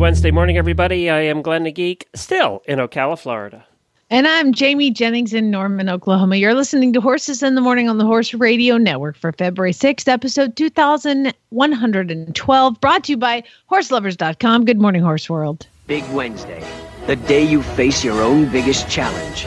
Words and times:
Wednesday 0.00 0.30
morning, 0.30 0.56
everybody. 0.56 1.10
I 1.10 1.20
am 1.20 1.42
Glenn 1.42 1.64
the 1.64 1.70
Geek, 1.70 2.08
still 2.14 2.62
in 2.64 2.78
Ocala, 2.78 3.18
Florida. 3.18 3.66
And 4.08 4.26
I'm 4.26 4.54
Jamie 4.54 4.90
Jennings 4.90 5.34
in 5.34 5.50
Norman, 5.50 5.90
Oklahoma. 5.90 6.36
You're 6.36 6.54
listening 6.54 6.94
to 6.94 7.02
Horses 7.02 7.42
in 7.42 7.54
the 7.54 7.60
Morning 7.60 7.86
on 7.86 7.98
the 7.98 8.06
Horse 8.06 8.32
Radio 8.32 8.78
Network 8.78 9.14
for 9.14 9.30
February 9.30 9.74
6th, 9.74 10.08
episode 10.08 10.56
2112, 10.56 12.80
brought 12.80 13.04
to 13.04 13.12
you 13.12 13.18
by 13.18 13.44
horselovers.com. 13.70 14.64
Good 14.64 14.80
morning, 14.80 15.02
Horse 15.02 15.28
World. 15.28 15.66
Big 15.86 16.08
Wednesday, 16.12 16.66
the 17.06 17.16
day 17.16 17.44
you 17.44 17.62
face 17.62 18.02
your 18.02 18.22
own 18.22 18.50
biggest 18.50 18.88
challenge, 18.88 19.44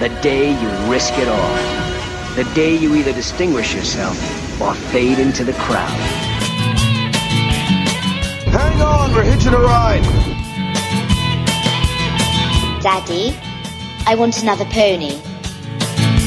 the 0.00 0.10
day 0.20 0.50
you 0.50 0.68
risk 0.92 1.14
it 1.16 1.28
all, 1.28 1.54
the 2.34 2.44
day 2.54 2.76
you 2.76 2.94
either 2.94 3.14
distinguish 3.14 3.74
yourself 3.74 4.60
or 4.60 4.74
fade 4.74 5.18
into 5.18 5.44
the 5.44 5.54
crowd. 5.54 6.37
Hang 8.58 8.82
on, 8.82 9.14
we're 9.14 9.22
hitching 9.22 9.54
a 9.54 9.60
ride. 9.60 10.02
Daddy, 12.82 13.30
I 14.04 14.16
want 14.18 14.42
another 14.42 14.64
pony. 14.64 15.14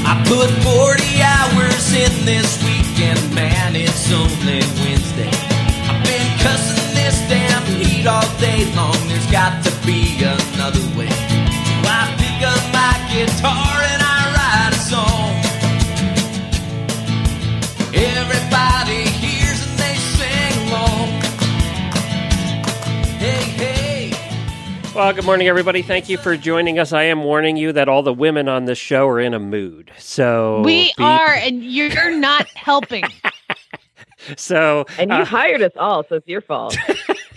I 0.07 0.15
put 0.23 0.47
40 0.63 1.03
hours 1.19 1.85
in 1.91 2.25
this 2.25 2.63
weekend, 2.63 3.19
man, 3.35 3.75
it's 3.75 4.07
only 4.13 4.63
Wednesday. 4.79 5.27
I've 5.91 5.99
been 6.07 6.31
cussing 6.39 6.95
this 6.95 7.19
damn 7.27 7.65
heat 7.67 8.07
all 8.07 8.23
day 8.39 8.63
long, 8.75 8.95
there's 9.09 9.29
got 9.29 9.61
to 9.65 9.71
be 9.85 10.23
another 10.23 10.85
way. 10.95 11.11
So 11.11 11.75
I 11.83 12.15
pick 12.15 12.39
up 12.47 12.63
my 12.71 12.95
guitar 13.11 13.83
and 13.91 14.00
Well, 24.93 25.13
good 25.13 25.23
morning, 25.23 25.47
everybody. 25.47 25.81
Thank 25.81 26.09
you 26.09 26.17
for 26.17 26.35
joining 26.35 26.77
us. 26.77 26.91
I 26.91 27.03
am 27.03 27.23
warning 27.23 27.55
you 27.55 27.71
that 27.71 27.87
all 27.87 28.03
the 28.03 28.13
women 28.13 28.49
on 28.49 28.65
this 28.65 28.77
show 28.77 29.07
are 29.07 29.21
in 29.21 29.33
a 29.33 29.39
mood. 29.39 29.89
So 29.97 30.61
we 30.65 30.93
be- 30.97 31.03
are, 31.03 31.33
and 31.33 31.63
you're 31.63 32.11
not 32.17 32.47
helping. 32.49 33.03
So, 34.37 34.85
And 34.99 35.09
you 35.09 35.17
uh, 35.17 35.25
hired 35.25 35.63
us 35.63 35.71
all, 35.75 36.03
so 36.07 36.17
it's 36.17 36.27
your 36.27 36.41
fault. 36.41 36.77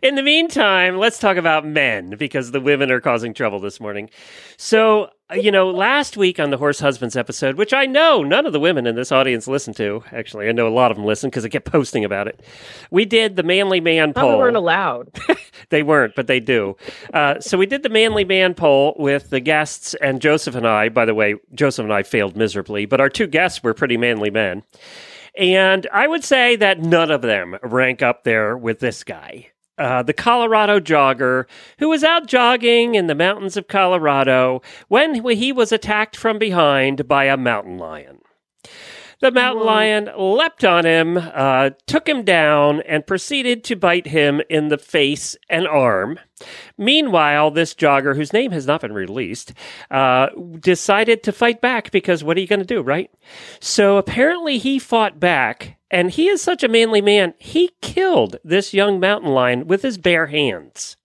in 0.00 0.14
the 0.14 0.22
meantime, 0.22 0.96
let's 0.96 1.18
talk 1.18 1.36
about 1.36 1.66
men 1.66 2.10
because 2.18 2.50
the 2.50 2.60
women 2.60 2.90
are 2.90 3.00
causing 3.00 3.34
trouble 3.34 3.60
this 3.60 3.80
morning. 3.80 4.08
So, 4.56 5.10
you 5.34 5.50
know, 5.50 5.70
last 5.70 6.16
week 6.16 6.38
on 6.38 6.50
the 6.50 6.56
Horse 6.56 6.80
Husbands 6.80 7.16
episode, 7.16 7.56
which 7.56 7.72
I 7.72 7.86
know 7.86 8.22
none 8.22 8.46
of 8.46 8.52
the 8.52 8.60
women 8.60 8.86
in 8.86 8.94
this 8.94 9.12
audience 9.12 9.46
listen 9.46 9.74
to, 9.74 10.02
actually, 10.12 10.48
I 10.48 10.52
know 10.52 10.68
a 10.68 10.70
lot 10.70 10.90
of 10.90 10.96
them 10.96 11.06
listen 11.06 11.30
because 11.30 11.44
I 11.44 11.48
kept 11.48 11.70
posting 11.70 12.04
about 12.04 12.28
it. 12.28 12.40
We 12.90 13.04
did 13.04 13.36
the 13.36 13.42
manly 13.42 13.80
man 13.80 14.12
poll. 14.14 14.30
Poll. 14.30 14.38
weren't 14.38 14.56
allowed. 14.56 15.10
They 15.68 15.82
weren't, 15.82 16.14
but 16.14 16.26
they 16.26 16.40
do. 16.40 16.76
Uh, 17.14 17.40
so 17.40 17.56
we 17.56 17.64
did 17.64 17.82
the 17.82 17.88
manly 17.88 18.24
man 18.24 18.52
poll 18.52 18.94
with 18.98 19.30
the 19.30 19.40
guests 19.40 19.94
and 19.94 20.20
Joseph 20.20 20.54
and 20.54 20.66
I. 20.66 20.90
By 20.90 21.06
the 21.06 21.14
way, 21.14 21.36
Joseph 21.54 21.84
and 21.84 21.92
I 21.92 22.02
failed 22.02 22.36
miserably, 22.36 22.84
but 22.84 23.00
our 23.00 23.08
two 23.08 23.26
guests 23.26 23.62
were 23.62 23.72
pretty 23.72 23.96
manly 23.96 24.28
men. 24.28 24.64
And 25.36 25.86
I 25.90 26.06
would 26.06 26.24
say 26.24 26.56
that 26.56 26.80
none 26.80 27.10
of 27.10 27.22
them 27.22 27.56
rank 27.62 28.02
up 28.02 28.24
there 28.24 28.56
with 28.56 28.80
this 28.80 29.02
guy. 29.02 29.48
Uh, 29.82 30.00
the 30.00 30.12
Colorado 30.12 30.78
jogger 30.78 31.46
who 31.80 31.88
was 31.88 32.04
out 32.04 32.28
jogging 32.28 32.94
in 32.94 33.08
the 33.08 33.16
mountains 33.16 33.56
of 33.56 33.66
Colorado 33.66 34.62
when 34.86 35.24
he 35.36 35.50
was 35.50 35.72
attacked 35.72 36.16
from 36.16 36.38
behind 36.38 37.08
by 37.08 37.24
a 37.24 37.36
mountain 37.36 37.78
lion. 37.78 38.20
The 39.22 39.32
mountain 39.32 39.64
lion 39.64 40.10
leapt 40.16 40.64
on 40.64 40.84
him, 40.84 41.16
uh, 41.16 41.70
took 41.88 42.08
him 42.08 42.22
down, 42.22 42.82
and 42.82 43.06
proceeded 43.06 43.64
to 43.64 43.76
bite 43.76 44.06
him 44.06 44.40
in 44.48 44.68
the 44.68 44.78
face 44.78 45.36
and 45.48 45.66
arm. 45.66 46.20
Meanwhile, 46.78 47.50
this 47.50 47.74
jogger, 47.74 48.14
whose 48.14 48.32
name 48.32 48.52
has 48.52 48.66
not 48.66 48.82
been 48.82 48.92
released, 48.92 49.52
uh, 49.90 50.28
decided 50.60 51.24
to 51.24 51.32
fight 51.32 51.60
back 51.60 51.90
because 51.90 52.22
what 52.22 52.36
are 52.36 52.40
you 52.40 52.46
going 52.46 52.60
to 52.60 52.64
do, 52.66 52.82
right? 52.82 53.10
So 53.60 53.96
apparently 53.96 54.58
he 54.58 54.80
fought 54.80 55.18
back, 55.18 55.76
and 55.92 56.10
he 56.10 56.28
is 56.28 56.42
such 56.42 56.64
a 56.64 56.68
manly 56.68 57.00
man, 57.02 57.34
he 57.38 57.70
killed 57.82 58.36
this 58.42 58.74
young 58.74 58.98
mountain 58.98 59.30
lion 59.30 59.68
with 59.68 59.82
his 59.82 59.98
bare 59.98 60.26
hands. 60.26 60.96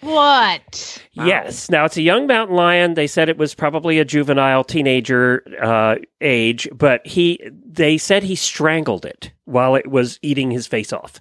What? 0.00 1.04
Yes. 1.12 1.68
Now 1.68 1.84
it's 1.84 1.98
a 1.98 2.02
young 2.02 2.26
mountain 2.26 2.56
lion. 2.56 2.94
They 2.94 3.06
said 3.06 3.28
it 3.28 3.36
was 3.36 3.54
probably 3.54 3.98
a 3.98 4.04
juvenile 4.04 4.64
teenager 4.64 5.44
uh, 5.62 5.96
age, 6.22 6.66
but 6.72 7.06
he 7.06 7.38
they 7.52 7.98
said 7.98 8.22
he 8.22 8.34
strangled 8.34 9.04
it 9.04 9.30
while 9.44 9.74
it 9.74 9.88
was 9.88 10.18
eating 10.22 10.50
his 10.50 10.66
face 10.66 10.92
off. 10.92 11.20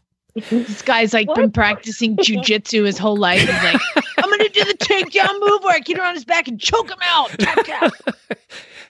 This 0.49 0.81
guy's 0.81 1.13
like 1.13 1.27
been 1.35 1.51
practicing 1.51 2.15
jujitsu 2.15 2.85
his 2.85 2.97
whole 2.97 3.17
life. 3.17 3.41
He's 3.41 3.49
like, 3.49 3.81
I'm 4.17 4.29
going 4.29 4.39
to 4.39 4.49
do 4.49 4.63
the 4.63 4.77
takedown 4.77 5.39
move 5.39 5.63
where 5.63 5.75
I 5.75 5.79
get 5.79 5.99
around 5.99 6.15
his 6.15 6.23
back 6.23 6.47
and 6.47 6.59
choke 6.59 6.89
him 6.89 6.99
out. 7.01 7.31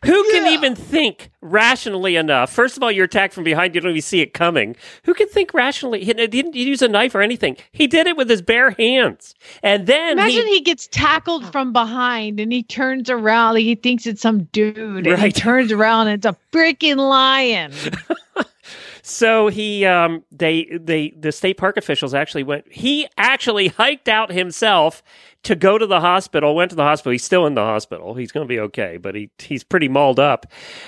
Who 0.05 0.23
can 0.31 0.47
even 0.47 0.75
think 0.75 1.31
rationally 1.41 2.15
enough? 2.15 2.51
First 2.51 2.77
of 2.77 2.83
all, 2.83 2.91
you're 2.91 3.05
attacked 3.05 3.33
from 3.33 3.43
behind. 3.43 3.75
You 3.75 3.81
don't 3.81 3.91
even 3.91 4.01
see 4.01 4.21
it 4.21 4.33
coming. 4.33 4.75
Who 5.03 5.13
can 5.13 5.27
think 5.27 5.53
rationally? 5.53 6.03
He 6.03 6.13
didn't 6.13 6.55
use 6.55 6.81
a 6.81 6.87
knife 6.87 7.13
or 7.13 7.21
anything. 7.21 7.57
He 7.71 7.85
did 7.85 8.07
it 8.07 8.15
with 8.15 8.29
his 8.29 8.41
bare 8.41 8.71
hands. 8.71 9.35
And 9.61 9.87
then 9.87 10.13
Imagine 10.13 10.47
he, 10.47 10.55
he 10.55 10.61
gets 10.61 10.87
tackled 10.87 11.51
from 11.51 11.73
behind 11.73 12.39
and 12.39 12.51
he 12.51 12.63
turns 12.63 13.09
around. 13.09 13.55
Like 13.55 13.63
he 13.63 13.75
thinks 13.75 14.07
it's 14.07 14.21
some 14.21 14.43
dude. 14.45 15.05
And 15.05 15.21
he 15.21 15.31
turns 15.31 15.71
around 15.71 16.07
and 16.07 16.23
it's 16.23 16.25
a 16.25 16.37
freaking 16.51 16.97
lion. 16.97 17.73
So 19.09 19.47
he, 19.47 19.85
um, 19.85 20.23
they, 20.31 20.65
they, 20.65 21.15
the 21.17 21.31
state 21.31 21.57
park 21.57 21.77
officials 21.77 22.13
actually 22.13 22.43
went. 22.43 22.71
He 22.71 23.07
actually 23.17 23.69
hiked 23.69 24.07
out 24.07 24.31
himself 24.31 25.01
to 25.43 25.55
go 25.55 25.77
to 25.77 25.87
the 25.87 25.99
hospital. 26.01 26.55
Went 26.55 26.69
to 26.71 26.75
the 26.75 26.83
hospital. 26.83 27.11
He's 27.11 27.23
still 27.23 27.45
in 27.47 27.53
the 27.55 27.63
hospital. 27.63 28.13
He's 28.13 28.31
going 28.31 28.45
to 28.45 28.49
be 28.49 28.59
okay, 28.59 28.97
but 28.97 29.15
he 29.15 29.29
he's 29.39 29.63
pretty 29.63 29.87
mauled 29.87 30.19
up. 30.19 30.45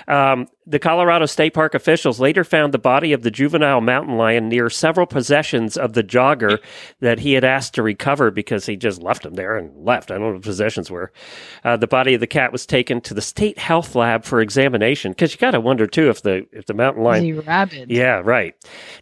Um, 0.07 0.47
the 0.67 0.77
Colorado 0.77 1.25
State 1.25 1.53
Park 1.53 1.73
officials 1.73 2.19
later 2.19 2.43
found 2.43 2.73
the 2.73 2.77
body 2.79 3.13
of 3.13 3.23
the 3.23 3.31
juvenile 3.31 3.81
mountain 3.81 4.17
lion 4.17 4.47
near 4.49 4.69
several 4.69 5.07
possessions 5.07 5.75
of 5.77 5.93
the 5.93 6.03
jogger 6.03 6.59
that 6.99 7.19
he 7.19 7.33
had 7.33 7.43
asked 7.43 7.73
to 7.75 7.83
recover 7.83 8.29
because 8.29 8.65
he 8.65 8.75
just 8.75 9.01
left 9.01 9.25
him 9.25 9.33
there 9.33 9.55
and 9.57 9.85
left. 9.85 10.11
I 10.11 10.15
don't 10.15 10.23
know 10.27 10.33
what 10.33 10.41
possessions 10.43 10.91
were. 10.91 11.11
Uh, 11.63 11.77
the 11.77 11.87
body 11.87 12.13
of 12.13 12.19
the 12.19 12.27
cat 12.27 12.51
was 12.51 12.65
taken 12.65 13.01
to 13.01 13.13
the 13.13 13.21
state 13.21 13.57
health 13.57 13.95
lab 13.95 14.23
for 14.23 14.41
examination 14.41 15.11
because 15.13 15.31
you 15.33 15.39
got 15.39 15.51
to 15.51 15.59
wonder 15.61 15.87
too 15.87 16.09
if 16.09 16.21
the 16.21 16.45
if 16.51 16.65
the 16.67 16.73
mountain 16.73 17.03
lion 17.03 17.23
he 17.23 17.33
rabid? 17.33 17.89
yeah, 17.89 18.21
right. 18.23 18.55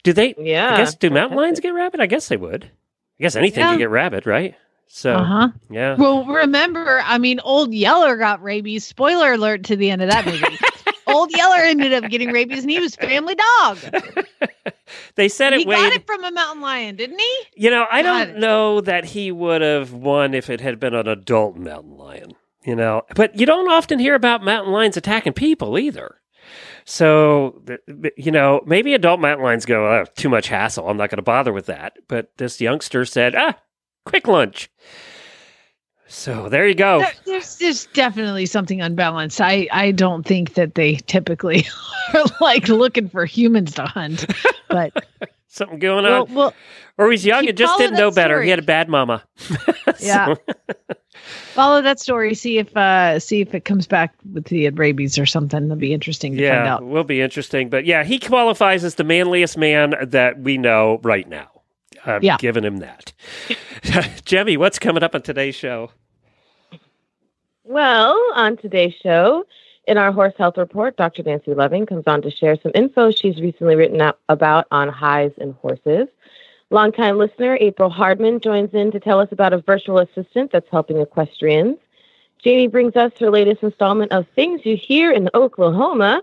Do 0.03 0.13
they? 0.13 0.35
Yeah. 0.37 0.73
I 0.75 0.77
guess 0.77 0.95
do 0.95 1.09
mountain 1.09 1.37
lions 1.37 1.59
get 1.59 1.69
rabid? 1.73 1.99
I 1.99 2.05
guess 2.05 2.27
they 2.29 2.37
would. 2.37 2.65
I 2.65 3.23
guess 3.23 3.35
anything 3.35 3.61
Yeah. 3.61 3.71
can 3.71 3.79
get 3.79 3.89
rabid, 3.89 4.25
right? 4.25 4.55
So 4.91 5.13
Uh 5.13 5.23
huh. 5.23 5.47
yeah. 5.69 5.95
Well, 5.95 6.25
remember, 6.25 7.01
I 7.05 7.17
mean, 7.19 7.39
Old 7.43 7.73
Yeller 7.73 8.17
got 8.17 8.41
rabies. 8.41 8.85
Spoiler 8.85 9.33
alert 9.33 9.63
to 9.65 9.75
the 9.75 9.91
end 9.91 10.01
of 10.01 10.09
that 10.09 10.25
movie. 10.25 10.57
Old 11.07 11.31
Yeller 11.31 11.57
ended 11.57 11.93
up 11.93 12.09
getting 12.09 12.31
rabies, 12.31 12.61
and 12.63 12.69
he 12.71 12.79
was 12.79 12.95
family 12.95 13.35
dog. 13.35 13.77
they 15.15 15.29
said 15.29 15.53
it. 15.53 15.59
he 15.59 15.63
it 15.63 15.69
got 15.69 15.93
it 15.93 16.05
from 16.07 16.23
a 16.23 16.31
mountain 16.31 16.61
lion, 16.61 16.95
didn't 16.95 17.19
he? 17.19 17.37
you 17.55 17.69
know, 17.69 17.85
I 17.91 18.01
Got 18.01 18.25
don't 18.25 18.35
it. 18.35 18.39
know 18.39 18.81
that 18.81 19.05
he 19.05 19.31
would 19.31 19.61
have 19.61 19.93
won 19.93 20.33
if 20.33 20.49
it 20.49 20.59
had 20.61 20.79
been 20.79 20.93
an 20.95 21.07
adult 21.07 21.55
mountain 21.55 21.95
lion. 21.97 22.33
You 22.65 22.75
know, 22.75 23.03
but 23.15 23.39
you 23.39 23.45
don't 23.45 23.69
often 23.71 23.99
hear 23.99 24.15
about 24.15 24.43
mountain 24.43 24.73
lions 24.73 24.97
attacking 24.97 25.33
people 25.33 25.79
either. 25.79 26.15
So, 26.85 27.61
you 28.17 28.31
know, 28.31 28.61
maybe 28.65 28.93
adult 28.93 29.19
mountain 29.19 29.45
lions 29.45 29.65
go, 29.65 29.85
oh, 29.87 30.05
too 30.15 30.29
much 30.29 30.47
hassle. 30.47 30.89
I'm 30.89 30.97
not 30.97 31.09
going 31.09 31.17
to 31.17 31.21
bother 31.23 31.53
with 31.53 31.67
that. 31.67 31.97
But 32.07 32.31
this 32.37 32.59
youngster 32.59 33.05
said, 33.05 33.35
ah, 33.35 33.55
quick 34.09 34.27
lunch. 34.27 34.69
So 36.07 36.49
there 36.49 36.67
you 36.67 36.73
go. 36.73 37.05
There's 37.25 37.57
there's 37.57 37.85
definitely 37.87 38.47
something 38.47 38.81
unbalanced. 38.81 39.39
I 39.39 39.67
I 39.71 39.91
don't 39.91 40.25
think 40.25 40.55
that 40.55 40.73
they 40.75 40.95
typically 40.95 41.67
are 42.13 42.23
like 42.41 42.67
looking 42.67 43.09
for 43.09 43.25
humans 43.25 43.75
to 43.75 43.83
hunt, 43.85 44.25
but 44.69 45.05
Something 45.51 45.79
going 45.79 46.05
on. 46.05 46.31
well, 46.33 46.53
or 46.97 47.09
he's 47.11 47.25
young 47.25 47.47
and 47.47 47.57
just 47.57 47.77
didn't 47.79 47.97
know 47.97 48.11
that 48.11 48.15
better. 48.15 48.41
He 48.41 48.49
had 48.51 48.59
a 48.59 48.63
bad 48.63 48.87
mama. 48.87 49.23
yeah. 49.99 50.35
Follow 51.53 51.81
that 51.81 51.99
story. 51.99 52.33
See 52.35 52.57
if 52.59 52.75
uh 52.77 53.19
see 53.19 53.41
if 53.41 53.53
it 53.53 53.65
comes 53.65 53.87
back 53.87 54.13
with 54.31 54.45
the 54.45 54.69
rabies 54.69 55.17
or 55.19 55.25
something. 55.25 55.67
That'll 55.67 55.79
be 55.79 55.93
interesting 55.93 56.35
to 56.37 56.49
find 56.49 56.65
Yeah, 56.65 56.73
out. 56.75 56.83
will 56.83 57.03
be 57.03 57.21
interesting. 57.21 57.69
But 57.69 57.85
yeah, 57.85 58.03
he 58.03 58.19
qualifies 58.19 58.83
as 58.83 58.95
the 58.95 59.03
manliest 59.03 59.57
man 59.57 59.95
that 60.01 60.39
we 60.39 60.57
know 60.57 60.99
right 61.03 61.27
now. 61.27 61.58
I'm 62.05 62.23
Yeah. 62.23 62.37
giving 62.37 62.63
him 62.63 62.77
that. 62.77 63.13
Jemmy, 64.25 64.57
what's 64.57 64.79
coming 64.79 65.03
up 65.03 65.15
on 65.15 65.21
today's 65.21 65.55
show? 65.55 65.91
Well, 67.63 68.19
on 68.35 68.57
today's 68.57 68.93
show, 69.01 69.45
in 69.87 69.97
our 69.97 70.11
horse 70.11 70.33
health 70.37 70.57
report, 70.57 70.97
Dr. 70.97 71.23
Nancy 71.23 71.53
Loving 71.53 71.85
comes 71.85 72.03
on 72.07 72.21
to 72.23 72.31
share 72.31 72.57
some 72.61 72.71
info 72.75 73.11
she's 73.11 73.39
recently 73.39 73.75
written 73.75 74.01
out 74.01 74.19
about 74.29 74.65
on 74.71 74.89
highs 74.89 75.31
and 75.39 75.53
horses. 75.55 76.07
Longtime 76.71 77.17
listener 77.17 77.57
April 77.59 77.89
Hardman 77.89 78.39
joins 78.39 78.73
in 78.73 78.91
to 78.91 78.99
tell 78.99 79.19
us 79.19 79.29
about 79.31 79.53
a 79.53 79.57
virtual 79.59 79.97
assistant 79.99 80.51
that's 80.51 80.69
helping 80.69 80.97
equestrians. 80.97 81.77
Jamie 82.43 82.67
brings 82.67 82.95
us 82.95 83.11
her 83.19 83.29
latest 83.29 83.63
installment 83.63 84.11
of 84.11 84.25
Things 84.35 84.61
You 84.63 84.77
Hear 84.77 85.11
in 85.11 85.29
Oklahoma. 85.33 86.21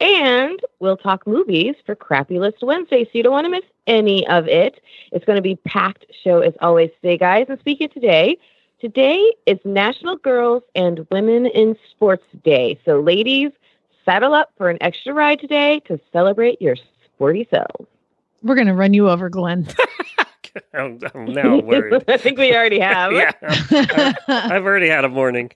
And 0.00 0.60
we'll 0.78 0.96
talk 0.96 1.26
movies 1.26 1.74
for 1.84 1.94
Crappy 1.96 2.38
List 2.38 2.58
Wednesday, 2.62 3.04
so 3.04 3.10
you 3.14 3.22
don't 3.22 3.32
want 3.32 3.46
to 3.46 3.50
miss 3.50 3.64
any 3.86 4.26
of 4.28 4.46
it. 4.46 4.80
It's 5.12 5.24
going 5.24 5.36
to 5.36 5.42
be 5.42 5.56
packed 5.56 6.06
show 6.22 6.40
as 6.40 6.54
always 6.60 6.90
today, 7.02 7.18
guys. 7.18 7.46
And 7.48 7.58
speaking 7.58 7.86
of 7.86 7.94
today, 7.94 8.38
today 8.80 9.32
is 9.46 9.58
National 9.64 10.16
Girls 10.16 10.62
and 10.76 11.04
Women 11.10 11.46
in 11.46 11.76
Sports 11.90 12.24
Day. 12.44 12.78
So, 12.84 13.00
ladies, 13.00 13.50
saddle 14.04 14.34
up 14.34 14.52
for 14.56 14.70
an 14.70 14.78
extra 14.80 15.12
ride 15.12 15.40
today 15.40 15.80
to 15.86 15.98
celebrate 16.12 16.62
your 16.62 16.76
sporty 17.04 17.48
selves. 17.50 17.88
We're 18.42 18.54
gonna 18.54 18.74
run 18.74 18.94
you 18.94 19.08
over, 19.10 19.28
Glenn. 19.28 19.66
I'm, 20.74 21.00
I'm 21.14 21.32
now 21.32 21.58
worried. 21.58 22.04
I 22.08 22.16
think 22.16 22.38
we 22.38 22.54
already 22.54 22.78
have. 22.80 23.12
yeah, 23.12 23.32
I've 24.28 24.64
already 24.64 24.88
had 24.88 25.04
a 25.04 25.08
morning. 25.08 25.50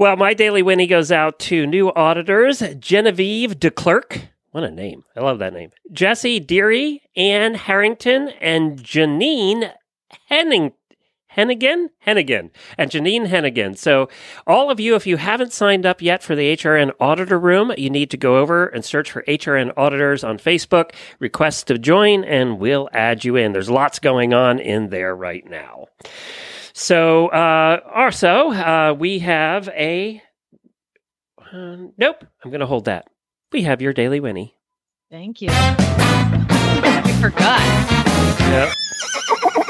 Well, 0.00 0.16
my 0.16 0.32
daily 0.32 0.62
Winnie 0.62 0.86
goes 0.86 1.12
out 1.12 1.38
to 1.40 1.66
new 1.66 1.92
auditors 1.92 2.62
Genevieve 2.78 3.60
DeClerc. 3.60 4.28
What 4.50 4.64
a 4.64 4.70
name. 4.70 5.04
I 5.14 5.20
love 5.20 5.40
that 5.40 5.52
name. 5.52 5.72
Jesse 5.92 6.40
Deary, 6.40 7.02
Ann 7.16 7.54
Harrington, 7.54 8.30
and 8.40 8.78
Janine 8.78 9.70
Henning. 10.30 10.72
Hennigan? 11.36 11.90
Hennigan. 12.06 12.48
And 12.78 12.90
Janine 12.90 13.28
Hennigan. 13.28 13.76
So, 13.76 14.08
all 14.46 14.70
of 14.70 14.80
you, 14.80 14.94
if 14.94 15.06
you 15.06 15.18
haven't 15.18 15.52
signed 15.52 15.84
up 15.84 16.00
yet 16.00 16.22
for 16.22 16.34
the 16.34 16.56
HRN 16.56 16.92
Auditor 16.98 17.38
Room, 17.38 17.70
you 17.76 17.90
need 17.90 18.10
to 18.12 18.16
go 18.16 18.38
over 18.38 18.68
and 18.68 18.82
search 18.82 19.10
for 19.10 19.22
HRN 19.24 19.74
Auditors 19.76 20.24
on 20.24 20.38
Facebook, 20.38 20.92
request 21.18 21.66
to 21.66 21.76
join, 21.76 22.24
and 22.24 22.58
we'll 22.58 22.88
add 22.94 23.26
you 23.26 23.36
in. 23.36 23.52
There's 23.52 23.68
lots 23.68 23.98
going 23.98 24.32
on 24.32 24.60
in 24.60 24.88
there 24.88 25.14
right 25.14 25.46
now. 25.46 25.88
So, 26.80 27.28
uh, 27.28 27.80
also, 27.94 28.52
uh, 28.52 28.96
we 28.98 29.18
have 29.18 29.68
a. 29.68 30.22
Uh, 31.52 31.76
nope, 31.98 32.24
I'm 32.42 32.50
going 32.50 32.60
to 32.60 32.66
hold 32.66 32.86
that. 32.86 33.06
We 33.52 33.64
have 33.64 33.82
your 33.82 33.92
daily 33.92 34.18
Winnie. 34.18 34.54
Thank 35.10 35.42
you. 35.42 35.50
I 35.52 37.18
forgot. 37.20 37.60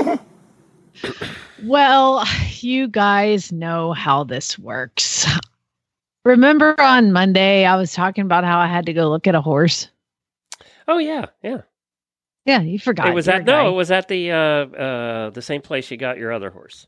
Yep. 0.06 0.20
Well, 1.64 2.24
you 2.60 2.86
guys 2.86 3.50
know 3.50 3.92
how 3.92 4.22
this 4.22 4.56
works. 4.56 5.26
Remember 6.24 6.80
on 6.80 7.10
Monday, 7.10 7.64
I 7.64 7.74
was 7.74 7.92
talking 7.92 8.22
about 8.22 8.44
how 8.44 8.60
I 8.60 8.68
had 8.68 8.86
to 8.86 8.92
go 8.92 9.10
look 9.10 9.26
at 9.26 9.34
a 9.34 9.40
horse? 9.40 9.88
Oh 10.86 10.98
yeah, 10.98 11.26
yeah. 11.42 11.62
Yeah, 12.46 12.60
you 12.60 12.78
forgot. 12.78 13.08
it 13.08 13.14
was 13.14 13.26
You're 13.26 13.34
at 13.36 13.44
no, 13.44 13.68
it 13.68 13.74
was 13.74 13.90
at 13.90 14.06
the 14.06 14.30
uh, 14.30 14.36
uh, 14.36 15.30
the 15.30 15.42
same 15.42 15.60
place 15.60 15.90
you 15.90 15.96
got 15.96 16.16
your 16.16 16.32
other 16.32 16.50
horse. 16.50 16.86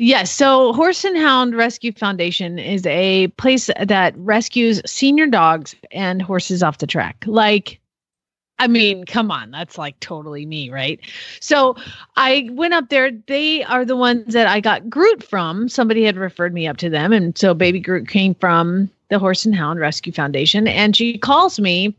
Yes. 0.00 0.30
So, 0.30 0.72
Horse 0.74 1.04
and 1.04 1.16
Hound 1.16 1.56
Rescue 1.56 1.90
Foundation 1.90 2.56
is 2.56 2.86
a 2.86 3.26
place 3.36 3.68
that 3.80 4.14
rescues 4.16 4.80
senior 4.86 5.26
dogs 5.26 5.74
and 5.90 6.22
horses 6.22 6.62
off 6.62 6.78
the 6.78 6.86
track. 6.86 7.24
Like, 7.26 7.80
I 8.60 8.68
mean, 8.68 9.06
come 9.06 9.32
on, 9.32 9.50
that's 9.50 9.76
like 9.76 9.98
totally 9.98 10.46
me, 10.46 10.70
right? 10.70 11.00
So, 11.40 11.74
I 12.14 12.48
went 12.52 12.74
up 12.74 12.90
there. 12.90 13.10
They 13.10 13.64
are 13.64 13.84
the 13.84 13.96
ones 13.96 14.32
that 14.34 14.46
I 14.46 14.60
got 14.60 14.88
Groot 14.88 15.24
from. 15.24 15.68
Somebody 15.68 16.04
had 16.04 16.16
referred 16.16 16.54
me 16.54 16.68
up 16.68 16.76
to 16.76 16.88
them. 16.88 17.12
And 17.12 17.36
so, 17.36 17.52
Baby 17.52 17.80
Groot 17.80 18.06
came 18.06 18.36
from 18.36 18.88
the 19.08 19.18
Horse 19.18 19.44
and 19.44 19.54
Hound 19.54 19.80
Rescue 19.80 20.12
Foundation. 20.12 20.68
And 20.68 20.94
she 20.94 21.18
calls 21.18 21.58
me 21.58 21.92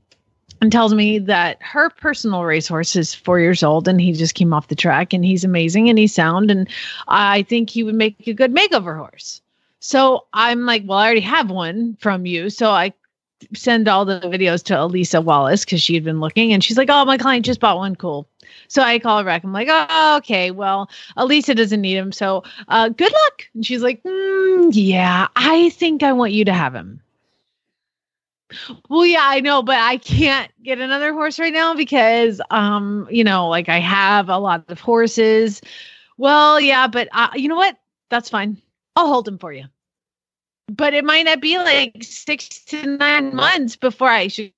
and 0.61 0.71
tells 0.71 0.94
me 0.94 1.19
that 1.19 1.57
her 1.61 1.89
personal 1.89 2.44
racehorse 2.44 2.95
is 2.95 3.13
four 3.13 3.39
years 3.39 3.63
old 3.63 3.88
and 3.88 4.01
he 4.01 4.11
just 4.13 4.35
came 4.35 4.53
off 4.53 4.67
the 4.67 4.75
track 4.75 5.13
and 5.13 5.23
he's 5.23 5.44
amazing 5.44 5.89
and 5.89 5.97
he's 5.97 6.13
sound 6.13 6.51
and 6.51 6.67
I 7.07 7.44
think 7.44 7.69
he 7.69 7.83
would 7.83 7.95
make 7.95 8.27
a 8.27 8.33
good 8.33 8.53
makeover 8.53 8.97
horse. 8.97 9.41
So 9.79 10.25
I'm 10.33 10.65
like, 10.65 10.83
well, 10.85 10.97
I 10.97 11.06
already 11.06 11.21
have 11.21 11.50
one 11.50 11.97
from 12.01 12.25
you. 12.25 12.50
So 12.50 12.69
I 12.69 12.94
send 13.56 13.88
all 13.88 14.03
the 14.03 14.19
videos 14.21 14.63
to 14.63 14.81
Elisa 14.81 15.21
Wallace 15.21 15.63
because 15.63 15.81
she 15.81 15.94
had 15.94 16.03
been 16.03 16.19
looking 16.19 16.51
and 16.51 16.63
she's 16.63 16.77
like, 16.77 16.89
oh, 16.91 17.06
my 17.06 17.17
client 17.17 17.45
just 17.45 17.61
bought 17.61 17.77
one. 17.77 17.95
Cool. 17.95 18.27
So 18.67 18.81
I 18.81 19.00
call 19.00 19.19
her 19.19 19.23
back. 19.23 19.44
I'm 19.44 19.53
like, 19.53 19.69
oh, 19.71 20.17
okay. 20.17 20.51
Well, 20.51 20.89
Elisa 21.15 21.56
doesn't 21.56 21.81
need 21.81 21.95
him. 21.95 22.11
So 22.11 22.44
uh, 22.67 22.89
good 22.89 23.11
luck. 23.11 23.47
And 23.53 23.65
she's 23.65 23.81
like, 23.81 24.03
mm, 24.03 24.69
yeah, 24.73 25.27
I 25.35 25.69
think 25.69 26.03
I 26.03 26.11
want 26.11 26.33
you 26.33 26.44
to 26.45 26.53
have 26.53 26.75
him. 26.75 27.01
Well, 28.90 29.06
yeah, 29.06 29.24
I 29.24 29.40
know, 29.40 29.62
but 29.62 29.78
I 29.78 29.98
can't 29.98 30.51
get 30.63 30.80
another 30.80 31.13
horse 31.13 31.40
right 31.40 31.54
now 31.54 31.75
because, 31.75 32.42
um, 32.50 33.07
you 33.12 33.24
know, 33.24 33.48
like 33.48 33.69
I 33.69 33.80
have 33.80 34.30
a 34.30 34.38
lot 34.38 34.66
of 34.69 34.80
horses. 34.80 35.62
Well, 36.18 36.60
yeah, 36.60 36.88
but 36.88 37.07
uh, 37.12 37.30
you 37.36 37.48
know 37.48 37.56
what? 37.56 37.78
That's 38.10 38.30
fine. 38.30 38.62
I'll 38.96 39.07
hold 39.07 39.28
him 39.28 39.38
for 39.38 39.54
you. 39.54 39.66
But 40.68 40.94
it 40.94 41.04
might 41.06 41.24
not 41.25 41.42
be 41.42 41.57
like 41.57 42.04
six 42.04 42.48
to 42.66 42.86
nine 42.86 43.36
months 43.36 43.75
before 43.75 44.10
I 44.10 44.28
should. 44.28 44.52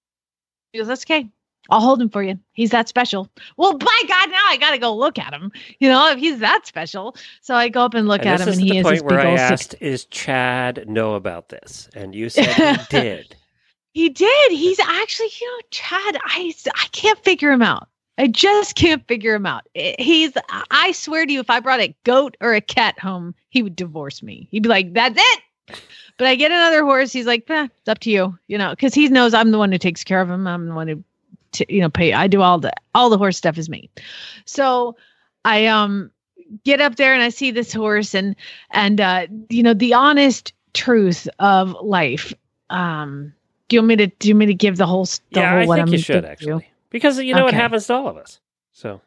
She 0.73 0.79
goes, 0.79 0.87
that's 0.87 1.03
okay. 1.05 1.29
I'll 1.69 1.79
hold 1.79 2.01
him 2.01 2.09
for 2.09 2.23
you. 2.23 2.39
He's 2.53 2.71
that 2.71 2.89
special. 2.89 3.29
Well, 3.55 3.77
by 3.77 4.01
God, 4.07 4.29
now 4.29 4.43
I 4.47 4.57
got 4.57 4.71
to 4.71 4.77
go 4.77 4.93
look 4.95 5.19
at 5.19 5.33
him. 5.33 5.51
You 5.79 5.89
know, 5.89 6.09
if 6.11 6.19
he's 6.19 6.39
that 6.39 6.65
special. 6.65 7.15
So 7.41 7.55
I 7.55 7.69
go 7.69 7.85
up 7.85 7.93
and 7.93 8.07
look 8.07 8.21
and 8.21 8.29
at 8.29 8.41
him, 8.41 8.53
and 8.53 8.61
he 8.61 8.77
is 8.77 8.83
The 8.83 8.89
point 8.89 9.05
where 9.05 9.19
I 9.19 9.29
old 9.29 9.39
six- 9.39 9.51
asked, 9.51 9.75
"Is 9.79 10.05
Chad 10.05 10.89
know 10.89 11.13
about 11.13 11.49
this?" 11.49 11.87
And 11.93 12.13
you 12.15 12.29
said 12.29 12.77
he 12.77 12.83
did. 12.89 13.35
He 13.93 14.09
did. 14.09 14.51
He's 14.51 14.79
actually, 14.79 15.29
you 15.39 15.47
know, 15.47 15.61
Chad. 15.69 16.17
I 16.23 16.53
I 16.75 16.87
can't 16.91 17.19
figure 17.23 17.51
him 17.51 17.61
out. 17.61 17.87
I 18.17 18.27
just 18.27 18.75
can't 18.75 19.05
figure 19.07 19.35
him 19.35 19.45
out. 19.45 19.67
He's. 19.73 20.31
I 20.69 20.91
swear 20.91 21.25
to 21.25 21.31
you, 21.31 21.39
if 21.39 21.49
I 21.49 21.59
brought 21.59 21.79
a 21.79 21.95
goat 22.03 22.37
or 22.39 22.53
a 22.53 22.61
cat 22.61 22.99
home, 22.99 23.35
he 23.49 23.63
would 23.63 23.75
divorce 23.75 24.21
me. 24.21 24.47
He'd 24.51 24.63
be 24.63 24.69
like, 24.69 24.93
"That's 24.93 25.19
it." 25.19 25.41
But 26.17 26.27
I 26.27 26.35
get 26.35 26.51
another 26.51 26.83
horse. 26.83 27.11
He's 27.11 27.25
like, 27.25 27.49
eh, 27.49 27.67
"It's 27.79 27.89
up 27.89 27.99
to 27.99 28.11
you," 28.11 28.37
you 28.47 28.57
know, 28.57 28.71
because 28.71 28.93
he 28.93 29.07
knows 29.09 29.33
I'm 29.33 29.51
the 29.51 29.57
one 29.57 29.71
who 29.71 29.77
takes 29.77 30.03
care 30.03 30.21
of 30.21 30.29
him. 30.29 30.47
I'm 30.47 30.67
the 30.67 30.75
one 30.75 30.87
who, 30.87 31.03
t- 31.51 31.65
you 31.67 31.81
know, 31.81 31.89
pay. 31.89 32.13
I 32.13 32.27
do 32.27 32.41
all 32.41 32.59
the 32.59 32.73
all 32.93 33.09
the 33.09 33.17
horse 33.17 33.37
stuff 33.37 33.57
is 33.57 33.69
me. 33.69 33.89
So 34.45 34.95
I 35.43 35.67
um 35.67 36.11
get 36.63 36.81
up 36.81 36.95
there 36.95 37.13
and 37.13 37.23
I 37.23 37.29
see 37.29 37.51
this 37.51 37.73
horse 37.73 38.13
and 38.13 38.35
and 38.71 39.01
uh, 39.01 39.27
you 39.49 39.63
know 39.63 39.73
the 39.73 39.93
honest 39.93 40.53
truth 40.73 41.27
of 41.39 41.75
life. 41.81 42.33
Um, 42.69 43.33
do 43.71 43.77
you 43.77 43.81
want 43.81 43.87
me 43.87 43.95
to 43.95 44.07
do 44.07 44.27
you 44.27 44.35
want 44.35 44.39
me 44.41 44.45
to 44.47 44.53
give 44.53 44.75
the 44.77 44.85
whole 44.85 45.05
the 45.05 45.21
yeah, 45.31 45.45
whole 45.45 45.63
I 45.63 45.65
what 45.65 45.77
think 45.77 45.87
I'm 45.87 45.93
you 45.93 45.97
should 45.97 46.23
gonna 46.23 46.35
do? 46.39 46.61
actually, 46.61 46.67
because 46.89 47.17
you 47.19 47.33
know 47.33 47.47
it 47.47 47.53
happens 47.53 47.87
to 47.87 47.93
all 47.93 48.09
of 48.09 48.17
us. 48.17 48.41
So 48.73 49.01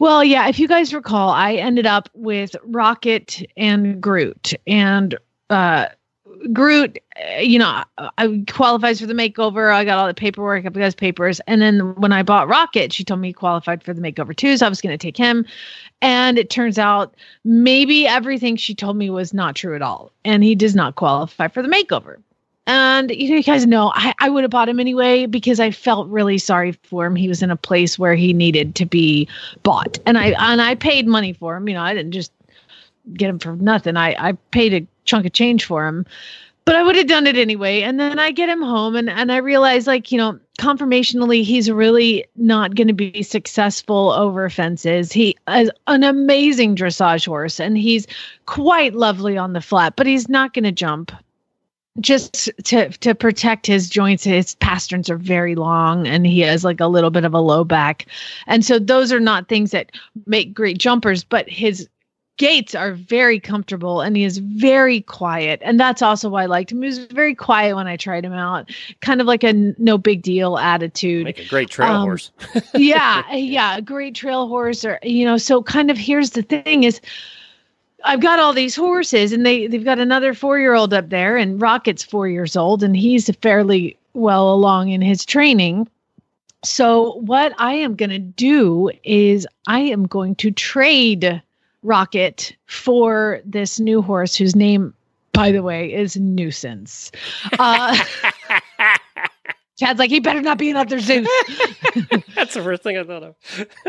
Well, 0.00 0.24
yeah, 0.24 0.48
if 0.48 0.58
you 0.58 0.66
guys 0.68 0.92
recall, 0.94 1.30
I 1.30 1.54
ended 1.54 1.86
up 1.86 2.08
with 2.14 2.56
Rocket 2.64 3.42
and 3.56 4.00
Groot 4.00 4.54
and 4.66 5.16
uh 5.50 5.86
Groot, 6.52 6.98
you 7.40 7.58
know, 7.58 7.82
I 8.18 8.44
qualifies 8.50 9.00
for 9.00 9.06
the 9.06 9.14
makeover. 9.14 9.72
I 9.72 9.84
got 9.84 9.98
all 9.98 10.06
the 10.06 10.14
paperwork, 10.14 10.64
I 10.66 10.68
got 10.68 10.84
his 10.84 10.94
papers, 10.94 11.40
and 11.48 11.60
then 11.60 11.94
when 11.96 12.12
I 12.12 12.22
bought 12.22 12.48
Rocket, 12.48 12.92
she 12.92 13.04
told 13.04 13.20
me 13.20 13.28
he 13.28 13.32
qualified 13.32 13.82
for 13.82 13.92
the 13.92 14.00
makeover 14.00 14.36
too, 14.36 14.56
so 14.56 14.66
I 14.66 14.68
was 14.68 14.80
going 14.80 14.96
to 14.96 14.98
take 14.98 15.16
him. 15.16 15.46
And 16.00 16.38
it 16.38 16.50
turns 16.50 16.78
out 16.78 17.16
maybe 17.44 18.06
everything 18.06 18.56
she 18.56 18.74
told 18.74 18.96
me 18.96 19.10
was 19.10 19.34
not 19.34 19.56
true 19.56 19.74
at 19.74 19.82
all, 19.82 20.12
and 20.24 20.44
he 20.44 20.54
does 20.54 20.76
not 20.76 20.94
qualify 20.94 21.48
for 21.48 21.62
the 21.62 21.68
makeover. 21.68 22.18
And 22.68 23.10
you 23.10 23.30
know, 23.30 23.36
you 23.36 23.42
guys 23.42 23.66
know 23.66 23.92
I, 23.94 24.14
I 24.20 24.28
would 24.28 24.44
have 24.44 24.50
bought 24.50 24.68
him 24.68 24.78
anyway 24.78 25.24
because 25.24 25.58
I 25.58 25.70
felt 25.70 26.06
really 26.08 26.36
sorry 26.36 26.72
for 26.72 27.06
him. 27.06 27.16
He 27.16 27.26
was 27.26 27.42
in 27.42 27.50
a 27.50 27.56
place 27.56 27.98
where 27.98 28.14
he 28.14 28.34
needed 28.34 28.74
to 28.74 28.84
be 28.84 29.26
bought, 29.62 29.98
and 30.04 30.18
I 30.18 30.34
and 30.38 30.60
I 30.60 30.74
paid 30.74 31.06
money 31.06 31.32
for 31.32 31.56
him. 31.56 31.66
You 31.66 31.74
know, 31.74 31.82
I 31.82 31.94
didn't 31.94 32.12
just 32.12 32.30
get 33.14 33.30
him 33.30 33.38
for 33.38 33.56
nothing. 33.56 33.96
I 33.96 34.14
I 34.18 34.32
paid 34.50 34.74
a 34.74 34.86
chunk 35.06 35.24
of 35.24 35.32
change 35.32 35.64
for 35.64 35.86
him, 35.86 36.04
but 36.66 36.76
I 36.76 36.82
would 36.82 36.94
have 36.96 37.06
done 37.06 37.26
it 37.26 37.38
anyway. 37.38 37.80
And 37.80 37.98
then 37.98 38.18
I 38.18 38.32
get 38.32 38.50
him 38.50 38.60
home, 38.60 38.96
and 38.96 39.08
and 39.08 39.32
I 39.32 39.38
realize 39.38 39.86
like 39.86 40.12
you 40.12 40.18
know, 40.18 40.38
confirmationally 40.58 41.42
he's 41.44 41.70
really 41.70 42.26
not 42.36 42.74
going 42.74 42.88
to 42.88 42.92
be 42.92 43.22
successful 43.22 44.10
over 44.10 44.50
fences. 44.50 45.10
He 45.10 45.38
is 45.48 45.70
an 45.86 46.04
amazing 46.04 46.76
dressage 46.76 47.24
horse, 47.24 47.60
and 47.60 47.78
he's 47.78 48.06
quite 48.44 48.92
lovely 48.92 49.38
on 49.38 49.54
the 49.54 49.62
flat, 49.62 49.96
but 49.96 50.06
he's 50.06 50.28
not 50.28 50.52
going 50.52 50.64
to 50.64 50.72
jump 50.72 51.12
just 52.00 52.50
to 52.64 52.88
to 52.90 53.14
protect 53.14 53.66
his 53.66 53.88
joints 53.88 54.24
his 54.24 54.54
pasterns 54.56 55.10
are 55.10 55.16
very 55.16 55.54
long 55.54 56.06
and 56.06 56.26
he 56.26 56.40
has 56.40 56.64
like 56.64 56.80
a 56.80 56.86
little 56.86 57.10
bit 57.10 57.24
of 57.24 57.34
a 57.34 57.40
low 57.40 57.64
back 57.64 58.06
and 58.46 58.64
so 58.64 58.78
those 58.78 59.12
are 59.12 59.20
not 59.20 59.48
things 59.48 59.70
that 59.70 59.90
make 60.26 60.54
great 60.54 60.78
jumpers 60.78 61.24
but 61.24 61.48
his 61.48 61.88
gaits 62.38 62.74
are 62.74 62.92
very 62.92 63.38
comfortable 63.40 64.00
and 64.00 64.16
he 64.16 64.24
is 64.24 64.38
very 64.38 65.00
quiet. 65.00 65.60
And 65.64 65.78
that's 65.78 66.00
also 66.02 66.30
why 66.30 66.44
I 66.44 66.46
liked 66.46 66.72
him. 66.72 66.80
He 66.80 66.86
was 66.86 66.98
very 67.06 67.34
quiet 67.34 67.74
when 67.74 67.88
I 67.88 67.96
tried 67.96 68.24
him 68.24 68.32
out, 68.32 68.70
kind 69.02 69.20
of 69.20 69.26
like 69.26 69.42
a 69.42 69.52
no 69.52 69.98
big 69.98 70.22
deal 70.22 70.56
attitude. 70.56 71.24
Make 71.24 71.40
a 71.40 71.48
great 71.48 71.68
trail 71.68 71.90
Um, 71.92 72.02
horse. 72.02 72.30
yeah, 72.74 73.30
yeah, 73.34 73.76
a 73.76 73.82
great 73.82 74.14
trail 74.14 74.46
horse 74.46 74.84
or 74.84 74.98
you 75.02 75.24
know, 75.24 75.36
so 75.36 75.62
kind 75.62 75.90
of 75.90 75.98
here's 75.98 76.30
the 76.30 76.42
thing 76.42 76.84
is 76.84 77.00
I've 78.04 78.20
got 78.20 78.38
all 78.38 78.52
these 78.52 78.76
horses 78.76 79.32
and 79.32 79.44
they 79.44 79.66
they've 79.66 79.84
got 79.84 79.98
another 79.98 80.32
4-year-old 80.32 80.94
up 80.94 81.08
there 81.08 81.36
and 81.36 81.60
Rocket's 81.60 82.04
4 82.04 82.28
years 82.28 82.56
old 82.56 82.82
and 82.82 82.96
he's 82.96 83.28
fairly 83.42 83.96
well 84.14 84.52
along 84.52 84.90
in 84.90 85.00
his 85.02 85.24
training. 85.24 85.88
So 86.64 87.14
what 87.20 87.54
I 87.58 87.74
am 87.74 87.94
going 87.94 88.10
to 88.10 88.18
do 88.18 88.90
is 89.04 89.46
I 89.66 89.80
am 89.80 90.06
going 90.06 90.34
to 90.36 90.50
trade 90.50 91.42
Rocket 91.82 92.56
for 92.66 93.40
this 93.44 93.78
new 93.78 94.02
horse 94.02 94.34
whose 94.34 94.56
name 94.56 94.94
by 95.32 95.52
the 95.52 95.62
way 95.62 95.92
is 95.92 96.16
Nuisance. 96.16 97.12
Uh 97.58 97.96
Chad's 99.78 99.98
like, 99.98 100.10
he 100.10 100.20
better 100.20 100.40
not 100.42 100.58
be 100.58 100.70
another 100.70 100.98
Zeus. 100.98 101.28
That's 102.34 102.54
the 102.54 102.62
first 102.62 102.82
thing 102.82 102.98
I 102.98 103.04
thought 103.04 103.22
of. 103.22 103.34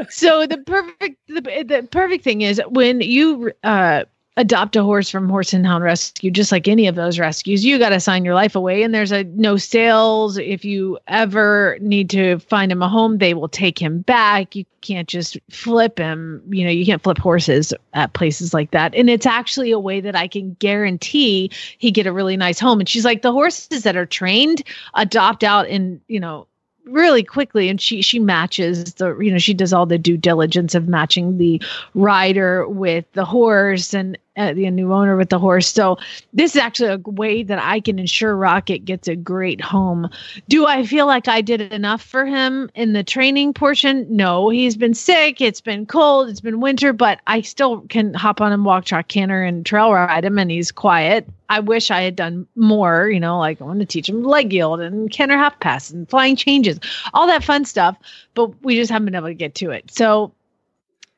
so 0.10 0.46
the 0.46 0.60
perfect 0.60 1.17
the, 1.27 1.41
the 1.41 1.88
perfect 1.91 2.24
thing 2.24 2.41
is 2.41 2.62
when 2.69 3.01
you 3.01 3.51
uh 3.63 4.03
adopt 4.39 4.77
a 4.77 4.84
horse 4.84 5.10
from 5.10 5.27
horse 5.27 5.51
and 5.51 5.65
hound 5.65 5.84
rescue 5.84 6.31
just 6.31 6.50
like 6.50 6.69
any 6.69 6.88
of 6.88 6.96
those 6.96 7.19
rescues. 7.19 7.65
You 7.65 7.77
got 7.77 7.89
to 7.89 8.00
sign 8.00 8.24
your 8.24 8.36
life 8.36 8.55
away 8.55 8.84
and 8.84 8.93
there's 8.93 9.12
a 9.12 9.25
no 9.25 9.58
sales. 9.58 10.38
If 10.38 10.63
you 10.63 10.98
ever 11.10 11.77
need 11.81 12.10
to 12.12 12.39
find 12.39 12.72
him 12.72 12.81
a 12.81 12.88
home 12.88 13.17
they 13.17 13.34
will 13.34 13.50
take 13.50 13.77
him 13.77 14.00
back. 14.00 14.55
You 14.55 14.63
can't 14.79 15.10
just 15.10 15.38
flip 15.51 15.98
him 15.98 16.41
you 16.50 16.63
know 16.63 16.72
you 16.72 16.86
can't 16.86 17.03
flip 17.03 17.17
horses 17.17 17.74
at 17.93 18.13
places 18.13 18.53
like 18.53 18.72
that. 18.72 18.96
And 18.96 19.10
it's 19.10 19.25
actually 19.25 19.72
a 19.72 19.79
way 19.79 20.00
that 20.00 20.15
i 20.15 20.25
can 20.25 20.55
guarantee 20.60 21.51
he 21.77 21.91
get 21.91 22.08
a 22.08 22.13
really 22.13 22.38
nice 22.38 22.62
home. 22.62 22.79
And 22.79 22.88
she's 22.88 23.05
like 23.05 23.22
the 23.22 23.34
horses 23.34 23.84
that 23.84 23.98
are 23.98 24.05
trained 24.05 24.63
adopt 24.93 25.43
out 25.43 25.67
in 25.67 26.00
you 26.08 26.22
know 26.22 26.48
really 26.89 27.24
quickly. 27.24 27.69
And 27.69 27.79
she 27.79 28.01
she 28.01 28.19
matches 28.19 28.96
the 28.96 29.17
you 29.19 29.31
know 29.31 29.38
she 29.38 29.53
does 29.53 29.74
all 29.74 29.86
the 29.86 29.98
due 29.98 30.17
diligence 30.17 30.75
of 30.75 30.88
matching 30.88 31.38
the 31.38 31.62
rider 31.93 32.67
with 32.67 33.05
the 33.13 33.25
horse. 33.25 33.93
And 33.93 34.17
uh, 34.39 34.53
the 34.53 34.69
new 34.72 34.93
owner 34.93 35.15
with 35.15 35.29
the 35.29 35.38
horse 35.38 35.67
so 35.67 35.98
this 36.34 36.55
is 36.55 36.62
actually 36.62 36.89
a 36.89 36.98
way 37.12 37.43
that 37.43 37.60
i 37.60 37.79
can 37.79 38.00
ensure 38.00 38.36
rocket 38.36 38.86
gets 38.86 39.08
a 39.08 39.15
great 39.15 39.62
home 39.62 40.10
do 40.48 40.65
i 40.65 40.86
feel 40.86 41.05
like 41.05 41.27
i 41.27 41.41
did 41.41 41.62
enough 41.62 42.01
for 42.01 42.25
him 42.25 42.69
in 42.74 42.93
the 42.93 43.03
training 43.03 43.53
portion 43.53 44.08
no 44.10 44.50
he's 44.50 44.77
been 44.77 44.93
sick 44.93 45.41
it's 45.41 45.62
been 45.62 45.86
cold 45.86 46.29
it's 46.29 46.41
been 46.41 46.60
winter 46.60 46.93
but 46.93 47.19
i 47.27 47.41
still 47.41 47.81
can 47.89 48.13
hop 48.13 48.41
on 48.41 48.51
and 48.51 48.65
walk 48.65 48.86
track 48.86 49.10
canter 49.10 49.43
and 49.43 49.65
trail 49.65 49.93
ride 49.93 50.25
him 50.25 50.39
and 50.39 50.50
he's 50.50 50.72
quiet 50.72 51.27
I 51.50 51.60
wish 51.60 51.89
I 51.89 52.01
had 52.01 52.15
done 52.15 52.48
more, 52.55 53.10
you 53.10 53.19
know, 53.19 53.39
like 53.39 53.60
I 53.60 53.63
want 53.63 53.79
to 53.79 53.86
teach 53.86 54.08
him 54.08 54.24
leg 54.24 54.53
yield 54.53 54.79
and 54.79 55.10
canter 55.12 55.36
half 55.36 55.60
pass 55.60 55.89
and 55.89 56.08
flying 56.08 56.36
changes, 56.36 56.79
all 57.13 57.25
that 57.25 57.43
fun 57.43 57.65
stuff. 57.65 57.98
But 58.36 58.63
we 58.63 58.75
just 58.75 58.91
haven't 58.91 59.05
been 59.05 59.15
able 59.15 59.27
to 59.27 59.34
get 59.34 59.55
to 59.55 59.72
it. 59.72 59.89
So 59.91 60.31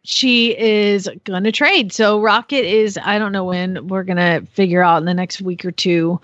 she 0.03 0.57
is 0.57 1.09
going 1.23 1.43
to 1.43 1.51
trade. 1.51 1.93
So 1.93 2.21
Rocket 2.21 2.65
is, 2.65 2.97
I 3.03 3.19
don't 3.19 3.31
know 3.31 3.43
when 3.43 3.87
we're 3.87 4.03
going 4.03 4.17
to 4.17 4.45
figure 4.51 4.83
out 4.83 4.97
in 4.97 5.05
the 5.05 5.13
next 5.13 5.41
week 5.41 5.63
or 5.63 5.71
two 5.71 6.19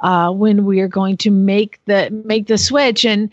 uh, 0.00 0.30
when 0.30 0.64
we 0.64 0.80
are 0.80 0.88
going 0.88 1.16
to 1.16 1.30
make 1.30 1.80
the 1.86 2.10
make 2.24 2.46
the 2.46 2.58
switch 2.58 3.04
and 3.04 3.32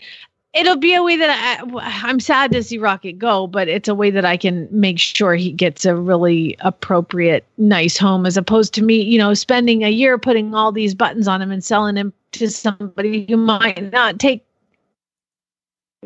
it'll 0.54 0.76
be 0.76 0.94
a 0.94 1.02
way 1.02 1.16
that 1.16 1.30
I, 1.30 2.08
I'm 2.08 2.20
sad 2.20 2.52
to 2.52 2.62
see 2.62 2.78
Rocket 2.78 3.18
go, 3.18 3.46
but 3.46 3.68
it's 3.68 3.88
a 3.88 3.94
way 3.94 4.10
that 4.10 4.24
I 4.24 4.36
can 4.36 4.68
make 4.70 4.98
sure 4.98 5.34
he 5.34 5.50
gets 5.50 5.84
a 5.84 5.96
really 5.96 6.56
appropriate, 6.60 7.44
nice 7.58 7.98
home 7.98 8.24
as 8.24 8.36
opposed 8.36 8.72
to 8.74 8.82
me, 8.82 9.02
you 9.02 9.18
know, 9.18 9.34
spending 9.34 9.82
a 9.82 9.90
year 9.90 10.16
putting 10.16 10.54
all 10.54 10.70
these 10.70 10.94
buttons 10.94 11.26
on 11.26 11.42
him 11.42 11.50
and 11.50 11.62
selling 11.62 11.96
him 11.96 12.12
to 12.32 12.48
somebody 12.48 13.26
who 13.28 13.36
might 13.36 13.92
not 13.92 14.18
take 14.18 14.43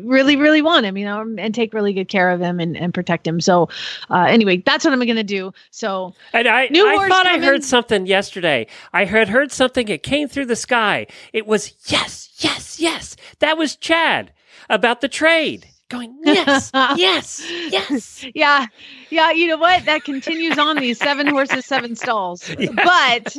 really, 0.03 0.35
really 0.35 0.61
want 0.61 0.85
him, 0.85 0.97
you 0.97 1.05
know, 1.05 1.21
and 1.37 1.53
take 1.53 1.73
really 1.73 1.93
good 1.93 2.07
care 2.07 2.29
of 2.31 2.41
him 2.41 2.59
and, 2.59 2.77
and 2.77 2.93
protect 2.93 3.25
him. 3.25 3.39
So, 3.41 3.69
uh, 4.09 4.25
anyway, 4.29 4.57
that's 4.65 4.85
what 4.85 4.93
I'm 4.93 4.99
going 4.99 5.15
to 5.15 5.23
do. 5.23 5.53
So, 5.71 6.13
And 6.33 6.47
I, 6.47 6.67
New 6.67 6.87
I 6.87 7.07
thought 7.07 7.27
I 7.27 7.39
heard 7.39 7.63
something 7.63 8.05
yesterday. 8.05 8.67
I 8.93 9.05
had 9.05 9.29
heard 9.29 9.51
something. 9.51 9.87
It 9.87 10.03
came 10.03 10.27
through 10.27 10.45
the 10.45 10.55
sky. 10.55 11.07
It 11.33 11.47
was 11.47 11.73
yes, 11.85 12.29
yes, 12.37 12.79
yes. 12.79 13.15
That 13.39 13.57
was 13.57 13.75
Chad 13.75 14.31
about 14.69 15.01
the 15.01 15.07
trade. 15.07 15.67
Going 15.89 16.15
yes, 16.23 16.69
yes, 16.97 17.43
yes. 17.71 18.25
yeah, 18.35 18.67
yeah, 19.09 19.31
you 19.31 19.47
know 19.47 19.57
what? 19.57 19.85
That 19.85 20.03
continues 20.03 20.59
on 20.59 20.77
these 20.77 20.99
seven 20.99 21.25
horses, 21.25 21.65
seven 21.65 21.95
stalls. 21.95 22.47
But 22.75 23.35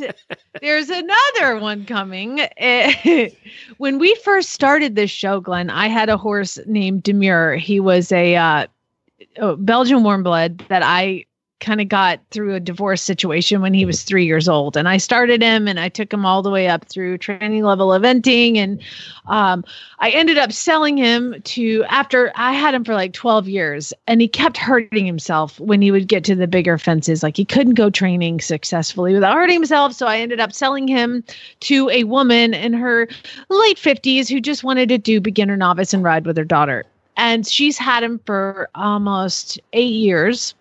there's 0.59 0.89
another 0.89 1.59
one 1.59 1.85
coming. 1.85 2.41
When 3.77 3.99
we 3.99 4.15
first 4.15 4.49
started 4.49 4.95
this 4.95 5.09
show, 5.09 5.39
Glenn, 5.39 5.69
I 5.69 5.87
had 5.87 6.09
a 6.09 6.17
horse 6.17 6.59
named 6.65 7.03
Demure. 7.03 7.55
He 7.55 7.79
was 7.79 8.11
a, 8.11 8.35
uh, 8.35 8.67
a 9.37 9.55
Belgian 9.55 10.03
warm 10.03 10.23
blood 10.23 10.63
that 10.67 10.83
I 10.83 11.25
kind 11.61 11.79
of 11.79 11.87
got 11.87 12.19
through 12.31 12.55
a 12.55 12.59
divorce 12.59 13.01
situation 13.01 13.61
when 13.61 13.73
he 13.73 13.85
was 13.85 14.03
three 14.03 14.25
years 14.25 14.49
old. 14.49 14.75
And 14.75 14.89
I 14.89 14.97
started 14.97 15.41
him 15.41 15.67
and 15.67 15.79
I 15.79 15.87
took 15.87 16.11
him 16.11 16.25
all 16.25 16.41
the 16.41 16.49
way 16.49 16.67
up 16.67 16.85
through 16.85 17.19
training 17.19 17.63
level 17.63 17.89
eventing. 17.89 18.57
And 18.57 18.81
um, 19.27 19.63
I 19.99 20.09
ended 20.09 20.37
up 20.37 20.51
selling 20.51 20.97
him 20.97 21.35
to 21.43 21.85
after 21.87 22.31
I 22.35 22.51
had 22.53 22.73
him 22.73 22.83
for 22.83 22.93
like 22.93 23.13
12 23.13 23.47
years 23.47 23.93
and 24.07 24.19
he 24.19 24.27
kept 24.27 24.57
hurting 24.57 25.05
himself 25.05 25.59
when 25.59 25.81
he 25.81 25.91
would 25.91 26.07
get 26.07 26.23
to 26.25 26.35
the 26.35 26.47
bigger 26.47 26.77
fences. 26.77 27.23
Like 27.23 27.37
he 27.37 27.45
couldn't 27.45 27.75
go 27.75 27.89
training 27.89 28.41
successfully 28.41 29.13
without 29.13 29.35
hurting 29.35 29.55
himself. 29.55 29.93
So 29.93 30.07
I 30.07 30.17
ended 30.17 30.39
up 30.39 30.51
selling 30.51 30.87
him 30.87 31.23
to 31.61 31.89
a 31.91 32.03
woman 32.03 32.53
in 32.53 32.73
her 32.73 33.07
late 33.49 33.77
50s 33.77 34.27
who 34.27 34.41
just 34.41 34.63
wanted 34.63 34.89
to 34.89 34.97
do 34.97 35.21
beginner 35.21 35.55
novice 35.55 35.93
and 35.93 36.03
ride 36.03 36.25
with 36.25 36.37
her 36.37 36.43
daughter. 36.43 36.85
And 37.17 37.45
she's 37.45 37.77
had 37.77 38.03
him 38.03 38.19
for 38.25 38.69
almost 38.73 39.59
eight 39.73 39.93
years. 39.93 40.55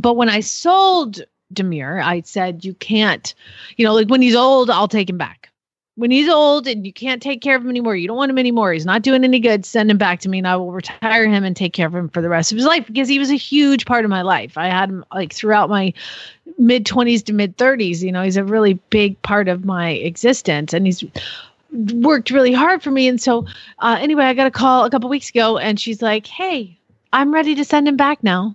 But 0.00 0.14
when 0.14 0.28
I 0.28 0.40
sold 0.40 1.20
Demir, 1.52 2.02
I 2.02 2.22
said, 2.22 2.64
you 2.64 2.74
can't, 2.74 3.34
you 3.76 3.84
know, 3.84 3.94
like 3.94 4.08
when 4.08 4.22
he's 4.22 4.34
old, 4.34 4.70
I'll 4.70 4.88
take 4.88 5.08
him 5.08 5.18
back. 5.18 5.50
When 5.94 6.10
he's 6.10 6.28
old 6.28 6.66
and 6.66 6.84
you 6.84 6.92
can't 6.92 7.22
take 7.22 7.40
care 7.40 7.56
of 7.56 7.62
him 7.62 7.70
anymore, 7.70 7.96
you 7.96 8.06
don't 8.06 8.18
want 8.18 8.30
him 8.30 8.38
anymore, 8.38 8.74
he's 8.74 8.84
not 8.84 9.00
doing 9.00 9.24
any 9.24 9.40
good, 9.40 9.64
send 9.64 9.90
him 9.90 9.96
back 9.96 10.20
to 10.20 10.28
me 10.28 10.38
and 10.38 10.46
I 10.46 10.56
will 10.56 10.72
retire 10.72 11.26
him 11.26 11.42
and 11.42 11.56
take 11.56 11.72
care 11.72 11.86
of 11.86 11.94
him 11.94 12.10
for 12.10 12.20
the 12.20 12.28
rest 12.28 12.52
of 12.52 12.56
his 12.56 12.66
life 12.66 12.86
because 12.86 13.08
he 13.08 13.18
was 13.18 13.30
a 13.30 13.36
huge 13.36 13.86
part 13.86 14.04
of 14.04 14.10
my 14.10 14.20
life. 14.20 14.58
I 14.58 14.66
had 14.66 14.90
him 14.90 15.04
like 15.14 15.32
throughout 15.32 15.70
my 15.70 15.94
mid 16.58 16.84
20s 16.84 17.24
to 17.24 17.32
mid 17.32 17.56
30s. 17.56 18.02
You 18.02 18.12
know, 18.12 18.22
he's 18.22 18.36
a 18.36 18.44
really 18.44 18.74
big 18.90 19.20
part 19.22 19.48
of 19.48 19.64
my 19.64 19.90
existence 19.90 20.74
and 20.74 20.84
he's 20.84 21.02
worked 21.72 22.30
really 22.30 22.52
hard 22.52 22.82
for 22.82 22.90
me. 22.90 23.08
And 23.08 23.20
so, 23.20 23.46
uh, 23.78 23.96
anyway, 23.98 24.24
I 24.24 24.34
got 24.34 24.46
a 24.46 24.50
call 24.50 24.84
a 24.84 24.90
couple 24.90 25.08
weeks 25.08 25.30
ago 25.30 25.56
and 25.56 25.80
she's 25.80 26.02
like, 26.02 26.26
hey, 26.26 26.78
I'm 27.12 27.32
ready 27.32 27.54
to 27.54 27.64
send 27.64 27.88
him 27.88 27.96
back 27.96 28.22
now. 28.22 28.54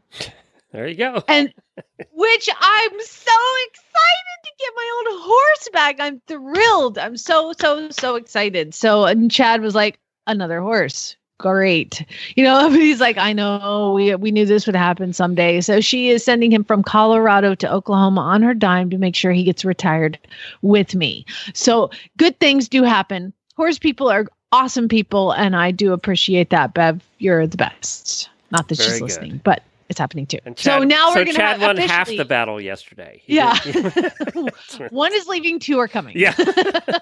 There 0.71 0.87
you 0.87 0.95
go. 0.95 1.23
And 1.27 1.53
which 2.13 2.49
I'm 2.59 2.99
so 3.01 3.31
excited 3.67 4.39
to 4.43 4.51
get 4.59 4.71
my 4.75 4.99
own 4.99 5.21
horse 5.21 5.69
back. 5.73 5.95
I'm 5.99 6.21
thrilled. 6.27 6.97
I'm 6.97 7.17
so, 7.17 7.53
so, 7.59 7.89
so 7.91 8.15
excited. 8.15 8.73
So, 8.73 9.05
and 9.05 9.29
Chad 9.29 9.61
was 9.61 9.75
like, 9.75 9.99
another 10.27 10.61
horse. 10.61 11.15
Great. 11.39 12.05
You 12.35 12.43
know, 12.43 12.69
he's 12.71 12.99
like, 13.01 13.17
I 13.17 13.33
know 13.33 13.93
we 13.93 14.13
we 14.15 14.31
knew 14.31 14.45
this 14.45 14.65
would 14.65 14.75
happen 14.75 15.13
someday. 15.13 15.61
So 15.61 15.81
she 15.81 16.09
is 16.09 16.23
sending 16.23 16.51
him 16.51 16.63
from 16.63 16.83
Colorado 16.83 17.55
to 17.55 17.71
Oklahoma 17.71 18.21
on 18.21 18.43
her 18.43 18.53
dime 18.53 18.89
to 18.91 18.97
make 18.97 19.15
sure 19.15 19.31
he 19.31 19.43
gets 19.43 19.65
retired 19.65 20.19
with 20.61 20.95
me. 20.95 21.25
So 21.53 21.89
good 22.17 22.39
things 22.39 22.69
do 22.69 22.83
happen. 22.83 23.33
Horse 23.57 23.79
people 23.79 24.09
are 24.09 24.27
awesome 24.51 24.87
people, 24.87 25.31
and 25.31 25.55
I 25.55 25.71
do 25.71 25.93
appreciate 25.93 26.51
that. 26.51 26.73
Bev, 26.73 27.01
you're 27.17 27.47
the 27.47 27.57
best. 27.57 28.29
Not 28.51 28.67
that 28.67 28.77
Very 28.77 28.89
she's 28.89 28.99
good. 28.99 29.05
listening, 29.05 29.41
but 29.43 29.63
it's 29.91 29.99
happening 29.99 30.25
too. 30.25 30.39
And 30.45 30.57
so 30.57 30.79
now 30.79 31.09
we're 31.09 31.25
gonna 31.25 31.33
Chad 31.33 31.59
have 31.59 31.77
won 31.77 31.77
half 31.77 32.07
the 32.07 32.25
battle 32.25 32.59
yesterday. 32.59 33.21
He 33.23 33.35
Yeah. 33.35 33.55
One 34.89 35.13
is 35.13 35.27
leaving, 35.27 35.59
two 35.59 35.77
are 35.77 35.87
coming. 35.87 36.17
yeah. 36.17 36.35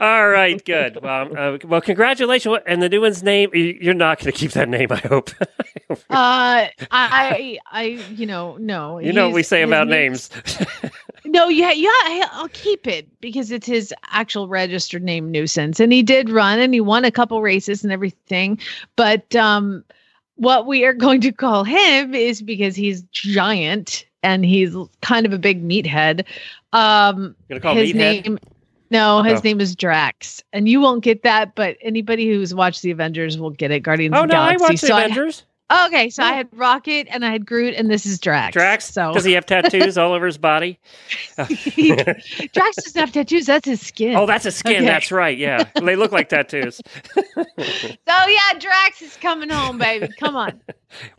All 0.00 0.28
right, 0.28 0.64
good. 0.64 0.98
Well, 1.02 1.36
uh, 1.36 1.58
well, 1.64 1.80
congratulations. 1.80 2.58
And 2.66 2.80
the 2.82 2.88
new 2.88 3.00
one's 3.02 3.22
name, 3.22 3.50
you- 3.52 3.76
you're 3.80 3.92
not 3.94 4.18
going 4.18 4.32
to 4.32 4.38
keep 4.38 4.52
that 4.52 4.68
name, 4.68 4.90
I 4.92 4.96
hope. 4.96 5.30
Uh, 6.10 6.68
I, 6.90 7.58
I, 7.72 7.82
you 8.10 8.26
know, 8.26 8.58
no. 8.58 8.98
you 8.98 9.10
know 9.10 9.28
what 9.28 9.34
we 9.34 9.42
say 9.42 9.62
about 9.62 9.88
name's- 9.88 10.30
names. 10.30 10.66
No, 11.24 11.48
yeah, 11.48 11.72
yeah. 11.72 12.28
I'll 12.32 12.50
keep 12.52 12.86
it 12.86 13.08
because 13.22 13.50
it's 13.50 13.66
his 13.66 13.94
actual 14.10 14.48
registered 14.48 15.02
name, 15.02 15.30
nuisance, 15.30 15.80
and 15.80 15.90
he 15.90 16.02
did 16.02 16.28
run 16.28 16.58
and 16.58 16.74
he 16.74 16.80
won 16.82 17.06
a 17.06 17.10
couple 17.10 17.40
races 17.40 17.82
and 17.84 17.90
everything. 17.92 18.58
But 18.96 19.34
um, 19.34 19.82
what 20.38 20.66
we 20.66 20.84
are 20.84 20.92
going 20.94 21.20
to 21.20 21.32
call 21.32 21.64
him 21.64 22.14
is 22.14 22.42
because 22.42 22.74
he's 22.74 23.02
giant 23.12 24.04
and 24.22 24.44
he's 24.44 24.74
kind 25.02 25.26
of 25.26 25.32
a 25.32 25.38
big 25.38 25.62
meathead. 25.66 26.24
Um, 26.72 27.34
Gonna 27.48 27.60
call 27.60 27.74
his 27.74 27.92
Meathead? 27.92 28.24
name. 28.24 28.38
No, 28.90 29.22
his 29.22 29.40
Oh. 29.40 29.42
name 29.44 29.60
is 29.60 29.76
Drax, 29.76 30.42
and 30.54 30.66
you 30.68 30.80
won't 30.80 31.04
get 31.04 31.22
that. 31.22 31.54
But 31.54 31.76
anybody 31.82 32.26
who's 32.28 32.54
watched 32.54 32.80
the 32.82 32.90
Avengers 32.90 33.38
will 33.38 33.50
get 33.50 33.70
it. 33.70 33.80
Guardians 33.80 34.14
oh, 34.16 34.22
of 34.22 34.28
the 34.28 34.34
no, 34.34 34.40
I 34.40 34.56
Galaxy. 34.56 34.62
watched 34.64 34.80
the 34.80 34.86
So 34.86 34.94
I- 34.96 35.02
Avengers. 35.02 35.42
Okay, 35.70 36.08
so 36.08 36.22
I 36.22 36.32
had 36.32 36.48
Rocket 36.52 37.08
and 37.10 37.26
I 37.26 37.30
had 37.30 37.44
Groot, 37.44 37.74
and 37.74 37.90
this 37.90 38.06
is 38.06 38.18
Drax. 38.18 38.54
Drax? 38.54 38.90
So 38.90 39.12
Does 39.12 39.24
he 39.24 39.32
have 39.32 39.44
tattoos 39.44 39.98
all 39.98 40.14
over 40.14 40.24
his 40.24 40.38
body? 40.38 40.78
Drax 41.36 42.76
doesn't 42.76 42.96
have 42.96 43.12
tattoos. 43.12 43.44
That's 43.44 43.68
his 43.68 43.86
skin. 43.86 44.16
Oh, 44.16 44.24
that's 44.24 44.46
a 44.46 44.50
skin. 44.50 44.76
Okay. 44.76 44.86
That's 44.86 45.12
right. 45.12 45.36
Yeah, 45.36 45.64
they 45.82 45.94
look 45.94 46.10
like 46.10 46.30
tattoos. 46.30 46.80
So 47.06 47.44
yeah, 48.06 48.58
Drax 48.58 49.02
is 49.02 49.16
coming 49.18 49.50
home, 49.50 49.76
baby. 49.76 50.08
Come 50.18 50.36
on. 50.36 50.58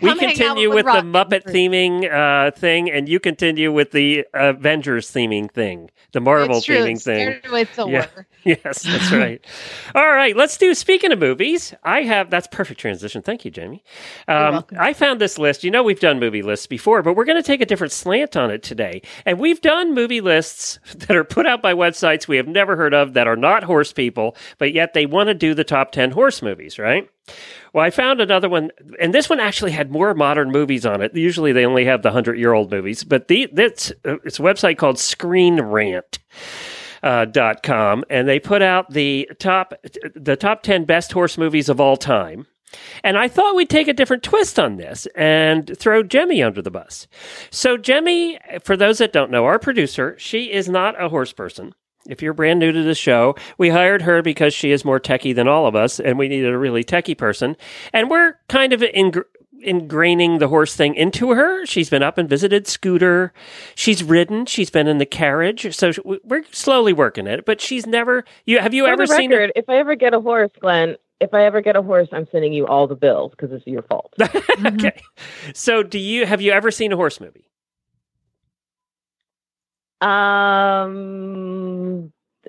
we 0.02 0.10
Come 0.10 0.20
out 0.20 0.20
continue 0.20 0.70
with 0.70 0.86
with 0.86 0.96
the 0.96 1.02
Muppet 1.02 1.44
theming 1.44 2.12
uh, 2.12 2.50
thing, 2.50 2.90
and 2.90 3.08
you 3.08 3.20
continue 3.20 3.72
with 3.72 3.92
the 3.92 4.26
Avengers 4.34 5.12
theming 5.12 5.52
thing, 5.52 5.92
the 6.14 6.22
Marvel 6.22 6.58
it's 6.58 6.66
theming 6.68 7.02
thing. 7.02 7.40
with 7.52 7.70
Thor. 7.70 7.92
Yeah. 7.92 8.08
Yes, 8.46 8.84
that's 8.84 9.12
right. 9.12 9.46
All 9.94 10.08
right, 10.08 10.36
let's 10.36 10.58
do. 10.58 10.74
Speaking 10.74 11.12
of 11.12 11.20
movies, 11.20 11.74
I 11.84 12.02
have 12.04 12.30
that's 12.30 12.48
perfect 12.48 12.80
transition. 12.80 13.22
Thank 13.22 13.46
you, 13.46 13.52
Jamie. 13.52 13.84
Um. 14.40 14.66
I 14.78 14.94
found 14.94 15.22
this 15.22 15.38
list. 15.38 15.64
You 15.64 15.72
know, 15.72 15.84
we've 15.84 16.00
done 16.00 16.20
movie 16.20 16.42
lists 16.42 16.68
before, 16.68 17.02
but 17.02 17.16
we're 17.16 17.26
going 17.26 17.42
to 17.42 17.44
take 17.44 17.62
a 17.62 17.66
different 17.66 17.94
slant 17.94 18.36
on 18.36 18.52
it 18.52 18.64
today. 18.64 19.02
And 19.26 19.40
we've 19.40 19.62
done 19.62 19.94
movie 19.94 20.22
lists 20.22 20.80
that 20.96 21.16
are 21.16 21.24
put 21.24 21.46
out 21.46 21.62
by 21.62 21.74
websites 21.74 22.28
we 22.28 22.38
have 22.38 22.48
never 22.48 22.76
heard 22.76 22.94
of 22.94 23.14
that 23.14 23.28
are 23.28 23.36
not 23.36 23.64
horse 23.64 23.94
people, 23.94 24.36
but 24.58 24.74
yet 24.74 24.94
they 24.94 25.06
want 25.06 25.28
to 25.28 25.34
do 25.34 25.54
the 25.54 25.64
top 25.64 25.92
ten 25.92 26.12
horse 26.12 26.42
movies, 26.42 26.80
right? 26.80 27.10
Well, 27.74 27.86
I 27.86 27.92
found 27.92 28.22
another 28.22 28.50
one, 28.50 28.72
and 29.00 29.14
this 29.14 29.30
one 29.30 29.40
actually 29.40 29.72
had 29.72 29.92
more 29.92 30.14
modern 30.16 30.52
movies 30.52 30.86
on 30.86 31.02
it. 31.02 31.16
Usually, 31.16 31.52
they 31.52 31.66
only 31.66 31.86
have 31.86 32.02
the 32.02 32.12
hundred-year-old 32.12 32.72
movies, 32.72 33.04
but 33.04 33.28
the 33.28 33.48
that's 33.54 33.92
uh, 34.06 34.16
it's 34.24 34.40
a 34.40 34.44
website 34.44 34.78
called 34.78 34.98
Screen 34.98 35.62
Rant 35.62 36.20
uh, 37.04 37.26
dot 37.26 37.62
com, 37.64 38.04
and 38.10 38.28
they 38.28 38.40
put 38.40 38.62
out 38.62 38.92
the 38.92 39.30
top 39.40 39.74
the 40.16 40.36
top 40.36 40.64
ten 40.64 40.86
best 40.86 41.12
horse 41.12 41.38
movies 41.38 41.70
of 41.70 41.80
all 41.80 41.98
time. 41.98 42.48
And 43.04 43.18
I 43.18 43.28
thought 43.28 43.56
we'd 43.56 43.70
take 43.70 43.88
a 43.88 43.94
different 43.94 44.24
twist 44.24 44.60
on 44.60 44.78
this 44.78 45.08
and 45.16 45.76
throw 45.78 46.04
Jemmy 46.04 46.44
under 46.44 46.62
the 46.62 46.72
bus. 46.72 47.08
So 47.50 47.78
Jemmy, 47.78 48.38
for 48.64 48.76
those 48.78 48.98
that 49.00 49.14
don't 49.14 49.32
know, 49.32 49.46
our 49.46 49.60
producer, 49.60 50.16
she 50.20 50.52
is 50.52 50.70
not 50.70 51.02
a 51.02 51.10
horse 51.10 51.34
person. 51.34 51.74
If 52.08 52.22
you're 52.22 52.34
brand 52.34 52.60
new 52.60 52.72
to 52.72 52.84
the 52.84 52.96
show, 52.96 53.36
we 53.58 53.70
hired 53.70 54.02
her 54.04 54.22
because 54.22 54.54
she 54.54 54.72
is 54.72 54.86
more 54.86 55.00
techie 55.00 55.36
than 55.36 55.48
all 55.48 55.68
of 55.68 55.76
us, 55.76 56.00
and 56.00 56.18
we 56.18 56.28
needed 56.28 56.52
a 56.54 56.58
really 56.58 56.84
techie 56.84 57.18
person. 57.18 57.56
And 57.94 58.10
we're 58.10 58.36
kind 58.48 58.74
of 58.74 58.82
ingr 58.82 59.24
ingraining 59.66 60.40
the 60.40 60.48
horse 60.48 60.74
thing 60.76 60.96
into 60.96 61.32
her. 61.32 61.66
She's 61.66 61.90
been 61.90 62.02
up 62.02 62.18
and 62.18 62.30
visited 62.30 62.66
Scooter. 62.66 63.34
She's 63.76 64.02
ridden. 64.04 64.46
She's 64.46 64.70
been 64.70 64.88
in 64.88 64.98
the 65.00 65.06
carriage. 65.06 65.76
So 65.76 65.92
we're 66.24 66.44
slowly 66.52 66.94
working 66.94 67.28
it. 67.28 67.46
But 67.46 67.60
she's 67.60 67.86
never. 67.86 68.24
You 68.46 68.60
have 68.60 68.74
you 68.74 68.86
For 68.86 68.92
ever 68.92 69.06
the 69.06 69.16
seen? 69.16 69.34
a- 69.34 69.50
if 69.56 69.68
I 69.68 69.76
ever 69.78 69.96
get 69.96 70.14
a 70.14 70.22
horse, 70.22 70.52
Glenn, 70.62 70.96
if 71.20 71.34
I 71.34 71.46
ever 71.46 71.62
get 71.62 71.76
a 71.76 71.82
horse, 71.82 72.08
I'm 72.12 72.28
sending 72.32 72.54
you 72.54 72.66
all 72.68 72.88
the 72.88 72.96
bills 72.96 73.32
because 73.32 73.52
it's 73.52 73.66
your 73.68 73.82
fault. 73.84 74.14
okay. 74.66 75.02
So 75.54 75.84
do 75.84 76.00
you 76.00 76.26
have 76.26 76.42
you 76.42 76.52
ever 76.52 76.72
seen 76.72 76.92
a 76.92 76.96
horse 76.96 77.20
movie? 77.20 77.46
Um. 80.02 81.00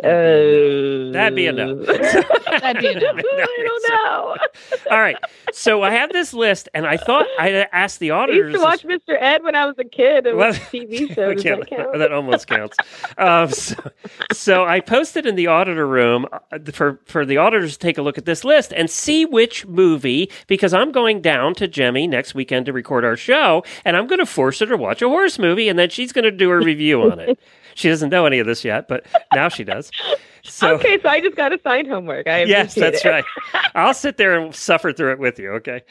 Uh, 0.02 1.12
That'd 1.12 1.34
be 1.36 1.46
a 1.46 1.52
no. 1.52 1.74
That'd 1.84 2.80
be 2.82 2.88
a 2.88 3.00
no. 3.00 3.08
I 3.16 3.64
don't 3.64 3.88
know. 3.90 4.36
All 4.90 4.98
right. 5.00 5.16
So 5.52 5.82
I 5.82 5.90
have 5.90 6.12
this 6.12 6.32
list, 6.32 6.68
and 6.74 6.86
I 6.86 6.96
thought 6.96 7.26
I 7.38 7.66
asked 7.72 7.98
the 8.00 8.10
auditors. 8.12 8.40
I 8.42 8.48
used 8.48 8.82
to 8.84 8.88
watch 8.88 9.00
Mr. 9.00 9.16
Ed 9.20 9.42
when 9.42 9.54
I 9.54 9.66
was 9.66 9.74
a 9.78 9.84
kid. 9.84 10.26
It 10.26 10.34
was 10.36 10.58
Well, 10.58 10.66
a 10.82 10.86
TV 10.86 11.14
show. 11.14 11.34
Does 11.34 11.42
that 11.44 11.66
count? 11.68 11.98
that 11.98 12.12
almost 12.12 12.46
counts. 12.46 12.76
um, 13.18 13.50
so, 13.50 13.74
so 14.32 14.64
I 14.64 14.80
posted 14.80 15.26
in 15.26 15.34
the 15.34 15.48
auditor 15.48 15.86
room 15.86 16.26
uh, 16.32 16.58
for 16.72 17.00
for 17.06 17.26
the 17.26 17.36
auditors 17.36 17.72
to 17.74 17.78
take 17.78 17.98
a 17.98 18.02
look 18.02 18.16
at 18.18 18.24
this 18.24 18.44
list 18.44 18.72
and 18.72 18.88
see 18.88 19.24
which 19.24 19.66
movie 19.66 20.30
because 20.46 20.72
I'm 20.72 20.92
going 20.92 21.20
down 21.20 21.54
to 21.56 21.68
Jemmy 21.68 22.06
next 22.06 22.34
weekend 22.34 22.66
to 22.66 22.72
record 22.72 23.04
our 23.04 23.16
show, 23.16 23.64
and 23.84 23.96
I'm 23.96 24.06
going 24.06 24.18
to 24.20 24.26
force 24.26 24.60
her 24.60 24.66
to 24.66 24.76
watch 24.76 25.02
a 25.02 25.08
horse 25.08 25.38
movie, 25.38 25.68
and 25.68 25.78
then 25.78 25.90
she's 25.90 26.12
going 26.12 26.24
to 26.24 26.30
do 26.30 26.50
a 26.50 26.56
review 26.58 27.02
on 27.02 27.18
it. 27.18 27.38
She 27.74 27.88
doesn't 27.88 28.10
know 28.10 28.26
any 28.26 28.38
of 28.38 28.46
this 28.46 28.64
yet, 28.64 28.88
but 28.88 29.06
now 29.34 29.48
she 29.48 29.64
does. 29.64 29.90
So, 30.42 30.74
okay, 30.74 31.00
so 31.00 31.08
I 31.08 31.20
just 31.20 31.36
got 31.36 31.52
assigned 31.52 31.88
homework. 31.88 32.26
I 32.26 32.44
yes, 32.44 32.74
that's 32.74 33.04
it. 33.04 33.08
right. 33.08 33.24
I'll 33.74 33.94
sit 33.94 34.16
there 34.16 34.38
and 34.38 34.54
suffer 34.54 34.92
through 34.92 35.12
it 35.12 35.18
with 35.18 35.38
you. 35.38 35.52
Okay. 35.52 35.82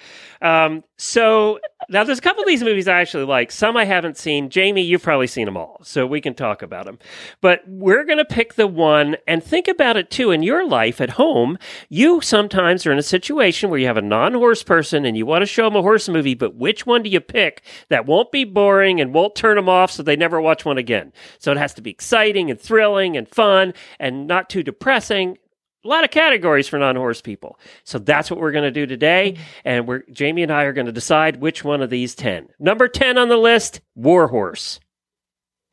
Um, 0.42 0.84
so 1.02 1.60
now 1.88 2.04
there's 2.04 2.18
a 2.18 2.22
couple 2.22 2.44
of 2.44 2.48
these 2.48 2.62
movies 2.62 2.90
I 2.90 3.00
actually 3.00 3.24
like. 3.24 3.54
Some 3.54 3.78
I 3.78 3.86
haven't 3.86 4.18
seen. 4.18 4.50
Jamie, 4.50 4.82
you've 4.82 5.02
probably 5.02 5.28
seen 5.28 5.46
them 5.46 5.56
all, 5.56 5.80
so 5.82 6.06
we 6.06 6.20
can 6.20 6.34
talk 6.34 6.62
about 6.62 6.86
them. 6.86 7.00
But 7.40 7.62
we're 7.66 8.04
going 8.04 8.18
to 8.18 8.26
pick 8.26 8.56
the 8.56 8.68
one 8.68 9.16
and 9.26 9.42
think 9.42 9.70
about 9.70 9.96
it 9.96 10.12
too. 10.12 10.32
In 10.32 10.44
your 10.44 10.68
life 10.68 11.00
at 11.00 11.12
home, 11.12 11.58
you 11.88 12.20
sometimes 12.20 12.86
are 12.86 12.92
in 12.92 12.98
a 12.98 13.04
situation 13.04 13.70
where 13.70 13.80
you 13.80 13.88
have 13.88 13.96
a 13.96 14.02
non-horse 14.02 14.62
person 14.64 15.06
and 15.06 15.16
you 15.16 15.26
want 15.26 15.42
to 15.42 15.46
show 15.46 15.64
them 15.64 15.78
a 15.78 15.82
horse 15.82 16.10
movie, 16.10 16.36
but 16.36 16.56
which 16.56 16.86
one 16.86 17.02
do 17.02 17.10
you 17.10 17.22
pick 17.22 17.64
that 17.88 18.06
won't 18.06 18.32
be 18.34 18.44
boring 18.44 19.00
and 19.00 19.14
won't 19.14 19.36
turn 19.36 19.56
them 19.56 19.70
off 19.70 19.92
so 19.92 20.04
they 20.04 20.18
never 20.18 20.42
watch 20.42 20.66
one 20.66 20.78
again? 20.78 21.14
So 21.38 21.54
it 21.54 21.58
has 21.58 21.74
to 21.76 21.82
be 21.82 21.92
exciting 21.92 22.52
and 22.52 22.60
thrilling 22.60 23.16
and 23.16 23.26
fun 23.26 23.74
and 24.02 24.28
not 24.28 24.50
too 24.50 24.64
depressing 24.64 25.38
a 25.84 25.88
lot 25.88 26.04
of 26.04 26.12
categories 26.12 26.68
for 26.68 26.78
non-horse 26.78 27.22
people. 27.22 27.60
So 27.84 28.00
that's 28.00 28.30
what 28.30 28.39
we're 28.39 28.52
going 28.52 28.65
to 28.65 28.72
do 28.72 28.86
today, 28.86 29.34
mm-hmm. 29.34 29.44
and 29.65 29.88
we're 29.88 30.04
Jamie 30.12 30.44
and 30.44 30.52
I 30.52 30.63
are 30.63 30.74
going 30.74 30.88
to 30.88 30.92
decide 30.92 31.38
which 31.42 31.63
one 31.63 31.82
of 31.82 31.89
these 31.89 32.15
ten. 32.15 32.50
Number 32.60 32.88
ten 32.88 33.18
on 33.18 33.30
the 33.30 33.38
list: 33.38 33.82
War 33.96 34.28
Horse. 34.28 34.80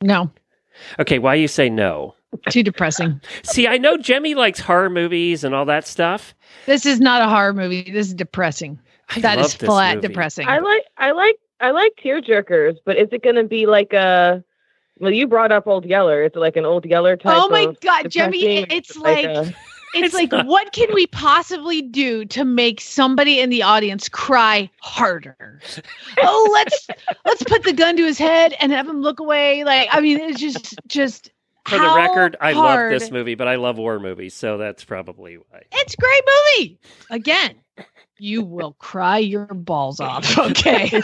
No, 0.01 0.31
Okay, 0.99 1.19
why 1.19 1.35
you 1.35 1.47
say 1.47 1.69
no? 1.69 2.15
too 2.49 2.63
depressing. 2.63 3.21
See, 3.43 3.67
I 3.67 3.77
know 3.77 3.97
Jemmy 3.97 4.35
likes 4.35 4.59
horror 4.59 4.89
movies 4.89 5.43
and 5.43 5.55
all 5.55 5.65
that 5.65 5.87
stuff. 5.87 6.35
This 6.65 6.85
is 6.85 6.99
not 6.99 7.21
a 7.21 7.27
horror 7.27 7.53
movie. 7.53 7.89
This 7.91 8.07
is 8.07 8.13
depressing. 8.13 8.79
I 9.09 9.21
That 9.21 9.39
is 9.39 9.53
flat 9.53 9.95
movie. 9.97 10.07
depressing. 10.09 10.47
I 10.47 10.59
like, 10.59 10.83
I 10.97 11.11
like, 11.11 11.37
I 11.61 11.71
like 11.71 11.93
tear 11.97 12.21
jerkers, 12.21 12.75
but 12.85 12.97
is 12.97 13.07
it 13.11 13.23
going 13.23 13.37
to 13.37 13.45
be 13.45 13.65
like 13.65 13.93
a? 13.93 14.43
Well, 14.99 15.11
you 15.11 15.27
brought 15.27 15.51
up 15.51 15.67
Old 15.67 15.85
Yeller. 15.85 16.23
Is 16.23 16.31
it 16.35 16.39
like 16.39 16.57
an 16.57 16.65
Old 16.65 16.85
Yeller 16.85 17.15
type? 17.15 17.37
oh 17.39 17.49
my 17.49 17.61
of 17.61 17.79
god, 17.79 18.09
Jemmy! 18.09 18.65
It's 18.69 18.97
Like 18.97 19.25
like 19.25 19.47
a- 19.47 19.53
it's, 19.93 20.07
It's 20.07 20.13
like 20.15 20.31
not. 20.31 20.45
what 20.45 20.71
can 20.73 20.93
we 20.93 21.07
possibly 21.07 21.81
do 21.81 22.25
to 22.25 22.43
make 22.45 22.81
somebody 22.81 23.39
in 23.39 23.49
the 23.49 23.63
audience 23.63 24.09
cry 24.09 24.69
harder? 24.81 25.59
oh, 26.19 26.49
let's 26.53 26.87
let's 27.25 27.43
put 27.43 27.63
the 27.63 27.73
gun 27.73 27.97
to 27.97 28.03
his 28.05 28.17
head 28.17 28.53
and 28.59 28.71
have 28.71 28.87
him 28.87 29.01
look 29.01 29.19
away. 29.19 29.63
Like 29.63 29.89
I 29.91 30.01
mean, 30.01 30.19
it's 30.19 30.39
just 30.39 30.75
just. 30.87 31.31
For 31.67 31.77
the 31.77 31.93
record, 31.95 32.37
I 32.39 32.53
love 32.53 32.89
this 32.89 33.11
movie, 33.11 33.35
but 33.35 33.49
I 33.49 33.55
love 33.57 33.77
war 33.77 33.99
movies, 33.99 34.33
so 34.33 34.57
that's 34.57 34.85
probably 34.85 35.35
why. 35.35 35.63
It's 35.73 35.95
a 35.95 35.97
great 35.97 36.23
movie. 36.25 36.79
Again, 37.09 37.55
you 38.19 38.41
will 38.41 38.71
cry 38.79 39.17
your 39.17 39.47
balls 39.47 39.99
off. 39.99 40.37
Okay. 40.37 41.01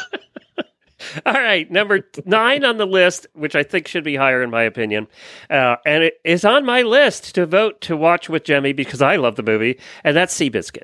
All 1.26 1.34
right, 1.34 1.70
number 1.72 2.08
nine 2.26 2.63
on 2.63 2.78
the 2.78 2.88
list, 2.88 3.28
which 3.34 3.56
I 3.56 3.63
think 3.63 3.88
should 3.88 4.04
be 4.04 4.16
higher 4.16 4.42
in 4.42 4.50
my 4.50 4.63
opinion, 4.63 5.08
uh, 5.50 5.78
and 5.86 6.04
it 6.04 6.16
is 6.24 6.46
on 6.46 6.66
my 6.66 6.82
list 6.82 7.36
to 7.36 7.46
vote 7.46 7.82
to 7.82 7.98
watch 7.98 8.30
with 8.30 8.44
Jemmy 8.44 8.74
because 8.74 9.02
I 9.02 9.16
love 9.16 9.36
the 9.36 9.44
movie, 9.44 9.80
and 10.04 10.16
that's 10.16 10.38
Seabiscuit. 10.38 10.84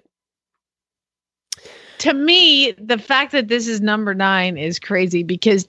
to 2.00 2.14
me, 2.14 2.72
the 2.74 2.98
fact 2.98 3.32
that 3.34 3.48
this 3.48 3.68
is 3.68 3.82
number 3.82 4.14
nine 4.14 4.58
is 4.58 4.80
crazy 4.80 5.24
because 5.24 5.66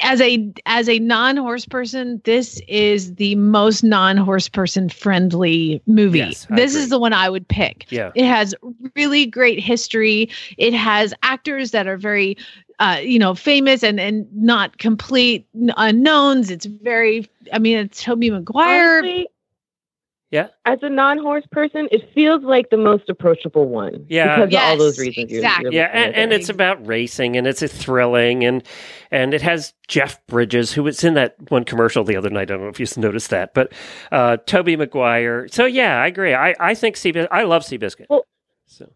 as 0.00 0.20
a 0.20 0.52
as 0.66 0.88
a 0.88 0.98
non-horse 0.98 1.66
person, 1.66 2.20
this 2.24 2.60
is 2.68 3.16
the 3.16 3.34
most 3.36 3.84
non-horse 3.84 4.48
person 4.48 4.88
friendly 4.88 5.82
movie. 5.86 6.18
Yes, 6.18 6.46
this 6.50 6.72
agree. 6.72 6.82
is 6.82 6.88
the 6.88 6.98
one 6.98 7.12
I 7.12 7.28
would 7.28 7.46
pick. 7.46 7.86
Yeah. 7.90 8.10
It 8.14 8.24
has 8.24 8.54
really 8.96 9.26
great 9.26 9.60
history. 9.60 10.30
It 10.56 10.72
has 10.72 11.12
actors 11.22 11.72
that 11.72 11.86
are 11.86 11.98
very 11.98 12.36
uh, 12.78 12.98
you 13.02 13.18
know, 13.18 13.34
famous 13.34 13.84
and 13.84 14.00
and 14.00 14.26
not 14.34 14.78
complete 14.78 15.46
unknowns. 15.76 16.50
It's 16.50 16.66
very 16.66 17.28
I 17.52 17.58
mean, 17.58 17.76
it's 17.76 18.02
Tobey 18.02 18.30
Maguire. 18.30 18.98
Honestly, 18.98 19.28
Yeah. 20.32 20.48
As 20.64 20.78
a 20.82 20.88
non-horse 20.88 21.44
person, 21.52 21.88
it 21.92 22.10
feels 22.14 22.42
like 22.42 22.70
the 22.70 22.76
most 22.78 23.08
approachable 23.10 23.68
one. 23.68 24.06
Yeah. 24.08 24.34
Because 24.46 24.54
of 24.54 24.60
all 24.62 24.76
those 24.78 24.96
Yes, 24.98 25.06
reasons. 25.06 25.30
you're- 25.30 25.44
exactly. 25.44 25.64
you're 25.76 25.84
Yeah, 25.84 25.90
and, 25.92 26.14
and 26.14 26.32
it's 26.32 26.48
about 26.48 26.84
racing, 26.86 27.36
and 27.36 27.46
it's 27.46 27.60
a 27.62 27.68
thrilling, 27.68 28.42
and 28.42 28.62
and 29.10 29.34
it 29.34 29.42
has 29.42 29.74
Jeff 29.88 30.18
Bridges, 30.28 30.72
who 30.72 30.82
was 30.84 31.04
in 31.04 31.12
that 31.14 31.36
one 31.50 31.64
commercial 31.64 32.02
the 32.02 32.16
other 32.16 32.30
night. 32.30 32.50
I 32.50 32.54
don't 32.54 32.62
know 32.62 32.68
if 32.68 32.80
you 32.80 32.86
noticed 32.96 33.28
that, 33.30 33.52
but 33.52 33.72
uh, 34.10 34.38
Tobey 34.46 34.74
Maguire. 34.74 35.46
So 35.48 35.66
yeah, 35.66 36.00
I 36.02 36.06
agree. 36.06 36.32
I 36.34 36.54
I 36.58 36.74
think 36.74 36.96
Seabiscuit. 36.96 37.28
I 37.30 37.42
love 37.44 37.62
Seabiscuit. 37.62 38.06
Well- 38.08 38.26
so 38.66 38.90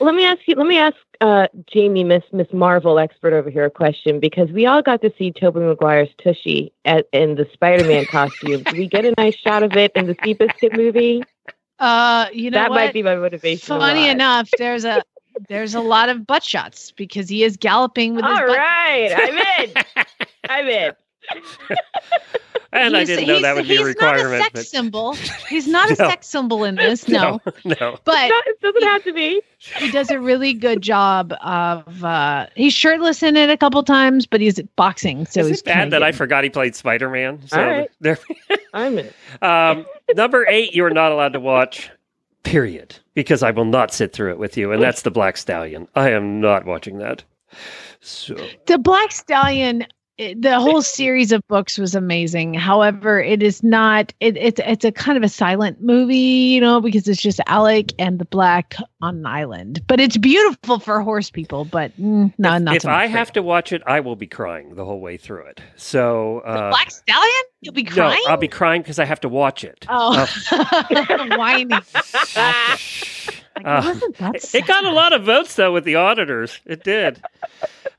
Let 0.00 0.14
me 0.14 0.24
ask 0.24 0.40
you. 0.46 0.54
Let 0.54 0.66
me 0.66 0.78
ask 0.78 0.96
uh, 1.20 1.48
Jamie, 1.66 2.04
Miss 2.04 2.22
Miss 2.32 2.46
Marvel 2.52 2.98
expert 2.98 3.32
over 3.32 3.50
here, 3.50 3.64
a 3.64 3.70
question 3.70 4.20
because 4.20 4.50
we 4.50 4.66
all 4.66 4.82
got 4.82 5.02
to 5.02 5.12
see 5.18 5.32
Tobey 5.32 5.60
Maguire's 5.60 6.08
tushy 6.22 6.72
at 6.84 7.08
in 7.12 7.34
the 7.34 7.46
Spider-Man 7.52 8.06
costume. 8.10 8.62
Did 8.62 8.74
we 8.74 8.86
get 8.86 9.04
a 9.04 9.14
nice 9.18 9.34
shot 9.34 9.62
of 9.62 9.72
it 9.76 9.92
in 9.94 10.06
the 10.06 10.14
Seabiscuit 10.16 10.76
movie? 10.76 11.24
Uh, 11.78 12.26
you 12.32 12.50
know 12.50 12.58
that 12.58 12.70
what? 12.70 12.76
might 12.76 12.92
be 12.92 13.02
my 13.02 13.16
motivation. 13.16 13.78
Funny 13.78 14.08
enough, 14.08 14.48
there's 14.58 14.84
a 14.84 15.02
there's 15.48 15.74
a 15.74 15.80
lot 15.80 16.08
of 16.08 16.26
butt 16.26 16.42
shots 16.42 16.92
because 16.92 17.28
he 17.28 17.44
is 17.44 17.56
galloping 17.56 18.14
with 18.14 18.24
his 18.24 18.38
butt. 18.38 18.48
right, 18.48 19.12
I'm 19.14 19.64
in. 19.64 20.06
I'm 20.48 20.68
in. 20.68 20.92
and 22.72 22.96
I 22.96 23.04
didn't 23.04 23.26
know 23.26 23.40
that 23.40 23.54
would 23.56 23.66
be 23.68 23.76
a 23.76 23.78
he's 23.78 23.86
requirement. 23.86 24.30
Not 24.30 24.40
a 24.40 24.42
sex 24.42 24.50
but 24.54 24.66
symbol. 24.66 25.14
He's 25.48 25.66
not 25.66 25.86
a 25.90 25.96
No. 25.98 26.08
sex 26.08 26.26
symbol 26.26 26.64
in 26.64 26.74
this. 26.76 27.06
No, 27.08 27.40
no, 27.64 27.74
no. 27.80 27.98
but 28.04 28.28
No, 28.28 28.40
it 28.46 28.60
doesn't 28.60 28.82
have 28.84 29.02
to 29.04 29.12
be. 29.12 29.40
he 29.78 29.90
does 29.90 30.10
a 30.10 30.20
really 30.20 30.52
good 30.52 30.82
job 30.82 31.32
of. 31.42 32.04
uh 32.04 32.46
He's 32.56 32.74
shirtless 32.74 33.22
in 33.22 33.36
it 33.36 33.50
a 33.50 33.56
couple 33.56 33.82
times, 33.82 34.26
but 34.26 34.40
he's 34.40 34.60
boxing, 34.76 35.26
so 35.26 35.40
Is 35.40 35.48
he's 35.48 35.58
it 35.60 35.64
bad 35.64 35.90
that 35.92 36.02
I 36.02 36.12
forgot 36.12 36.44
he 36.44 36.50
played 36.50 36.74
Spider 36.74 37.08
Man? 37.10 37.40
So 37.46 37.58
All 37.60 37.66
right. 37.70 37.90
there. 38.00 38.18
I'm 38.74 38.98
in. 38.98 39.10
Um, 39.42 39.86
number 40.14 40.46
eight, 40.48 40.74
you 40.74 40.84
are 40.84 40.90
not 40.90 41.12
allowed 41.12 41.32
to 41.34 41.40
watch. 41.40 41.90
Period, 42.44 42.96
because 43.14 43.42
I 43.42 43.50
will 43.50 43.64
not 43.66 43.92
sit 43.92 44.12
through 44.12 44.30
it 44.30 44.38
with 44.38 44.56
you, 44.56 44.72
and 44.72 44.80
that's 44.82 45.02
the 45.02 45.10
Black 45.10 45.36
Stallion. 45.36 45.86
I 45.94 46.10
am 46.12 46.40
not 46.40 46.64
watching 46.64 46.98
that. 46.98 47.22
So 48.00 48.36
the 48.66 48.78
Black 48.78 49.12
Stallion. 49.12 49.84
It- 50.18 50.42
The 50.42 50.58
whole 50.60 50.82
series 50.82 51.32
of 51.32 51.46
books 51.48 51.78
was 51.78 51.94
amazing. 51.94 52.54
However, 52.54 53.20
it 53.20 53.42
is 53.42 53.62
not. 53.62 54.12
It, 54.20 54.36
it's 54.36 54.60
it's 54.64 54.84
a 54.84 54.92
kind 54.92 55.16
of 55.16 55.22
a 55.24 55.28
silent 55.28 55.80
movie, 55.82 56.16
you 56.16 56.60
know, 56.60 56.80
because 56.80 57.06
it's 57.08 57.22
just 57.22 57.40
Alec 57.46 57.92
and 57.98 58.18
the 58.18 58.24
Black 58.24 58.74
on 59.00 59.18
an 59.18 59.26
island. 59.26 59.80
But 59.86 60.00
it's 60.00 60.16
beautiful 60.16 60.78
for 60.80 61.00
horse 61.00 61.30
people. 61.30 61.64
But 61.64 61.96
mm, 61.98 62.32
no, 62.36 62.56
if, 62.56 62.62
not 62.62 62.76
if 62.76 62.82
so 62.82 62.90
I 62.90 63.06
have 63.06 63.32
to 63.32 63.42
watch 63.42 63.72
it, 63.72 63.82
I 63.86 64.00
will 64.00 64.16
be 64.16 64.26
crying 64.26 64.74
the 64.74 64.84
whole 64.84 65.00
way 65.00 65.16
through 65.16 65.44
it. 65.46 65.60
So 65.76 66.40
uh, 66.40 66.70
Black 66.70 66.90
Stallion, 66.90 67.42
you'll 67.60 67.74
be 67.74 67.84
crying. 67.84 68.20
No, 68.26 68.30
I'll 68.32 68.36
be 68.36 68.48
crying 68.48 68.82
because 68.82 68.98
I 68.98 69.04
have 69.04 69.20
to 69.20 69.28
watch 69.28 69.62
it. 69.64 69.86
Oh, 69.88 70.26
whiny. 71.36 71.72
Uh, 71.72 71.80
Like, 72.36 73.34
Uh, 73.64 73.94
It 74.54 74.66
got 74.66 74.84
a 74.84 74.90
lot 74.92 75.12
of 75.12 75.24
votes 75.24 75.54
though 75.54 75.72
with 75.72 75.84
the 75.84 75.96
auditors. 75.96 76.60
It 76.66 76.84
did. 76.84 77.22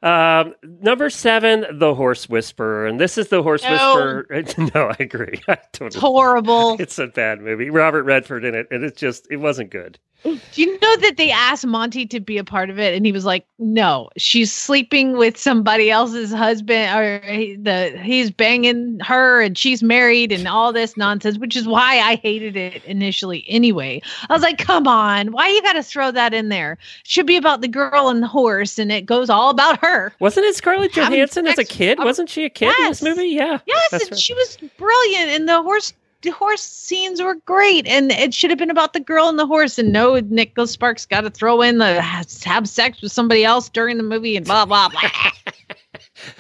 Um, 0.02 0.56
number 0.64 1.10
seven, 1.10 1.66
The 1.80 1.94
Horse 1.96 2.30
Whisperer, 2.30 2.88
and 2.88 3.00
this 3.00 3.18
is 3.18 3.28
the 3.30 3.44
Horse 3.44 3.64
No. 3.64 4.24
Whisperer. 4.30 4.72
no, 4.76 4.88
I 4.90 4.96
agree. 5.00 5.42
I 5.48 5.54
It's 5.54 5.68
totally. 5.74 6.00
horrible. 6.02 6.76
It's 6.80 6.98
a 7.00 7.08
bad 7.08 7.42
movie. 7.42 7.70
Robert 7.70 8.04
Redford 8.04 8.46
in 8.46 8.56
it, 8.56 8.68
and 8.72 8.84
it's 8.84 9.00
just 9.00 9.28
it 9.30 9.38
wasn't 9.38 9.72
good. 9.72 10.00
Do 10.24 10.40
you 10.56 10.80
know 10.80 10.98
that 10.98 11.16
they 11.16 11.32
asked 11.32 11.66
Monty 11.66 12.06
to 12.08 12.20
be 12.20 12.38
a 12.38 12.44
part 12.44 12.70
of 12.70 12.78
it, 12.78 12.94
and 12.94 13.06
he 13.06 13.12
was 13.14 13.24
like, 13.24 13.46
"No, 13.58 14.10
she's 14.18 14.52
sleeping 14.52 15.14
with 15.18 15.38
somebody 15.38 15.90
else's 15.90 16.34
husband, 16.34 17.00
or 17.00 17.22
he, 17.26 17.56
the 17.56 17.98
he's 18.02 18.30
banging 18.30 19.00
her, 19.00 19.42
and 19.42 19.58
she's 19.58 19.82
married, 19.82 20.34
and 20.34 20.46
all 20.46 20.74
this 20.74 20.98
nonsense." 20.98 21.38
Which 21.38 21.56
is 21.56 21.68
why 21.68 22.00
I 22.00 22.16
hated 22.16 22.58
it 22.58 22.84
initially. 22.84 23.46
Anyway, 23.48 24.02
I 24.30 24.34
was 24.34 24.44
like, 24.44 24.58
"Come 24.58 24.88
on, 24.88 25.32
why 25.32 25.48
you 25.48 25.62
got 25.62 25.74
to 25.74 25.84
throw 25.84 26.12
that 26.12 26.34
in 26.34 26.50
there? 26.50 26.74
It 26.74 27.08
should 27.08 27.28
be 27.28 27.38
about 27.38 27.62
the 27.62 27.70
girl 27.70 28.10
and 28.10 28.22
the 28.22 28.28
horse, 28.28 28.78
and 28.78 28.92
it 28.92 29.06
goes 29.06 29.30
all 29.30 29.50
about 29.50 29.80
her." 29.80 30.14
Wasn't 30.20 30.46
it 30.46 30.56
Scarlett 30.56 30.92
Johansson 30.92 31.48
as 31.48 31.58
a 31.58 31.64
kid? 31.64 31.98
Wasn't 31.98 32.30
she 32.30 32.44
a 32.44 32.50
kid 32.50 32.78
in 32.80 32.88
this 32.90 33.02
movie? 33.02 33.28
Yeah. 33.28 33.60
Yes, 33.66 33.94
and 33.94 34.12
right. 34.12 34.20
she 34.20 34.34
was 34.34 34.58
brilliant, 34.78 35.30
and 35.30 35.48
the 35.48 35.62
horse 35.62 35.94
the 36.22 36.32
horse 36.32 36.62
scenes 36.62 37.22
were 37.22 37.36
great, 37.46 37.88
and 37.88 38.12
it 38.12 38.34
should 38.34 38.50
have 38.50 38.60
been 38.60 38.70
about 38.70 38.94
the 38.94 39.00
girl 39.00 39.30
and 39.30 39.40
the 39.40 39.46
horse. 39.48 39.78
And 39.80 39.94
no, 39.94 40.20
Nicholas 40.20 40.72
Sparks 40.72 41.06
got 41.06 41.22
to 41.22 41.30
throw 41.30 41.62
in 41.62 41.78
the 41.78 42.02
have 42.02 42.68
sex 42.68 43.02
with 43.02 43.12
somebody 43.12 43.46
else 43.46 43.70
during 43.70 43.98
the 43.98 44.04
movie, 44.04 44.36
and 44.36 44.46
blah 44.46 44.66
blah 44.66 44.90
blah. 44.90 45.02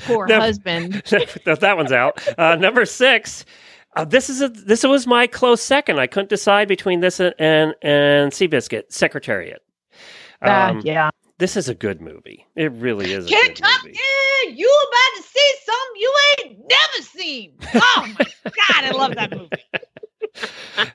Poor 0.05 0.27
No. 0.27 0.39
husband. 0.39 0.93
that 1.45 1.59
that 1.61 1.77
one's 1.77 1.91
out. 1.91 2.21
Uh, 2.37 2.55
number 2.55 2.85
six. 2.85 3.45
Uh, 3.95 4.05
this 4.05 4.29
is 4.29 4.41
a 4.41 4.49
this 4.49 4.83
was 4.83 5.07
my 5.07 5.25
close 5.27 5.61
second. 5.61 5.99
I 5.99 6.07
couldn't 6.07 6.29
decide 6.29 6.67
between 6.67 6.99
this 6.99 7.19
and 7.19 7.33
and, 7.39 7.73
and 7.81 8.31
Seabiscuit 8.31 8.91
Secretariat. 8.91 9.61
Um, 10.41 10.81
yeah. 10.83 11.09
This 11.39 11.57
is 11.57 11.67
a 11.69 11.73
good 11.75 11.99
movie. 12.01 12.45
It 12.55 12.71
really 12.73 13.11
is 13.11 13.25
a 13.25 13.29
Can't 13.29 13.55
good 13.55 13.63
come 13.63 13.81
movie. 13.85 13.97
in. 14.47 14.57
You 14.57 14.87
about 14.87 15.17
to 15.23 15.29
see 15.29 15.53
something 15.65 16.01
you 16.01 16.15
ain't 16.39 16.59
never 16.69 17.03
seen. 17.03 17.53
Oh 17.75 18.07
my 18.19 18.25
god, 18.43 18.83
I 18.85 18.91
love 18.91 19.15
that 19.15 19.31
movie. 19.35 19.49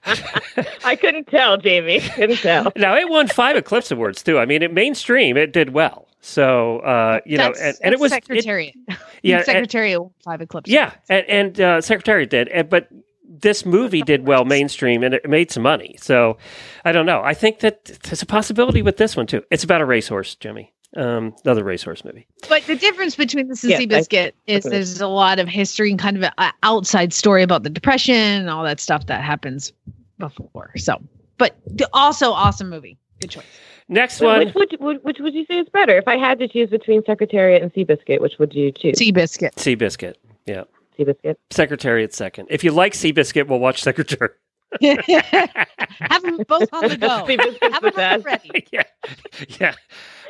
I 0.85 0.97
couldn't 0.97 1.27
tell, 1.29 1.57
Jamie. 1.57 2.01
Couldn't 2.01 2.37
tell. 2.39 2.73
Now 2.77 2.97
it 2.97 3.09
won 3.09 3.27
five 3.29 3.57
Eclipse 3.57 3.91
Awards 3.91 4.23
too. 4.23 4.39
I 4.39 4.47
mean, 4.47 4.63
it 4.63 4.73
mainstream. 4.73 5.37
It 5.37 5.53
did 5.53 5.71
well. 5.71 6.09
So 6.21 6.79
uh, 6.81 7.21
you 7.27 7.37
know, 7.37 7.49
and, 7.49 7.57
and 7.57 7.67
it 7.67 7.81
that's 7.83 8.01
was 8.01 8.13
it- 8.13 8.25
Secretariat. 8.27 8.75
yeah, 9.23 9.37
and- 9.39 9.45
Secretariat 9.47 10.01
five 10.25 10.41
eclipse. 10.41 10.71
yeah, 10.71 10.93
and, 11.09 11.27
and 11.29 11.61
uh, 11.61 11.81
Secretariat 11.81 12.31
did, 12.31 12.49
and, 12.49 12.69
but 12.71 12.89
this 13.41 13.67
movie 13.67 14.03
did 14.03 14.27
well 14.27 14.45
mainstream, 14.45 15.03
and 15.03 15.15
it 15.15 15.29
made 15.29 15.51
some 15.51 15.63
money. 15.63 15.97
So 16.01 16.37
I 16.85 16.93
don't 16.93 17.07
know. 17.07 17.23
I 17.23 17.35
think 17.35 17.61
that 17.61 17.85
there's 18.05 18.23
a 18.23 18.27
possibility 18.27 18.83
with 18.83 18.97
this 18.97 19.17
one 19.17 19.27
too. 19.27 19.43
It's 19.51 19.65
about 19.65 19.81
a 19.81 19.85
racehorse, 19.85 20.35
Jimmy. 20.37 20.73
Um, 20.97 21.35
another 21.45 21.65
racehorse 21.65 22.05
movie. 22.05 22.29
But 22.49 22.63
the 22.67 22.77
difference 22.77 23.17
between 23.17 23.49
this 23.49 23.65
and 23.65 23.91
Yes, 23.91 24.07
I- 24.13 24.33
is 24.47 24.63
there's 24.63 25.01
a 25.01 25.09
lot 25.09 25.41
of 25.41 25.49
history 25.49 25.91
and 25.91 25.99
kind 25.99 26.17
of 26.17 26.31
an 26.39 26.53
outside 26.63 27.13
story 27.13 27.43
about 27.43 27.65
the 27.65 27.71
depression 27.71 28.15
and 28.15 28.49
all 28.49 28.63
that 28.63 28.79
stuff 28.79 29.07
that 29.07 29.21
happens 29.21 29.73
before. 30.19 30.71
So, 30.77 31.03
but 31.37 31.57
also 31.93 32.31
awesome 32.31 32.71
movie. 32.71 32.97
Good 33.21 33.31
choice. 33.31 33.45
Next 33.89 34.21
Which 34.21 34.27
one, 34.27 34.53
would, 34.55 34.77
would 34.81 35.05
which 35.05 35.19
would 35.19 35.35
you 35.35 35.45
say 35.47 35.59
is 35.59 35.69
better? 35.69 35.99
If 35.99 36.07
I 36.09 36.17
had 36.17 36.39
to 36.39 36.49
choose 36.49 36.71
between 36.71 37.03
Secretariat 37.05 37.61
and 37.61 37.73
Seabiscuit, 37.75 38.21
which 38.21 38.39
would 38.39 38.55
you 38.55 38.71
choose? 38.73 38.99
Seabiscuit. 38.99 39.55
Seabiscuit. 39.57 40.15
Yeah, 40.47 40.63
Seabiscuit. 40.99 41.37
Secretariat 41.51 42.13
second. 42.15 42.49
If 42.51 42.65
you 42.65 42.71
like 42.73 42.93
Seabiscuit, 42.93 43.49
we'll 43.49 43.59
watch 43.61 43.83
Secretariat. 43.83 44.37
Have 44.81 46.23
them 46.23 46.39
both 46.49 46.69
on 46.73 46.89
the 46.89 46.97
go. 46.97 47.27
Have 47.71 47.83
them 47.83 47.93
best. 47.95 48.25
ready. 48.25 48.67
yeah, 48.73 48.83
yeah. 49.61 49.75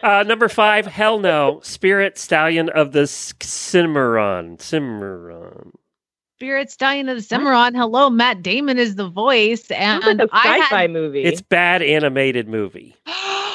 Uh, 0.03 0.23
number 0.23 0.49
five, 0.49 0.85
hell 0.87 1.19
no, 1.19 1.61
Spirit 1.63 2.19
Stallion 2.19 2.69
of 2.69 2.93
the 2.93 3.07
Cimarron. 3.07 4.59
Cimarron. 4.59 5.73
Spirit 6.37 6.71
Stallion 6.71 7.09
of 7.09 7.17
the 7.17 7.23
Cimarron. 7.23 7.75
Hello, 7.75 8.11
Matt 8.11 8.43
Damon 8.43 8.79
is 8.79 8.97
the 8.97 9.09
voice, 9.09 9.71
and 9.71 10.03
Sounds 10.03 10.19
like 10.19 10.29
a 10.29 10.31
I 10.35 10.59
sci-fi 10.61 10.81
had. 10.83 10.91
movie. 10.91 11.25
It's 11.25 11.41
bad 11.41 11.81
animated 11.81 12.49
movie. 12.49 12.95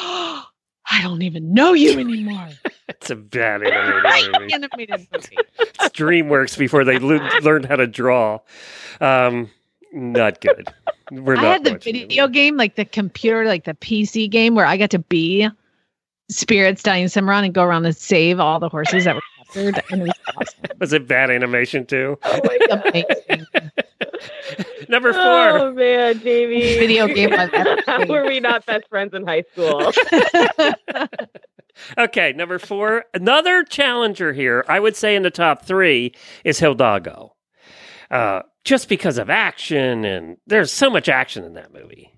I 0.91 1.01
don't 1.01 1.21
even 1.21 1.53
know 1.53 1.73
you 1.73 1.99
anymore. 1.99 2.49
It's 2.89 3.11
a 3.11 3.15
bad 3.15 3.61
animated 3.67 4.31
movie. 4.39 4.53
Animated 4.53 5.07
movie. 5.13 5.37
It's 5.59 5.89
DreamWorks 5.89 6.57
before 6.57 6.83
they 6.83 6.97
lo- 6.97 7.25
learned 7.43 7.65
how 7.65 7.75
to 7.75 7.85
draw. 7.85 8.39
Um, 8.99 9.49
not 9.93 10.41
good. 10.41 10.67
We're 11.11 11.35
not 11.35 11.45
I 11.45 11.49
had 11.49 11.63
the 11.65 11.75
it. 11.75 11.83
video 11.83 12.27
game, 12.27 12.57
like 12.57 12.75
the 12.75 12.85
computer, 12.85 13.45
like 13.45 13.65
the 13.65 13.75
PC 13.75 14.27
game, 14.29 14.55
where 14.55 14.65
I 14.65 14.75
got 14.75 14.89
to 14.89 14.99
be 14.99 15.47
spirits 16.31 16.81
dying 16.81 17.07
Cimarron 17.07 17.43
and 17.45 17.53
go 17.53 17.63
around 17.63 17.85
and 17.85 17.95
save 17.95 18.39
all 18.39 18.59
the 18.59 18.69
horses 18.69 19.05
that 19.05 19.13
were 19.15 19.21
captured. 19.37 19.83
And 19.91 20.01
it 20.01 20.05
was 20.05 20.13
awesome. 20.35 20.77
Was 20.79 20.91
it 20.91 21.07
bad 21.07 21.29
animation 21.29 21.85
too? 21.85 22.17
oh. 22.23 22.39
Amazing. 22.71 23.45
Number 24.93 25.13
four. 25.13 25.21
Oh 25.21 25.71
man, 25.71 26.19
Jamie. 26.19 26.61
Video 26.79 27.07
game 27.07 27.29
How 27.85 28.05
were 28.07 28.25
we 28.25 28.39
not 28.39 28.65
best 28.65 28.87
friends 28.89 29.13
in 29.13 29.25
high 29.25 29.43
school? 29.53 29.91
Okay, 31.97 32.33
number 32.33 32.59
four. 32.59 33.05
Another 33.13 33.63
challenger 33.63 34.33
here, 34.33 34.65
I 34.67 34.81
would 34.81 34.97
say 34.97 35.15
in 35.15 35.23
the 35.23 35.31
top 35.31 35.63
three, 35.63 36.13
is 36.43 36.59
Hildago. 36.59 37.29
Uh, 38.11 38.41
just 38.65 38.89
because 38.89 39.17
of 39.17 39.29
action, 39.29 40.03
and 40.03 40.35
there's 40.45 40.73
so 40.73 40.89
much 40.89 41.07
action 41.07 41.45
in 41.45 41.53
that 41.53 41.73
movie. 41.73 42.13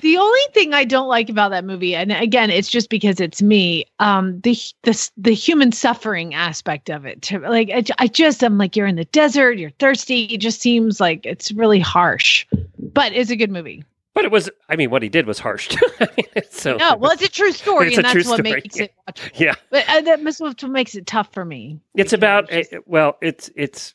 The 0.00 0.16
only 0.16 0.40
thing 0.52 0.74
I 0.74 0.84
don't 0.84 1.08
like 1.08 1.28
about 1.28 1.50
that 1.50 1.64
movie, 1.64 1.94
and 1.94 2.12
again, 2.12 2.50
it's 2.50 2.68
just 2.68 2.90
because 2.90 3.20
it's 3.20 3.42
me, 3.42 3.86
um, 3.98 4.40
the 4.40 4.56
the 4.82 5.10
the 5.16 5.34
human 5.34 5.72
suffering 5.72 6.34
aspect 6.34 6.90
of 6.90 7.04
it. 7.04 7.22
To, 7.22 7.38
like, 7.38 7.70
I, 7.70 7.84
I 7.98 8.06
just, 8.06 8.42
I'm 8.42 8.58
like, 8.58 8.76
you're 8.76 8.86
in 8.86 8.96
the 8.96 9.04
desert, 9.06 9.58
you're 9.58 9.70
thirsty. 9.70 10.24
It 10.24 10.38
just 10.38 10.60
seems 10.60 11.00
like 11.00 11.26
it's 11.26 11.52
really 11.52 11.80
harsh, 11.80 12.46
but 12.78 13.12
it's 13.12 13.30
a 13.30 13.36
good 13.36 13.50
movie. 13.50 13.84
But 14.18 14.24
it 14.24 14.32
was, 14.32 14.50
I 14.68 14.74
mean, 14.74 14.90
what 14.90 15.04
he 15.04 15.08
did 15.08 15.26
was 15.26 15.38
harsh. 15.38 15.76
I 16.00 16.08
mean, 16.16 16.26
so, 16.50 16.76
No, 16.76 16.96
well, 16.96 17.12
it's 17.12 17.22
a 17.22 17.28
true 17.28 17.52
story, 17.52 17.94
and 17.94 18.04
that's 18.04 18.26
what 18.26 18.40
story, 18.40 18.50
makes 18.50 18.76
yeah. 18.76 18.84
it 18.84 18.94
watchable. 19.08 19.30
yeah. 19.40 19.54
But 19.70 19.88
uh, 19.88 20.00
that 20.00 20.20
what 20.40 20.68
makes 20.68 20.96
it 20.96 21.06
tough 21.06 21.32
for 21.32 21.44
me. 21.44 21.78
It's 21.94 22.12
because 22.12 22.12
about, 22.12 22.50
well, 22.86 23.16
it's, 23.20 23.48
it's, 23.54 23.94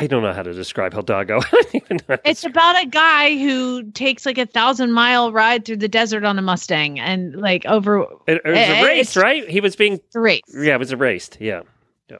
I 0.00 0.06
don't 0.06 0.22
know 0.22 0.32
how 0.32 0.42
to 0.42 0.54
describe 0.54 0.94
Hildago. 0.94 1.42
I 1.44 1.50
don't 1.50 1.74
even 1.74 1.96
know. 1.96 2.02
how 2.08 2.16
to 2.16 2.30
It's 2.30 2.44
about 2.44 2.80
a 2.82 2.86
guy 2.86 3.36
who 3.36 3.90
takes 3.92 4.24
like 4.24 4.38
a 4.38 4.46
thousand 4.46 4.92
mile 4.92 5.32
ride 5.32 5.64
through 5.64 5.78
the 5.78 5.88
desert 5.88 6.24
on 6.24 6.38
a 6.38 6.42
Mustang 6.42 7.00
and 7.00 7.34
like 7.36 7.66
over 7.66 8.02
It, 8.26 8.40
it 8.44 8.48
was 8.48 8.56
Eh, 8.58 8.80
a 8.80 8.84
race, 8.84 9.16
right? 9.16 9.48
He 9.48 9.60
was 9.60 9.74
being, 9.76 10.00
race. 10.14 10.40
yeah, 10.54 10.74
it 10.74 10.78
was 10.78 10.92
erased. 10.92 11.36
Yeah. 11.40 11.62
yeah. 12.08 12.18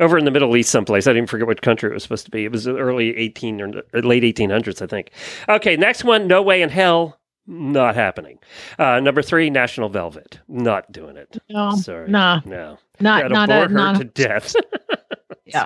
Over 0.00 0.18
in 0.18 0.24
the 0.24 0.30
Middle 0.32 0.56
East, 0.56 0.70
someplace. 0.70 1.06
I 1.06 1.12
didn't 1.12 1.30
forget 1.30 1.46
what 1.46 1.62
country 1.62 1.90
it 1.90 1.94
was 1.94 2.02
supposed 2.02 2.24
to 2.24 2.30
be. 2.30 2.44
It 2.44 2.52
was 2.52 2.66
early 2.66 3.16
18 3.16 3.60
or 3.60 3.82
or 3.94 4.02
late 4.02 4.24
1800s, 4.24 4.82
I 4.82 4.86
think. 4.86 5.10
Okay, 5.48 5.76
next 5.76 6.02
one 6.04 6.26
No 6.26 6.42
Way 6.42 6.62
in 6.62 6.68
Hell. 6.68 7.16
Not 7.46 7.94
happening. 7.96 8.38
Uh, 8.78 9.00
number 9.00 9.22
three, 9.22 9.50
National 9.50 9.88
Velvet. 9.88 10.38
Not 10.48 10.92
doing 10.92 11.16
it. 11.16 11.36
No, 11.48 11.74
Sorry. 11.76 12.08
nah, 12.08 12.40
No. 12.44 12.78
not 13.00 13.22
That'll 13.22 13.30
not 13.30 13.48
bore 13.48 13.56
a 13.56 13.60
her 13.62 13.68
not 13.68 13.96
to 13.98 14.04
death. 14.04 14.54
Yeah. 15.46 15.64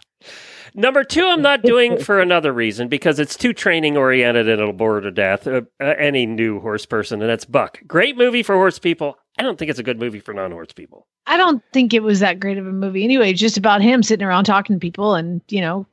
Number 0.75 1.05
two, 1.05 1.25
I'm 1.25 1.41
not 1.43 1.63
doing 1.63 1.99
for 2.03 2.21
another 2.21 2.53
reason 2.53 2.89
because 2.89 3.21
it's 3.21 3.37
too 3.37 3.53
training 3.53 3.97
oriented 3.97 4.49
and 4.49 4.61
it'll 4.61 4.73
bore 4.73 5.01
to 5.01 5.11
death. 5.11 5.47
Uh, 5.47 5.63
uh, 5.81 5.95
any 5.99 6.27
new 6.27 6.59
horse 6.61 6.85
person, 6.85 7.21
and 7.23 7.31
that's 7.31 7.45
Buck. 7.45 7.81
Great 7.87 8.17
movie 8.17 8.43
for 8.43 8.57
horse 8.57 8.79
people. 8.79 9.17
I 9.39 9.43
don't 9.43 9.59
think 9.59 9.71
it's 9.71 9.79
a 9.79 9.85
good 9.85 9.99
movie 10.01 10.21
for 10.21 10.35
non-horse 10.35 10.73
people. 10.73 11.07
I 11.27 11.37
don't 11.37 11.63
think 11.73 11.95
it 11.95 12.03
was 12.03 12.21
that 12.21 12.41
great 12.41 12.59
of 12.59 12.67
a 12.67 12.73
movie 12.73 13.05
anyway. 13.05 13.33
Just 13.33 13.57
about 13.57 13.83
him 13.83 14.03
sitting 14.03 14.27
around 14.27 14.45
talking 14.45 14.77
to 14.77 14.81
people 14.81 15.15
and, 15.15 15.41
you 15.49 15.61
know, 15.61 15.87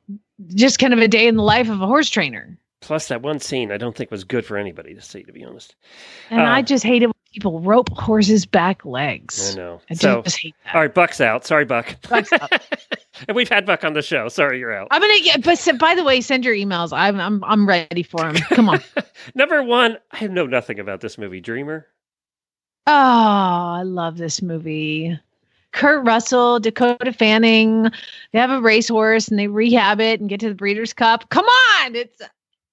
just 0.54 0.78
kind 0.78 0.92
of 0.92 0.98
a 0.98 1.08
day 1.08 1.26
in 1.26 1.36
the 1.36 1.42
life 1.42 1.68
of 1.68 1.80
a 1.80 1.86
horse 1.86 2.10
trainer. 2.10 2.56
Plus, 2.80 3.08
that 3.08 3.22
one 3.22 3.38
scene 3.38 3.70
I 3.70 3.76
don't 3.76 3.96
think 3.96 4.10
was 4.10 4.24
good 4.24 4.44
for 4.44 4.56
anybody 4.56 4.94
to 4.94 5.00
see, 5.00 5.22
to 5.22 5.32
be 5.32 5.44
honest. 5.44 5.76
And 6.30 6.40
Uh, 6.40 6.44
I 6.44 6.62
just 6.62 6.82
hated 6.84 7.10
people 7.32 7.60
rope 7.60 7.88
horses' 7.98 8.44
back 8.46 8.84
legs. 8.84 9.52
I 9.52 9.56
know. 9.56 9.80
I 9.90 9.94
so, 9.94 10.22
just 10.22 10.38
hate 10.40 10.54
that. 10.64 10.74
all 10.74 10.80
right, 10.82 10.92
Buck's 10.94 11.20
out. 11.20 11.44
Sorry, 11.46 11.64
Buck. 11.64 11.96
Buck's 12.08 12.32
out. 12.32 12.50
and 13.28 13.34
we've 13.36 13.48
had 13.48 13.66
Buck 13.66 13.84
on 13.84 13.92
the 13.94 14.02
show. 14.02 14.28
Sorry, 14.28 14.58
you're 14.58 14.72
out. 14.72 14.88
I'm 14.90 15.00
gonna 15.00 15.20
get. 15.20 15.42
But 15.42 15.52
s- 15.52 15.76
by 15.78 15.94
the 15.94 16.04
way, 16.04 16.20
send 16.20 16.44
your 16.44 16.54
emails. 16.54 16.90
I'm 16.92 17.18
I'm 17.20 17.42
I'm 17.44 17.66
ready 17.68 18.02
for 18.02 18.20
them. 18.20 18.34
Come 18.50 18.68
on. 18.68 18.80
Number 19.34 19.62
one, 19.62 19.98
I 20.12 20.26
know 20.26 20.46
nothing 20.46 20.78
about 20.78 21.00
this 21.00 21.18
movie, 21.18 21.40
Dreamer. 21.40 21.86
Oh, 22.86 22.92
I 22.92 23.82
love 23.84 24.16
this 24.16 24.42
movie. 24.42 25.18
Kurt 25.72 26.04
Russell, 26.04 26.60
Dakota 26.60 27.12
Fanning. 27.12 27.84
They 28.32 28.38
have 28.38 28.50
a 28.50 28.60
racehorse 28.60 29.28
and 29.28 29.38
they 29.38 29.46
rehab 29.48 30.00
it 30.00 30.20
and 30.20 30.28
get 30.28 30.40
to 30.40 30.48
the 30.48 30.54
Breeders' 30.54 30.92
Cup. 30.92 31.30
Come 31.30 31.46
on, 31.46 31.94
it's 31.94 32.20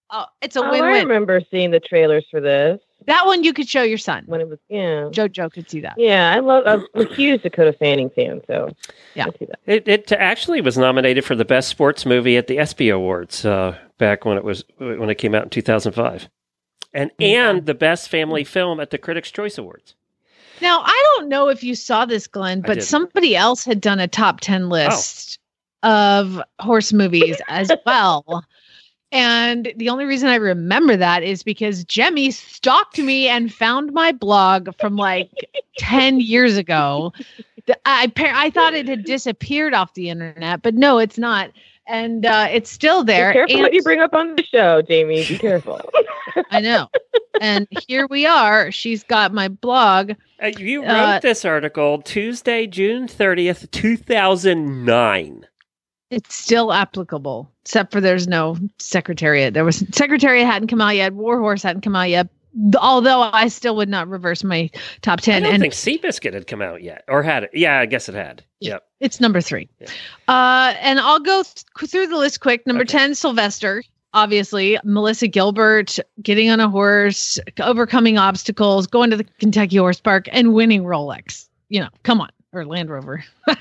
oh, 0.09 0.25
it's 0.41 0.55
a 0.55 0.59
Oh, 0.61 0.63
I 0.63 0.71
win-win. 0.71 1.07
remember 1.07 1.39
seeing 1.49 1.71
the 1.71 1.79
trailers 1.79 2.25
for 2.29 2.41
this 2.41 2.81
that 3.05 3.25
one 3.25 3.43
you 3.43 3.53
could 3.53 3.67
show 3.67 3.81
your 3.81 3.97
son. 3.97 4.23
when 4.27 4.41
it 4.41 4.47
was 4.49 4.59
yeah. 4.69 5.09
JoJo 5.11 5.51
could 5.51 5.69
see 5.69 5.79
that. 5.81 5.95
Yeah, 5.97 6.33
I 6.35 6.39
love. 6.39 6.63
I'm 6.65 6.85
a 7.01 7.05
huge 7.13 7.41
Dakota 7.41 7.73
Fanning 7.73 8.09
fan, 8.09 8.41
so 8.47 8.69
Yeah. 9.15 9.25
I 9.27 9.37
see 9.37 9.45
that. 9.45 9.59
It, 9.65 9.87
it 9.87 10.11
actually 10.11 10.61
was 10.61 10.77
nominated 10.77 11.25
for 11.25 11.35
the 11.35 11.45
best 11.45 11.69
sports 11.69 12.05
movie 12.05 12.37
at 12.37 12.47
the 12.47 12.59
ESPY 12.59 12.89
Awards 12.89 13.45
uh, 13.45 13.77
back 13.97 14.25
when 14.25 14.37
it 14.37 14.43
was 14.43 14.63
when 14.77 15.09
it 15.09 15.15
came 15.15 15.33
out 15.33 15.43
in 15.43 15.49
2005, 15.49 16.29
and 16.93 17.11
and 17.19 17.65
the 17.65 17.73
best 17.73 18.09
family 18.09 18.43
film 18.43 18.79
at 18.79 18.89
the 18.91 18.97
Critics' 18.97 19.31
Choice 19.31 19.57
Awards. 19.57 19.95
Now 20.61 20.81
I 20.85 21.03
don't 21.15 21.29
know 21.29 21.47
if 21.47 21.63
you 21.63 21.75
saw 21.75 22.05
this, 22.05 22.27
Glenn, 22.27 22.61
but 22.61 22.83
somebody 22.83 23.35
else 23.35 23.63
had 23.63 23.79
done 23.81 23.99
a 23.99 24.07
top 24.07 24.41
ten 24.41 24.69
list 24.69 25.39
of 25.83 26.41
horse 26.59 26.91
movies 26.91 27.37
as 27.47 27.71
well. 27.85 28.43
And 29.11 29.73
the 29.75 29.89
only 29.89 30.05
reason 30.05 30.29
I 30.29 30.35
remember 30.35 30.95
that 30.95 31.23
is 31.23 31.41
because 31.41 31.83
Jemmy 31.83 32.29
stalked 32.31 32.99
me 32.99 33.27
and 33.27 33.51
found 33.51 33.91
my 33.91 34.11
blog 34.11 34.69
from 34.79 34.95
like 34.97 35.31
10 35.79 36.19
years 36.19 36.57
ago. 36.57 37.11
I, 37.85 38.11
I 38.17 38.49
thought 38.51 38.73
it 38.73 38.87
had 38.87 39.03
disappeared 39.05 39.73
off 39.73 39.93
the 39.93 40.09
internet, 40.09 40.61
but 40.61 40.73
no, 40.75 40.97
it's 40.99 41.17
not. 41.17 41.51
And 41.87 42.23
uh, 42.25 42.47
it's 42.51 42.69
still 42.69 43.03
there. 43.03 43.29
Be 43.31 43.33
careful 43.33 43.55
and- 43.55 43.63
what 43.63 43.73
you 43.73 43.81
bring 43.81 43.99
up 43.99 44.13
on 44.13 44.35
the 44.35 44.43
show, 44.43 44.81
Jamie. 44.83 45.25
Be 45.27 45.37
careful. 45.39 45.81
I 46.51 46.61
know. 46.61 46.87
and 47.41 47.67
here 47.87 48.05
we 48.07 48.27
are. 48.27 48.71
She's 48.71 49.03
got 49.03 49.33
my 49.33 49.47
blog. 49.47 50.11
Uh, 50.41 50.51
you 50.57 50.81
wrote 50.83 50.89
Uh, 50.89 51.19
this 51.19 51.43
article 51.45 51.99
Tuesday, 52.03 52.67
June 52.67 53.07
30th, 53.07 53.71
2009. 53.71 55.45
It's 56.11 56.35
still 56.35 56.73
applicable, 56.73 57.49
except 57.63 57.91
for 57.91 58.01
there's 58.01 58.27
no 58.27 58.57
Secretariat. 58.79 59.53
There 59.53 59.63
was 59.65 59.83
Secretariat 59.91 60.45
hadn't 60.45 60.67
come 60.69 60.81
out 60.81 60.95
yet. 60.95 61.13
Warhorse 61.13 61.61
hadn't 61.63 61.81
come 61.81 61.95
out 61.95 62.09
yet. 62.09 62.27
Although 62.81 63.21
I 63.21 63.47
still 63.47 63.75
would 63.75 63.89
not 63.89 64.07
reverse 64.07 64.43
my 64.43 64.71
top 65.01 65.21
ten. 65.21 65.43
I 65.43 65.45
don't 65.51 65.53
and 65.55 65.61
think 65.61 65.73
Seabiscuit 65.73 66.33
had 66.33 66.47
come 66.47 66.63
out 66.63 66.81
yet, 66.81 67.03
or 67.07 67.21
had 67.21 67.43
it. 67.43 67.51
Yeah, 67.53 67.79
I 67.79 67.85
guess 67.85 68.09
it 68.09 68.15
had. 68.15 68.43
Yep. 68.59 68.83
it's 68.99 69.19
number 69.19 69.39
three. 69.39 69.69
Yeah. 69.79 69.87
Uh, 70.27 70.73
and 70.81 70.99
I'll 70.99 71.19
go 71.19 71.43
th- 71.43 71.89
through 71.91 72.07
the 72.07 72.17
list 72.17 72.39
quick. 72.41 72.65
Number 72.65 72.81
Okay. 72.81 72.97
ten, 72.97 73.13
Sylvester. 73.13 73.83
Obviously, 74.15 74.79
Melissa 74.83 75.27
Gilbert 75.27 75.99
getting 76.23 76.49
on 76.49 76.59
a 76.59 76.67
horse, 76.67 77.37
overcoming 77.61 78.17
obstacles, 78.17 78.87
going 78.87 79.11
to 79.11 79.17
the 79.17 79.23
Kentucky 79.39 79.77
Horse 79.77 80.01
Park, 80.01 80.27
and 80.31 80.55
winning 80.55 80.83
Rolex. 80.83 81.47
You 81.69 81.81
know, 81.81 81.89
come 82.01 82.19
on, 82.19 82.31
or 82.51 82.65
Land 82.65 82.89
Rover. 82.89 83.23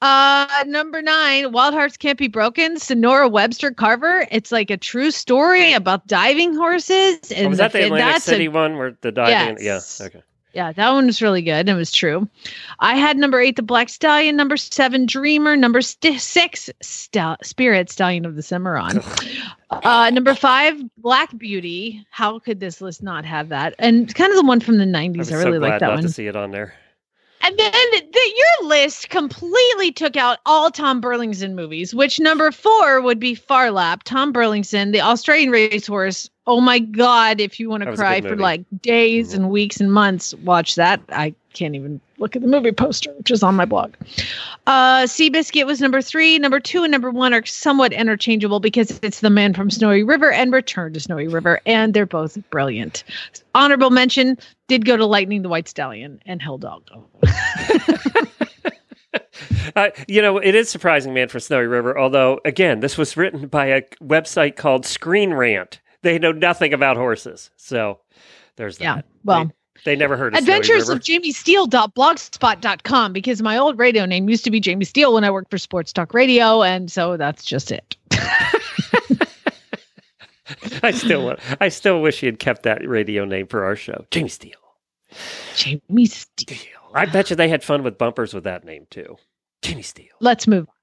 uh, 0.00 0.64
number 0.66 1.02
nine, 1.02 1.52
Wild 1.52 1.74
Hearts 1.74 1.96
Can't 1.96 2.18
Be 2.18 2.28
Broken. 2.28 2.78
Sonora 2.78 3.28
Webster 3.28 3.70
Carver. 3.70 4.26
It's 4.30 4.52
like 4.52 4.70
a 4.70 4.76
true 4.76 5.10
story 5.10 5.72
about 5.72 6.06
diving 6.06 6.54
horses. 6.54 7.18
Oh, 7.30 7.34
And 7.34 7.48
was 7.48 7.58
that 7.58 7.72
the 7.72 7.80
fi- 7.80 7.84
Atlantic 7.86 8.12
that's 8.14 8.26
a 8.28 8.30
City 8.30 8.48
one 8.48 8.76
where 8.78 8.96
the 9.00 9.12
diving? 9.12 9.58
Yes. 9.62 9.98
Yeah. 10.00 10.06
Okay. 10.06 10.22
yeah, 10.54 10.72
that 10.72 10.90
one 10.92 11.06
was 11.06 11.20
really 11.20 11.42
good. 11.42 11.52
and 11.52 11.68
It 11.70 11.74
was 11.74 11.90
true. 11.92 12.28
I 12.80 12.94
had 12.96 13.16
number 13.16 13.40
eight, 13.40 13.56
the 13.56 13.62
Black 13.62 13.88
Stallion. 13.88 14.36
Number 14.36 14.56
seven, 14.56 15.04
Dreamer. 15.06 15.56
Number 15.56 15.80
st- 15.82 16.20
six, 16.20 16.70
Stal- 16.82 17.36
Spirit, 17.44 17.90
Stallion 17.90 18.24
of 18.24 18.36
the 18.36 18.42
Cimarron. 18.42 19.00
uh, 19.70 20.10
number 20.12 20.34
five, 20.34 20.80
Black 20.98 21.36
Beauty. 21.36 22.06
How 22.10 22.38
could 22.38 22.60
this 22.60 22.80
list 22.80 23.02
not 23.02 23.24
have 23.24 23.48
that? 23.48 23.74
And 23.80 24.14
kind 24.14 24.30
of 24.30 24.36
the 24.36 24.44
one 24.46 24.60
from 24.60 24.78
the 24.78 24.84
I 24.84 25.08
90s. 25.08 25.32
I, 25.32 25.36
really 25.42 25.58
so 25.58 25.60
like 25.60 25.80
that 25.80 25.90
one. 25.90 26.02
to 26.02 26.08
see 26.08 26.26
it 26.28 26.36
on 26.36 26.52
there. 26.52 26.74
And 27.40 27.58
then 27.58 27.72
the, 27.72 28.32
your 28.36 28.68
list 28.68 29.10
completely 29.10 29.92
took 29.92 30.16
out 30.16 30.38
all 30.44 30.70
Tom 30.70 31.00
Burlinson 31.00 31.54
movies, 31.54 31.94
which 31.94 32.18
number 32.18 32.50
four 32.50 33.00
would 33.00 33.20
be 33.20 33.34
Phar 33.34 33.70
Lap, 33.70 34.02
Tom 34.04 34.32
Burlinson, 34.32 34.90
the 34.92 35.00
Australian 35.00 35.50
racehorse. 35.50 36.28
Oh 36.48 36.62
my 36.62 36.78
God, 36.78 37.40
if 37.40 37.60
you 37.60 37.68
want 37.68 37.82
to 37.82 37.94
cry 37.94 38.22
for 38.22 38.34
like 38.34 38.62
days 38.80 39.34
and 39.34 39.50
weeks 39.50 39.82
and 39.82 39.92
months, 39.92 40.32
watch 40.36 40.76
that. 40.76 40.98
I 41.10 41.34
can't 41.52 41.74
even 41.74 42.00
look 42.16 42.34
at 42.34 42.40
the 42.40 42.48
movie 42.48 42.72
poster, 42.72 43.12
which 43.18 43.30
is 43.30 43.42
on 43.42 43.54
my 43.54 43.66
blog. 43.66 43.92
Uh, 44.66 45.02
Seabiscuit 45.02 45.66
was 45.66 45.82
number 45.82 46.00
three. 46.00 46.38
Number 46.38 46.58
two 46.58 46.84
and 46.84 46.90
number 46.90 47.10
one 47.10 47.34
are 47.34 47.44
somewhat 47.44 47.92
interchangeable 47.92 48.60
because 48.60 48.98
it's 49.02 49.20
The 49.20 49.28
Man 49.28 49.52
from 49.52 49.70
Snowy 49.70 50.02
River 50.02 50.32
and 50.32 50.50
Return 50.50 50.94
to 50.94 51.00
Snowy 51.00 51.28
River, 51.28 51.60
and 51.66 51.92
they're 51.92 52.06
both 52.06 52.38
brilliant. 52.48 53.04
Honorable 53.54 53.90
mention 53.90 54.38
did 54.68 54.86
go 54.86 54.96
to 54.96 55.04
Lightning 55.04 55.42
the 55.42 55.50
White 55.50 55.68
Stallion 55.68 56.18
and 56.24 56.40
Hell 56.40 56.56
Dog. 56.56 56.82
Uh, 59.76 59.90
you 60.08 60.20
know, 60.20 60.38
it 60.38 60.54
is 60.54 60.68
surprising, 60.68 61.14
man, 61.14 61.28
for 61.28 61.38
Snowy 61.38 61.66
River. 61.66 61.96
Although, 61.96 62.40
again, 62.44 62.80
this 62.80 62.98
was 62.98 63.16
written 63.16 63.46
by 63.46 63.66
a 63.66 63.82
website 64.02 64.56
called 64.56 64.84
Screen 64.84 65.32
Rant. 65.34 65.78
They 66.02 66.18
know 66.18 66.32
nothing 66.32 66.72
about 66.72 66.96
horses, 66.96 67.50
so 67.56 68.00
there's 68.56 68.78
that. 68.78 68.84
Yeah, 68.84 69.00
well, 69.24 69.44
they, 69.46 69.52
they 69.84 69.96
never 69.96 70.16
heard 70.16 70.34
of 70.34 70.38
Adventures 70.38 70.88
of 70.88 71.02
Jamie 71.02 71.32
Steele.blogspot.com 71.32 73.12
because 73.12 73.42
my 73.42 73.56
old 73.56 73.78
radio 73.78 74.06
name 74.06 74.28
used 74.28 74.44
to 74.44 74.50
be 74.50 74.60
Jamie 74.60 74.84
Steele 74.84 75.14
when 75.14 75.24
I 75.24 75.30
worked 75.30 75.50
for 75.50 75.58
Sports 75.58 75.92
Talk 75.92 76.14
Radio, 76.14 76.62
and 76.62 76.90
so 76.90 77.16
that's 77.16 77.44
just 77.44 77.72
it. 77.72 77.96
I 80.82 80.92
still, 80.92 81.24
want, 81.26 81.40
I 81.60 81.68
still 81.68 82.00
wish 82.00 82.20
he 82.20 82.26
had 82.26 82.38
kept 82.38 82.62
that 82.62 82.86
radio 82.86 83.24
name 83.24 83.46
for 83.46 83.64
our 83.64 83.76
show, 83.76 84.06
Jamie 84.10 84.28
Steele. 84.28 84.52
Jamie 85.56 86.06
Steele. 86.06 86.56
I 86.94 87.06
bet 87.06 87.30
you 87.30 87.36
they 87.36 87.48
had 87.48 87.64
fun 87.64 87.82
with 87.82 87.98
bumpers 87.98 88.32
with 88.32 88.44
that 88.44 88.64
name 88.64 88.86
too, 88.90 89.16
Jamie 89.62 89.82
Steele. 89.82 90.14
Let's 90.20 90.46
move. 90.46 90.68
on. 90.68 90.74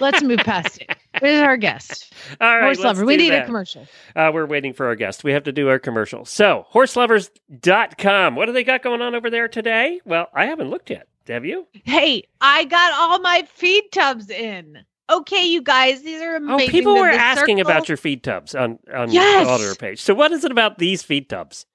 Let's 0.00 0.22
move 0.22 0.40
past 0.40 0.80
it. 0.82 0.96
Where's 1.20 1.40
our 1.42 1.56
guest? 1.56 2.12
All 2.40 2.48
right, 2.56 2.64
Horse 2.64 2.80
lover. 2.80 3.04
We 3.04 3.16
need 3.16 3.30
that. 3.30 3.42
a 3.44 3.46
commercial. 3.46 3.86
Uh, 4.16 4.30
we're 4.34 4.46
waiting 4.46 4.72
for 4.72 4.86
our 4.86 4.94
guest. 4.96 5.22
We 5.24 5.32
have 5.32 5.44
to 5.44 5.52
do 5.52 5.68
our 5.68 5.78
commercial. 5.78 6.24
So, 6.24 6.66
horselovers.com. 6.72 8.34
What 8.36 8.46
do 8.46 8.52
they 8.52 8.64
got 8.64 8.82
going 8.82 9.00
on 9.02 9.14
over 9.14 9.30
there 9.30 9.48
today? 9.48 10.00
Well, 10.04 10.28
I 10.34 10.46
haven't 10.46 10.70
looked 10.70 10.90
yet. 10.90 11.06
Have 11.28 11.44
you? 11.44 11.66
Hey, 11.84 12.24
I 12.40 12.64
got 12.64 12.92
all 12.94 13.20
my 13.20 13.46
feed 13.54 13.84
tubs 13.92 14.30
in. 14.30 14.78
Okay, 15.10 15.46
you 15.46 15.60
guys, 15.62 16.02
these 16.02 16.20
are 16.22 16.36
amazing. 16.36 16.68
Oh, 16.68 16.70
people 16.70 16.94
were 16.94 17.08
asking 17.08 17.58
circle- 17.58 17.70
about 17.72 17.88
your 17.88 17.96
feed 17.96 18.22
tubs 18.22 18.54
on 18.54 18.78
on 18.92 19.10
Yes. 19.10 19.46
the 19.46 19.52
auditor 19.52 19.74
page. 19.74 20.00
So, 20.00 20.14
what 20.14 20.32
is 20.32 20.44
it 20.44 20.52
about 20.52 20.78
these 20.78 21.02
feed 21.02 21.28
tubs? 21.28 21.66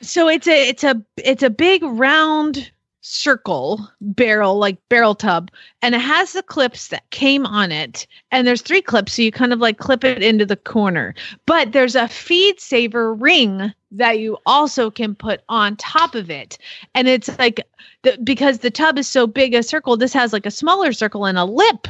So 0.00 0.28
it's 0.28 0.46
a 0.46 0.68
it's 0.68 0.84
a 0.84 1.02
it's 1.16 1.42
a 1.42 1.50
big 1.50 1.82
round 1.82 2.70
circle 3.00 3.88
barrel 4.00 4.58
like 4.58 4.76
barrel 4.88 5.14
tub 5.14 5.50
and 5.82 5.94
it 5.94 6.00
has 6.00 6.32
the 6.32 6.42
clips 6.42 6.88
that 6.88 7.08
came 7.10 7.46
on 7.46 7.70
it. 7.70 8.06
And 8.30 8.46
there's 8.46 8.62
three 8.62 8.82
clips 8.82 9.14
so 9.14 9.22
you 9.22 9.32
kind 9.32 9.52
of 9.52 9.60
like 9.60 9.78
clip 9.78 10.04
it 10.04 10.22
into 10.22 10.44
the 10.44 10.56
corner. 10.56 11.14
But 11.46 11.72
there's 11.72 11.94
a 11.94 12.08
feed 12.08 12.60
saver 12.60 13.14
ring 13.14 13.72
that 13.92 14.18
you 14.18 14.36
also 14.46 14.90
can 14.90 15.14
put 15.14 15.42
on 15.48 15.76
top 15.76 16.14
of 16.14 16.30
it. 16.30 16.58
And 16.94 17.08
it's 17.08 17.38
like 17.38 17.60
the, 18.02 18.18
because 18.22 18.58
the 18.58 18.70
tub 18.70 18.98
is 18.98 19.08
so 19.08 19.26
big 19.26 19.54
a 19.54 19.62
circle 19.62 19.96
this 19.96 20.12
has 20.12 20.32
like 20.32 20.46
a 20.46 20.50
smaller 20.50 20.92
circle 20.92 21.24
and 21.24 21.38
a 21.38 21.44
lip 21.44 21.88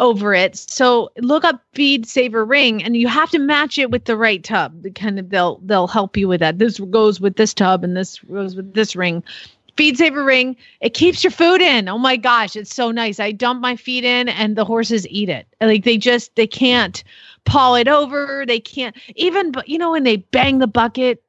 over 0.00 0.32
it. 0.34 0.56
So 0.56 1.10
look 1.18 1.44
up 1.44 1.62
feed 1.74 2.06
saver 2.06 2.44
ring 2.44 2.82
and 2.82 2.96
you 2.96 3.08
have 3.08 3.30
to 3.30 3.38
match 3.38 3.78
it 3.78 3.90
with 3.90 4.04
the 4.04 4.16
right 4.16 4.42
tub. 4.42 4.84
Kind 4.94 5.18
of 5.18 5.30
they'll 5.30 5.60
they'll 5.64 5.88
help 5.88 6.16
you 6.16 6.28
with 6.28 6.40
that. 6.40 6.58
This 6.58 6.78
goes 6.78 7.20
with 7.20 7.36
this 7.36 7.54
tub 7.54 7.84
and 7.84 7.96
this 7.96 8.18
goes 8.20 8.54
with 8.54 8.74
this 8.74 8.94
ring 8.94 9.22
feed 9.78 9.96
saver 9.96 10.24
ring 10.24 10.56
it 10.80 10.92
keeps 10.92 11.22
your 11.22 11.30
food 11.30 11.60
in 11.60 11.88
oh 11.88 11.98
my 11.98 12.16
gosh 12.16 12.56
it's 12.56 12.74
so 12.74 12.90
nice 12.90 13.20
i 13.20 13.30
dump 13.30 13.60
my 13.60 13.76
feed 13.76 14.02
in 14.04 14.28
and 14.28 14.56
the 14.56 14.64
horses 14.64 15.06
eat 15.08 15.28
it 15.28 15.46
like 15.60 15.84
they 15.84 15.96
just 15.96 16.34
they 16.34 16.48
can't 16.48 17.04
paw 17.44 17.74
it 17.76 17.86
over 17.86 18.44
they 18.46 18.58
can't 18.58 18.96
even 19.14 19.52
but 19.52 19.68
you 19.68 19.78
know 19.78 19.92
when 19.92 20.02
they 20.02 20.16
bang 20.16 20.58
the 20.58 20.66
bucket 20.66 21.22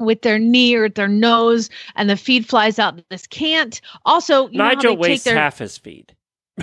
with 0.00 0.22
their 0.22 0.40
knee 0.40 0.74
or 0.74 0.88
their 0.88 1.06
nose 1.06 1.70
and 1.94 2.10
the 2.10 2.16
feed 2.16 2.44
flies 2.46 2.80
out 2.80 3.00
this 3.10 3.28
can't 3.28 3.80
also 4.04 4.48
you 4.48 4.58
Nigel 4.58 4.96
wastes 4.96 5.24
their- 5.24 5.36
half 5.36 5.58
his 5.58 5.78
feed. 5.78 6.12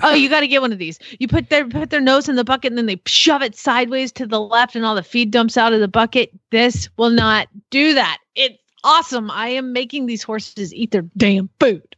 oh, 0.02 0.14
you 0.14 0.28
got 0.28 0.40
to 0.40 0.48
get 0.48 0.62
one 0.62 0.72
of 0.72 0.78
these. 0.78 0.98
You 1.18 1.28
put 1.28 1.50
their 1.50 1.68
put 1.68 1.90
their 1.90 2.00
nose 2.00 2.26
in 2.28 2.36
the 2.36 2.44
bucket 2.44 2.72
and 2.72 2.78
then 2.78 2.86
they 2.86 3.00
shove 3.06 3.42
it 3.42 3.54
sideways 3.54 4.10
to 4.12 4.26
the 4.26 4.40
left, 4.40 4.74
and 4.74 4.86
all 4.86 4.94
the 4.94 5.02
feed 5.02 5.30
dumps 5.30 5.58
out 5.58 5.74
of 5.74 5.80
the 5.80 5.88
bucket. 5.88 6.30
This 6.50 6.88
will 6.96 7.10
not 7.10 7.48
do 7.70 7.92
that. 7.92 8.18
It's 8.34 8.61
awesome. 8.84 9.30
I 9.30 9.48
am 9.48 9.72
making 9.72 10.06
these 10.06 10.22
horses 10.22 10.72
eat 10.74 10.90
their 10.90 11.02
damn 11.16 11.48
food. 11.60 11.96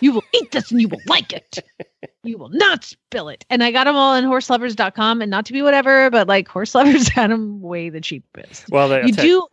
You 0.00 0.12
will 0.12 0.24
eat 0.34 0.52
this 0.52 0.70
and 0.70 0.80
you 0.80 0.88
will 0.88 1.00
like 1.06 1.32
it. 1.32 1.58
You 2.22 2.36
will 2.36 2.50
not 2.50 2.84
spill 2.84 3.30
it. 3.30 3.46
And 3.48 3.62
I 3.64 3.70
got 3.72 3.84
them 3.84 3.96
all 3.96 4.12
on 4.14 4.24
horselovers.com 4.24 5.22
and 5.22 5.30
not 5.30 5.46
to 5.46 5.54
be 5.54 5.62
whatever, 5.62 6.10
but 6.10 6.28
like 6.28 6.48
horse 6.48 6.74
lovers 6.74 7.08
had 7.14 7.30
them 7.30 7.62
way 7.62 7.88
the 7.88 8.00
cheapest. 8.00 8.68
Well, 8.70 8.88
they, 8.90 9.04
You 9.06 9.12
do 9.12 9.46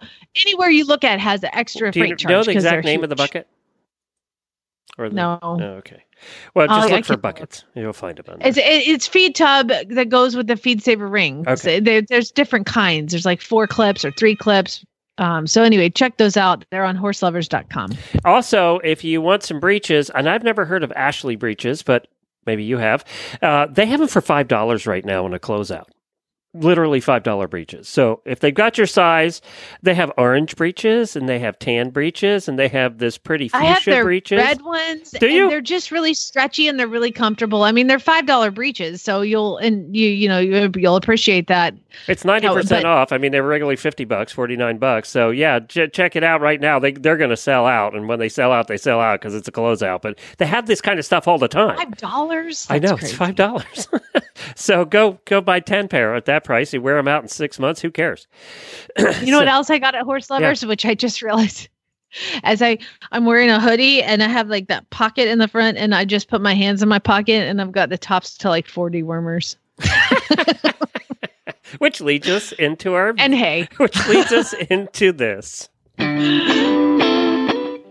anywhere 0.45 0.69
you 0.69 0.85
look 0.85 1.05
at 1.05 1.19
has 1.21 1.43
an 1.43 1.49
extra 1.53 1.91
Do 1.91 1.99
you 1.99 2.05
freight 2.07 2.19
charge. 2.19 2.29
know 2.29 2.43
the 2.43 2.51
exact 2.51 2.83
name 2.85 3.03
of 3.03 3.09
the 3.09 3.15
bucket? 3.15 3.47
Or 4.97 5.07
the, 5.09 5.15
No. 5.15 5.39
Oh, 5.41 5.57
okay. 5.77 6.03
Well, 6.55 6.67
just 6.67 6.89
I 6.91 6.95
look 6.95 7.05
for 7.05 7.13
can't- 7.13 7.21
buckets. 7.21 7.63
You'll 7.75 7.93
find 7.93 8.17
them. 8.17 8.37
It's 8.41 8.57
it's 8.61 9.07
feed 9.07 9.35
tub 9.35 9.69
that 9.69 10.09
goes 10.09 10.35
with 10.35 10.47
the 10.47 10.57
feed 10.57 10.81
saver 10.83 11.07
ring. 11.07 11.45
Okay. 11.47 11.79
There, 11.79 12.01
there's 12.01 12.31
different 12.31 12.65
kinds. 12.65 13.13
There's 13.13 13.25
like 13.25 13.41
four 13.41 13.67
clips 13.67 14.03
or 14.03 14.11
three 14.11 14.35
clips. 14.35 14.83
Um, 15.17 15.47
so 15.47 15.63
anyway, 15.63 15.89
check 15.89 16.17
those 16.17 16.37
out. 16.37 16.65
They're 16.69 16.85
on 16.85 16.97
horseloverz.com. 16.97 17.91
Also, 18.25 18.79
if 18.79 19.03
you 19.03 19.21
want 19.21 19.43
some 19.43 19.59
breeches, 19.59 20.09
and 20.11 20.29
I've 20.29 20.43
never 20.43 20.65
heard 20.65 20.83
of 20.83 20.91
Ashley 20.93 21.35
breeches, 21.35 21.81
but 21.83 22.07
maybe 22.45 22.63
you 22.63 22.77
have, 22.77 23.03
uh, 23.41 23.67
they 23.67 23.85
have 23.85 23.99
them 23.99 24.07
for 24.09 24.21
five 24.21 24.47
dollars 24.47 24.85
right 24.85 25.03
now 25.05 25.25
in 25.25 25.33
a 25.33 25.39
closeout. 25.39 25.85
Literally 26.59 26.99
five 26.99 27.23
dollar 27.23 27.47
breeches. 27.47 27.87
So 27.87 28.21
if 28.25 28.39
they've 28.39 28.53
got 28.53 28.77
your 28.77 28.87
size, 28.87 29.41
they 29.81 29.93
have 29.95 30.11
orange 30.17 30.55
breeches 30.55 31.15
and 31.15 31.27
they 31.27 31.39
have 31.39 31.59
tan 31.59 31.89
breeches 31.89 32.47
and 32.47 32.57
they 32.57 32.67
have 32.67 32.97
this 32.97 33.17
pretty 33.17 33.49
I 33.53 33.63
have 33.65 33.85
their 33.85 34.03
breeches. 34.03 34.37
red 34.37 34.61
ones. 34.61 35.11
Do 35.11 35.25
and 35.25 35.35
you? 35.35 35.49
They're 35.49 35.61
just 35.61 35.91
really 35.91 36.13
stretchy 36.13 36.67
and 36.67 36.79
they're 36.79 36.87
really 36.87 37.11
comfortable. 37.11 37.63
I 37.63 37.71
mean, 37.71 37.87
they're 37.87 37.99
five 37.99 38.25
dollar 38.25 38.51
breeches, 38.51 39.01
so 39.01 39.21
you'll 39.21 39.57
and 39.57 39.95
you 39.95 40.09
you 40.09 40.27
know 40.27 40.39
you, 40.39 40.71
you'll 40.75 40.95
appreciate 40.95 41.47
that. 41.47 41.73
It's 42.07 42.25
ninety 42.25 42.47
percent 42.47 42.83
but- 42.83 42.85
off. 42.85 43.11
I 43.11 43.17
mean, 43.17 43.31
they 43.31 43.41
were 43.41 43.47
regularly 43.47 43.75
fifty 43.75 44.05
bucks, 44.05 44.31
forty 44.31 44.55
nine 44.55 44.77
bucks. 44.77 45.09
So 45.09 45.29
yeah, 45.29 45.59
ch- 45.59 45.91
check 45.91 46.15
it 46.15 46.23
out 46.23 46.41
right 46.41 46.59
now. 46.61 46.79
They 46.79 46.91
they're 46.91 47.17
going 47.17 47.29
to 47.29 47.37
sell 47.37 47.65
out, 47.65 47.95
and 47.95 48.07
when 48.07 48.19
they 48.19 48.29
sell 48.29 48.51
out, 48.51 48.67
they 48.67 48.77
sell 48.77 48.99
out 48.99 49.19
because 49.21 49.35
it's 49.35 49.47
a 49.47 49.51
closeout. 49.51 50.01
But 50.01 50.19
they 50.37 50.45
have 50.45 50.67
this 50.67 50.81
kind 50.81 50.99
of 50.99 51.05
stuff 51.05 51.27
all 51.27 51.37
the 51.37 51.47
time. 51.47 51.77
Five 51.77 51.97
dollars. 51.97 52.67
I 52.69 52.79
know 52.79 52.95
it's 52.95 53.13
five 53.13 53.35
dollars. 53.35 53.87
so 54.55 54.85
go 54.85 55.19
go 55.25 55.41
buy 55.41 55.59
ten 55.59 55.87
pair 55.87 56.15
at 56.15 56.25
that 56.25 56.43
price. 56.47 56.73
You 56.73 56.81
wear 56.81 56.95
them 56.95 57.07
out 57.07 57.21
in 57.21 57.29
six 57.29 57.59
months. 57.59 57.81
Who 57.81 57.91
cares? 57.91 58.25
You 58.97 59.31
know 59.31 59.37
what 59.37 59.47
else 59.47 59.69
I 59.69 59.77
got 59.77 59.93
at 59.93 60.03
Horse 60.03 60.31
Lovers, 60.31 60.65
which 60.65 60.85
I 60.85 60.95
just 60.95 61.21
realized 61.27 61.69
as 62.43 62.61
I 62.61 62.77
I'm 63.11 63.25
wearing 63.25 63.49
a 63.49 63.59
hoodie 63.59 64.01
and 64.01 64.23
I 64.23 64.27
have 64.27 64.47
like 64.47 64.67
that 64.69 64.89
pocket 64.89 65.27
in 65.27 65.37
the 65.37 65.47
front, 65.47 65.77
and 65.77 65.93
I 65.93 66.05
just 66.05 66.29
put 66.29 66.41
my 66.41 66.55
hands 66.55 66.81
in 66.81 66.89
my 66.89 66.99
pocket, 66.99 67.43
and 67.47 67.61
I've 67.61 67.73
got 67.73 67.89
the 67.89 67.97
tops 67.97 68.37
to 68.39 68.49
like 68.49 68.67
forty 68.67 69.03
wormers. 69.03 69.57
Which 71.79 71.99
leads 71.99 72.29
us 72.29 72.53
into 72.53 72.93
our 72.93 73.13
And 73.17 73.35
hey, 73.35 73.67
which 73.77 74.07
leads 74.07 74.31
us 74.31 74.53
into 74.53 75.11
this. 75.11 75.67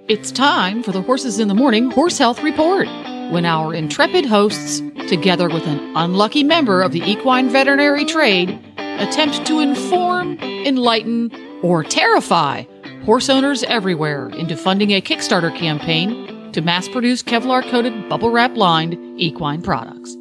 It's 0.08 0.32
time 0.32 0.82
for 0.82 0.92
the 0.92 1.02
Horses 1.02 1.38
in 1.38 1.48
the 1.48 1.54
Morning 1.54 1.90
Horse 1.90 2.16
Health 2.16 2.42
Report. 2.42 2.88
When 3.30 3.44
our 3.44 3.74
intrepid 3.74 4.24
hosts, 4.24 4.80
together 5.08 5.48
with 5.48 5.66
an 5.66 5.96
unlucky 5.96 6.44
member 6.44 6.82
of 6.82 6.92
the 6.92 7.02
equine 7.02 7.48
veterinary 7.48 8.04
trade, 8.04 8.58
attempt 8.76 9.46
to 9.46 9.60
inform, 9.60 10.38
enlighten, 10.40 11.30
or 11.62 11.82
terrify 11.82 12.64
horse 13.04 13.28
owners 13.30 13.62
everywhere 13.64 14.28
into 14.30 14.56
funding 14.56 14.90
a 14.90 15.00
Kickstarter 15.00 15.54
campaign 15.56 16.52
to 16.52 16.60
mass 16.60 16.88
produce 16.88 17.22
Kevlar 17.22 17.62
coated, 17.70 18.08
bubble 18.08 18.30
wrap 18.30 18.56
lined 18.56 18.94
equine 19.16 19.62
products. 19.62 20.16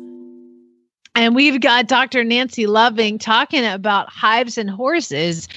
And 1.17 1.33
we've 1.33 1.61
got 1.61 1.87
Dr. 1.87 2.23
Nancy 2.25 2.67
Loving 2.67 3.17
talking 3.17 3.65
about 3.65 4.09
hives 4.09 4.57
and 4.57 4.69
horses. 4.69 5.47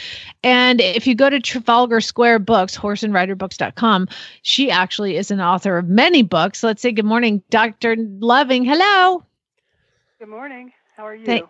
And 0.45 0.81
if 0.81 1.05
you 1.05 1.17
go 1.17 1.29
to 1.29 1.41
Trafalgar 1.41 2.01
Square 2.01 2.41
Books, 2.41 2.79
horseandriderbooks.com, 2.79 4.07
she 4.43 4.71
actually 4.71 5.17
is 5.17 5.33
an 5.33 5.41
author 5.41 5.77
of 5.79 5.89
many 5.89 6.23
books. 6.23 6.63
Let's 6.63 6.81
say 6.81 6.93
good 6.93 7.05
morning, 7.05 7.43
Dr. 7.51 7.97
Loving. 8.21 8.65
Hello. 8.65 9.25
Good 10.21 10.29
morning. 10.29 10.73
How 10.97 11.07
are 11.07 11.15
you? 11.15 11.27
Thank- 11.27 11.49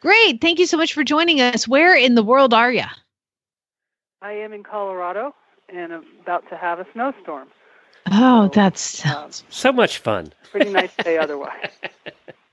Great. 0.00 0.40
Thank 0.40 0.58
you 0.58 0.66
so 0.66 0.76
much 0.76 0.92
for 0.94 1.02
joining 1.02 1.40
us. 1.40 1.66
Where 1.66 1.96
in 1.96 2.14
the 2.14 2.22
world 2.22 2.54
are 2.54 2.70
you? 2.72 2.84
I 4.22 4.32
am 4.32 4.52
in 4.52 4.62
Colorado 4.62 5.34
and 5.68 5.92
about 5.92 6.48
to 6.50 6.56
have 6.56 6.78
a 6.78 6.86
snowstorm. 6.92 7.48
Oh, 8.12 8.48
that's 8.54 9.04
Um, 9.04 9.30
So 9.48 9.72
much 9.72 9.98
fun. 9.98 10.32
pretty 10.52 10.70
nice 10.70 10.94
day 10.96 11.16
otherwise. 11.18 11.70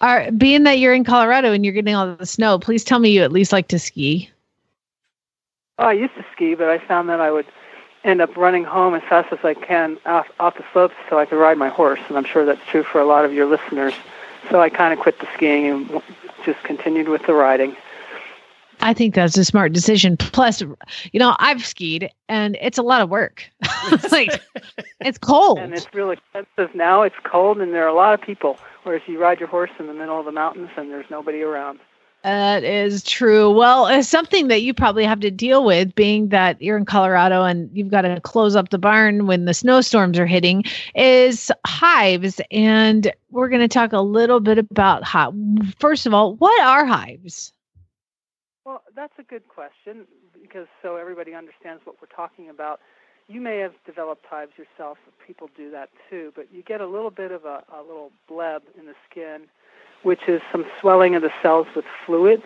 are 0.00 0.30
being 0.32 0.64
that 0.64 0.78
you're 0.78 0.94
in 0.94 1.04
Colorado 1.04 1.52
and 1.52 1.64
you're 1.64 1.74
getting 1.74 1.94
all 1.94 2.14
the 2.14 2.26
snow, 2.26 2.58
please 2.58 2.84
tell 2.84 2.98
me 2.98 3.10
you 3.10 3.22
at 3.22 3.32
least 3.32 3.52
like 3.52 3.68
to 3.68 3.78
ski. 3.78 4.30
Oh, 5.78 5.86
I 5.86 5.92
used 5.92 6.14
to 6.14 6.24
ski, 6.32 6.54
but 6.54 6.68
I 6.68 6.78
found 6.78 7.08
that 7.08 7.20
I 7.20 7.30
would 7.30 7.46
end 8.04 8.20
up 8.20 8.36
running 8.36 8.64
home 8.64 8.94
as 8.94 9.02
fast 9.02 9.32
as 9.32 9.38
I 9.42 9.54
can 9.54 9.98
off, 10.06 10.28
off 10.38 10.56
the 10.56 10.64
slopes 10.72 10.94
so 11.08 11.18
I 11.18 11.24
could 11.24 11.38
ride 11.38 11.58
my 11.58 11.68
horse, 11.68 12.00
and 12.08 12.16
I'm 12.16 12.24
sure 12.24 12.44
that's 12.44 12.64
true 12.66 12.82
for 12.82 13.00
a 13.00 13.06
lot 13.06 13.24
of 13.24 13.32
your 13.32 13.46
listeners. 13.46 13.94
So 14.50 14.60
I 14.60 14.68
kind 14.68 14.92
of 14.92 14.98
quit 14.98 15.18
the 15.18 15.26
skiing 15.34 15.66
and 15.66 16.02
just 16.44 16.62
continued 16.64 17.08
with 17.08 17.22
the 17.26 17.32
riding. 17.32 17.76
I 18.80 18.92
think 18.92 19.14
that's 19.14 19.36
a 19.38 19.44
smart 19.44 19.72
decision. 19.72 20.16
Plus, 20.18 20.60
you 20.60 21.18
know, 21.18 21.34
I've 21.38 21.64
skied 21.64 22.10
and 22.28 22.56
it's 22.60 22.76
a 22.76 22.82
lot 22.82 23.00
of 23.00 23.08
work. 23.08 23.44
it's 23.90 24.12
like 24.12 24.42
it's 25.00 25.18
cold. 25.18 25.58
And 25.58 25.72
it's 25.72 25.92
real 25.94 26.10
expensive 26.10 26.74
now. 26.74 27.02
It's 27.02 27.16
cold, 27.24 27.60
and 27.60 27.72
there 27.72 27.84
are 27.84 27.88
a 27.88 27.94
lot 27.94 28.12
of 28.12 28.20
people. 28.20 28.58
Whereas 28.84 29.02
you 29.06 29.18
ride 29.18 29.40
your 29.40 29.48
horse 29.48 29.70
in 29.78 29.86
the 29.86 29.94
middle 29.94 30.18
of 30.18 30.26
the 30.26 30.32
mountains, 30.32 30.70
and 30.76 30.90
there's 30.90 31.10
nobody 31.10 31.42
around. 31.42 31.80
That 32.22 32.64
is 32.64 33.02
true. 33.02 33.50
Well, 33.50 33.86
it's 33.86 34.08
something 34.08 34.48
that 34.48 34.62
you 34.62 34.72
probably 34.72 35.04
have 35.04 35.20
to 35.20 35.30
deal 35.30 35.62
with, 35.62 35.94
being 35.94 36.30
that 36.30 36.60
you're 36.62 36.78
in 36.78 36.86
Colorado 36.86 37.44
and 37.44 37.68
you've 37.74 37.90
got 37.90 38.02
to 38.02 38.18
close 38.22 38.56
up 38.56 38.70
the 38.70 38.78
barn 38.78 39.26
when 39.26 39.44
the 39.44 39.52
snowstorms 39.52 40.18
are 40.18 40.24
hitting, 40.24 40.64
is 40.94 41.52
hives. 41.66 42.40
And 42.50 43.12
we're 43.30 43.50
going 43.50 43.60
to 43.60 43.68
talk 43.68 43.92
a 43.92 44.00
little 44.00 44.40
bit 44.40 44.56
about 44.56 45.04
hive. 45.04 45.34
First 45.78 46.06
of 46.06 46.14
all, 46.14 46.34
what 46.36 46.58
are 46.62 46.86
hives? 46.86 47.52
Well, 48.64 48.82
that's 48.96 49.18
a 49.18 49.22
good 49.22 49.46
question 49.48 50.06
because 50.40 50.66
so 50.80 50.96
everybody 50.96 51.34
understands 51.34 51.82
what 51.84 51.96
we're 52.00 52.14
talking 52.14 52.48
about. 52.48 52.80
You 53.28 53.40
may 53.40 53.58
have 53.58 53.72
developed 53.86 54.26
hives 54.26 54.52
yourself. 54.58 54.98
People 55.26 55.48
do 55.56 55.70
that 55.70 55.88
too, 56.10 56.32
but 56.36 56.52
you 56.52 56.62
get 56.62 56.80
a 56.80 56.86
little 56.86 57.10
bit 57.10 57.32
of 57.32 57.44
a, 57.46 57.64
a 57.72 57.80
little 57.80 58.12
bleb 58.28 58.62
in 58.78 58.84
the 58.86 58.94
skin, 59.10 59.42
which 60.02 60.28
is 60.28 60.42
some 60.52 60.66
swelling 60.80 61.14
of 61.14 61.22
the 61.22 61.32
cells 61.40 61.66
with 61.74 61.86
fluid, 62.04 62.42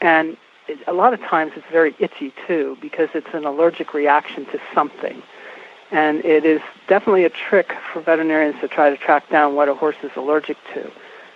and 0.00 0.36
it, 0.66 0.78
a 0.88 0.92
lot 0.92 1.14
of 1.14 1.20
times 1.20 1.52
it's 1.54 1.66
very 1.70 1.94
itchy 2.00 2.32
too 2.46 2.76
because 2.80 3.08
it's 3.14 3.32
an 3.32 3.44
allergic 3.44 3.94
reaction 3.94 4.44
to 4.46 4.60
something. 4.74 5.22
And 5.90 6.24
it 6.24 6.44
is 6.44 6.60
definitely 6.88 7.24
a 7.24 7.30
trick 7.30 7.72
for 7.92 8.00
veterinarians 8.00 8.60
to 8.60 8.68
try 8.68 8.90
to 8.90 8.96
track 8.96 9.30
down 9.30 9.54
what 9.54 9.68
a 9.68 9.74
horse 9.74 9.96
is 10.02 10.10
allergic 10.16 10.58
to. 10.74 10.90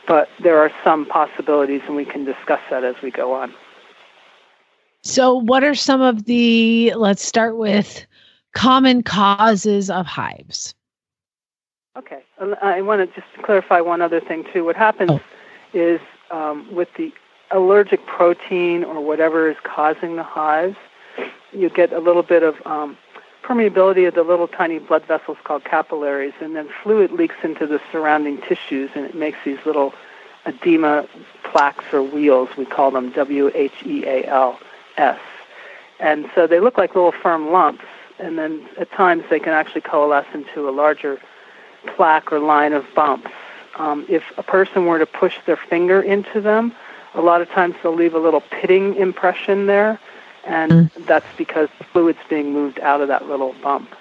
But 0.07 0.29
there 0.43 0.59
are 0.59 0.71
some 0.83 1.07
possibilities, 1.07 1.83
and 1.87 1.95
we 1.97 2.05
can 2.05 2.25
discuss 2.25 2.61
that 2.69 2.85
as 2.85 2.97
we 3.03 3.11
go 3.11 3.33
on. 3.33 3.55
So, 5.05 5.35
what 5.35 5.65
are 5.65 5.75
some 5.75 6.01
of 6.01 6.25
the, 6.25 6.93
let's 6.97 7.25
start 7.25 7.57
with 7.57 8.05
common 8.53 9.03
causes 9.03 9.91
of 9.91 10.07
hives? 10.07 10.75
Okay. 11.97 12.23
I 12.63 12.81
want 12.83 13.01
to 13.01 13.21
just 13.21 13.33
clarify 13.43 13.81
one 13.81 14.01
other 14.01 14.21
thing, 14.21 14.45
too. 14.53 14.65
What 14.65 14.77
happens 14.77 15.11
Oh. 15.11 15.21
is 15.73 16.01
um, 16.31 16.67
with 16.75 16.89
the 16.95 17.13
allergic 17.51 18.07
protein 18.07 18.83
or 18.83 19.01
whatever 19.05 19.51
is 19.51 19.57
causing 19.63 20.17
the 20.17 20.23
hives, 20.23 20.77
you 21.53 21.69
get 21.69 21.93
a 21.93 21.99
little 22.01 22.23
bit 22.23 22.43
of 22.43 22.57
um, 22.67 22.97
permeability 23.43 24.09
of 24.09 24.15
the 24.15 24.23
little 24.23 24.49
tiny 24.49 24.79
blood 24.79 25.05
vessels 25.05 25.37
called 25.45 25.65
capillaries, 25.65 26.33
and 26.41 26.57
then 26.57 26.69
fluid 26.83 27.13
leaks 27.13 27.37
into 27.43 27.67
the 27.67 27.81
surrounding 27.91 28.41
tissues, 28.41 28.91
and 28.95 29.05
it 29.05 29.15
makes 29.15 29.39
these 29.45 29.59
little 29.67 29.93
edema 30.47 31.07
plaques 31.45 31.85
or 31.93 32.03
wheals. 32.03 32.49
We 32.57 32.65
call 32.65 32.91
them 32.91 33.11
W 33.11 33.51
H 33.55 33.75
E 33.85 34.05
A 34.07 34.25
L 34.25 34.59
S. 34.97 35.21
And 36.01 36.29
so 36.35 36.47
they 36.47 36.59
look 36.59 36.79
like 36.79 36.95
little 36.95 37.13
firm 37.13 37.53
lumps, 37.53 37.85
and 38.19 38.39
then 38.39 38.69
at 38.79 38.91
times 38.93 39.25
they 39.31 39.41
can 39.41 39.53
actually 39.53 39.81
coalesce 39.81 40.27
into 40.35 40.69
a 40.69 40.71
larger 40.71 41.21
plaque 41.87 42.33
or 42.33 42.39
line 42.39 42.73
of 42.73 42.87
bumps. 42.95 43.31
Um, 43.77 44.05
if 44.09 44.23
a 44.37 44.43
person 44.43 44.87
were 44.87 44.99
to 44.99 45.07
push 45.07 45.37
their 45.47 45.57
finger 45.57 46.01
into 46.03 46.41
them, 46.41 46.75
a 47.15 47.21
lot 47.21 47.41
of 47.41 47.49
times 47.51 47.75
they'll 47.83 47.95
leave 47.95 48.15
a 48.15 48.19
little 48.19 48.43
pitting 48.43 48.95
impression 48.97 49.67
there, 49.67 49.99
and 50.45 50.91
that's 51.07 51.27
because 51.37 51.69
the 51.79 51.85
fluid's 51.85 52.19
being 52.29 52.53
moved 52.53 52.81
out 52.81 53.01
of 53.01 53.09
that 53.09 53.29
little 53.29 53.55
bump. 53.63 53.95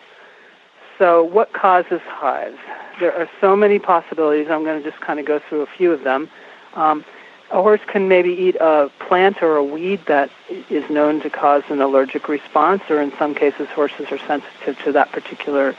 So, 0.98 1.24
what 1.24 1.54
causes 1.54 2.02
hives? 2.06 2.58
There 3.00 3.14
are 3.16 3.30
so 3.40 3.56
many 3.56 3.80
possibilities. 3.80 4.50
I'm 4.50 4.64
going 4.64 4.82
to 4.82 4.90
just 4.90 5.02
kind 5.02 5.20
of 5.20 5.26
go 5.26 5.40
through 5.40 5.62
a 5.62 5.66
few 5.66 5.92
of 5.92 6.04
them. 6.04 6.30
Um, 6.74 7.04
a 7.52 7.62
horse 7.62 7.82
can 7.86 8.08
maybe 8.08 8.30
eat 8.30 8.56
a 8.56 8.90
plant 9.00 9.44
or 9.44 9.58
a 9.58 9.64
weed 9.64 10.00
that 10.06 10.32
is 10.70 10.90
known 10.90 11.20
to 11.22 11.30
cause 11.30 11.64
an 11.70 11.82
allergic 11.82 12.30
response, 12.30 12.82
or 12.90 13.02
in 13.02 13.12
some 13.18 13.36
cases, 13.36 13.68
horses 13.70 14.12
are 14.12 14.20
sensitive 14.20 14.80
to 14.84 14.92
that 14.94 15.12
particular 15.12 15.76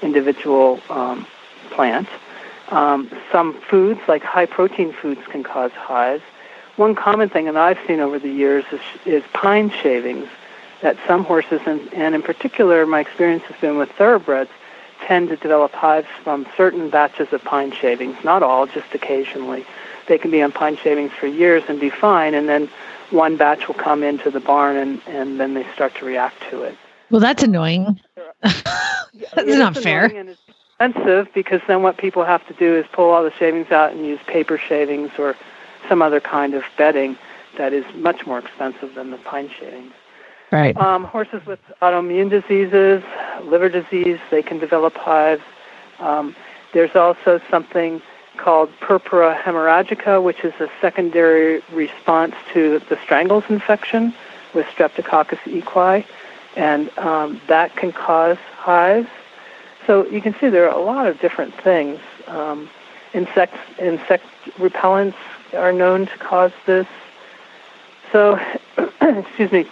individual 0.00 0.80
um, 0.88 1.26
plant. 1.70 2.08
Um, 2.68 3.10
some 3.32 3.54
foods, 3.54 4.00
like 4.06 4.22
high 4.22 4.46
protein 4.46 4.92
foods, 4.92 5.20
can 5.26 5.42
cause 5.42 5.72
hives. 5.72 6.22
One 6.76 6.94
common 6.94 7.28
thing 7.28 7.46
that 7.46 7.56
I've 7.56 7.78
seen 7.86 7.98
over 7.98 8.18
the 8.20 8.30
years 8.30 8.64
is, 8.70 8.80
is 9.04 9.24
pine 9.32 9.70
shavings. 9.70 10.28
that 10.80 10.96
some 11.06 11.24
horses, 11.24 11.60
and, 11.66 11.92
and 11.92 12.14
in 12.14 12.22
particular, 12.22 12.86
my 12.86 13.00
experience 13.00 13.42
has 13.44 13.60
been 13.60 13.76
with 13.76 13.90
thoroughbreds, 13.92 14.50
tend 15.00 15.28
to 15.28 15.36
develop 15.36 15.72
hives 15.72 16.08
from 16.22 16.46
certain 16.56 16.90
batches 16.90 17.32
of 17.32 17.42
pine 17.42 17.72
shavings. 17.72 18.16
Not 18.24 18.42
all, 18.42 18.66
just 18.66 18.94
occasionally. 18.94 19.64
They 20.08 20.18
can 20.18 20.30
be 20.30 20.42
on 20.42 20.52
pine 20.52 20.76
shavings 20.76 21.12
for 21.12 21.26
years 21.26 21.62
and 21.68 21.78
be 21.78 21.90
fine, 21.90 22.34
and 22.34 22.48
then 22.48 22.68
one 23.10 23.36
batch 23.36 23.68
will 23.68 23.74
come 23.74 24.02
into 24.02 24.30
the 24.30 24.40
barn, 24.40 24.76
and, 24.76 25.00
and 25.06 25.38
then 25.38 25.54
they 25.54 25.66
start 25.74 25.94
to 25.96 26.04
react 26.04 26.36
to 26.50 26.62
it. 26.62 26.76
Well, 27.10 27.20
that's 27.20 27.42
annoying. 27.42 28.00
that's 28.42 28.64
not 29.36 29.76
fair. 29.76 30.06
and 30.06 30.30
it's 30.30 30.40
expensive 30.80 31.32
because 31.34 31.60
then 31.66 31.82
what 31.82 31.96
people 31.96 32.24
have 32.24 32.46
to 32.48 32.54
do 32.54 32.76
is 32.76 32.86
pull 32.92 33.10
all 33.10 33.22
the 33.22 33.32
shavings 33.32 33.70
out 33.70 33.92
and 33.92 34.06
use 34.06 34.20
paper 34.26 34.58
shavings 34.58 35.10
or 35.18 35.36
some 35.88 36.02
other 36.02 36.20
kind 36.20 36.54
of 36.54 36.62
bedding 36.76 37.16
that 37.56 37.72
is 37.72 37.84
much 37.94 38.26
more 38.26 38.38
expensive 38.38 38.94
than 38.94 39.10
the 39.10 39.16
pine 39.18 39.50
shavings. 39.58 39.92
Right. 40.50 40.76
Um, 40.76 41.04
horses 41.04 41.44
with 41.46 41.58
autoimmune 41.82 42.30
diseases, 42.30 43.02
liver 43.42 43.68
disease, 43.68 44.18
they 44.30 44.42
can 44.42 44.58
develop 44.58 44.94
hives. 44.94 45.42
Um, 45.98 46.34
there's 46.72 46.94
also 46.94 47.40
something 47.50 48.00
called 48.48 48.70
purpura 48.80 49.38
hemorrhagica, 49.44 50.22
which 50.22 50.42
is 50.42 50.54
a 50.58 50.70
secondary 50.80 51.60
response 51.70 52.34
to 52.50 52.78
the 52.88 52.96
strangles 53.02 53.44
infection 53.50 54.14
with 54.54 54.64
Streptococcus 54.68 55.38
equi, 55.46 56.06
and 56.56 56.88
um, 56.96 57.38
that 57.46 57.76
can 57.76 57.92
cause 57.92 58.38
hives. 58.56 59.10
So 59.86 60.06
you 60.06 60.22
can 60.22 60.34
see 60.40 60.48
there 60.48 60.66
are 60.66 60.74
a 60.74 60.82
lot 60.82 61.06
of 61.06 61.20
different 61.20 61.52
things. 61.60 62.00
Um, 62.26 62.70
insect 63.12 63.54
insect 63.78 64.24
repellents 64.56 65.20
are 65.52 65.74
known 65.74 66.06
to 66.06 66.16
cause 66.16 66.52
this. 66.64 66.86
So, 68.12 68.40
excuse 69.02 69.52
me. 69.52 69.66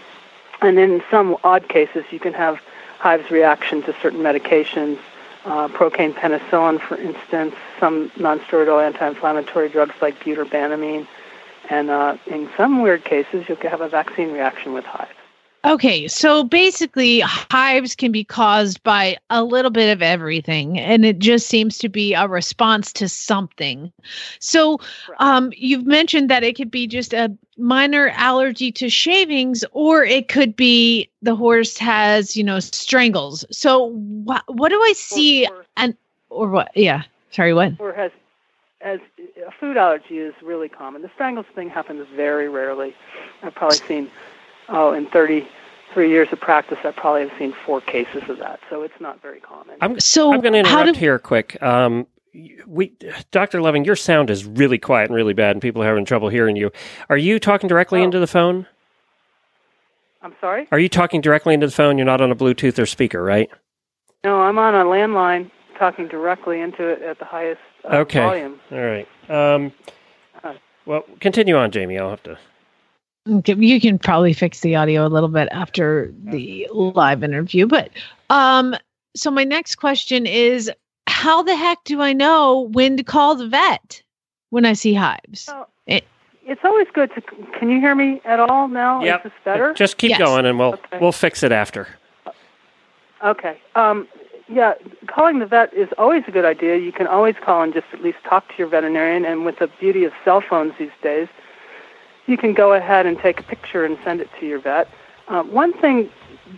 And 0.61 0.79
in 0.79 1.03
some 1.11 1.39
odd 1.45 1.67
cases, 1.71 2.05
you 2.11 2.21
can 2.21 2.35
have 2.35 2.61
hives 2.99 3.31
reaction 3.31 3.83
to 3.85 3.97
certain 4.03 4.21
medications, 4.21 4.99
uh, 5.47 5.69
procaine 5.69 6.13
penicillin, 6.13 6.81
for 6.81 6.97
instance, 6.97 7.55
some 7.81 8.11
nonsteroidal 8.11 8.85
anti-inflammatory 8.85 9.69
drugs 9.69 9.95
like 10.03 10.23
bute 10.23 10.39
or 10.39 10.45
Banamine, 10.45 11.07
and 11.71 11.89
uh, 11.89 12.17
in 12.27 12.51
some 12.57 12.83
weird 12.83 13.05
cases, 13.05 13.49
you 13.49 13.57
can 13.57 13.71
have 13.71 13.81
a 13.81 13.89
vaccine 13.89 14.33
reaction 14.33 14.73
with 14.73 14.85
hives. 14.85 15.16
Okay, 15.67 16.07
so 16.07 16.45
basically, 16.45 17.19
hives 17.21 17.97
can 17.97 18.13
be 18.13 18.23
caused 18.23 18.81
by 18.85 19.17
a 19.31 19.43
little 19.43 19.73
bit 19.73 19.93
of 19.93 20.01
everything, 20.01 20.79
and 20.79 21.05
it 21.05 21.19
just 21.19 21.49
seems 21.49 21.77
to 21.79 21.89
be 21.89 22.15
a 22.15 22.29
response 22.29 22.93
to 22.93 23.09
something. 23.09 23.93
So, 24.39 24.79
um, 25.19 25.53
you've 25.57 25.85
mentioned 25.85 26.31
that 26.31 26.45
it 26.45 26.55
could 26.55 26.71
be 26.71 26.87
just 26.87 27.13
a 27.13 27.37
minor 27.59 28.11
allergy 28.11 28.71
to 28.73 28.89
shavings, 28.89 29.65
or 29.73 30.05
it 30.05 30.29
could 30.29 30.55
be 30.55 31.11
the 31.23 31.35
horse 31.35 31.77
has, 31.79 32.37
you 32.37 32.45
know, 32.45 32.61
strangles. 32.61 33.45
So, 33.51 33.87
what 33.87 34.45
what 34.47 34.69
do 34.69 34.81
I 34.81 34.93
see? 34.93 35.49
and 35.77 35.97
or 36.31 36.49
what? 36.49 36.71
Yeah, 36.77 37.03
sorry, 37.33 37.55
what? 37.55 37.73
or 37.81 37.93
has 37.93 38.13
as 38.83 39.01
a 39.45 39.51
food 39.59 39.77
allergy 39.77 40.19
is 40.19 40.35
really 40.43 40.69
common. 40.69 41.03
The 41.03 41.11
strangles 41.17 41.47
thing 41.57 41.69
happens 41.71 42.07
very 42.15 42.49
rarely. 42.49 42.95
I've 43.43 43.55
probably 43.57 43.79
seen 43.79 44.11
oh 44.69 44.93
in 44.93 45.07
33 45.07 46.09
years 46.11 46.29
of 46.33 46.41
practice 46.41 46.79
I 46.85 46.91
probably 46.93 47.29
have 47.29 47.39
seen 47.39 47.55
four 47.65 47.81
cases 47.81 48.23
of 48.29 48.39
that. 48.39 48.61
So 48.71 48.83
it's 48.83 49.01
not 49.01 49.21
very 49.23 49.41
common. 49.41 49.77
I'm 49.81 49.99
So 50.01 50.33
I'm 50.33 50.41
going 50.41 50.53
to 50.63 50.69
how 50.69 50.81
interrupt 50.81 50.95
do- 50.95 51.01
here 51.01 51.19
quick. 51.19 51.63
Um, 51.63 52.07
we, 52.67 52.93
Dr. 53.31 53.63
Loving, 53.63 53.85
your 53.87 53.97
sound 53.97 54.29
is 54.29 54.45
really 54.45 54.77
quiet 54.77 55.09
and 55.09 55.15
really 55.17 55.33
bad, 55.33 55.53
and 55.53 55.63
people 55.63 55.83
are 55.83 55.87
having 55.87 56.05
trouble 56.05 56.29
hearing 56.29 56.55
you. 56.55 56.71
Are 57.09 57.17
you 57.17 57.39
talking 57.39 57.67
directly 57.67 58.01
Oh. 58.01 58.05
into 58.05 58.19
the 58.19 58.27
phone? 58.27 58.67
I'm 60.21 60.35
sorry? 60.41 60.69
Are 60.71 60.79
you 60.79 60.89
talking 60.91 61.21
directly 61.23 61.55
into 61.55 61.67
the 61.67 61.73
phone? 61.73 61.97
You're 61.97 62.05
not 62.05 62.21
on 62.21 62.31
a 62.31 62.37
Bluetooth 62.37 62.79
or 62.79 62.85
speaker, 62.85 63.23
right? 63.23 63.49
No, 64.25 64.41
I'm 64.41 64.59
on 64.59 64.75
a 64.75 64.85
landline 64.85 65.51
talking 65.79 66.09
directly 66.09 66.61
into 66.61 66.87
it 66.87 67.01
at 67.03 67.19
the 67.19 67.25
highest 67.25 67.61
uh, 67.85 67.99
Okay. 67.99 68.19
volume. 68.21 68.61
All 68.71 68.79
right. 68.81 69.09
Um, 69.31 69.73
Uh. 70.45 70.55
well, 70.85 71.05
continue 71.21 71.57
on, 71.57 71.71
Jamie. 71.71 71.99
I'll 71.99 72.11
have 72.11 72.23
to. 72.25 72.37
Okay, 73.29 73.55
you 73.55 73.81
can 73.81 73.99
probably 73.99 74.33
fix 74.33 74.61
the 74.61 74.77
audio 74.77 75.07
a 75.07 75.09
little 75.09 75.29
bit 75.29 75.49
after 75.51 76.13
the 76.25 76.69
live 76.73 77.25
interview, 77.25 77.67
but 77.67 77.91
um 78.31 78.75
so 79.17 79.31
my 79.31 79.45
next 79.45 79.77
question 79.77 80.27
is 80.27 80.71
how 81.07 81.43
the 81.43 81.57
heck 81.57 81.83
do 81.85 82.01
I 82.03 82.13
know 82.13 82.69
when 82.73 82.97
to 82.99 83.03
call 83.03 83.35
the 83.35 83.49
vet 83.49 84.03
when 84.51 84.65
I 84.67 84.75
see 84.75 84.93
hives? 84.95 85.47
Well, 85.49 85.69
It- 85.87 86.05
it's 86.45 86.61
always 86.65 86.87
good 86.93 87.11
to. 87.15 87.21
Can 87.59 87.71
you 87.71 87.81
hear 87.81 87.95
me 87.95 88.21
at 88.25 88.39
all 88.39 88.69
now? 88.69 89.03
Yep. 89.03 89.27
Is 89.27 89.33
this 89.33 89.41
better? 89.45 89.75
Just 89.75 89.97
keep 89.99 90.11
Yes. 90.11 90.19
going, 90.21 90.47
and 90.47 90.59
we'll 90.59 90.75
Okay. 90.75 90.99
we'll 91.01 91.13
fix 91.13 91.43
it 91.43 91.51
after. 91.51 91.89
Okay. 93.25 93.59
Um, 93.75 94.07
yeah, 94.49 94.75
calling 95.09 95.39
the 95.41 95.47
vet 95.47 95.73
is 95.75 95.89
always 95.99 96.23
a 96.29 96.31
good 96.31 96.45
idea. 96.45 96.77
You 96.77 96.93
can 96.93 97.07
always 97.09 97.35
call 97.45 97.63
and 97.63 97.73
just 97.73 97.87
at 97.93 98.03
least 98.03 98.19
talk 98.29 98.47
to 98.49 98.55
your 98.59 98.69
veterinarian. 98.69 99.25
And 99.25 99.45
with 99.45 99.59
the 99.59 99.67
beauty 99.81 100.05
of 100.05 100.13
cell 100.25 100.41
phones 100.41 100.75
these 100.79 100.91
days, 101.03 101.27
you 102.27 102.37
can 102.37 102.53
go 102.53 102.73
ahead 102.73 103.07
and 103.07 103.19
take 103.19 103.41
a 103.41 103.43
picture 103.43 103.85
and 103.85 103.99
send 104.05 104.21
it 104.21 104.29
to 104.41 104.47
your 104.47 104.59
vet. 104.59 104.89
Uh, 105.29 105.43
one 105.45 105.73
thing 105.73 106.11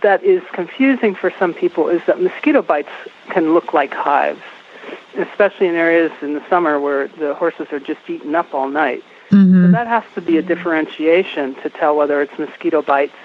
that 0.02 0.22
is 0.22 0.42
confusing 0.52 1.14
for 1.14 1.32
some 1.38 1.54
people 1.54 1.88
is 1.88 2.02
that 2.06 2.20
mosquito 2.20 2.62
bites 2.62 2.90
can 3.30 3.54
look 3.54 3.72
like 3.72 3.92
hives, 3.92 4.42
especially 5.16 5.66
in 5.66 5.74
areas 5.74 6.12
in 6.20 6.34
the 6.34 6.42
summer 6.48 6.78
where 6.80 7.08
the 7.08 7.34
horses 7.34 7.68
are 7.72 7.80
just 7.80 8.00
eaten 8.08 8.34
up 8.34 8.52
all 8.52 8.68
night. 8.68 9.02
So 9.30 9.36
Mhm. 9.36 9.72
that 9.72 9.86
has 9.86 10.04
to 10.14 10.20
be 10.20 10.38
a 10.38 10.42
differentiation 10.42 11.54
to 11.56 11.68
tell 11.68 11.96
whether 11.96 12.22
it's 12.22 12.38
mosquito 12.38 12.82
bites 12.82 13.16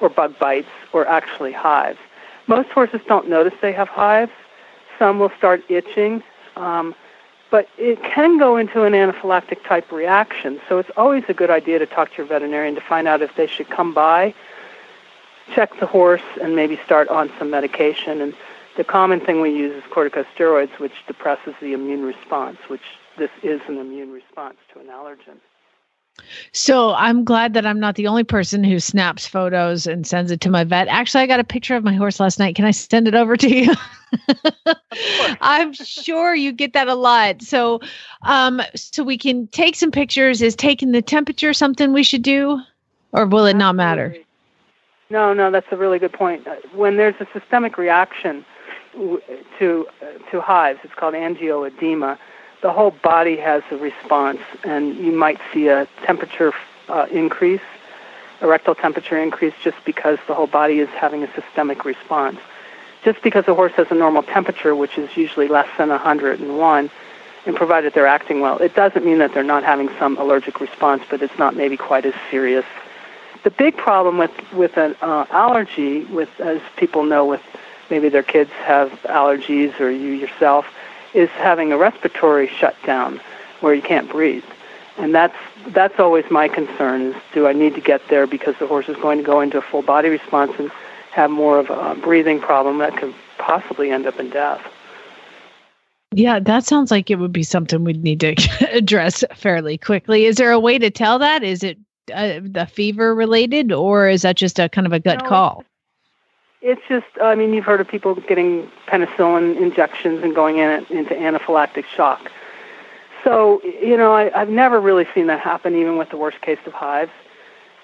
or 0.00 0.08
bug 0.08 0.38
bites 0.38 0.70
or 0.92 1.06
actually 1.06 1.52
hives. 1.52 1.98
Most 2.46 2.70
horses 2.70 3.00
don't 3.06 3.28
notice 3.28 3.54
they 3.60 3.72
have 3.72 3.88
hives. 3.88 4.32
Some 4.98 5.18
will 5.18 5.32
start 5.36 5.62
itching, 5.68 6.22
um, 6.56 6.94
but 7.50 7.68
it 7.78 8.02
can 8.02 8.38
go 8.38 8.56
into 8.56 8.82
an 8.82 8.92
anaphylactic 8.92 9.64
type 9.64 9.90
reaction. 9.92 10.60
So 10.68 10.78
it's 10.78 10.90
always 10.96 11.24
a 11.28 11.34
good 11.34 11.50
idea 11.50 11.78
to 11.78 11.86
talk 11.86 12.10
to 12.10 12.16
your 12.18 12.26
veterinarian 12.26 12.74
to 12.74 12.80
find 12.80 13.06
out 13.06 13.22
if 13.22 13.34
they 13.36 13.46
should 13.46 13.68
come 13.70 13.94
by, 13.94 14.34
check 15.54 15.78
the 15.78 15.86
horse, 15.86 16.22
and 16.42 16.56
maybe 16.56 16.78
start 16.84 17.08
on 17.08 17.30
some 17.38 17.50
medication. 17.50 18.20
And 18.20 18.34
the 18.76 18.84
common 18.84 19.20
thing 19.20 19.40
we 19.40 19.50
use 19.50 19.74
is 19.76 19.84
corticosteroids, 19.90 20.78
which 20.78 20.94
depresses 21.06 21.54
the 21.60 21.72
immune 21.72 22.04
response, 22.04 22.58
which 22.68 22.82
this 23.16 23.30
is 23.42 23.60
an 23.68 23.78
immune 23.78 24.12
response 24.12 24.56
to 24.72 24.80
an 24.80 24.86
allergen. 24.86 25.38
So 26.52 26.94
I'm 26.94 27.24
glad 27.24 27.54
that 27.54 27.66
I'm 27.66 27.80
not 27.80 27.94
the 27.94 28.06
only 28.06 28.24
person 28.24 28.64
who 28.64 28.80
snaps 28.80 29.26
photos 29.26 29.86
and 29.86 30.06
sends 30.06 30.30
it 30.30 30.40
to 30.42 30.50
my 30.50 30.64
vet. 30.64 30.88
Actually, 30.88 31.24
I 31.24 31.26
got 31.26 31.40
a 31.40 31.44
picture 31.44 31.76
of 31.76 31.84
my 31.84 31.94
horse 31.94 32.18
last 32.20 32.38
night. 32.38 32.56
Can 32.56 32.64
I 32.64 32.70
send 32.70 33.06
it 33.06 33.14
over 33.14 33.36
to 33.36 33.48
you? 33.48 33.74
I'm 35.40 35.72
sure 35.72 36.34
you 36.34 36.52
get 36.52 36.72
that 36.72 36.88
a 36.88 36.94
lot. 36.94 37.42
So, 37.42 37.80
um, 38.22 38.60
so 38.74 39.04
we 39.04 39.18
can 39.18 39.46
take 39.48 39.76
some 39.76 39.90
pictures. 39.90 40.42
Is 40.42 40.56
taking 40.56 40.92
the 40.92 41.02
temperature 41.02 41.52
something 41.52 41.92
we 41.92 42.02
should 42.02 42.22
do, 42.22 42.60
or 43.12 43.26
will 43.26 43.46
it 43.46 43.56
not 43.56 43.74
matter? 43.74 44.16
No, 45.10 45.32
no, 45.32 45.50
that's 45.50 45.66
a 45.70 45.76
really 45.76 45.98
good 45.98 46.12
point. 46.12 46.46
Uh, 46.46 46.56
When 46.74 46.96
there's 46.96 47.14
a 47.20 47.26
systemic 47.38 47.78
reaction 47.78 48.44
to 48.94 49.86
uh, 50.02 50.30
to 50.30 50.40
hives, 50.40 50.80
it's 50.82 50.94
called 50.94 51.14
angioedema. 51.14 52.18
The 52.66 52.72
whole 52.72 52.90
body 52.90 53.36
has 53.36 53.62
a 53.70 53.76
response, 53.76 54.40
and 54.64 54.96
you 54.96 55.12
might 55.12 55.38
see 55.52 55.68
a 55.68 55.86
temperature 56.02 56.52
uh, 56.88 57.06
increase, 57.12 57.60
a 58.40 58.48
rectal 58.48 58.74
temperature 58.74 59.16
increase, 59.16 59.54
just 59.62 59.76
because 59.84 60.18
the 60.26 60.34
whole 60.34 60.48
body 60.48 60.80
is 60.80 60.88
having 60.88 61.22
a 61.22 61.32
systemic 61.32 61.84
response. 61.84 62.40
Just 63.04 63.22
because 63.22 63.46
a 63.46 63.54
horse 63.54 63.70
has 63.74 63.86
a 63.92 63.94
normal 63.94 64.24
temperature, 64.24 64.74
which 64.74 64.98
is 64.98 65.16
usually 65.16 65.46
less 65.46 65.68
than 65.78 65.90
101, 65.90 66.90
and 67.46 67.54
provided 67.54 67.94
they're 67.94 68.08
acting 68.08 68.40
well, 68.40 68.58
it 68.58 68.74
doesn't 68.74 69.04
mean 69.04 69.18
that 69.18 69.32
they're 69.32 69.44
not 69.44 69.62
having 69.62 69.88
some 70.00 70.18
allergic 70.18 70.60
response, 70.60 71.04
but 71.08 71.22
it's 71.22 71.38
not 71.38 71.54
maybe 71.54 71.76
quite 71.76 72.04
as 72.04 72.14
serious 72.32 72.64
the 73.44 73.50
big 73.52 73.76
problem 73.76 74.18
with 74.18 74.32
with 74.52 74.76
an 74.76 74.96
uh, 75.00 75.24
allergy, 75.30 76.02
with 76.06 76.40
as 76.40 76.60
people 76.76 77.04
know, 77.04 77.24
with 77.24 77.42
maybe 77.90 78.08
their 78.08 78.24
kids 78.24 78.50
have 78.64 78.90
allergies 79.04 79.78
or 79.78 79.88
you 79.88 80.10
yourself, 80.10 80.66
is 81.16 81.30
having 81.30 81.72
a 81.72 81.76
respiratory 81.76 82.48
shutdown 82.48 83.20
where 83.60 83.74
you 83.74 83.82
can't 83.82 84.08
breathe, 84.08 84.44
and 84.98 85.14
that's 85.14 85.36
that's 85.68 85.98
always 85.98 86.24
my 86.30 86.48
concern: 86.48 87.02
is 87.02 87.16
do 87.32 87.46
I 87.46 87.52
need 87.52 87.74
to 87.74 87.80
get 87.80 88.06
there 88.08 88.26
because 88.26 88.54
the 88.58 88.66
horse 88.66 88.88
is 88.88 88.96
going 88.96 89.18
to 89.18 89.24
go 89.24 89.40
into 89.40 89.58
a 89.58 89.62
full 89.62 89.82
body 89.82 90.08
response 90.08 90.52
and 90.58 90.70
have 91.16 91.30
more 91.30 91.58
of 91.58 91.70
a 91.70 91.98
breathing 92.00 92.38
problem 92.38 92.76
that 92.78 92.94
could 92.96 93.14
possibly 93.38 93.90
end 93.90 94.06
up 94.06 94.20
in 94.20 94.28
death. 94.28 94.60
Yeah, 96.12 96.38
that 96.40 96.64
sounds 96.64 96.90
like 96.90 97.10
it 97.10 97.16
would 97.16 97.32
be 97.32 97.42
something 97.42 97.84
we'd 97.84 98.04
need 98.04 98.20
to 98.20 98.34
address 98.72 99.24
fairly 99.34 99.78
quickly. 99.78 100.26
Is 100.26 100.36
there 100.36 100.52
a 100.52 100.60
way 100.60 100.78
to 100.78 100.90
tell 100.90 101.18
that? 101.18 101.42
Is 101.42 101.62
it 101.62 101.78
uh, 102.14 102.40
the 102.42 102.66
fever 102.66 103.14
related, 103.14 103.72
or 103.72 104.08
is 104.08 104.22
that 104.22 104.36
just 104.36 104.58
a 104.58 104.68
kind 104.68 104.86
of 104.86 104.92
a 104.92 105.00
gut 105.00 105.22
No, 105.22 105.28
call? 105.28 105.64
It's 106.62 106.80
just, 106.88 107.06
I 107.22 107.34
mean, 107.34 107.52
you've 107.52 107.64
heard 107.64 107.80
of 107.80 107.88
people 107.88 108.14
getting 108.14 108.70
penicillin 108.88 109.60
injections 109.60 110.22
and 110.22 110.34
going 110.34 110.58
in 110.58 110.86
into 110.90 111.14
anaphylactic 111.14 111.84
shock. 111.84 112.30
So, 113.22 113.60
you 113.62 113.96
know, 113.96 114.12
I, 114.12 114.30
I've 114.38 114.48
never 114.48 114.80
really 114.80 115.06
seen 115.14 115.26
that 115.26 115.40
happen, 115.40 115.74
even 115.74 115.98
with 115.98 116.10
the 116.10 116.16
worst 116.16 116.40
case 116.40 116.58
of 116.64 116.72
hives. 116.72 117.10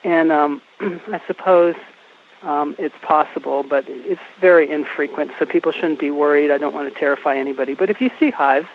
And 0.05 0.33
um, 0.33 0.63
I 0.81 1.21
suppose 1.27 1.75
um, 2.43 2.75
it's 2.79 2.95
possible, 3.03 3.63
but 3.63 3.85
it's 3.89 4.21
very 4.41 4.71
infrequent, 4.71 5.33
so 5.39 5.47
people 5.47 5.73
shouldn't 5.73 6.01
be 6.01 6.11
worried. 6.11 6.51
I 6.51 6.59
don't 6.59 6.75
want 6.75 6.93
to 6.93 6.99
terrify 6.99 7.37
anybody. 7.37 7.75
But 7.75 7.91
if 7.91 8.01
you 8.01 8.11
see 8.19 8.31
hives, 8.31 8.69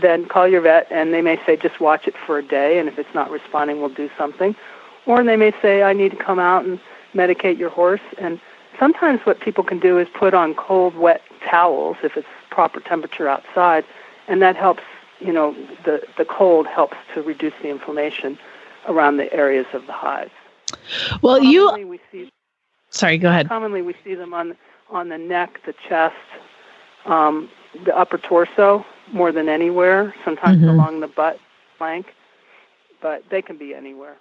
then 0.00 0.26
call 0.26 0.48
your 0.48 0.60
vet, 0.60 0.90
and 0.90 1.12
they 1.12 1.22
may 1.22 1.40
say 1.46 1.56
just 1.56 1.80
watch 1.80 2.06
it 2.06 2.14
for 2.26 2.38
a 2.38 2.42
day, 2.42 2.78
and 2.78 2.88
if 2.88 2.98
it's 2.98 3.14
not 3.14 3.30
responding, 3.30 3.80
we'll 3.80 3.88
do 3.88 4.10
something. 4.18 4.54
Or 5.06 5.24
they 5.24 5.36
may 5.36 5.52
say 5.62 5.82
I 5.82 5.92
need 5.92 6.10
to 6.10 6.16
come 6.16 6.38
out 6.38 6.64
and 6.64 6.78
medicate 7.14 7.58
your 7.58 7.70
horse. 7.70 8.00
And 8.18 8.40
sometimes 8.78 9.20
what 9.24 9.40
people 9.40 9.64
can 9.64 9.78
do 9.78 9.98
is 9.98 10.08
put 10.14 10.34
on 10.34 10.54
cold, 10.54 10.94
wet 10.96 11.22
towels 11.48 11.96
if 12.02 12.16
it's 12.16 12.28
proper 12.50 12.80
temperature 12.80 13.28
outside, 13.28 13.84
and 14.28 14.40
that 14.42 14.56
helps. 14.56 14.82
You 15.20 15.32
know, 15.32 15.52
the 15.84 16.00
the 16.16 16.24
cold 16.24 16.66
helps 16.68 16.96
to 17.14 17.22
reduce 17.22 17.54
the 17.60 17.68
inflammation 17.68 18.38
around 18.86 19.16
the 19.16 19.32
areas 19.32 19.66
of 19.72 19.86
the 19.86 19.92
hives. 19.92 20.30
Well, 21.22 21.38
Commonly 21.38 21.80
you. 21.80 21.86
we 21.88 22.00
see 22.12 22.30
Sorry, 22.90 23.18
go 23.18 23.28
ahead. 23.28 23.48
commonly 23.48 23.82
we 23.82 23.94
see 24.04 24.14
them 24.14 24.32
on 24.32 24.56
on 24.90 25.08
the 25.08 25.18
neck, 25.18 25.60
the 25.66 25.74
chest, 25.88 26.14
um, 27.04 27.50
the 27.84 27.96
upper 27.96 28.16
torso 28.18 28.86
more 29.12 29.32
than 29.32 29.48
anywhere. 29.48 30.14
Sometimes 30.24 30.62
Mhm. 30.62 30.68
along 30.68 31.00
the 31.00 31.08
butt 31.08 31.38
flank, 31.76 32.14
but 33.00 33.28
they 33.28 33.42
can 33.42 33.56
be 33.56 33.74
anywhere. 33.74 34.16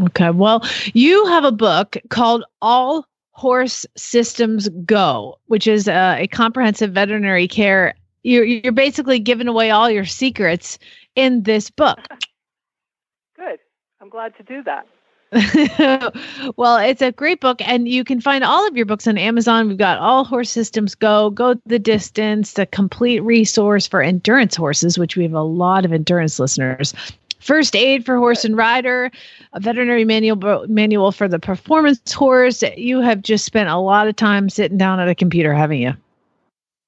Okay. 0.00 0.30
Well, 0.30 0.62
you 0.92 1.26
have 1.26 1.44
a 1.44 1.52
book 1.52 1.96
called 2.10 2.44
All 2.60 3.06
Horse 3.36 3.84
Systems 3.98 4.70
Go, 4.86 5.38
which 5.46 5.66
is 5.66 5.88
uh, 5.88 6.16
a 6.18 6.26
comprehensive 6.26 6.92
veterinary 6.92 7.46
care. 7.46 7.94
You're, 8.22 8.44
you're 8.44 8.72
basically 8.72 9.18
giving 9.18 9.46
away 9.46 9.70
all 9.70 9.90
your 9.90 10.06
secrets 10.06 10.78
in 11.16 11.42
this 11.42 11.68
book. 11.68 11.98
Good. 13.36 13.58
I'm 14.00 14.08
glad 14.08 14.34
to 14.38 14.42
do 14.42 14.62
that. 14.62 14.86
well, 16.56 16.78
it's 16.78 17.02
a 17.02 17.12
great 17.12 17.42
book, 17.42 17.60
and 17.60 17.86
you 17.86 18.04
can 18.04 18.22
find 18.22 18.42
all 18.42 18.66
of 18.66 18.74
your 18.74 18.86
books 18.86 19.06
on 19.06 19.18
Amazon. 19.18 19.68
We've 19.68 19.76
got 19.76 19.98
All 19.98 20.24
Horse 20.24 20.48
Systems 20.48 20.94
Go, 20.94 21.28
Go 21.28 21.56
the 21.66 21.78
Distance, 21.78 22.54
the 22.54 22.64
complete 22.64 23.20
resource 23.20 23.86
for 23.86 24.00
endurance 24.00 24.56
horses, 24.56 24.98
which 24.98 25.14
we 25.14 25.24
have 25.24 25.34
a 25.34 25.42
lot 25.42 25.84
of 25.84 25.92
endurance 25.92 26.40
listeners. 26.40 26.94
First 27.38 27.76
aid 27.76 28.04
for 28.04 28.16
horse 28.16 28.44
and 28.44 28.56
rider, 28.56 29.10
a 29.52 29.60
veterinary 29.60 30.04
manual 30.04 30.66
manual 30.68 31.12
for 31.12 31.28
the 31.28 31.38
performance 31.38 32.12
horse. 32.12 32.62
You 32.76 33.00
have 33.00 33.22
just 33.22 33.44
spent 33.44 33.68
a 33.68 33.76
lot 33.76 34.08
of 34.08 34.16
time 34.16 34.48
sitting 34.48 34.78
down 34.78 35.00
at 35.00 35.08
a 35.08 35.14
computer, 35.14 35.52
haven't 35.52 35.78
you? 35.78 35.94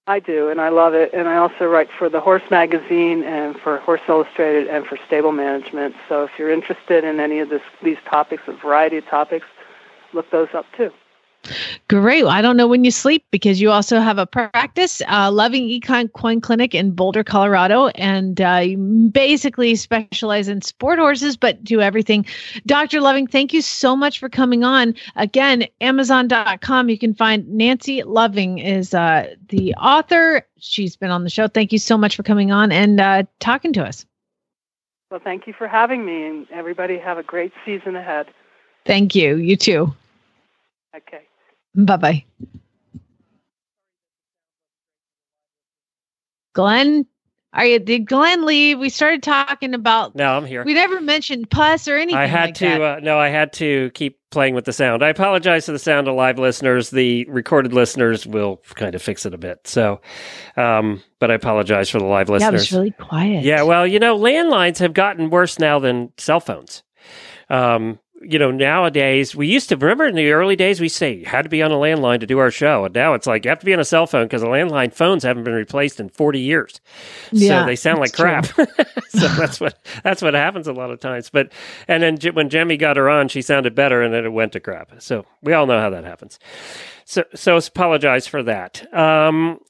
I 0.09 0.20
do, 0.20 0.49
and 0.49 0.59
I 0.59 0.70
love 0.70 0.94
it. 0.94 1.12
And 1.12 1.28
I 1.28 1.36
also 1.36 1.66
write 1.66 1.90
for 1.99 2.09
the 2.09 2.18
Horse 2.18 2.42
Magazine 2.51 3.22
and 3.24 3.59
for 3.61 3.76
Horse 3.80 4.01
Illustrated 4.09 4.66
and 4.66 4.86
for 4.86 4.99
Stable 5.07 5.32
Management. 5.32 5.94
So 6.09 6.24
if 6.24 6.30
you're 6.38 6.51
interested 6.51 7.05
in 7.05 7.20
any 7.20 7.40
of 7.40 7.51
this, 7.51 7.61
these 7.82 7.99
topics, 8.07 8.42
a 8.46 8.53
variety 8.53 8.96
of 8.96 9.07
topics, 9.07 9.46
look 10.14 10.30
those 10.30 10.49
up 10.55 10.64
too. 10.74 10.90
Great. 11.88 12.24
Well, 12.24 12.32
I 12.32 12.42
don't 12.42 12.57
know 12.57 12.66
when 12.66 12.84
you 12.84 12.90
sleep 12.90 13.24
because 13.30 13.61
you 13.61 13.70
also 13.70 14.01
have 14.01 14.18
a 14.18 14.26
practice, 14.26 15.01
uh, 15.09 15.30
Loving 15.30 15.64
Equine 15.64 16.09
Coin 16.09 16.40
Clinic 16.40 16.74
in 16.74 16.90
Boulder, 16.90 17.24
Colorado, 17.24 17.88
and 17.88 18.40
uh, 18.40 18.61
you 18.64 18.78
basically 19.12 19.74
specialize 19.76 20.49
in 20.49 20.62
sport 20.62 20.99
horses, 20.99 21.36
but 21.36 21.62
do 21.62 21.80
everything. 21.80 22.26
Dr. 22.66 23.01
Loving, 23.01 23.26
thank 23.26 23.53
you 23.53 23.62
so 23.62 23.96
much 23.96 24.18
for 24.18 24.28
coming 24.28 24.64
on. 24.64 24.94
Again, 25.16 25.66
Amazon.com. 25.80 26.88
You 26.88 26.99
can 26.99 27.14
find 27.14 27.49
Nancy 27.49 28.03
Loving 28.03 28.59
is 28.59 28.94
uh, 28.94 29.34
the 29.49 29.74
author. 29.74 30.46
She's 30.59 30.96
been 30.96 31.11
on 31.11 31.24
the 31.24 31.30
show. 31.30 31.49
Thank 31.49 31.72
you 31.72 31.78
so 31.78 31.96
much 31.96 32.16
for 32.16 32.22
coming 32.22 32.53
on 32.53 32.72
and 32.72 33.01
uh, 33.01 33.22
talking 33.40 33.72
to 33.74 33.84
us. 33.84 34.05
Well, 35.11 35.20
thank 35.22 35.46
you 35.46 35.55
for 35.55 35.66
having 35.66 36.05
me, 36.05 36.26
and 36.26 36.46
everybody 36.53 36.99
have 36.99 37.16
a 37.16 37.22
great 37.22 37.53
season 37.64 37.96
ahead. 37.96 38.26
Thank 38.84 39.14
you. 39.14 39.36
You 39.36 39.57
too. 39.57 39.94
Okay. 40.94 41.28
Bye 41.79 41.97
bye. 41.97 42.24
Glenn, 46.53 47.07
are 47.53 47.64
you? 47.64 47.79
Did 47.79 48.07
Glenn 48.07 48.45
leave? 48.45 48.81
We 48.81 48.89
started 48.89 49.22
talking 49.22 49.74
about. 49.74 50.16
No, 50.16 50.37
I'm 50.37 50.45
here. 50.45 50.64
We 50.64 50.74
never 50.74 51.01
mentioned 51.01 51.51
pus 51.51 51.87
or 51.87 51.97
anything. 51.97 52.18
I 52.18 52.26
had 52.26 52.47
like 52.47 52.55
to. 52.57 52.64
that. 52.64 52.81
Uh, 52.81 53.01
no, 53.01 53.16
I 53.16 53.29
had 53.29 53.53
to 53.55 53.91
keep 53.95 54.18
playing 54.33 54.57
with 54.57 54.64
the 54.64 54.72
sound. 54.72 55.05
I 55.05 55.09
apologize 55.09 55.66
to 55.66 55.72
the 55.72 55.79
sound 55.79 56.09
of 56.09 56.16
live 56.16 56.41
listeners. 56.41 56.91
The 56.91 57.26
recorded 57.26 57.72
listeners 57.72 58.26
will 58.26 58.61
kind 58.74 58.97
of 58.97 59.01
fix 59.01 59.24
it 59.24 59.33
a 59.33 59.39
bit. 59.39 59.61
So, 59.68 60.01
um, 60.57 61.01
but 61.20 61.31
I 61.31 61.35
apologize 61.35 61.89
for 61.89 62.01
the 62.01 62.07
live 62.07 62.29
yeah, 62.29 62.49
it 62.49 62.53
listeners. 62.53 62.61
was 62.61 62.72
really 62.72 62.91
quiet. 62.91 63.45
Yeah, 63.45 63.62
well, 63.62 63.87
you 63.87 64.01
know, 64.01 64.18
landlines 64.18 64.79
have 64.79 64.95
gotten 64.95 65.31
worse 65.31 65.61
now 65.61 65.79
than 65.79 66.12
cell 66.18 66.41
phones. 66.41 66.83
Um, 67.51 68.01
you 68.23 68.39
know, 68.39 68.51
nowadays 68.51 69.35
we 69.35 69.47
used 69.47 69.69
to 69.69 69.77
remember 69.77 70.07
in 70.07 70.14
the 70.14 70.31
early 70.33 70.57
days 70.57 70.81
we 70.81 70.89
say 70.89 71.12
you 71.14 71.27
had 71.27 71.43
to 71.43 71.49
be 71.49 71.62
on 71.62 71.71
a 71.71 71.77
landline 71.77 72.21
to 72.21 72.27
do 72.27 72.39
our 72.39 72.51
show, 72.51 72.85
and 72.85 72.95
now 72.95 73.14
it's 73.14 73.27
like 73.27 73.45
you 73.45 73.49
have 73.49 73.61
to 73.61 73.66
be 73.66 73.73
on 73.73 73.81
a 73.81 73.85
cell 73.85 74.07
phone 74.07 74.27
because 74.27 74.43
the 74.43 74.49
landline 74.49 74.93
phones 74.93 75.23
haven't 75.23 75.45
been 75.45 75.55
replaced 75.55 76.01
in 76.01 76.09
forty 76.09 76.41
years. 76.41 76.81
Yeah, 77.31 77.62
so 77.62 77.66
they 77.66 77.77
sound 77.77 78.01
like 78.01 78.12
crap. 78.12 78.47
so 79.09 79.29
that's 79.29 79.61
what 79.61 79.79
that's 80.03 80.23
what 80.23 80.35
happens 80.35 80.66
a 80.66 80.73
lot 80.73 80.91
of 80.91 81.01
times. 81.01 81.31
But 81.31 81.53
and 81.87 82.03
then 82.03 82.19
J- 82.19 82.31
when 82.31 82.49
Jemmy 82.49 82.77
got 82.77 82.97
her 82.97 83.09
on, 83.09 83.29
she 83.29 83.43
sounded 83.43 83.75
better, 83.75 84.03
and 84.03 84.12
then 84.12 84.25
it 84.25 84.33
went 84.33 84.53
to 84.53 84.61
crap. 84.61 85.01
So 85.01 85.25
we 85.43 85.53
all 85.53 85.66
know 85.66 85.81
how 85.81 85.91
that 85.91 86.05
happens. 86.05 86.39
So 87.05 87.25
so 87.35 87.57
apologize 87.57 88.27
for 88.27 88.43
that. 88.43 88.93
Um, 88.93 89.61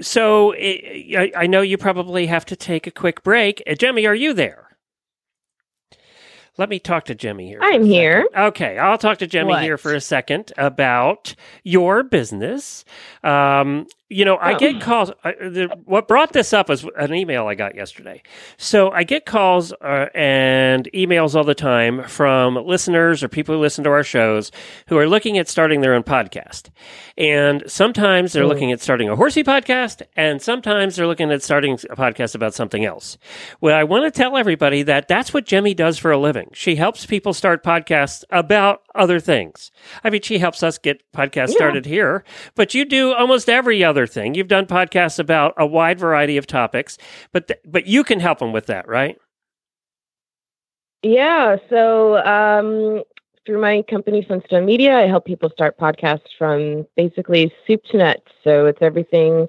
so 0.00 0.54
I, 0.54 1.32
I 1.36 1.46
know 1.46 1.60
you 1.60 1.78
probably 1.78 2.26
have 2.26 2.44
to 2.46 2.56
take 2.56 2.86
a 2.86 2.90
quick 2.90 3.22
break. 3.22 3.62
Uh, 3.66 3.74
Jemmy, 3.74 4.06
are 4.06 4.14
you 4.14 4.32
there? 4.32 4.63
Let 6.56 6.68
me 6.68 6.78
talk 6.78 7.06
to 7.06 7.14
Jemmy 7.14 7.48
here. 7.48 7.58
I'm 7.60 7.84
here. 7.84 8.28
Okay, 8.36 8.78
I'll 8.78 8.98
talk 8.98 9.18
to 9.18 9.26
Jemmy 9.26 9.50
What? 9.50 9.62
here 9.62 9.76
for 9.76 9.92
a 9.92 10.00
second 10.00 10.52
about 10.56 11.34
your 11.64 12.04
business. 12.04 12.84
Um, 13.24 13.86
you 14.10 14.24
know, 14.24 14.36
I 14.36 14.54
get 14.54 14.82
calls. 14.82 15.10
I, 15.24 15.32
the, 15.32 15.76
what 15.86 16.06
brought 16.06 16.34
this 16.34 16.52
up 16.52 16.68
was 16.68 16.86
an 16.96 17.14
email 17.14 17.46
I 17.46 17.54
got 17.54 17.74
yesterday. 17.74 18.22
So 18.58 18.90
I 18.90 19.02
get 19.02 19.24
calls 19.24 19.72
uh, 19.72 20.06
and 20.14 20.88
emails 20.92 21.34
all 21.34 21.42
the 21.42 21.54
time 21.54 22.04
from 22.04 22.54
listeners 22.54 23.24
or 23.24 23.28
people 23.28 23.54
who 23.54 23.60
listen 23.60 23.82
to 23.84 23.90
our 23.90 24.02
shows 24.04 24.52
who 24.88 24.98
are 24.98 25.08
looking 25.08 25.38
at 25.38 25.48
starting 25.48 25.80
their 25.80 25.94
own 25.94 26.02
podcast. 26.02 26.68
And 27.16 27.64
sometimes 27.66 28.34
they're 28.34 28.46
looking 28.46 28.72
at 28.72 28.80
starting 28.80 29.08
a 29.08 29.16
horsey 29.16 29.42
podcast, 29.42 30.02
and 30.16 30.42
sometimes 30.42 30.96
they're 30.96 31.06
looking 31.06 31.32
at 31.32 31.42
starting 31.42 31.72
a 31.74 31.96
podcast 31.96 32.34
about 32.34 32.54
something 32.54 32.84
else. 32.84 33.16
Well, 33.60 33.74
I 33.74 33.84
want 33.84 34.04
to 34.04 34.16
tell 34.16 34.36
everybody 34.36 34.82
that 34.82 35.08
that's 35.08 35.32
what 35.32 35.46
Jemmy 35.46 35.72
does 35.72 35.98
for 35.98 36.10
a 36.10 36.18
living. 36.18 36.50
She 36.52 36.76
helps 36.76 37.06
people 37.06 37.32
start 37.32 37.64
podcasts 37.64 38.22
about 38.30 38.83
other 38.94 39.20
things. 39.20 39.70
I 40.02 40.10
mean, 40.10 40.22
she 40.22 40.38
helps 40.38 40.62
us 40.62 40.78
get 40.78 41.02
podcasts 41.12 41.48
Yeah. 41.50 41.56
started 41.56 41.86
here, 41.86 42.24
but 42.54 42.74
you 42.74 42.84
do 42.84 43.12
almost 43.12 43.48
every 43.48 43.82
other 43.84 44.06
thing. 44.06 44.34
You've 44.34 44.48
done 44.48 44.66
podcasts 44.66 45.18
about 45.18 45.54
a 45.56 45.66
wide 45.66 45.98
variety 45.98 46.36
of 46.36 46.46
topics, 46.46 46.98
but 47.32 47.48
th- 47.48 47.60
but 47.64 47.86
you 47.86 48.04
can 48.04 48.20
help 48.20 48.38
them 48.38 48.52
with 48.52 48.66
that, 48.66 48.86
right? 48.88 49.18
Yeah. 51.02 51.56
So 51.68 52.16
um, 52.24 53.02
through 53.44 53.60
my 53.60 53.82
company, 53.90 54.24
Flintstone 54.26 54.64
Media, 54.64 54.96
I 54.96 55.06
help 55.06 55.26
people 55.26 55.50
start 55.50 55.76
podcasts 55.78 56.28
from 56.38 56.86
basically 56.96 57.52
soup 57.66 57.82
to 57.90 57.98
nuts. 57.98 58.30
So 58.42 58.66
it's 58.66 58.80
everything 58.80 59.46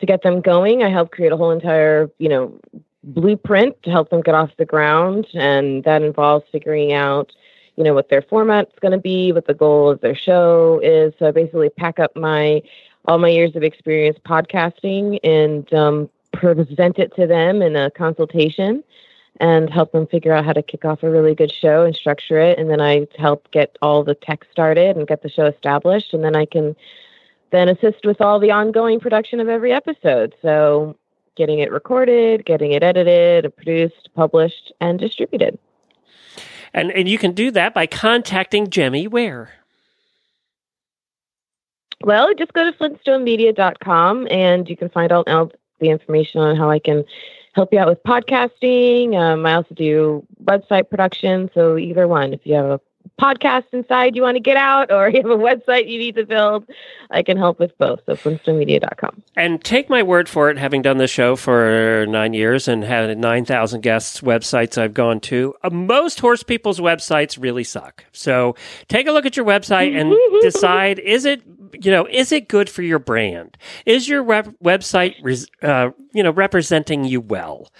to 0.00 0.06
get 0.06 0.22
them 0.22 0.40
going. 0.40 0.82
I 0.82 0.90
help 0.90 1.10
create 1.12 1.32
a 1.32 1.36
whole 1.36 1.50
entire, 1.50 2.10
you 2.18 2.28
know, 2.28 2.58
blueprint 3.04 3.80
to 3.84 3.90
help 3.90 4.10
them 4.10 4.20
get 4.22 4.34
off 4.34 4.50
the 4.58 4.64
ground, 4.64 5.26
and 5.34 5.84
that 5.84 6.02
involves 6.02 6.44
figuring 6.50 6.92
out, 6.92 7.30
you 7.78 7.84
know, 7.84 7.94
what 7.94 8.08
their 8.08 8.22
format's 8.22 8.76
going 8.80 8.90
to 8.90 8.98
be, 8.98 9.30
what 9.30 9.46
the 9.46 9.54
goal 9.54 9.88
of 9.88 10.00
their 10.00 10.16
show 10.16 10.80
is. 10.82 11.14
So 11.16 11.28
I 11.28 11.30
basically 11.30 11.70
pack 11.70 12.00
up 12.00 12.14
my 12.16 12.60
all 13.04 13.18
my 13.18 13.28
years 13.28 13.54
of 13.54 13.62
experience 13.62 14.18
podcasting 14.26 15.20
and 15.22 15.72
um, 15.72 16.10
present 16.32 16.98
it 16.98 17.14
to 17.14 17.28
them 17.28 17.62
in 17.62 17.76
a 17.76 17.88
consultation 17.92 18.82
and 19.40 19.70
help 19.70 19.92
them 19.92 20.08
figure 20.08 20.32
out 20.32 20.44
how 20.44 20.52
to 20.52 20.60
kick 20.60 20.84
off 20.84 21.04
a 21.04 21.08
really 21.08 21.36
good 21.36 21.52
show 21.52 21.84
and 21.84 21.94
structure 21.94 22.40
it. 22.40 22.58
And 22.58 22.68
then 22.68 22.80
I 22.80 23.06
help 23.16 23.48
get 23.52 23.78
all 23.80 24.02
the 24.02 24.16
tech 24.16 24.44
started 24.50 24.96
and 24.96 25.06
get 25.06 25.22
the 25.22 25.30
show 25.30 25.46
established. 25.46 26.12
And 26.12 26.24
then 26.24 26.34
I 26.34 26.46
can 26.46 26.74
then 27.52 27.68
assist 27.68 28.04
with 28.04 28.20
all 28.20 28.40
the 28.40 28.50
ongoing 28.50 28.98
production 28.98 29.38
of 29.38 29.48
every 29.48 29.72
episode. 29.72 30.34
So 30.42 30.96
getting 31.36 31.60
it 31.60 31.70
recorded, 31.70 32.44
getting 32.44 32.72
it 32.72 32.82
edited, 32.82 33.54
produced, 33.56 34.10
published, 34.16 34.72
and 34.80 34.98
distributed. 34.98 35.60
And 36.74 36.90
and 36.92 37.08
you 37.08 37.18
can 37.18 37.32
do 37.32 37.50
that 37.52 37.74
by 37.74 37.86
contacting 37.86 38.70
Jemmy 38.70 39.06
where? 39.06 39.50
Well, 42.04 42.32
just 42.34 42.52
go 42.52 42.70
to 42.70 42.76
flintstonemedia.com 42.76 44.28
and 44.30 44.68
you 44.68 44.76
can 44.76 44.88
find 44.88 45.10
out 45.10 45.28
all 45.28 45.50
the 45.80 45.90
information 45.90 46.40
on 46.40 46.56
how 46.56 46.70
I 46.70 46.78
can 46.78 47.04
help 47.54 47.72
you 47.72 47.78
out 47.80 47.88
with 47.88 48.02
podcasting. 48.04 49.16
Um, 49.16 49.44
I 49.44 49.54
also 49.54 49.74
do 49.74 50.24
website 50.44 50.90
production. 50.90 51.50
So 51.54 51.76
either 51.76 52.06
one, 52.06 52.32
if 52.32 52.40
you 52.44 52.54
have 52.54 52.66
a 52.66 52.80
podcast 53.18 53.64
inside 53.72 54.14
you 54.14 54.22
want 54.22 54.36
to 54.36 54.40
get 54.40 54.56
out 54.56 54.92
or 54.92 55.08
you 55.12 55.20
have 55.22 55.30
a 55.30 55.42
website 55.42 55.88
you 55.88 55.98
need 55.98 56.14
to 56.14 56.24
build, 56.24 56.66
I 57.10 57.22
can 57.22 57.36
help 57.36 57.58
with 57.58 57.76
both. 57.78 58.00
So 58.06 58.14
flintstonemedia.com. 58.14 59.22
And 59.36 59.62
take 59.62 59.90
my 59.90 60.02
word 60.02 60.28
for 60.28 60.50
it, 60.50 60.58
having 60.58 60.82
done 60.82 60.98
this 60.98 61.10
show 61.10 61.36
for 61.36 62.06
nine 62.08 62.32
years 62.32 62.68
and 62.68 62.84
had 62.84 63.16
9,000 63.18 63.80
guests' 63.80 64.20
websites 64.20 64.78
I've 64.78 64.94
gone 64.94 65.20
to, 65.20 65.54
uh, 65.62 65.70
most 65.70 66.20
horse 66.20 66.42
people's 66.42 66.80
websites 66.80 67.40
really 67.40 67.64
suck. 67.64 68.04
So 68.12 68.54
take 68.88 69.06
a 69.06 69.12
look 69.12 69.26
at 69.26 69.36
your 69.36 69.46
website 69.46 69.98
and 69.98 70.14
decide 70.42 70.98
is 70.98 71.24
it, 71.24 71.42
you 71.80 71.90
know, 71.90 72.06
is 72.06 72.32
it 72.32 72.48
good 72.48 72.70
for 72.70 72.82
your 72.82 72.98
brand? 72.98 73.58
Is 73.84 74.08
your 74.08 74.22
web- 74.22 74.54
website, 74.62 75.16
res- 75.22 75.48
uh, 75.62 75.90
you 76.12 76.22
know, 76.22 76.30
representing 76.30 77.04
you 77.04 77.20
well? 77.20 77.70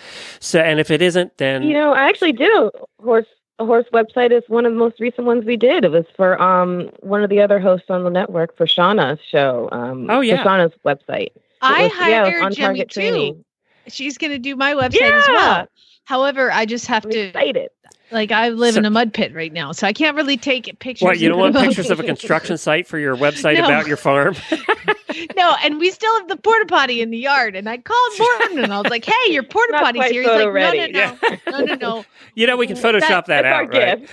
So, 0.41 0.61
and 0.61 0.79
if 0.79 0.91
it 0.91 1.01
isn't, 1.01 1.39
then. 1.39 1.63
You 1.63 1.75
know, 1.75 1.93
I 1.93 2.09
actually 2.09 2.33
did 2.33 2.51
a 2.51 2.71
horse 3.01 3.27
a 3.59 3.67
horse 3.67 3.87
website 3.93 4.31
is 4.31 4.43
one 4.49 4.65
of 4.67 4.73
the 4.73 4.79
most 4.79 5.01
recent 5.01 5.27
ones 5.27 5.45
we 5.45 5.57
did. 5.57 5.85
It 5.85 5.91
was 5.91 6.05
for 6.17 6.41
um 6.41 6.91
one 7.01 7.23
of 7.23 7.31
the 7.31 7.41
other 7.41 7.59
hosts 7.59 7.91
on 7.91 8.05
the 8.05 8.11
network 8.11 8.57
for 8.57 8.67
Shauna's 8.67 9.19
show. 9.31 9.69
Um, 9.73 10.09
Oh, 10.11 10.21
yeah. 10.21 10.43
for 10.43 10.49
Shauna's 10.49 10.75
website. 10.85 11.27
It 11.35 11.43
I 11.63 11.83
was- 11.85 11.93
yeah, 11.93 12.25
hired 12.25 12.43
on 12.45 12.53
Jimmy 12.53 12.79
too. 12.81 12.85
training. 12.87 13.45
She's 13.89 14.19
going 14.19 14.33
to 14.33 14.39
do 14.39 14.55
my 14.55 14.75
website 14.75 15.11
as 15.13 15.27
well. 15.29 15.67
However, 16.05 16.53
I 16.53 16.67
just 16.67 16.87
have 16.87 17.05
I'm 17.05 17.11
to 17.13 17.19
excited. 17.29 17.69
Like 18.11 18.33
I 18.33 18.49
live 18.49 18.73
So- 18.75 18.79
in 18.79 18.85
a 18.87 18.91
mud 18.91 19.13
pit 19.13 19.35
right 19.35 19.53
now, 19.53 19.73
so 19.73 19.87
I 19.87 19.93
can't 19.93 20.17
really 20.17 20.39
take 20.39 20.79
pictures. 20.79 21.05
What, 21.05 21.19
you 21.19 21.29
don't 21.29 21.39
want 21.41 21.55
pictures 21.57 21.91
of 21.91 22.01
a 22.01 22.03
construction 22.05 22.57
site 22.57 22.87
for 22.87 22.99
your 22.99 23.15
website 23.17 23.59
No. 23.59 23.67
about 23.67 23.87
your 23.87 23.99
farm? 23.99 24.35
no, 25.37 25.55
and 25.63 25.79
we 25.79 25.91
still 25.91 26.15
have 26.19 26.29
the 26.29 26.37
porta 26.37 26.65
potty 26.67 27.03
in 27.03 27.11
the 27.11 27.19
yard. 27.19 27.55
And 27.55 27.69
I 27.69 27.77
called 27.77 28.13
Morton 28.19 28.61
and 28.65 28.73
I 28.73 28.81
was 28.81 28.91
like, 28.91 29.05
"Hey, 29.05 29.33
your 29.33 29.43
porta 29.43 29.73
Not 29.73 29.83
potty's 29.83 30.01
quite 30.01 30.13
here." 30.13 30.23
He's 30.23 30.31
like, 30.31 30.39
photo 30.39 30.47
"No, 30.47 30.53
no, 30.53 30.55
ready." 30.55 30.93
no, 30.93 31.19
no, 31.51 31.65
no, 31.65 31.75
no." 31.75 32.05
you 32.35 32.47
know, 32.47 32.57
we 32.57 32.67
can 32.67 32.77
Photoshop 32.77 33.27
that, 33.27 33.43
That's 33.43 33.45
our 33.47 33.63
out, 33.65 33.73
right? 33.75 34.09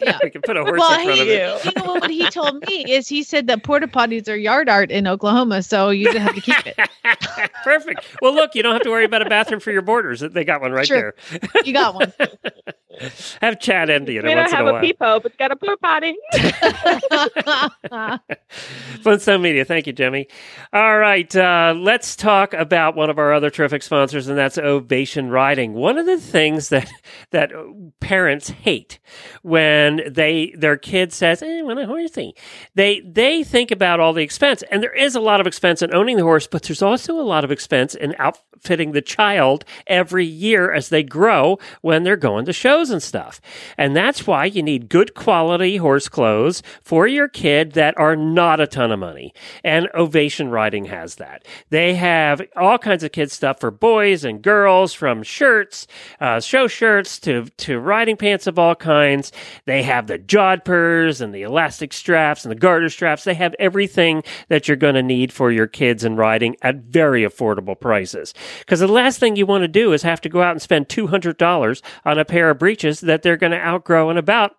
Yeah. 0.00 0.18
we 0.22 0.30
can 0.30 0.42
put 0.42 0.56
a 0.56 0.62
horse 0.62 0.78
Well, 0.78 0.92
in 1.00 1.04
front 1.06 1.20
of 1.20 1.26
he, 1.26 1.32
it. 1.32 1.64
you 1.64 1.72
know 1.82 1.92
what 1.94 2.10
he 2.10 2.30
told 2.30 2.64
me 2.68 2.84
is 2.88 3.08
he 3.08 3.24
said 3.24 3.48
that 3.48 3.64
porta 3.64 3.88
potties 3.88 4.28
are 4.28 4.36
yard 4.36 4.68
art 4.68 4.92
in 4.92 5.08
Oklahoma, 5.08 5.62
so 5.64 5.90
you 5.90 6.04
just 6.12 6.18
have 6.18 6.34
to 6.36 6.40
keep 6.40 6.66
it. 6.66 6.78
Perfect. 7.64 8.04
Well, 8.22 8.32
look, 8.34 8.54
you 8.54 8.62
don't 8.62 8.74
have 8.74 8.82
to 8.82 8.90
worry 8.90 9.04
about 9.06 9.22
a 9.22 9.28
bathroom 9.28 9.58
for 9.60 9.72
your 9.72 9.82
boarders. 9.82 10.20
They 10.20 10.44
got 10.44 10.60
one 10.60 10.70
right 10.70 10.86
Sure. 10.86 11.14
there. 11.52 11.62
You 11.64 11.72
got 11.72 11.94
one. 11.96 12.12
Have 13.40 13.60
Chad 13.60 13.90
Endy 13.90 14.16
in 14.16 14.24
We 14.24 14.34
don't 14.34 14.50
have 14.50 14.66
a 14.66 14.76
a 14.76 14.80
peephole, 14.80 15.20
but 15.20 15.36
got 15.38 15.50
a 15.50 15.56
porta 15.56 15.76
potty. 15.78 16.16
Flintstone 19.02 19.42
Media. 19.42 19.64
Thank 19.64 19.86
you, 19.86 19.92
Jimmy. 19.92 20.28
All 20.72 20.98
right. 20.98 21.34
Uh, 21.34 21.74
let's 21.76 22.16
talk 22.16 22.54
about 22.54 22.96
one 22.96 23.10
of 23.10 23.18
our 23.18 23.32
other 23.32 23.50
terrific 23.50 23.82
sponsors, 23.82 24.28
and 24.28 24.38
that's 24.38 24.58
Ovation 24.58 25.30
Riding. 25.30 25.74
One 25.74 25.98
of 25.98 26.06
the 26.06 26.18
things 26.18 26.68
that 26.70 26.88
that 27.30 27.52
parents 28.00 28.50
hate 28.50 28.98
when 29.42 30.02
they 30.10 30.54
their 30.56 30.76
kid 30.76 31.12
says, 31.12 31.42
"Eh, 31.42 31.58
I 31.58 31.62
want 31.62 31.80
a 31.80 31.86
horsey," 31.86 32.34
they 32.74 33.00
they 33.00 33.44
think 33.44 33.70
about 33.70 34.00
all 34.00 34.12
the 34.12 34.22
expense, 34.22 34.62
and 34.70 34.82
there 34.82 34.94
is 34.94 35.14
a 35.14 35.20
lot 35.20 35.40
of 35.40 35.46
expense 35.46 35.82
in 35.82 35.94
owning 35.94 36.16
the 36.16 36.22
horse, 36.22 36.46
but 36.46 36.62
there's 36.62 36.82
also 36.82 37.18
a 37.18 37.22
lot 37.22 37.44
of 37.44 37.50
expense 37.50 37.94
in 37.94 38.14
outfitting 38.18 38.92
the 38.92 39.02
child 39.02 39.64
every 39.86 40.24
year 40.24 40.72
as 40.72 40.88
they 40.88 41.02
grow 41.02 41.58
when 41.82 42.02
they're 42.02 42.16
going 42.16 42.44
to 42.46 42.52
shows 42.52 42.88
and 42.94 43.02
stuff. 43.02 43.42
And 43.76 43.94
that's 43.94 44.26
why 44.26 44.46
you 44.46 44.62
need 44.62 44.88
good 44.88 45.12
quality 45.12 45.76
horse 45.76 46.08
clothes 46.08 46.62
for 46.82 47.06
your 47.06 47.28
kid 47.28 47.72
that 47.72 47.98
are 47.98 48.16
not 48.16 48.60
a 48.60 48.66
ton 48.66 48.90
of 48.90 48.98
money. 48.98 49.34
And 49.62 49.90
Ovation 49.92 50.48
Riding 50.48 50.86
has 50.86 51.16
that. 51.16 51.44
They 51.68 51.94
have 51.96 52.40
all 52.56 52.78
kinds 52.78 53.04
of 53.04 53.12
kids 53.12 53.34
stuff 53.34 53.60
for 53.60 53.70
boys 53.70 54.24
and 54.24 54.40
girls, 54.40 54.94
from 54.94 55.22
shirts, 55.22 55.86
uh, 56.20 56.40
show 56.40 56.68
shirts 56.68 57.18
to 57.20 57.44
to 57.58 57.78
riding 57.78 58.16
pants 58.16 58.46
of 58.46 58.58
all 58.58 58.76
kinds. 58.76 59.32
They 59.66 59.82
have 59.82 60.06
the 60.06 60.18
jodhpurs 60.18 61.20
and 61.20 61.34
the 61.34 61.42
elastic 61.42 61.92
straps 61.92 62.44
and 62.44 62.52
the 62.52 62.56
garter 62.56 62.88
straps. 62.88 63.24
They 63.24 63.34
have 63.34 63.54
everything 63.58 64.22
that 64.48 64.68
you're 64.68 64.76
going 64.76 64.94
to 64.94 65.02
need 65.02 65.32
for 65.32 65.50
your 65.50 65.66
kids 65.66 66.04
and 66.04 66.16
riding 66.16 66.56
at 66.62 66.76
very 66.76 67.22
affordable 67.22 67.78
prices. 67.78 68.32
Because 68.60 68.78
the 68.78 68.86
last 68.86 69.18
thing 69.18 69.34
you 69.34 69.46
want 69.46 69.62
to 69.62 69.68
do 69.68 69.92
is 69.92 70.02
have 70.02 70.20
to 70.20 70.28
go 70.28 70.42
out 70.42 70.52
and 70.52 70.62
spend 70.62 70.88
two 70.88 71.08
hundred 71.08 71.36
dollars 71.36 71.82
on 72.04 72.18
a 72.18 72.24
pair 72.24 72.50
of 72.50 72.58
breeches 72.58 72.83
that 72.92 73.22
they're 73.22 73.36
going 73.36 73.52
to 73.52 73.58
outgrow 73.58 74.10
in 74.10 74.16
about. 74.16 74.52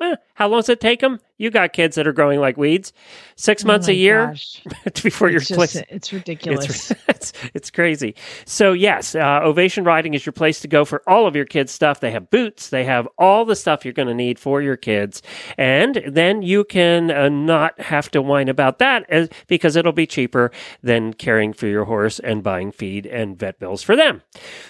eh, 0.00 0.16
how 0.34 0.48
long 0.48 0.58
does 0.58 0.68
it 0.68 0.80
take 0.80 1.00
them? 1.00 1.18
You 1.42 1.50
got 1.50 1.72
kids 1.72 1.96
that 1.96 2.06
are 2.06 2.12
growing 2.12 2.38
like 2.38 2.56
weeds. 2.56 2.92
Six 3.34 3.64
months 3.64 3.88
Oh 3.88 3.90
a 3.90 3.94
year 3.94 4.36
before 5.02 5.28
It's, 5.28 5.48
just, 5.48 5.58
placing. 5.58 5.84
it's 5.88 6.12
ridiculous. 6.12 6.92
It's, 6.92 7.00
it's, 7.08 7.32
it's 7.52 7.70
crazy. 7.72 8.14
So, 8.44 8.72
yes, 8.72 9.16
uh, 9.16 9.40
Ovation 9.42 9.82
Riding 9.82 10.14
is 10.14 10.24
your 10.24 10.32
place 10.32 10.60
to 10.60 10.68
go 10.68 10.84
for 10.84 11.02
all 11.08 11.26
of 11.26 11.34
your 11.34 11.44
kids' 11.44 11.72
stuff. 11.72 11.98
They 11.98 12.12
have 12.12 12.30
boots, 12.30 12.68
they 12.68 12.84
have 12.84 13.08
all 13.18 13.44
the 13.44 13.56
stuff 13.56 13.84
you're 13.84 13.92
going 13.92 14.06
to 14.06 14.14
need 14.14 14.38
for 14.38 14.62
your 14.62 14.76
kids. 14.76 15.20
And 15.58 16.00
then 16.06 16.42
you 16.42 16.62
can 16.62 17.10
uh, 17.10 17.28
not 17.28 17.80
have 17.80 18.08
to 18.12 18.22
whine 18.22 18.48
about 18.48 18.78
that 18.78 19.04
as, 19.10 19.28
because 19.48 19.74
it'll 19.74 19.90
be 19.90 20.06
cheaper 20.06 20.52
than 20.84 21.12
caring 21.12 21.52
for 21.52 21.66
your 21.66 21.84
horse 21.84 22.20
and 22.20 22.44
buying 22.44 22.70
feed 22.70 23.04
and 23.06 23.36
vet 23.36 23.58
bills 23.58 23.82
for 23.82 23.96
them. 23.96 24.22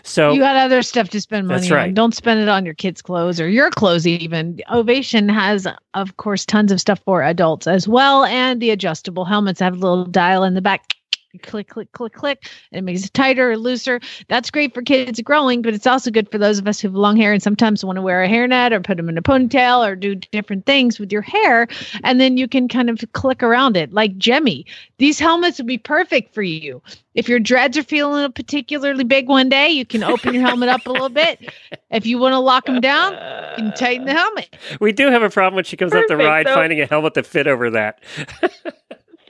So, 0.04 0.32
you 0.32 0.40
got 0.40 0.56
other 0.56 0.80
stuff 0.80 1.10
to 1.10 1.20
spend 1.20 1.48
money 1.48 1.68
That's 1.68 1.88
on. 1.88 1.92
Don't 1.92 2.14
spend 2.14 2.40
it 2.40 2.48
on 2.48 2.64
your 2.64 2.74
kids' 2.74 3.02
clothes 3.02 3.38
or 3.38 3.48
your 3.50 3.68
clothes 3.68 4.06
even. 4.06 4.58
Ovation 4.72 5.28
has, 5.28 5.66
of 5.92 6.16
course, 6.16 6.46
tons 6.46 6.61
of 6.70 6.80
stuff 6.80 7.00
for 7.04 7.22
adults 7.22 7.66
as 7.66 7.88
well. 7.88 8.24
And 8.24 8.60
the 8.62 8.70
adjustable 8.70 9.24
helmets 9.24 9.60
have 9.60 9.74
a 9.74 9.78
little 9.78 10.04
dial 10.04 10.44
in 10.44 10.54
the 10.54 10.62
back. 10.62 10.94
Click, 11.40 11.68
click, 11.68 11.90
click, 11.92 12.12
click, 12.12 12.50
and 12.72 12.78
it 12.78 12.82
makes 12.82 13.06
it 13.06 13.14
tighter 13.14 13.52
or 13.52 13.56
looser. 13.56 14.00
That's 14.28 14.50
great 14.50 14.74
for 14.74 14.82
kids 14.82 15.18
growing, 15.22 15.62
but 15.62 15.72
it's 15.72 15.86
also 15.86 16.10
good 16.10 16.30
for 16.30 16.36
those 16.36 16.58
of 16.58 16.68
us 16.68 16.78
who 16.78 16.88
have 16.88 16.94
long 16.94 17.16
hair 17.16 17.32
and 17.32 17.42
sometimes 17.42 17.82
want 17.82 17.96
to 17.96 18.02
wear 18.02 18.22
a 18.22 18.28
hairnet 18.28 18.70
or 18.70 18.80
put 18.80 18.98
them 18.98 19.08
in 19.08 19.16
a 19.16 19.22
ponytail 19.22 19.86
or 19.86 19.96
do 19.96 20.14
different 20.14 20.66
things 20.66 21.00
with 21.00 21.10
your 21.10 21.22
hair. 21.22 21.68
And 22.04 22.20
then 22.20 22.36
you 22.36 22.46
can 22.46 22.68
kind 22.68 22.90
of 22.90 23.02
click 23.14 23.42
around 23.42 23.78
it. 23.78 23.94
Like 23.94 24.18
Jemmy, 24.18 24.66
these 24.98 25.18
helmets 25.18 25.56
would 25.56 25.66
be 25.66 25.78
perfect 25.78 26.34
for 26.34 26.42
you. 26.42 26.82
If 27.14 27.30
your 27.30 27.40
dreads 27.40 27.78
are 27.78 27.82
feeling 27.82 28.30
particularly 28.32 29.04
big 29.04 29.26
one 29.28 29.48
day, 29.48 29.70
you 29.70 29.86
can 29.86 30.02
open 30.02 30.34
your 30.34 30.46
helmet 30.46 30.68
up 30.68 30.84
a 30.84 30.90
little 30.90 31.08
bit. 31.08 31.50
If 31.90 32.04
you 32.04 32.18
want 32.18 32.32
to 32.34 32.38
lock 32.40 32.66
them 32.66 32.80
down, 32.80 33.12
you 33.12 33.64
can 33.64 33.72
tighten 33.74 34.04
the 34.04 34.12
helmet. 34.12 34.54
we 34.80 34.92
do 34.92 35.10
have 35.10 35.22
a 35.22 35.30
problem 35.30 35.54
when 35.56 35.64
she 35.64 35.78
comes 35.78 35.94
up 35.94 36.04
the 36.08 36.16
ride 36.16 36.46
So- 36.46 36.54
finding 36.54 36.80
a 36.82 36.86
helmet 36.86 37.14
to 37.14 37.22
fit 37.22 37.46
over 37.46 37.70
that. 37.70 38.02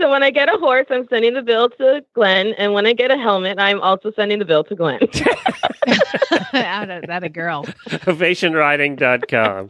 So 0.03 0.11
when 0.11 0.25
I 0.25 0.33
get 0.33 0.53
a 0.53 0.59
horse, 0.59 0.87
I'm 0.91 1.07
sending 1.07 1.35
the 1.35 1.43
bill 1.43 1.71
to 1.71 2.05
Glenn, 2.13 2.55
and 2.59 2.73
when 2.73 2.87
I 2.87 2.93
get 2.93 3.13
a 3.13 3.17
helmet, 3.17 3.61
I'm 3.61 3.81
also 3.81 4.11
sending 4.17 4.41
the 4.41 4.45
bill 4.45 4.65
to 4.65 4.75
Glenn. 4.75 4.99
Out 6.55 6.91
of 6.91 7.07
that 7.07 7.23
a 7.23 7.29
girl. 7.29 7.67
OvationRiding.com. 7.87 9.69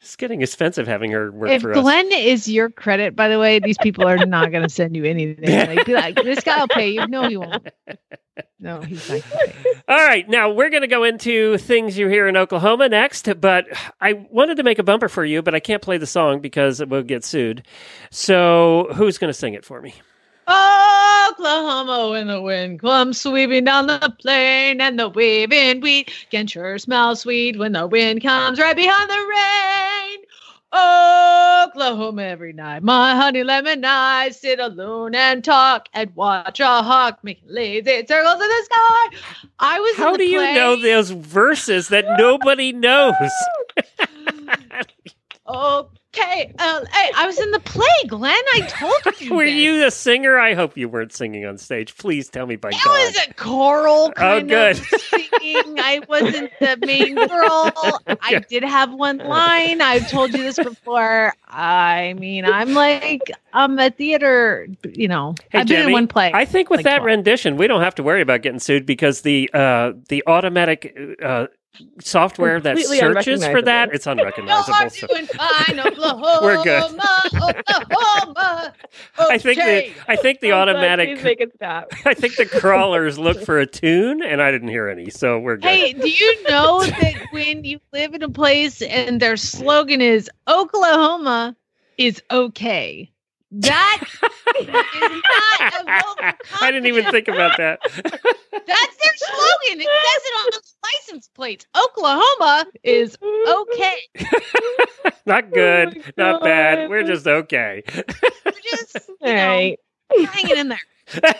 It's 0.00 0.16
getting 0.16 0.42
expensive 0.42 0.86
having 0.86 1.10
her 1.12 1.30
work 1.30 1.50
If 1.50 1.62
for 1.62 1.72
us. 1.72 1.80
Glenn 1.80 2.10
is 2.12 2.48
your 2.48 2.70
credit, 2.70 3.14
by 3.14 3.28
the 3.28 3.38
way, 3.38 3.58
these 3.58 3.78
people 3.78 4.06
are 4.06 4.16
not 4.26 4.50
going 4.50 4.62
to 4.62 4.68
send 4.68 4.96
you 4.96 5.04
anything. 5.04 5.68
Like, 5.68 5.86
be 5.86 5.94
like, 5.94 6.14
this 6.16 6.40
guy 6.40 6.60
will 6.60 6.68
pay 6.68 6.90
you. 6.90 7.06
No, 7.06 7.28
he 7.28 7.36
won't. 7.36 7.68
No, 8.60 8.80
he's 8.80 9.08
not. 9.08 9.20
Gonna 9.22 9.44
pay 9.52 9.62
you. 9.64 9.74
All 9.88 9.96
right, 9.96 10.28
now 10.28 10.50
we're 10.50 10.70
going 10.70 10.82
to 10.82 10.88
go 10.88 11.02
into 11.02 11.58
things 11.58 11.98
you 11.98 12.08
hear 12.08 12.28
in 12.28 12.36
Oklahoma 12.36 12.88
next, 12.88 13.28
but 13.40 13.66
I 14.00 14.12
wanted 14.30 14.58
to 14.58 14.62
make 14.62 14.78
a 14.78 14.84
bumper 14.84 15.08
for 15.08 15.24
you, 15.24 15.42
but 15.42 15.54
I 15.56 15.60
can't 15.60 15.82
play 15.82 15.98
the 15.98 16.06
song 16.06 16.40
because 16.40 16.84
we'll 16.84 17.02
get 17.02 17.24
sued. 17.24 17.66
So, 18.10 18.88
who's 18.94 19.18
going 19.18 19.28
to 19.28 19.34
sing 19.38 19.54
it 19.54 19.64
for 19.64 19.80
me? 19.80 19.94
Oklahoma, 20.48 22.08
when 22.10 22.26
the 22.28 22.40
wind 22.40 22.80
comes 22.80 23.20
sweeping 23.20 23.64
down 23.64 23.86
the 23.86 24.14
plain 24.20 24.80
and 24.80 24.98
the 24.98 25.08
waving 25.08 25.80
wheat 25.80 26.10
can 26.30 26.46
sure 26.46 26.78
smell 26.78 27.14
sweet 27.16 27.58
when 27.58 27.72
the 27.72 27.86
wind 27.86 28.22
comes 28.22 28.58
right 28.58 28.74
behind 28.76 29.10
the 29.10 29.26
rain. 29.30 30.18
Oklahoma 30.70 32.22
every 32.22 32.52
night, 32.52 32.82
my 32.82 33.14
honey 33.14 33.42
lemon 33.42 33.84
I 33.84 34.30
sit 34.30 34.58
alone 34.60 35.14
and 35.14 35.42
talk 35.42 35.88
and 35.94 36.14
watch 36.14 36.60
a 36.60 36.82
hawk 36.82 37.18
make 37.22 37.40
lazy 37.46 38.04
circles 38.06 38.34
in 38.34 38.48
the 38.48 38.62
sky. 38.64 39.16
I 39.58 39.80
was. 39.80 39.98
in 39.98 40.04
How 40.04 40.16
do 40.16 40.24
you 40.24 40.38
play. 40.38 40.54
know 40.54 40.76
those 40.76 41.10
verses 41.10 41.88
that 41.88 42.04
nobody 42.18 42.72
knows? 42.72 43.14
Oh, 45.50 45.88
Okay, 46.16 46.52
uh, 46.58 46.80
I 47.16 47.26
was 47.26 47.38
in 47.38 47.50
the 47.50 47.60
play, 47.60 47.84
Glenn. 48.06 48.32
I 48.54 48.60
told 48.66 48.92
you. 49.20 49.34
Were 49.34 49.44
this. 49.44 49.54
you 49.54 49.78
the 49.78 49.90
singer? 49.90 50.38
I 50.38 50.54
hope 50.54 50.74
you 50.76 50.88
weren't 50.88 51.12
singing 51.12 51.44
on 51.44 51.58
stage. 51.58 51.96
Please 51.98 52.30
tell 52.30 52.46
me 52.46 52.56
by 52.56 52.70
It 52.70 52.76
God. 52.82 52.98
was 52.98 53.26
a 53.28 53.34
choral 53.34 54.10
kind 54.12 54.48
good. 54.48 54.78
of 54.78 54.86
singing. 54.86 55.78
I 55.78 56.00
wasn't 56.08 56.50
the 56.60 56.78
main 56.86 57.14
girl. 57.14 58.00
I 58.22 58.42
did 58.48 58.64
have 58.64 58.92
one 58.94 59.18
line. 59.18 59.82
I've 59.82 60.08
told 60.10 60.32
you 60.32 60.42
this 60.42 60.56
before. 60.56 61.34
I 61.46 62.14
mean, 62.14 62.46
I'm 62.46 62.72
like 62.72 63.30
I'm 63.52 63.78
a 63.78 63.90
theater. 63.90 64.66
You 64.94 65.08
know, 65.08 65.34
Hey, 65.50 65.58
I've 65.60 65.68
been 65.68 65.88
in 65.88 65.92
one 65.92 66.08
play. 66.08 66.30
I 66.32 66.46
think 66.46 66.70
with 66.70 66.78
like 66.78 66.84
that 66.84 66.98
12. 67.00 67.06
rendition, 67.06 67.56
we 67.58 67.66
don't 67.66 67.82
have 67.82 67.94
to 67.96 68.02
worry 68.02 68.22
about 68.22 68.40
getting 68.40 68.60
sued 68.60 68.86
because 68.86 69.20
the 69.22 69.50
uh, 69.52 69.92
the 70.08 70.22
automatic 70.26 70.96
uh, 71.22 71.48
software 72.00 72.60
that 72.60 72.78
searches 72.78 73.46
for 73.46 73.62
that, 73.62 73.90
it's 73.92 74.06
unrecognizable. 74.06 74.90
So. 74.90 75.06
We're 76.42 76.62
good. 76.64 76.82
Oklahoma. 76.82 78.74
I 79.18 79.38
think 79.38 79.58
the 79.58 79.92
I 80.08 80.16
think 80.16 80.40
the 80.40 80.52
I'm 80.52 80.68
automatic 80.68 81.22
make 81.22 81.40
it 81.40 81.52
stop. 81.54 81.92
I 82.04 82.14
think 82.14 82.36
the 82.36 82.46
crawlers 82.46 83.18
look 83.18 83.40
for 83.42 83.58
a 83.58 83.66
tune, 83.66 84.22
and 84.22 84.42
I 84.42 84.50
didn't 84.50 84.68
hear 84.68 84.88
any, 84.88 85.10
so 85.10 85.38
we're 85.38 85.56
good. 85.56 85.68
Hey, 85.68 85.92
do 85.92 86.08
you 86.08 86.42
know 86.44 86.84
that 86.84 87.14
when 87.30 87.64
you 87.64 87.80
live 87.92 88.14
in 88.14 88.22
a 88.22 88.30
place 88.30 88.82
and 88.82 89.20
their 89.20 89.36
slogan 89.36 90.00
is 90.00 90.30
Oklahoma 90.48 91.56
is 91.96 92.22
okay? 92.30 93.10
That 93.50 94.00
is 94.60 94.68
not 94.68 95.60
a 95.60 95.84
vote 95.84 96.18
of 96.28 96.34
I 96.60 96.70
didn't 96.70 96.86
even 96.86 97.10
think 97.10 97.28
about 97.28 97.56
that. 97.56 97.80
That's 97.82 98.96
their 98.96 99.16
slogan. 99.16 99.80
It 99.80 99.88
says 99.88 100.22
it 100.24 100.34
on 100.38 100.46
the 100.52 100.60
license 100.84 101.28
plates. 101.28 101.66
Oklahoma 101.76 102.66
is 102.82 103.16
okay. 103.22 103.96
not 105.26 105.50
good, 105.50 105.96
Oh 105.98 106.10
not 106.18 106.42
bad. 106.42 106.90
We're 106.90 107.04
just 107.04 107.26
okay. 107.26 107.82
We're 108.44 108.52
just 108.62 108.98
you 109.08 109.16
know, 109.34 109.34
right. 109.34 109.78
hanging 110.26 110.56
in 110.58 110.68
there. 110.68 111.22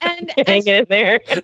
And 0.00 0.30
as 0.38 0.46
Hang 0.46 0.66
in 0.66 0.86
there. 0.88 1.20
we're 1.28 1.42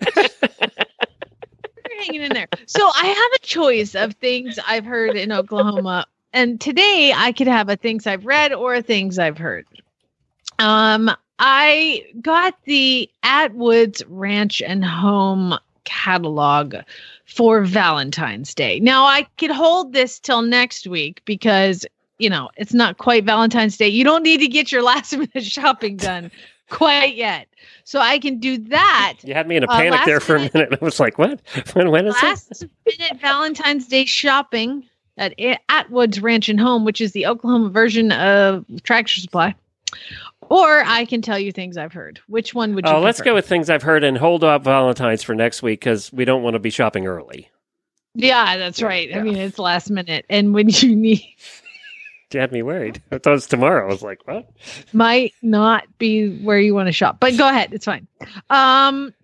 hanging 1.98 2.22
in 2.22 2.32
there. 2.32 2.48
So 2.66 2.88
I 2.94 3.06
have 3.06 3.30
a 3.34 3.38
choice 3.44 3.94
of 3.94 4.14
things 4.14 4.58
I've 4.66 4.84
heard 4.84 5.16
in 5.16 5.32
Oklahoma. 5.32 6.06
And 6.34 6.60
today 6.60 7.12
I 7.16 7.30
could 7.30 7.46
have 7.46 7.68
a 7.68 7.76
things 7.76 8.06
I've 8.08 8.26
read 8.26 8.52
or 8.52 8.82
things 8.82 9.18
I've 9.20 9.38
heard. 9.38 9.64
Um, 10.58 11.10
I 11.38 12.04
got 12.20 12.54
the 12.64 13.08
Atwoods 13.24 14.02
Ranch 14.08 14.60
and 14.60 14.84
Home 14.84 15.54
catalog 15.84 16.74
for 17.24 17.62
Valentine's 17.62 18.52
Day. 18.52 18.80
Now 18.80 19.04
I 19.04 19.26
could 19.38 19.52
hold 19.52 19.92
this 19.92 20.18
till 20.18 20.42
next 20.42 20.86
week 20.88 21.22
because 21.24 21.86
you 22.18 22.28
know 22.28 22.50
it's 22.56 22.74
not 22.74 22.98
quite 22.98 23.24
Valentine's 23.24 23.76
Day. 23.76 23.88
You 23.88 24.02
don't 24.02 24.22
need 24.24 24.40
to 24.40 24.48
get 24.48 24.72
your 24.72 24.82
last 24.82 25.12
minute 25.16 25.44
shopping 25.44 25.96
done 25.96 26.32
quite 26.68 27.14
yet. 27.14 27.46
So 27.84 28.00
I 28.00 28.18
can 28.18 28.38
do 28.40 28.58
that 28.58 29.18
You 29.22 29.34
had 29.34 29.46
me 29.46 29.56
in 29.56 29.62
a 29.64 29.66
Uh, 29.70 29.76
panic 29.76 30.00
there 30.04 30.16
last 30.16 30.24
for 30.26 30.34
a 30.36 30.38
minute- 30.38 30.54
minute. 30.54 30.78
I 30.82 30.84
was 30.84 30.98
like, 30.98 31.16
"What? 31.16 31.40
When? 31.74 31.90
When 31.92 32.06
is 32.08 32.16
it?" 32.16 32.22
last 32.24 32.64
minute 32.86 33.20
Valentine's 33.20 33.86
Day 33.86 34.04
shopping 34.04 34.84
at 35.16 35.34
Atwood's 35.68 36.20
Ranch 36.20 36.48
and 36.48 36.58
Home, 36.60 36.84
which 36.84 37.00
is 37.00 37.12
the 37.12 37.26
Oklahoma 37.26 37.70
version 37.70 38.12
of 38.12 38.64
Tractor 38.82 39.20
Supply. 39.20 39.54
Or 40.50 40.82
I 40.84 41.04
can 41.04 41.22
tell 41.22 41.38
you 41.38 41.52
things 41.52 41.76
I've 41.76 41.92
heard. 41.92 42.20
Which 42.26 42.54
one 42.54 42.74
would 42.74 42.84
you? 42.86 42.92
Oh, 42.92 43.00
let's 43.00 43.20
go 43.20 43.34
with 43.34 43.46
things 43.46 43.70
I've 43.70 43.82
heard 43.82 44.04
and 44.04 44.18
hold 44.18 44.44
off 44.44 44.62
Valentine's 44.64 45.22
for 45.22 45.34
next 45.34 45.62
week 45.62 45.80
because 45.80 46.12
we 46.12 46.24
don't 46.24 46.42
want 46.42 46.54
to 46.54 46.58
be 46.58 46.70
shopping 46.70 47.06
early. 47.06 47.48
Yeah, 48.14 48.58
that's 48.58 48.82
right. 48.82 49.08
yeah. 49.08 49.18
I 49.18 49.22
mean, 49.22 49.36
it's 49.36 49.58
last 49.58 49.90
minute, 49.90 50.26
and 50.28 50.52
when 50.54 50.68
you 50.68 50.94
need 50.96 51.24
You 52.32 52.40
had 52.40 52.52
me 52.52 52.62
worried. 52.62 53.00
I 53.10 53.18
thought 53.18 53.30
it 53.30 53.34
was 53.34 53.46
tomorrow. 53.46 53.84
I 53.88 53.88
was 53.92 54.02
like, 54.02 54.26
"What?" 54.26 54.48
might 54.92 55.32
not 55.42 55.84
be 55.98 56.36
where 56.42 56.58
you 56.58 56.74
want 56.74 56.88
to 56.88 56.92
shop. 56.92 57.18
But 57.20 57.36
go 57.38 57.48
ahead, 57.48 57.72
it's 57.72 57.84
fine. 57.86 58.06
Um 58.50 59.14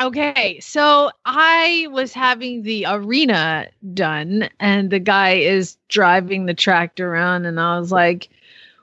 okay, 0.00 0.60
so 0.60 1.10
I 1.24 1.88
was 1.90 2.12
having 2.12 2.62
the 2.62 2.86
arena 2.88 3.68
done 3.92 4.48
and 4.60 4.90
the 4.90 4.98
guy 4.98 5.32
is 5.34 5.76
driving 5.88 6.46
the 6.46 6.54
tractor 6.54 7.12
around 7.12 7.46
and 7.46 7.60
I 7.60 7.78
was 7.78 7.92
like, 7.92 8.28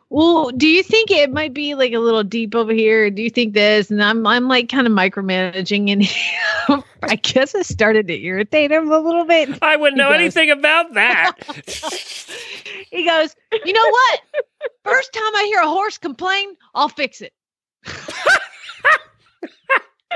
"Well, 0.09 0.51
do 0.51 0.67
you 0.67 0.83
think 0.83 1.11
it 1.11 1.31
might 1.31 1.53
be 1.53 1.75
like 1.75 1.93
a 1.93 1.99
little 1.99 2.23
deep 2.23 2.55
over 2.55 2.73
here? 2.73 3.09
Do 3.09 3.21
you 3.21 3.29
think 3.29 3.53
this?" 3.53 3.91
And 3.91 4.03
I'm 4.03 4.25
I'm 4.25 4.47
like 4.47 4.69
kind 4.69 4.87
of 4.87 4.93
micromanaging 4.93 5.91
and 5.91 6.83
I 7.03 7.15
guess 7.15 7.55
I 7.55 7.61
started 7.61 8.07
to 8.07 8.19
irritate 8.21 8.71
him 8.71 8.91
a 8.91 8.99
little 8.99 9.25
bit. 9.25 9.57
I 9.61 9.75
wouldn't 9.75 9.97
know 9.97 10.09
goes- 10.09 10.19
anything 10.19 10.51
about 10.51 10.93
that. 10.93 11.33
He 12.91 13.05
goes, 13.05 13.33
"You 13.63 13.71
know 13.71 13.89
what? 13.89 14.21
First 14.83 15.13
time 15.13 15.35
I 15.35 15.43
hear 15.45 15.61
a 15.61 15.67
horse 15.69 15.97
complain, 15.97 16.55
I'll 16.75 16.89
fix 16.89 17.21
it." 17.21 17.33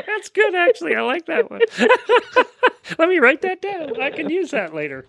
That's 0.06 0.30
good, 0.30 0.56
actually. 0.56 0.96
I 0.96 1.02
like 1.02 1.26
that 1.28 1.50
one. 1.50 1.62
Let 3.00 3.10
me 3.10 3.20
write 3.20 3.42
that 3.42 3.62
down. 3.62 4.02
I 4.02 4.12
can 4.12 4.30
use 4.30 4.52
that 4.52 4.74
later. 4.74 5.06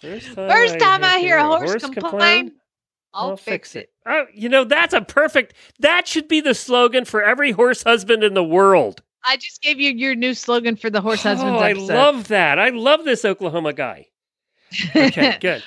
First 0.00 0.34
time, 0.34 0.50
First 0.50 0.78
time 0.80 1.04
I 1.04 1.18
hear 1.18 1.36
a 1.36 1.44
horse 1.46 1.82
complain, 1.88 2.52
I'll, 3.14 3.30
I'll 3.30 3.36
fix 3.36 3.76
it. 3.76 3.90
Oh, 4.06 4.26
you 4.34 4.48
know, 4.48 4.64
that's 4.64 4.94
a 4.94 5.00
perfect. 5.00 5.54
That 5.78 6.08
should 6.08 6.28
be 6.28 6.40
the 6.40 6.54
slogan 6.54 7.04
for 7.04 7.22
every 7.22 7.52
horse 7.52 7.82
husband 7.82 8.24
in 8.24 8.34
the 8.34 8.44
world. 8.44 9.02
I 9.24 9.36
just 9.36 9.62
gave 9.62 9.78
you 9.78 9.92
your 9.92 10.14
new 10.14 10.34
slogan 10.34 10.76
for 10.76 10.90
the 10.90 11.00
horse 11.00 11.22
husband. 11.22 11.54
oh, 11.54 11.58
I 11.58 11.72
love 11.72 12.28
that. 12.28 12.58
I 12.58 12.70
love 12.70 13.04
this 13.04 13.24
Oklahoma 13.24 13.72
guy. 13.72 14.08
Okay, 14.96 15.38
good. 15.40 15.62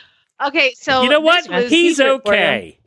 okay, 0.45 0.73
so 0.77 1.03
you 1.03 1.09
know 1.09 1.21
what? 1.21 1.45
He's 1.69 2.01
okay. 2.01 2.77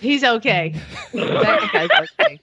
he's 0.00 0.24
okay. 0.24 0.74
That 1.12 1.70
guy's 1.72 2.10
okay. 2.20 2.40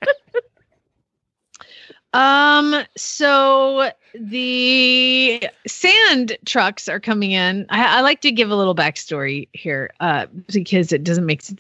Um, 2.14 2.84
so 2.96 3.92
the 4.14 5.44
sand 5.66 6.38
trucks 6.46 6.88
are 6.88 7.00
coming 7.00 7.32
in. 7.32 7.66
I, 7.70 7.98
I 7.98 8.02
like 8.02 8.22
to 8.22 8.32
give 8.32 8.52
a 8.52 8.56
little 8.56 8.76
backstory 8.76 9.48
here, 9.54 9.92
uh, 10.00 10.28
because 10.52 10.92
it 10.92 11.04
doesn't 11.04 11.26
make 11.26 11.42
sense. 11.42 11.60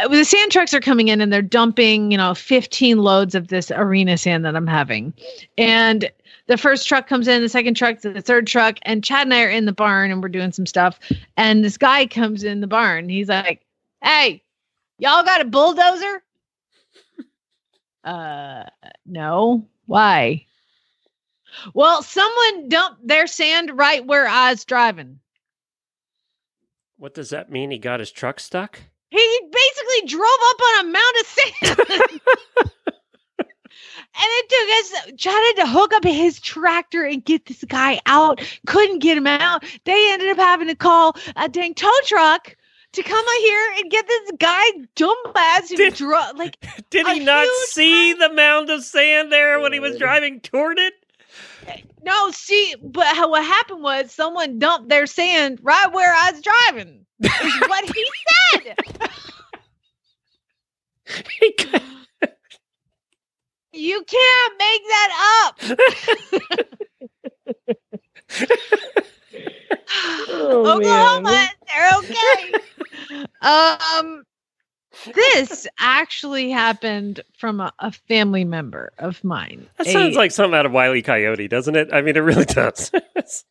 Uh, 0.00 0.08
the 0.08 0.24
sand 0.24 0.50
trucks 0.50 0.72
are 0.72 0.80
coming 0.80 1.08
in 1.08 1.20
and 1.20 1.30
they're 1.30 1.42
dumping, 1.42 2.10
you 2.10 2.16
know, 2.16 2.34
15 2.34 2.98
loads 2.98 3.34
of 3.34 3.48
this 3.48 3.70
arena 3.70 4.16
sand 4.16 4.44
that 4.46 4.56
I'm 4.56 4.66
having. 4.66 5.12
And 5.58 6.10
the 6.46 6.56
first 6.56 6.88
truck 6.88 7.06
comes 7.06 7.28
in, 7.28 7.42
the 7.42 7.48
second 7.50 7.74
truck, 7.74 8.00
the 8.00 8.22
third 8.22 8.46
truck, 8.46 8.78
and 8.82 9.04
Chad 9.04 9.26
and 9.26 9.34
I 9.34 9.42
are 9.42 9.50
in 9.50 9.66
the 9.66 9.72
barn 9.72 10.10
and 10.10 10.22
we're 10.22 10.30
doing 10.30 10.52
some 10.52 10.66
stuff. 10.66 10.98
And 11.36 11.62
this 11.62 11.76
guy 11.76 12.06
comes 12.06 12.44
in 12.44 12.60
the 12.60 12.66
barn. 12.66 13.10
He's 13.10 13.28
like, 13.28 13.60
Hey, 14.02 14.42
y'all 14.98 15.24
got 15.24 15.40
a 15.40 15.44
bulldozer? 15.44 16.22
Uh, 18.04 18.64
no. 19.06 19.66
Why? 19.86 20.46
Well, 21.72 22.02
someone 22.02 22.68
dumped 22.68 23.06
their 23.06 23.26
sand 23.26 23.70
right 23.76 24.04
where 24.04 24.26
I 24.26 24.50
was 24.50 24.64
driving. 24.64 25.20
What 26.96 27.14
does 27.14 27.30
that 27.30 27.50
mean? 27.50 27.70
He 27.70 27.78
got 27.78 28.00
his 28.00 28.10
truck 28.10 28.40
stuck? 28.40 28.80
He 29.10 29.40
basically 29.52 30.08
drove 30.08 30.38
up 30.42 30.60
on 30.60 30.80
a 30.80 30.90
mound 30.90 31.14
of 31.20 31.26
sand. 31.26 32.20
and 33.38 33.48
it 34.16 34.48
took 34.48 35.08
us, 35.08 35.12
Chad 35.16 35.32
had 35.32 35.64
to 35.64 35.70
hook 35.70 35.92
up 35.92 36.04
his 36.04 36.40
tractor 36.40 37.04
and 37.04 37.24
get 37.24 37.46
this 37.46 37.64
guy 37.64 38.00
out. 38.06 38.40
Couldn't 38.66 39.00
get 39.00 39.18
him 39.18 39.26
out. 39.26 39.64
They 39.84 40.12
ended 40.12 40.30
up 40.30 40.38
having 40.38 40.68
to 40.68 40.74
call 40.74 41.16
a 41.36 41.48
dang 41.48 41.74
tow 41.74 41.92
truck 42.04 42.56
to 42.94 43.02
come 43.02 43.24
out 43.24 43.40
here 43.40 43.72
and 43.78 43.90
get 43.90 44.06
this 44.06 44.30
guy 44.38 44.64
dumbass 44.96 45.68
who 45.68 45.76
Did- 45.76 45.94
drove 45.94 46.36
like 46.36 46.56
Did 46.90 47.06
he 47.08 47.20
not 47.20 47.44
huge 47.44 47.68
see 47.68 48.12
the 48.14 48.32
mound 48.32 48.70
of 48.70 48.82
sand 48.84 49.30
there 49.32 49.60
when 49.60 49.72
he 49.72 49.80
was 49.80 49.98
driving 49.98 50.40
toward 50.40 50.78
it? 50.78 50.94
No, 52.02 52.30
see, 52.30 52.74
but 52.82 53.06
how, 53.16 53.30
what 53.30 53.44
happened 53.44 53.82
was 53.82 54.12
someone 54.12 54.58
dumped 54.58 54.88
their 54.90 55.06
sand 55.06 55.58
right 55.62 55.90
where 55.92 56.14
I 56.14 56.32
was 56.32 56.42
driving. 56.42 57.06
Is 57.22 57.60
what 57.68 57.84
he 57.94 58.06
said. 58.52 58.76
He 61.40 61.56
You 63.72 64.04
can't 64.04 64.54
make 64.58 64.82
that 64.88 65.10
up. 65.46 65.58
Oh, 70.28 70.76
Oklahoma, 70.76 71.30
man. 71.30 71.48
they're 71.66 71.90
okay. 71.98 73.24
um, 73.42 74.24
this 75.14 75.66
actually 75.78 76.50
happened 76.50 77.20
from 77.36 77.60
a, 77.60 77.72
a 77.80 77.90
family 77.92 78.44
member 78.44 78.92
of 78.98 79.22
mine. 79.24 79.66
That 79.76 79.86
A- 79.88 79.92
sounds 79.92 80.16
like 80.16 80.30
something 80.30 80.56
out 80.56 80.66
of 80.66 80.72
Wile 80.72 80.94
E. 80.94 81.02
Coyote, 81.02 81.48
doesn't 81.48 81.74
it? 81.76 81.88
I 81.92 82.00
mean, 82.00 82.16
it 82.16 82.20
really 82.20 82.44
does. 82.46 82.90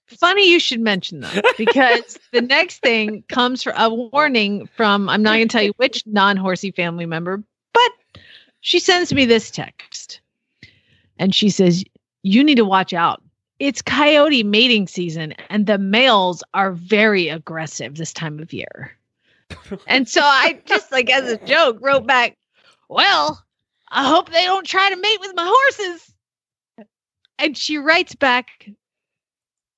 funny 0.07 0.49
you 0.49 0.59
should 0.59 0.79
mention 0.79 1.19
that 1.21 1.43
because 1.57 2.17
the 2.31 2.41
next 2.41 2.81
thing 2.81 3.23
comes 3.29 3.61
for 3.63 3.73
a 3.75 3.89
warning 3.93 4.67
from 4.75 5.09
I'm 5.09 5.21
not 5.21 5.35
going 5.35 5.47
to 5.47 5.51
tell 5.51 5.63
you 5.63 5.73
which 5.77 6.03
non-horsey 6.07 6.71
family 6.71 7.05
member, 7.05 7.43
but 7.73 7.91
she 8.61 8.79
sends 8.79 9.13
me 9.13 9.25
this 9.25 9.51
text. 9.51 10.21
And 11.19 11.35
she 11.35 11.49
says, 11.51 11.83
"You 12.23 12.43
need 12.43 12.55
to 12.55 12.65
watch 12.65 12.91
out. 12.93 13.21
It's 13.63 13.81
coyote 13.81 14.43
mating 14.43 14.87
season 14.87 15.33
and 15.49 15.65
the 15.65 15.77
males 15.77 16.43
are 16.53 16.73
very 16.73 17.29
aggressive 17.29 17.95
this 17.95 18.13
time 18.13 18.39
of 18.39 18.51
year." 18.53 18.91
and 19.87 20.07
so 20.07 20.21
I 20.21 20.61
just 20.65 20.91
like 20.91 21.09
as 21.09 21.31
a 21.31 21.37
joke 21.45 21.77
wrote 21.81 22.05
back, 22.05 22.37
"Well, 22.89 23.43
I 23.89 24.07
hope 24.07 24.29
they 24.29 24.43
don't 24.43 24.67
try 24.67 24.89
to 24.89 24.95
mate 24.95 25.19
with 25.19 25.35
my 25.35 25.45
horses." 25.47 26.13
And 27.39 27.57
she 27.57 27.77
writes 27.77 28.15
back, 28.15 28.69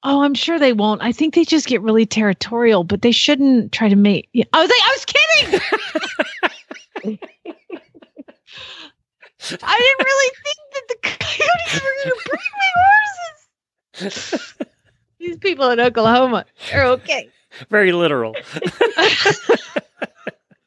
Oh, 0.08 0.22
I'm 0.22 0.36
sure 0.36 0.60
they 0.60 0.72
won't. 0.72 1.02
I 1.02 1.12
think 1.12 1.34
they 1.34 1.44
just 1.44 1.66
get 1.66 1.82
really 1.82 2.06
territorial, 2.06 2.84
but 2.84 3.02
they 3.02 3.12
shouldn't 3.12 3.72
try 3.72 3.90
to 3.90 3.96
mate. 3.96 4.30
I 4.54 4.62
was 4.62 4.70
like, 4.70 4.82
I 4.84 4.94
was 4.94 5.06
kidding. 5.06 5.60
I 9.64 9.78
didn't 9.80 10.06
really 10.06 10.32
think 10.44 10.60
that 10.74 10.88
the 10.90 10.98
coyotes 11.02 11.74
were 11.74 11.96
going 12.04 12.10
to 12.10 12.30
breed 12.30 12.54
my 12.54 12.72
horses. 12.76 13.35
These 15.20 15.38
people 15.40 15.70
in 15.70 15.80
Oklahoma 15.80 16.46
they're 16.72 16.86
okay. 16.88 17.30
Very 17.70 17.92
literal. 17.92 18.36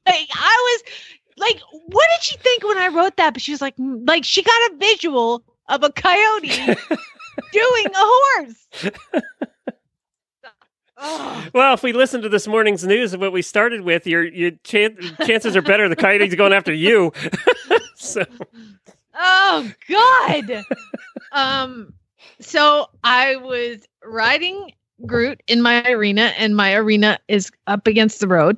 Like 0.07 0.29
I 0.35 0.81
was 0.87 0.93
like, 1.37 1.61
what 1.71 2.09
did 2.15 2.23
she 2.23 2.37
think 2.39 2.65
when 2.65 2.79
I 2.79 2.89
wrote 2.89 3.17
that? 3.19 3.35
But 3.35 3.43
she 3.43 3.53
was 3.53 3.61
like, 3.61 3.77
mm, 3.77 4.09
like 4.09 4.25
she 4.25 4.43
got 4.43 4.73
a 4.73 4.77
visual 4.79 5.43
of 5.69 5.83
a 5.83 5.93
coyote 5.93 6.49
doing 7.53 7.87
a 7.87 7.93
horse. 7.95 8.67
Oh, 10.97 11.47
Well, 11.53 11.75
if 11.75 11.83
we 11.83 11.93
listen 11.93 12.23
to 12.23 12.29
this 12.31 12.49
morning's 12.49 12.85
news 12.87 13.13
of 13.13 13.21
what 13.21 13.33
we 13.33 13.43
started 13.43 13.83
with, 13.83 14.07
your 14.07 14.25
your 14.25 14.53
chan- 14.65 14.97
chances 15.27 15.55
are 15.57 15.63
better 15.63 15.89
the 15.91 15.95
coyote's 15.97 16.35
going 16.35 16.55
after 16.55 16.73
you. 16.73 17.13
so 17.95 18.25
oh 19.15 19.71
God. 19.91 20.65
um, 21.33 21.93
so 22.41 22.89
I 23.05 23.37
was 23.37 23.87
riding 24.05 24.73
Groot 25.07 25.43
in 25.47 25.63
my 25.63 25.83
arena, 25.91 26.33
and 26.37 26.57
my 26.57 26.75
arena 26.75 27.19
is 27.29 27.53
up 27.69 27.87
against 27.87 28.19
the 28.19 28.27
road. 28.27 28.57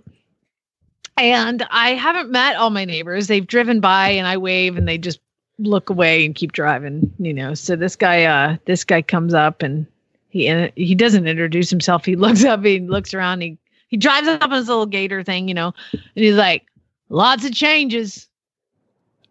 And 1.17 1.67
I 1.71 1.91
haven't 1.91 2.31
met 2.31 2.57
all 2.57 2.71
my 2.71 2.87
neighbors. 2.87 3.27
They've 3.27 3.47
driven 3.47 3.81
by 3.81 4.09
and 4.09 4.27
I 4.27 4.39
wave 4.39 4.79
and 4.79 4.89
they 4.89 4.97
just 4.97 5.21
look 5.59 5.91
away 5.91 6.25
and 6.25 6.35
keep 6.35 6.53
driving, 6.53 7.13
you 7.19 7.35
know. 7.35 7.53
So 7.53 7.77
this 7.77 7.95
guy 7.95 8.25
uh 8.25 8.57
this 8.65 8.85
guy 8.85 9.03
comes 9.03 9.35
up 9.35 9.63
and 9.63 9.87
he 10.31 10.71
he 10.77 10.95
doesn't 10.95 11.27
introduce 11.27 11.69
himself. 11.69 12.07
He 12.07 12.17
looks 12.17 12.45
up, 12.45 12.65
he 12.65 12.81
looks 12.81 13.13
around, 13.13 13.43
he 13.43 13.59
he 13.89 13.97
drives 13.97 14.29
up 14.29 14.43
on 14.43 14.53
his 14.53 14.69
little 14.69 14.87
gator 14.87 15.23
thing, 15.23 15.49
you 15.49 15.55
know, 15.55 15.75
and 15.93 16.03
he's 16.15 16.37
like, 16.37 16.65
lots 17.11 17.45
of 17.45 17.53
changes. 17.53 18.29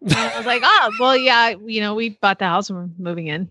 And 0.02 0.14
I 0.14 0.36
was 0.36 0.46
like, 0.46 0.62
oh, 0.64 0.90
well, 1.00 1.16
yeah, 1.16 1.54
you 1.66 1.80
know, 1.80 1.94
we 1.94 2.10
bought 2.10 2.38
the 2.38 2.46
house 2.46 2.70
and 2.70 2.78
we're 2.78 2.88
moving 2.98 3.26
in, 3.26 3.50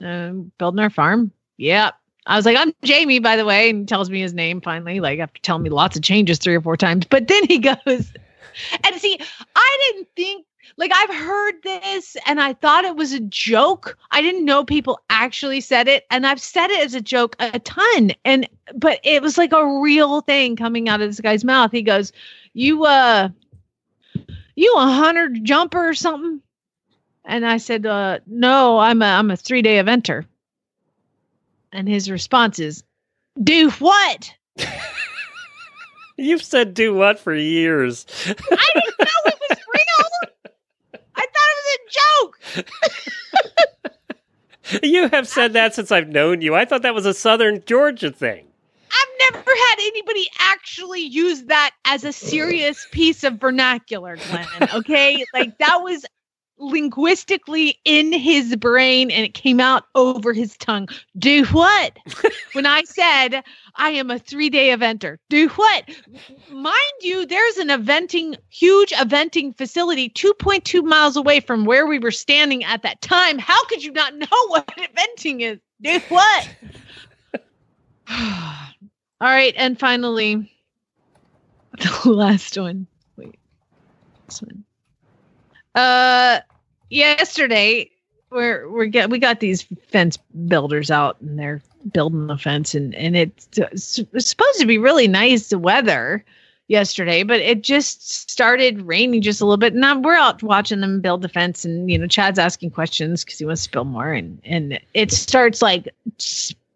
um, 0.00 0.52
building 0.58 0.80
our 0.80 0.90
farm. 0.90 1.32
Yeah. 1.56 1.90
I 2.26 2.36
was 2.36 2.44
like, 2.44 2.56
I'm 2.56 2.72
Jamie, 2.84 3.18
by 3.18 3.36
the 3.36 3.44
way, 3.44 3.70
and 3.70 3.88
tells 3.88 4.10
me 4.10 4.20
his 4.20 4.34
name 4.34 4.60
finally, 4.60 5.00
like 5.00 5.18
after 5.18 5.40
telling 5.40 5.62
me 5.62 5.70
lots 5.70 5.96
of 5.96 6.02
changes 6.02 6.38
three 6.38 6.54
or 6.54 6.60
four 6.60 6.76
times. 6.76 7.06
But 7.06 7.28
then 7.28 7.44
he 7.46 7.58
goes, 7.58 7.76
and 7.86 8.96
see, 8.96 9.18
I 9.56 9.92
didn't 9.94 10.08
think 10.16 10.46
like 10.76 10.92
I've 10.94 11.14
heard 11.14 11.54
this 11.62 12.16
and 12.26 12.40
I 12.40 12.52
thought 12.52 12.84
it 12.84 12.96
was 12.96 13.12
a 13.12 13.20
joke. 13.20 13.98
I 14.10 14.22
didn't 14.22 14.44
know 14.44 14.64
people 14.64 15.00
actually 15.10 15.60
said 15.60 15.88
it, 15.88 16.06
and 16.10 16.26
I've 16.26 16.40
said 16.40 16.70
it 16.70 16.84
as 16.84 16.94
a 16.94 17.00
joke 17.00 17.36
a 17.40 17.58
ton. 17.58 18.12
And 18.24 18.48
but 18.74 19.00
it 19.02 19.22
was 19.22 19.38
like 19.38 19.52
a 19.52 19.80
real 19.80 20.20
thing 20.20 20.56
coming 20.56 20.88
out 20.88 21.00
of 21.00 21.08
this 21.08 21.20
guy's 21.20 21.44
mouth. 21.44 21.72
He 21.72 21.82
goes, 21.82 22.12
"You 22.52 22.84
uh, 22.84 23.30
you 24.54 24.74
a 24.76 24.86
hunter 24.86 25.28
jumper 25.28 25.88
or 25.88 25.94
something?" 25.94 26.40
And 27.24 27.46
I 27.46 27.58
said, 27.58 27.86
uh, 27.86 28.18
"No, 28.26 28.78
I'm 28.78 29.02
a 29.02 29.06
I'm 29.06 29.30
a 29.30 29.36
three 29.36 29.62
day 29.62 29.76
eventer." 29.76 30.24
And 31.72 31.88
his 31.88 32.10
response 32.10 32.58
is, 32.58 32.82
"Do 33.42 33.70
what?" 33.72 34.34
you've 36.16 36.42
said 36.42 36.74
do 36.74 36.94
what 36.94 37.18
for 37.18 37.34
years. 37.34 38.06
I 38.26 38.32
didn't 38.34 38.98
know 38.98 39.20
it 39.26 39.38
was 39.50 39.58
real. 39.74 41.00
I 41.16 41.26
thought 41.26 41.50
it 41.50 41.56
was 41.58 41.76
a 41.76 42.62
joke. 42.62 42.64
You 44.84 45.08
have 45.08 45.26
said 45.26 45.54
that 45.54 45.74
since 45.74 45.90
I've 45.90 46.10
known 46.10 46.42
you. 46.42 46.54
I 46.54 46.64
thought 46.64 46.82
that 46.82 46.94
was 46.94 47.04
a 47.04 47.12
Southern 47.12 47.60
Georgia 47.66 48.12
thing. 48.12 48.46
I've 48.92 49.32
never 49.34 49.50
had 49.50 49.76
anybody 49.80 50.28
actually 50.38 51.00
use 51.00 51.42
that 51.46 51.72
as 51.84 52.04
a 52.04 52.12
serious 52.12 52.86
piece 52.92 53.24
of 53.24 53.40
vernacular, 53.40 54.16
Glenn. 54.16 54.46
Okay. 54.72 55.24
like 55.34 55.58
that 55.58 55.82
was 55.82 56.06
linguistically 56.60 57.80
in 57.84 58.12
his 58.12 58.54
brain 58.56 59.10
and 59.10 59.24
it 59.24 59.34
came 59.34 59.58
out 59.58 59.84
over 59.94 60.32
his 60.32 60.56
tongue. 60.58 60.88
Do 61.18 61.44
what? 61.46 61.98
when 62.52 62.66
I 62.66 62.84
said 62.84 63.42
I 63.76 63.90
am 63.90 64.10
a 64.10 64.18
three 64.18 64.50
day 64.50 64.68
eventer, 64.68 65.16
do 65.28 65.48
what? 65.48 65.88
Mind 66.50 66.76
you, 67.00 67.26
there's 67.26 67.56
an 67.56 67.68
eventing, 67.68 68.36
huge 68.50 68.90
eventing 68.90 69.56
facility 69.56 70.10
2.2 70.10 70.84
miles 70.84 71.16
away 71.16 71.40
from 71.40 71.64
where 71.64 71.86
we 71.86 71.98
were 71.98 72.10
standing 72.10 72.62
at 72.64 72.82
that 72.82 73.00
time. 73.00 73.38
How 73.38 73.64
could 73.64 73.82
you 73.82 73.92
not 73.92 74.14
know 74.14 74.46
what 74.48 74.66
eventing 74.76 75.40
is? 75.40 75.58
Do 75.80 75.98
what? 76.08 76.48
All 79.22 79.28
right, 79.28 79.54
and 79.56 79.78
finally, 79.78 80.50
the 81.78 82.10
last 82.10 82.56
one. 82.58 82.86
Wait, 83.16 83.38
this 84.26 84.42
one. 84.42 84.64
Uh, 85.74 86.40
yesterday 86.90 87.90
we're 88.30 88.68
we're 88.70 88.86
get 88.86 89.10
we 89.10 89.18
got 89.18 89.40
these 89.40 89.62
fence 89.88 90.16
builders 90.46 90.90
out, 90.90 91.20
and 91.20 91.38
they're 91.38 91.62
building 91.92 92.26
the 92.26 92.36
fence, 92.36 92.74
and 92.74 92.94
and 92.94 93.16
it's, 93.16 93.48
it's 93.56 94.28
supposed 94.28 94.60
to 94.60 94.66
be 94.66 94.78
really 94.78 95.08
nice 95.08 95.52
weather 95.54 96.24
yesterday, 96.68 97.24
but 97.24 97.40
it 97.40 97.62
just 97.62 98.30
started 98.30 98.82
raining 98.82 99.22
just 99.22 99.40
a 99.40 99.44
little 99.44 99.56
bit. 99.56 99.74
Now 99.74 99.98
we're 99.98 100.14
out 100.14 100.42
watching 100.42 100.80
them 100.80 101.00
build 101.00 101.22
the 101.22 101.28
fence, 101.28 101.64
and 101.64 101.90
you 101.90 101.98
know 101.98 102.06
Chad's 102.06 102.38
asking 102.38 102.70
questions 102.70 103.24
because 103.24 103.38
he 103.38 103.44
wants 103.44 103.64
to 103.64 103.72
build 103.72 103.88
more, 103.88 104.12
and 104.12 104.40
and 104.44 104.80
it 104.94 105.10
starts 105.12 105.62
like 105.62 105.88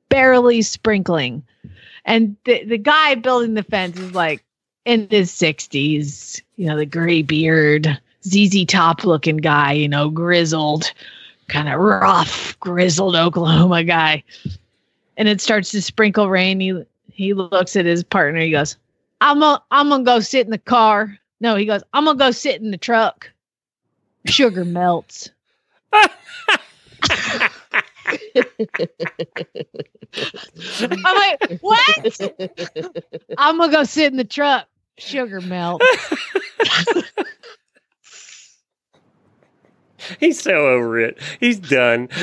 barely 0.08 0.62
sprinkling, 0.62 1.42
and 2.04 2.36
the 2.44 2.64
the 2.64 2.78
guy 2.78 3.14
building 3.14 3.54
the 3.54 3.62
fence 3.62 3.98
is 3.98 4.14
like 4.14 4.42
in 4.84 5.08
his 5.08 5.30
sixties, 5.30 6.42
you 6.56 6.66
know, 6.66 6.76
the 6.76 6.86
gray 6.86 7.22
beard, 7.22 8.00
ZZ 8.26 8.64
Top 8.66 9.04
looking 9.04 9.36
guy, 9.36 9.72
you 9.72 9.88
know, 9.88 10.08
grizzled, 10.08 10.92
kind 11.48 11.68
of 11.68 11.80
rough, 11.80 12.58
grizzled 12.60 13.16
Oklahoma 13.16 13.84
guy, 13.84 14.22
and 15.16 15.28
it 15.28 15.40
starts 15.40 15.70
to 15.72 15.82
sprinkle 15.82 16.30
rain. 16.30 16.60
He 16.60 16.82
he 17.12 17.34
looks 17.34 17.76
at 17.76 17.84
his 17.84 18.02
partner. 18.02 18.40
He 18.40 18.50
goes, 18.50 18.76
"I'm 19.20 19.42
a, 19.42 19.62
I'm 19.70 19.88
gonna 19.88 20.04
go 20.04 20.20
sit 20.20 20.46
in 20.46 20.50
the 20.50 20.58
car." 20.58 21.18
No, 21.40 21.56
he 21.56 21.66
goes, 21.66 21.82
"I'm 21.92 22.04
gonna 22.04 22.18
go 22.18 22.30
sit 22.30 22.60
in 22.60 22.70
the 22.70 22.78
truck." 22.78 23.30
Sugar 24.26 24.64
melts. 24.64 25.30
I'm 30.80 31.00
like, 31.02 31.58
what? 31.60 32.20
I'm 33.38 33.58
gonna 33.58 33.72
go 33.72 33.84
sit 33.84 34.10
in 34.10 34.16
the 34.16 34.24
truck. 34.24 34.66
Sugar 34.96 35.40
melt. 35.40 35.82
He's 40.20 40.40
so 40.40 40.68
over 40.68 40.98
it. 40.98 41.18
He's 41.40 41.58
done. 41.58 42.08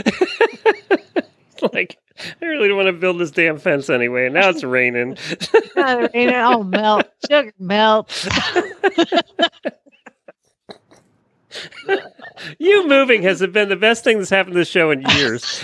It's 1.63 1.73
like, 1.73 1.97
I 2.41 2.45
really 2.45 2.67
don't 2.67 2.77
want 2.77 2.87
to 2.87 2.93
build 2.93 3.19
this 3.19 3.31
damn 3.31 3.57
fence 3.57 3.89
anyway. 3.89 4.25
And 4.25 4.33
now 4.33 4.49
it's 4.49 4.63
raining. 4.63 5.17
Now 5.75 5.99
it 6.01 6.11
ain't 6.13 6.35
all 6.35 6.59
oh, 6.59 6.63
melt. 6.63 7.07
Sugar 7.29 7.53
melt. 7.57 8.27
you 12.59 12.87
moving 12.87 13.23
has 13.23 13.39
been 13.47 13.69
the 13.69 13.75
best 13.75 14.03
thing 14.03 14.17
that's 14.17 14.29
happened 14.29 14.53
to 14.53 14.59
the 14.59 14.65
show 14.65 14.91
in 14.91 15.01
years. 15.01 15.59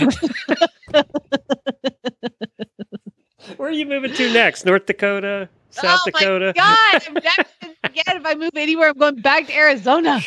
Where 3.58 3.70
are 3.70 3.72
you 3.72 3.86
moving 3.86 4.14
to 4.14 4.34
next? 4.34 4.66
North 4.66 4.86
Dakota? 4.86 5.50
South 5.72 6.00
oh 6.08 6.12
Dakota? 6.12 6.54
my 6.56 6.62
god! 6.62 7.04
I'm 7.08 7.14
never, 7.14 7.50
again, 7.84 8.18
if 8.18 8.26
I 8.26 8.36
move 8.36 8.52
anywhere, 8.56 8.90
I'm 8.90 8.98
going 8.98 9.18
back 9.18 9.48
to 9.48 9.56
Arizona, 9.56 10.22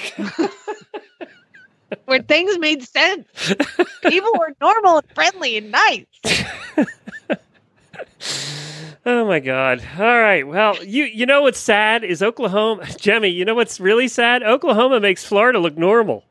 where 2.07 2.23
things 2.23 2.59
made 2.59 2.83
sense. 2.83 3.27
People 4.03 4.31
were 4.39 4.55
normal 4.61 4.99
and 4.99 5.07
friendly 5.15 5.57
and 5.57 5.71
nice. 5.71 6.07
Oh 9.07 9.27
my 9.27 9.41
God! 9.41 9.83
All 9.99 10.05
right. 10.21 10.47
Well, 10.47 10.83
you 10.85 11.05
you 11.05 11.25
know 11.25 11.41
what's 11.43 11.59
sad 11.59 12.05
is 12.05 12.23
Oklahoma, 12.23 12.87
Jemmy. 12.99 13.29
You 13.29 13.47
know 13.47 13.55
what's 13.55 13.81
really 13.81 14.09
sad? 14.09 14.43
Oklahoma 14.43 15.01
makes 15.01 15.25
Florida 15.25 15.59
look 15.59 15.79
normal. 15.79 16.25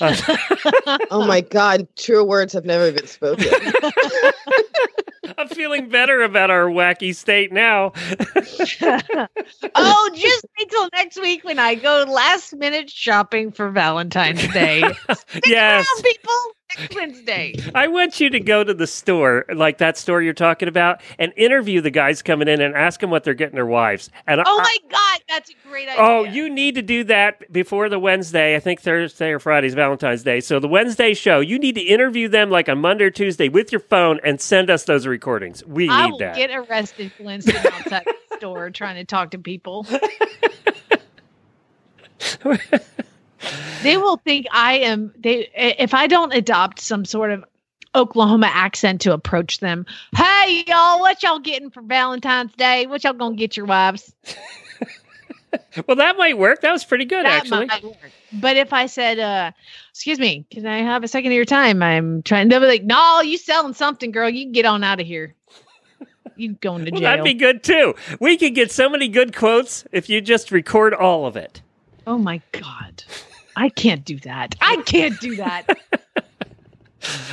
Uh, 0.00 0.14
Oh 1.10 1.26
my 1.26 1.40
God, 1.40 1.88
true 1.96 2.22
words 2.22 2.52
have 2.52 2.66
never 2.66 2.92
been 2.92 3.06
spoken. 3.06 3.46
I'm 5.38 5.48
feeling 5.48 5.88
better 5.88 6.22
about 6.22 6.50
our 6.50 6.66
wacky 6.66 7.14
state 7.14 7.52
now. 7.52 7.92
oh, 9.74 10.10
just 10.14 10.46
wait 10.58 10.70
till 10.70 10.88
next 10.92 11.20
week 11.20 11.44
when 11.44 11.58
I 11.58 11.74
go 11.74 12.04
last 12.08 12.54
minute 12.54 12.90
shopping 12.90 13.52
for 13.52 13.70
Valentine's 13.70 14.46
Day. 14.52 14.82
Stick 15.12 15.44
Yes. 15.46 15.86
around, 15.86 16.02
people. 16.04 16.34
Wednesday. 16.94 17.54
I 17.74 17.88
want 17.88 18.20
you 18.20 18.30
to 18.30 18.40
go 18.40 18.64
to 18.64 18.74
the 18.74 18.86
store, 18.86 19.44
like 19.54 19.78
that 19.78 19.96
store 19.98 20.22
you're 20.22 20.32
talking 20.32 20.68
about, 20.68 21.00
and 21.18 21.32
interview 21.36 21.80
the 21.80 21.90
guys 21.90 22.22
coming 22.22 22.48
in 22.48 22.60
and 22.60 22.74
ask 22.74 23.00
them 23.00 23.10
what 23.10 23.24
they're 23.24 23.34
getting 23.34 23.54
their 23.54 23.66
wives. 23.66 24.10
And 24.26 24.40
Oh 24.40 24.44
I- 24.46 24.62
my 24.62 24.76
God, 24.90 25.20
that's 25.28 25.50
a 25.50 25.54
great 25.68 25.88
oh, 25.88 25.92
idea. 25.92 26.04
Oh, 26.04 26.24
you 26.24 26.50
need 26.50 26.74
to 26.76 26.82
do 26.82 27.04
that 27.04 27.52
before 27.52 27.88
the 27.88 27.98
Wednesday. 27.98 28.56
I 28.56 28.60
think 28.60 28.80
Thursday 28.80 29.30
or 29.30 29.38
Friday's 29.38 29.74
Valentine's 29.74 30.22
Day. 30.22 30.40
So 30.40 30.60
the 30.60 30.68
Wednesday 30.68 31.14
show, 31.14 31.40
you 31.40 31.58
need 31.58 31.74
to 31.76 31.82
interview 31.82 32.28
them 32.28 32.50
like 32.50 32.68
on 32.68 32.78
Monday 32.80 33.04
or 33.04 33.10
Tuesday 33.10 33.48
with 33.48 33.72
your 33.72 33.80
phone 33.80 34.20
and 34.24 34.40
send 34.40 34.70
us 34.70 34.84
those 34.84 35.06
recordings. 35.06 35.64
We 35.64 35.88
I 35.88 36.08
need 36.08 36.20
that. 36.20 36.36
get 36.36 36.50
arrested 36.50 37.12
for 37.12 37.30
outside 37.30 38.04
the 38.04 38.36
store 38.36 38.70
trying 38.70 38.96
to 38.96 39.04
talk 39.04 39.30
to 39.32 39.38
people. 39.38 39.86
they 43.82 43.96
will 43.96 44.16
think 44.18 44.46
I 44.52 44.78
am 44.78 45.12
they 45.18 45.48
if 45.54 45.94
I 45.94 46.06
don't 46.06 46.32
adopt 46.32 46.80
some 46.80 47.04
sort 47.04 47.30
of 47.30 47.44
Oklahoma 47.94 48.50
accent 48.52 49.00
to 49.02 49.12
approach 49.12 49.60
them. 49.60 49.86
Hey, 50.16 50.64
y'all, 50.66 50.98
what 51.00 51.22
y'all 51.22 51.38
getting 51.38 51.70
for 51.70 51.80
Valentine's 51.82 52.52
Day? 52.54 52.86
What 52.86 53.04
y'all 53.04 53.12
gonna 53.12 53.36
get 53.36 53.56
your 53.56 53.66
wives? 53.66 54.14
Well, 55.86 55.96
that 55.98 56.16
might 56.16 56.36
work. 56.36 56.62
That 56.62 56.72
was 56.72 56.84
pretty 56.84 57.04
good, 57.04 57.24
That 57.24 57.46
actually. 57.46 57.68
But 58.32 58.56
if 58.56 58.72
I 58.72 58.86
said, 58.86 59.20
uh, 59.20 59.52
excuse 59.90 60.18
me, 60.18 60.44
can 60.50 60.66
I 60.66 60.78
have 60.78 61.04
a 61.04 61.08
second 61.08 61.30
of 61.30 61.36
your 61.36 61.44
time? 61.44 61.80
I'm 61.82 62.22
trying 62.22 62.48
to 62.50 62.58
be 62.58 62.66
like, 62.66 62.82
no, 62.82 63.20
you 63.20 63.38
selling 63.38 63.72
something, 63.74 64.10
girl. 64.10 64.28
You 64.28 64.46
can 64.46 64.52
get 64.52 64.64
on 64.64 64.82
out 64.82 65.00
of 65.00 65.06
here. 65.06 65.34
You 66.36 66.54
going 66.54 66.84
to 66.86 66.90
Well, 66.92 67.00
jail. 67.00 67.10
that'd 67.10 67.24
be 67.24 67.34
good 67.34 67.62
too. 67.62 67.94
We 68.20 68.36
could 68.36 68.54
get 68.56 68.72
so 68.72 68.88
many 68.88 69.06
good 69.06 69.34
quotes 69.34 69.84
if 69.92 70.08
you 70.08 70.20
just 70.20 70.50
record 70.50 70.92
all 70.92 71.24
of 71.26 71.36
it. 71.36 71.62
oh 72.06 72.18
my 72.18 72.40
God. 72.50 73.04
I 73.56 73.68
can't 73.68 74.04
do 74.04 74.18
that. 74.20 74.54
I 74.60 74.82
can't 74.82 75.18
do 75.20 75.36
that. 75.36 75.66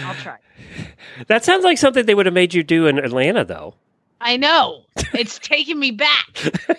I'll 0.04 0.16
try. 0.16 0.38
That 1.28 1.44
sounds 1.44 1.64
like 1.64 1.78
something 1.78 2.06
they 2.06 2.16
would 2.16 2.26
have 2.26 2.36
made 2.36 2.54
you 2.54 2.64
do 2.64 2.88
in 2.88 2.98
Atlanta, 2.98 3.44
though. 3.44 3.76
I 4.20 4.38
know. 4.38 4.84
It's 5.14 5.40
taking 5.40 5.80
me 5.80 5.92
back. 5.92 6.28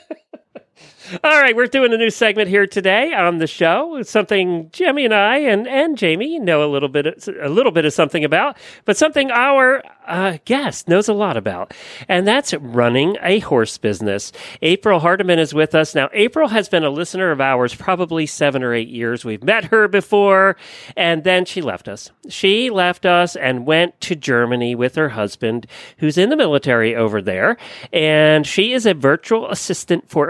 All 1.24 1.40
right, 1.40 1.56
we're 1.56 1.66
doing 1.66 1.92
a 1.92 1.96
new 1.96 2.10
segment 2.10 2.48
here 2.48 2.66
today 2.66 3.12
on 3.12 3.38
the 3.38 3.48
show. 3.48 3.96
It's 3.96 4.10
something 4.10 4.70
Jimmy 4.72 5.04
and 5.04 5.12
I 5.12 5.38
and, 5.38 5.66
and 5.66 5.98
Jamie 5.98 6.38
know 6.38 6.64
a 6.64 6.70
little 6.70 6.88
bit 6.88 7.26
a 7.26 7.48
little 7.48 7.72
bit 7.72 7.84
of 7.84 7.92
something 7.92 8.24
about, 8.24 8.56
but 8.84 8.96
something 8.96 9.30
our 9.30 9.82
uh, 10.06 10.38
guest 10.44 10.88
knows 10.88 11.08
a 11.08 11.12
lot 11.12 11.36
about, 11.36 11.74
and 12.08 12.26
that's 12.26 12.54
running 12.54 13.16
a 13.20 13.40
horse 13.40 13.78
business. 13.78 14.32
April 14.62 15.00
Hardiman 15.00 15.40
is 15.40 15.52
with 15.52 15.74
us 15.74 15.94
now. 15.94 16.08
April 16.12 16.48
has 16.48 16.68
been 16.68 16.84
a 16.84 16.90
listener 16.90 17.32
of 17.32 17.40
ours 17.40 17.74
probably 17.74 18.26
seven 18.26 18.62
or 18.62 18.72
eight 18.72 18.88
years. 18.88 19.24
We've 19.24 19.42
met 19.42 19.66
her 19.66 19.88
before, 19.88 20.56
and 20.96 21.24
then 21.24 21.44
she 21.44 21.62
left 21.62 21.88
us. 21.88 22.10
She 22.28 22.70
left 22.70 23.06
us 23.06 23.34
and 23.34 23.66
went 23.66 24.00
to 24.02 24.14
Germany 24.14 24.76
with 24.76 24.94
her 24.94 25.10
husband, 25.10 25.66
who's 25.98 26.18
in 26.18 26.30
the 26.30 26.36
military 26.36 26.94
over 26.94 27.20
there, 27.20 27.56
and 27.92 28.46
she 28.46 28.72
is 28.72 28.86
a 28.86 28.94
virtual 28.94 29.48
assistant 29.48 30.08
for 30.08 30.28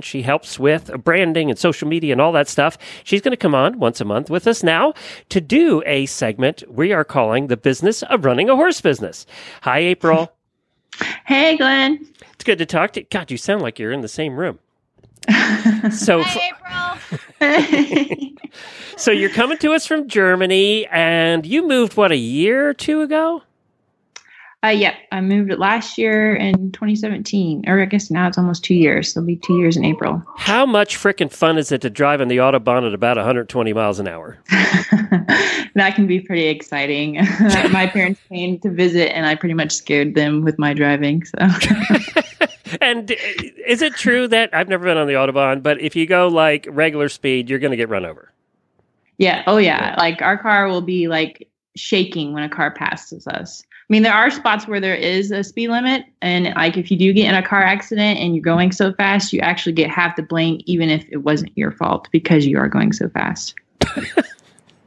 equestrian. 0.00 0.22
She 0.22 0.22
helps 0.22 0.58
with 0.58 0.90
uh, 0.90 0.98
branding 0.98 1.50
and 1.50 1.58
social 1.58 1.88
media 1.88 2.12
and 2.12 2.20
all 2.20 2.32
that 2.32 2.48
stuff. 2.48 2.76
She's 3.04 3.20
going 3.20 3.32
to 3.32 3.36
come 3.36 3.54
on 3.54 3.78
once 3.78 4.00
a 4.00 4.04
month 4.04 4.30
with 4.30 4.46
us 4.46 4.62
now 4.62 4.94
to 5.28 5.40
do 5.40 5.82
a 5.86 6.06
segment 6.06 6.62
we 6.68 6.92
are 6.92 7.04
calling 7.04 7.46
The 7.48 7.56
Business 7.56 8.02
of 8.04 8.24
Running 8.24 8.48
a 8.48 8.56
Horse 8.56 8.80
Business. 8.80 9.26
Hi, 9.62 9.78
April. 9.78 10.32
Hey, 11.24 11.56
Glenn. 11.56 12.06
It's 12.34 12.44
good 12.44 12.58
to 12.58 12.66
talk 12.66 12.92
to 12.92 13.00
you. 13.00 13.06
God, 13.10 13.30
you 13.30 13.38
sound 13.38 13.62
like 13.62 13.78
you're 13.78 13.92
in 13.92 14.02
the 14.02 14.08
same 14.08 14.36
room. 14.36 14.58
So, 15.92 16.20
april 16.20 16.98
so 18.96 19.10
you're 19.10 19.30
coming 19.30 19.56
to 19.58 19.72
us 19.72 19.86
from 19.86 20.08
Germany, 20.08 20.86
and 20.88 21.46
you 21.46 21.66
moved 21.66 21.96
what 21.96 22.12
a 22.12 22.16
year 22.16 22.68
or 22.68 22.74
two 22.74 23.00
ago? 23.00 23.42
Uh, 24.62 24.68
yeah, 24.68 24.94
I 25.10 25.22
moved 25.22 25.50
it 25.50 25.58
last 25.58 25.96
year 25.96 26.36
in 26.36 26.70
2017, 26.72 27.64
or 27.66 27.80
I 27.80 27.86
guess 27.86 28.10
now 28.10 28.28
it's 28.28 28.36
almost 28.36 28.62
two 28.62 28.74
years. 28.74 29.16
It'll 29.16 29.26
be 29.26 29.36
two 29.36 29.58
years 29.58 29.76
in 29.76 29.86
April. 29.86 30.22
How 30.36 30.66
much 30.66 30.98
freaking 30.98 31.32
fun 31.32 31.56
is 31.56 31.72
it 31.72 31.80
to 31.80 31.88
drive 31.88 32.20
on 32.20 32.28
the 32.28 32.36
autobahn 32.36 32.86
at 32.86 32.92
about 32.92 33.16
120 33.16 33.72
miles 33.72 33.98
an 33.98 34.06
hour? 34.06 34.38
that 34.50 35.92
can 35.94 36.06
be 36.06 36.20
pretty 36.20 36.48
exciting. 36.48 37.14
my 37.72 37.86
parents 37.86 38.20
came 38.28 38.58
to 38.58 38.70
visit, 38.70 39.16
and 39.16 39.24
I 39.24 39.34
pretty 39.34 39.54
much 39.54 39.72
scared 39.72 40.14
them 40.14 40.42
with 40.42 40.58
my 40.58 40.74
driving. 40.74 41.24
So, 41.24 41.38
And 42.82 43.10
uh, 43.10 43.14
is 43.66 43.82
it 43.82 43.94
true 43.94 44.28
that 44.28 44.54
I've 44.54 44.68
never 44.68 44.84
been 44.84 44.98
on 44.98 45.06
the 45.06 45.14
autobahn, 45.14 45.62
but 45.62 45.80
if 45.80 45.96
you 45.96 46.06
go 46.06 46.28
like 46.28 46.66
regular 46.70 47.08
speed, 47.08 47.48
you're 47.48 47.58
going 47.58 47.72
to 47.72 47.76
get 47.76 47.88
run 47.88 48.04
over? 48.04 48.30
yeah, 49.20 49.42
oh 49.46 49.58
yeah, 49.58 49.94
like 49.98 50.22
our 50.22 50.38
car 50.38 50.66
will 50.66 50.80
be 50.80 51.06
like 51.06 51.46
shaking 51.76 52.32
when 52.32 52.42
a 52.42 52.48
car 52.48 52.70
passes 52.70 53.26
us. 53.26 53.62
I 53.90 53.92
mean, 53.92 54.04
there 54.04 54.14
are 54.14 54.30
spots 54.30 54.68
where 54.68 54.78
there 54.78 54.94
is 54.94 55.32
a 55.32 55.42
speed 55.42 55.68
limit, 55.70 56.04
and 56.22 56.54
like 56.54 56.76
if 56.76 56.92
you 56.92 56.96
do 56.96 57.12
get 57.12 57.28
in 57.28 57.34
a 57.34 57.44
car 57.44 57.60
accident 57.60 58.20
and 58.20 58.36
you're 58.36 58.44
going 58.44 58.70
so 58.70 58.92
fast, 58.92 59.32
you 59.32 59.40
actually 59.40 59.72
get 59.72 59.90
half 59.90 60.14
the 60.14 60.22
blame, 60.22 60.60
even 60.66 60.88
if 60.90 61.04
it 61.10 61.18
wasn't 61.18 61.50
your 61.58 61.72
fault 61.72 62.06
because 62.12 62.46
you 62.46 62.56
are 62.56 62.68
going 62.68 62.92
so 62.92 63.08
fast. 63.08 63.54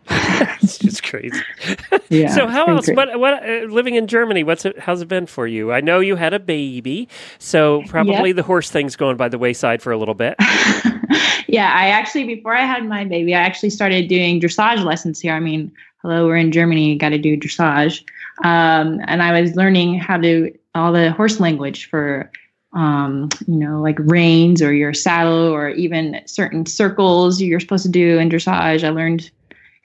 it's 0.09 0.77
just 0.77 1.03
crazy. 1.03 1.37
Yeah. 2.09 2.33
so 2.35 2.47
how 2.47 2.67
else? 2.67 2.85
pretty 2.85 2.95
What? 2.95 3.19
What? 3.19 3.43
Uh, 3.43 3.65
living 3.69 3.95
in 3.95 4.05
Germany, 4.05 4.43
what's 4.43 4.65
it? 4.65 4.77
How's 4.77 5.01
it 5.01 5.07
been 5.07 5.25
for 5.25 5.47
you? 5.47 5.71
I 5.71 5.81
know 5.81 5.99
you 5.99 6.15
had 6.15 6.33
a 6.33 6.39
baby, 6.39 7.09
so 7.39 7.81
probably 7.87 8.29
Yep. 8.29 8.35
the 8.35 8.43
horse 8.43 8.69
thing's 8.69 8.95
going 8.95 9.17
by 9.17 9.29
the 9.29 9.39
wayside 9.39 9.81
for 9.81 9.91
a 9.91 9.97
little 9.97 10.13
bit. 10.13 10.35
yeah, 11.47 11.73
I 11.75 11.87
actually 11.87 12.25
before 12.25 12.55
I 12.55 12.65
had 12.65 12.85
my 12.87 13.03
baby, 13.03 13.33
I 13.33 13.39
actually 13.39 13.71
started 13.71 14.07
doing 14.07 14.39
dressage 14.39 14.83
lessons 14.85 15.19
here. 15.19 15.33
I 15.33 15.39
mean, 15.39 15.71
hello, 16.03 16.27
we're 16.27 16.35
in 16.35 16.51
Germany, 16.51 16.97
got 16.97 17.09
to 17.09 17.17
do 17.17 17.37
dressage, 17.37 18.03
um, 18.43 18.99
and 19.07 19.23
I 19.23 19.39
was 19.39 19.55
learning 19.55 19.99
how 19.99 20.17
to 20.17 20.53
all 20.75 20.91
the 20.91 21.11
horse 21.11 21.39
language 21.39 21.89
for, 21.89 22.29
um, 22.73 23.29
you 23.47 23.55
know, 23.55 23.81
like 23.81 23.97
reins 23.99 24.61
or 24.61 24.73
your 24.73 24.93
saddle 24.93 25.47
or 25.47 25.69
even 25.69 26.21
certain 26.25 26.65
circles 26.65 27.41
you're 27.41 27.59
supposed 27.59 27.83
to 27.83 27.91
do 27.91 28.17
in 28.17 28.29
dressage. 28.29 28.83
I 28.83 28.89
learned 28.89 29.31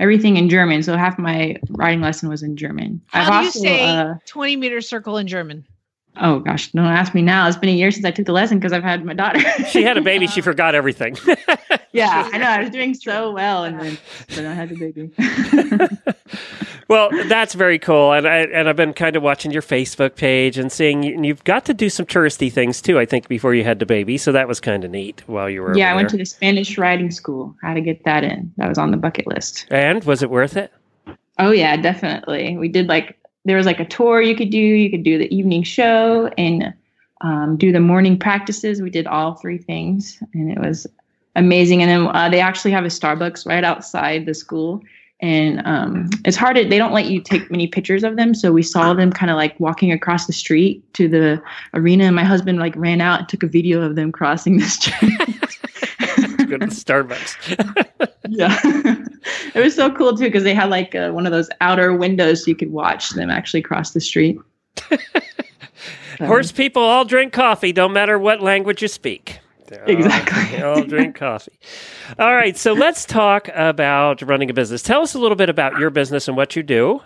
everything 0.01 0.37
in 0.37 0.49
German, 0.49 0.83
so 0.83 0.97
half 0.97 1.19
my 1.19 1.57
riding 1.71 2.01
lesson 2.01 2.29
was 2.29 2.43
in 2.43 2.57
German. 2.57 3.01
How 3.09 3.25
do 3.25 3.37
you 3.37 3.47
also, 3.47 3.61
say 3.61 3.85
uh, 3.85 4.14
20 4.27 4.57
meter 4.57 4.81
circle 4.81 5.19
in 5.19 5.27
German? 5.27 5.64
Oh 6.21 6.41
gosh, 6.41 6.71
don't 6.73 6.85
ask 6.87 7.14
me 7.14 7.23
now. 7.23 7.47
It's 7.49 7.57
been 7.57 7.69
a 7.69 7.73
year 7.73 7.91
since 7.91 8.05
I 8.05 8.11
took 8.11 8.27
the 8.27 8.33
lesson 8.33 8.59
because 8.59 8.73
I've 8.73 8.83
had 8.83 9.05
my 9.05 9.14
daughter. 9.14 9.41
She 9.69 9.83
had 9.83 9.97
a 9.97 10.01
baby, 10.01 10.27
she 10.27 10.41
forgot 10.51 10.75
everything. 10.75 11.16
yeah, 11.93 12.29
I 12.33 12.39
know. 12.39 12.47
I 12.47 12.61
was 12.61 12.71
doing 12.71 12.95
so 12.95 13.33
well, 13.33 13.64
and 13.64 13.81
then 13.81 13.99
then 14.29 14.47
I 14.47 14.55
had 14.55 14.69
the 14.71 14.77
baby. 14.77 15.11
well, 16.89 17.11
that's 17.29 17.55
very 17.55 17.79
cool, 17.79 18.12
and 18.12 18.27
I 18.27 18.39
and 18.39 18.69
I've 18.69 18.77
been 18.77 18.95
kind 18.95 19.16
of 19.16 19.23
watching 19.23 19.51
your 19.51 19.62
Facebook 19.62 20.16
page 20.16 20.59
and 20.59 20.71
seeing 20.73 21.03
you, 21.03 21.14
and 21.14 21.27
you've 21.27 21.45
got 21.45 21.64
to 21.66 21.75
do 21.75 21.91
some 21.91 22.07
touristy 22.07 22.51
things 22.53 22.81
too. 22.81 22.99
I 22.99 23.05
think 23.05 23.29
before 23.29 23.55
you 23.55 23.64
had 23.64 23.79
the 23.79 23.87
baby, 23.87 24.16
so 24.19 24.33
that 24.33 24.49
was 24.49 24.61
kind 24.61 24.85
of 24.85 24.91
neat 24.91 25.23
while 25.27 25.51
you 25.51 25.62
were. 25.62 25.77
yeah, 25.77 25.93
I 25.93 25.95
went 25.97 26.09
to 26.11 26.16
the 26.16 26.25
Spanish 26.27 26.79
riding 26.79 27.11
school. 27.11 27.55
How 27.62 27.75
to 27.75 27.81
get 27.81 28.05
that 28.05 28.25
in? 28.25 28.53
That 28.57 28.69
was 28.69 28.79
on 28.79 28.91
the 28.91 28.97
bucket 28.97 29.27
list. 29.27 29.66
And 29.71 30.03
was 30.05 30.23
it 30.23 30.31
worth 30.31 30.57
it? 30.57 30.73
Oh 31.39 31.51
yeah, 31.51 31.77
definitely. 31.77 32.57
We 32.57 32.69
did 32.69 32.89
like 32.89 33.16
there 33.49 33.57
was 33.57 33.66
like 33.66 33.80
a 33.80 33.84
tour 33.84 34.20
you 34.20 34.36
could 34.36 34.51
do. 34.51 34.59
You 34.59 34.90
could 34.90 35.03
do 35.03 35.18
the 35.18 35.34
evening 35.34 35.62
show 35.62 36.28
and 36.38 36.74
um, 37.20 37.57
do 37.57 37.72
the 37.72 37.80
morning 37.80 38.18
practices. 38.18 38.80
We 38.80 38.90
did 38.90 39.07
all 39.07 39.34
three 39.34 39.59
things, 39.59 40.22
and 40.34 40.51
it 40.51 40.59
was 40.59 40.86
amazing. 41.36 41.82
And 41.82 41.90
then 41.90 42.16
uh, 42.16 42.28
they 42.28 42.40
actually 42.40 42.72
have 42.72 42.84
a 42.84 42.88
Starbucks 42.88 43.46
right 43.46 43.64
outside 43.64 44.26
the 44.26 44.34
school. 44.34 44.82
And 45.20 45.66
um, 45.66 46.11
it's 46.24 46.36
hard 46.36 46.57
to, 46.57 46.64
they 46.64 46.78
don't 46.78 46.92
let 46.92 47.07
you 47.07 47.20
take 47.20 47.51
many 47.51 47.66
pictures 47.66 48.05
of 48.05 48.16
them. 48.16 48.34
So 48.34 48.53
we 48.53 48.62
saw 48.62 48.94
them 48.94 49.12
kind 49.12 49.30
of 49.30 49.36
like 49.36 49.59
walking 49.59 49.90
across 49.90 50.26
the 50.26 50.32
street 50.32 50.82
to 50.94 51.09
the 51.09 51.42
arena. 51.74 52.05
And 52.05 52.14
my 52.14 52.22
husband 52.22 52.61
like 52.61 52.76
ran 52.76 53.01
out 53.01 53.20
and 53.20 53.28
took 53.28 53.42
a 53.42 53.49
video 53.49 53.82
of 53.82 53.96
them 53.96 54.12
crossing 54.12 54.59
the 54.59 54.66
street. 54.66 55.12
Go 56.49 56.59
to 56.59 56.66
the 56.66 56.72
Starbucks. 56.72 58.11
yeah. 58.28 58.59
it 59.55 59.62
was 59.62 59.74
so 59.74 59.90
cool 59.92 60.16
too 60.16 60.24
because 60.24 60.44
they 60.44 60.55
had 60.55 60.70
like 60.70 60.94
uh, 60.94 61.11
one 61.11 61.26
of 61.26 61.32
those 61.32 61.49
outer 61.61 61.94
windows 61.94 62.44
so 62.44 62.49
you 62.49 62.57
could 62.57 62.72
watch 62.72 63.11
them 63.11 63.30
actually 63.30 63.62
cross 63.62 63.92
the 63.92 64.01
street. 64.01 64.38
Horse 66.18 66.51
people 66.51 66.82
all 66.82 67.05
drink 67.05 67.32
coffee, 67.32 67.72
don't 67.72 67.92
matter 67.92 68.18
what 68.18 68.40
language 68.40 68.82
you 68.82 68.88
speak. 68.88 69.38
Exactly. 69.86 70.62
All 70.62 70.82
drink 70.82 71.14
coffee. 71.14 71.53
All 72.18 72.34
right, 72.34 72.57
so 72.57 72.72
let's 72.72 73.05
talk 73.05 73.49
about 73.55 74.22
running 74.22 74.49
a 74.51 74.55
business. 74.55 74.82
Tell 74.82 75.03
us 75.03 75.14
a 75.14 75.18
little 75.18 75.36
bit 75.36 75.51
about 75.51 75.78
your 75.78 75.90
business 75.90 76.26
and 76.26 76.36
what 76.36 76.57
you 76.57 76.62
do. 76.62 77.03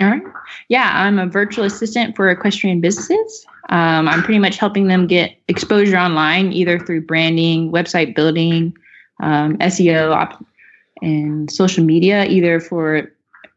All 0.00 0.08
right. 0.08 0.22
Yeah, 0.68 0.90
I'm 0.92 1.18
a 1.18 1.26
virtual 1.26 1.64
assistant 1.64 2.14
for 2.14 2.28
equestrian 2.28 2.80
businesses. 2.80 3.46
Um, 3.72 4.06
I'm 4.06 4.22
pretty 4.22 4.38
much 4.38 4.58
helping 4.58 4.88
them 4.88 5.06
get 5.06 5.34
exposure 5.48 5.96
online, 5.96 6.52
either 6.52 6.78
through 6.78 7.06
branding, 7.06 7.72
website 7.72 8.14
building, 8.14 8.76
um, 9.22 9.56
SEO, 9.58 10.12
op- 10.14 10.44
and 11.00 11.50
social 11.50 11.82
media, 11.82 12.26
either 12.26 12.60
for 12.60 13.10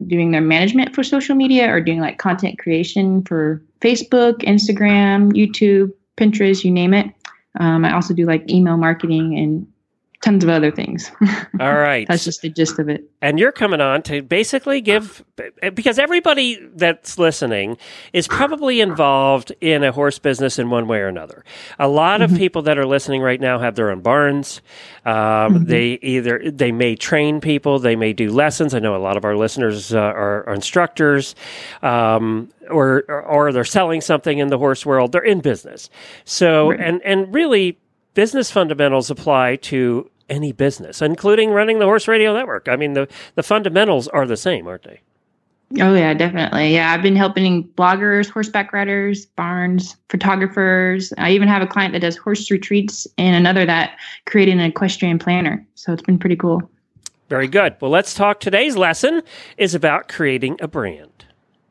doing 0.07 0.31
their 0.31 0.39
management 0.39 0.95
for 0.95 1.03
social 1.03 1.35
media 1.35 1.69
or 1.69 1.81
doing 1.81 1.99
like 1.99 2.17
content 2.17 2.57
creation 2.59 3.23
for 3.23 3.61
Facebook, 3.81 4.35
Instagram, 4.43 5.33
YouTube, 5.33 5.91
Pinterest, 6.15 6.63
you 6.63 6.71
name 6.71 6.93
it. 6.93 7.11
Um, 7.59 7.83
I 7.83 7.93
also 7.93 8.13
do 8.13 8.25
like 8.25 8.49
email 8.49 8.77
marketing 8.77 9.37
and 9.37 9.67
tons 10.21 10.43
of 10.43 10.49
other 10.49 10.71
things. 10.71 11.11
All 11.59 11.75
right. 11.75 12.07
That's 12.07 12.23
just 12.23 12.41
the 12.41 12.49
gist 12.49 12.79
of 12.79 12.89
it. 12.89 13.03
And 13.21 13.39
you're 13.39 13.51
coming 13.51 13.81
on 13.81 14.01
to 14.03 14.21
basically 14.21 14.81
give, 14.81 15.23
because 15.73 15.99
everybody 15.99 16.59
that's 16.75 17.17
listening 17.17 17.77
is 18.13 18.27
probably 18.27 18.81
involved 18.81 19.51
in 19.61 19.83
a 19.83 19.91
horse 19.91 20.19
business 20.19 20.57
in 20.59 20.69
one 20.69 20.87
way 20.87 20.99
or 20.99 21.07
another. 21.07 21.43
A 21.79 21.87
lot 21.87 22.21
of 22.21 22.33
people 22.35 22.61
that 22.63 22.77
are 22.77 22.85
listening 22.85 23.21
right 23.21 23.39
now 23.39 23.59
have 23.59 23.75
their 23.75 23.91
own 23.91 24.01
barns. 24.01 24.61
Um, 25.05 25.65
They 25.65 25.99
either, 26.01 26.41
they 26.51 26.71
may 26.71 26.95
train 26.95 27.41
people, 27.41 27.79
they 27.79 27.95
may 27.95 28.13
do 28.13 28.31
lessons. 28.31 28.73
I 28.73 28.79
know 28.79 28.95
a 28.95 28.97
lot 28.97 29.17
of 29.17 29.25
our 29.25 29.35
listeners 29.35 29.93
uh, 29.93 29.99
are, 29.99 30.47
are 30.47 30.53
instructors. 30.53 31.35
Um, 31.81 32.49
or, 32.69 33.03
or 33.03 33.51
they're 33.51 33.63
selling 33.63 34.01
something 34.01 34.39
in 34.39 34.47
the 34.47 34.57
horse 34.57 34.85
world. 34.85 35.11
They're 35.11 35.23
in 35.23 35.39
business. 35.39 35.89
So, 36.23 36.71
and, 36.71 37.01
and 37.03 37.31
really, 37.33 37.77
business 38.15 38.49
fundamentals 38.49 39.11
apply 39.11 39.57
to 39.57 40.09
any 40.27 40.51
business, 40.51 41.01
including 41.01 41.51
running 41.51 41.77
the 41.77 41.85
Horse 41.85 42.07
Radio 42.07 42.33
Network. 42.33 42.67
I 42.67 42.75
mean, 42.75 42.93
the, 42.93 43.07
the 43.35 43.43
fundamentals 43.43 44.07
are 44.07 44.25
the 44.25 44.37
same, 44.37 44.67
aren't 44.67 44.83
they? 44.83 45.01
Oh 45.79 45.93
yeah, 45.95 46.13
definitely. 46.13 46.73
Yeah, 46.73 46.91
I've 46.91 47.01
been 47.01 47.15
helping 47.15 47.67
bloggers, 47.69 48.29
horseback 48.29 48.71
riders, 48.71 49.25
barns, 49.25 49.95
photographers. 50.09 51.11
I 51.17 51.31
even 51.31 51.47
have 51.47 51.61
a 51.61 51.67
client 51.67 51.93
that 51.93 51.99
does 51.99 52.17
horse 52.17 52.51
retreats 52.51 53.07
and 53.17 53.35
another 53.35 53.65
that 53.65 53.97
created 54.25 54.53
an 54.55 54.61
equestrian 54.61 55.17
planner. 55.17 55.65
So 55.73 55.91
it's 55.91 56.03
been 56.03 56.19
pretty 56.19 56.35
cool. 56.35 56.69
Very 57.29 57.47
good. 57.47 57.75
Well, 57.81 57.89
let's 57.89 58.13
talk. 58.13 58.39
Today's 58.39 58.77
lesson 58.77 59.23
is 59.57 59.73
about 59.73 60.07
creating 60.07 60.57
a 60.61 60.67
brand. 60.67 61.14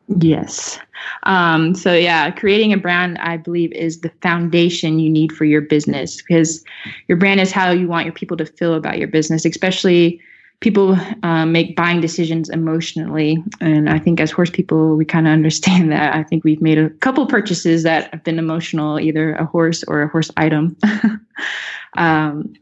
Yes. 0.08 0.78
Um, 1.22 1.74
so 1.74 1.94
yeah, 1.94 2.30
creating 2.30 2.72
a 2.72 2.76
brand, 2.76 3.18
I 3.18 3.36
believe, 3.36 3.72
is 3.72 4.00
the 4.00 4.10
foundation 4.20 4.98
you 4.98 5.08
need 5.08 5.32
for 5.32 5.44
your 5.44 5.62
business 5.62 6.20
because 6.20 6.62
your 7.08 7.16
brand 7.16 7.40
is 7.40 7.52
how 7.52 7.70
you 7.70 7.88
want 7.88 8.04
your 8.04 8.14
people 8.14 8.36
to 8.36 8.46
feel 8.46 8.74
about 8.74 8.98
your 8.98 9.08
business, 9.08 9.44
especially 9.44 10.20
people 10.60 10.96
um, 11.22 11.52
make 11.52 11.76
buying 11.76 12.00
decisions 12.00 12.48
emotionally. 12.48 13.42
And 13.60 13.88
I 13.88 13.98
think 13.98 14.20
as 14.20 14.30
horse 14.30 14.50
people, 14.50 14.96
we 14.96 15.04
kind 15.04 15.26
of 15.26 15.32
understand 15.32 15.90
that. 15.92 16.14
I 16.14 16.22
think 16.22 16.44
we've 16.44 16.62
made 16.62 16.78
a 16.78 16.90
couple 16.90 17.26
purchases 17.26 17.82
that 17.82 18.10
have 18.12 18.24
been 18.24 18.38
emotional, 18.38 19.00
either 19.00 19.34
a 19.34 19.44
horse 19.44 19.84
or 19.84 20.02
a 20.02 20.08
horse 20.08 20.30
item. 20.36 20.76
um, 21.96 22.54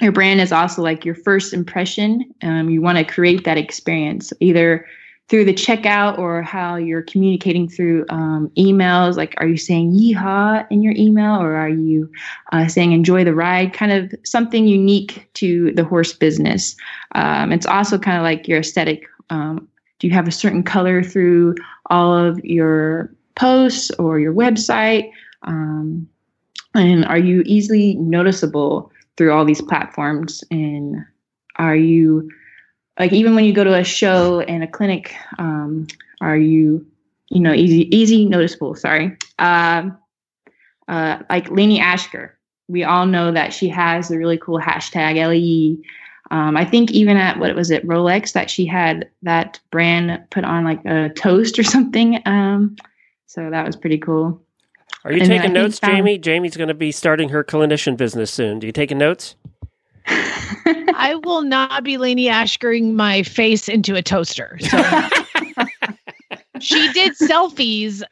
your 0.00 0.12
brand 0.12 0.40
is 0.40 0.50
also 0.50 0.82
like 0.82 1.04
your 1.04 1.14
first 1.14 1.52
impression. 1.52 2.24
Um, 2.42 2.70
you 2.70 2.82
want 2.82 2.98
to 2.98 3.04
create 3.04 3.44
that 3.44 3.56
experience, 3.56 4.32
either 4.40 4.84
through 5.28 5.44
the 5.44 5.54
checkout 5.54 6.18
or 6.18 6.42
how 6.42 6.76
you're 6.76 7.02
communicating 7.02 7.68
through 7.68 8.04
um, 8.10 8.50
emails. 8.58 9.16
Like, 9.16 9.34
are 9.38 9.46
you 9.46 9.56
saying 9.56 9.92
yeehaw 9.92 10.66
in 10.70 10.82
your 10.82 10.92
email 10.96 11.40
or 11.40 11.54
are 11.54 11.68
you 11.68 12.10
uh, 12.52 12.68
saying 12.68 12.92
enjoy 12.92 13.24
the 13.24 13.34
ride? 13.34 13.72
Kind 13.72 13.92
of 13.92 14.14
something 14.24 14.66
unique 14.66 15.28
to 15.34 15.72
the 15.72 15.84
horse 15.84 16.12
business. 16.12 16.76
Um, 17.14 17.50
it's 17.52 17.66
also 17.66 17.98
kind 17.98 18.18
of 18.18 18.22
like 18.22 18.46
your 18.46 18.60
aesthetic. 18.60 19.08
Um, 19.30 19.68
do 19.98 20.06
you 20.06 20.12
have 20.12 20.28
a 20.28 20.32
certain 20.32 20.62
color 20.62 21.02
through 21.02 21.54
all 21.86 22.14
of 22.14 22.38
your 22.44 23.10
posts 23.34 23.90
or 23.92 24.18
your 24.18 24.34
website? 24.34 25.10
Um, 25.44 26.08
and 26.74 27.04
are 27.04 27.18
you 27.18 27.42
easily 27.46 27.94
noticeable 27.94 28.90
through 29.16 29.32
all 29.32 29.44
these 29.44 29.62
platforms? 29.62 30.42
And 30.50 31.04
are 31.56 31.76
you 31.76 32.30
like 33.02 33.12
even 33.12 33.34
when 33.34 33.44
you 33.44 33.52
go 33.52 33.64
to 33.64 33.74
a 33.74 33.82
show 33.82 34.42
and 34.42 34.62
a 34.62 34.66
clinic 34.68 35.12
um, 35.40 35.88
are 36.20 36.36
you 36.36 36.86
you 37.30 37.40
know 37.40 37.52
easy 37.52 37.94
easy 37.94 38.24
noticeable 38.24 38.76
sorry. 38.76 39.16
Uh, 39.40 39.90
uh, 40.86 41.18
like 41.28 41.50
Lainey 41.50 41.80
Ashker 41.80 42.30
we 42.68 42.84
all 42.84 43.06
know 43.06 43.32
that 43.32 43.52
she 43.52 43.68
has 43.68 44.12
a 44.12 44.16
really 44.16 44.38
cool 44.38 44.60
hashtag 44.60 45.16
LE 45.16 45.82
um, 46.30 46.56
I 46.56 46.64
think 46.64 46.92
even 46.92 47.16
at 47.16 47.40
what 47.40 47.56
was 47.56 47.72
it 47.72 47.84
Rolex 47.84 48.34
that 48.34 48.48
she 48.48 48.66
had 48.66 49.10
that 49.22 49.58
brand 49.72 50.22
put 50.30 50.44
on 50.44 50.62
like 50.62 50.84
a 50.84 51.08
toast 51.08 51.58
or 51.58 51.64
something 51.74 52.22
um, 52.24 52.76
so 53.26 53.50
that 53.50 53.66
was 53.66 53.74
pretty 53.74 53.98
cool. 53.98 54.40
Are 55.04 55.12
you 55.12 55.22
and 55.22 55.28
taking 55.28 55.52
notes 55.52 55.80
Jamie? 55.80 56.18
Jamie's 56.18 56.56
going 56.56 56.68
to 56.68 56.74
be 56.74 56.92
starting 56.92 57.30
her 57.30 57.42
clinician 57.42 57.96
business 57.96 58.30
soon. 58.30 58.60
Do 58.60 58.66
you 58.68 58.72
taking 58.72 58.98
notes 58.98 59.34
I 60.06 61.20
will 61.24 61.42
not 61.42 61.84
be 61.84 61.96
Lainey 61.96 62.26
Ashkering 62.26 62.94
my 62.94 63.22
face 63.22 63.68
into 63.68 63.94
a 63.94 64.02
toaster. 64.02 64.58
So. 64.60 64.78
she 66.60 66.92
did 66.92 67.12
selfies 67.14 68.02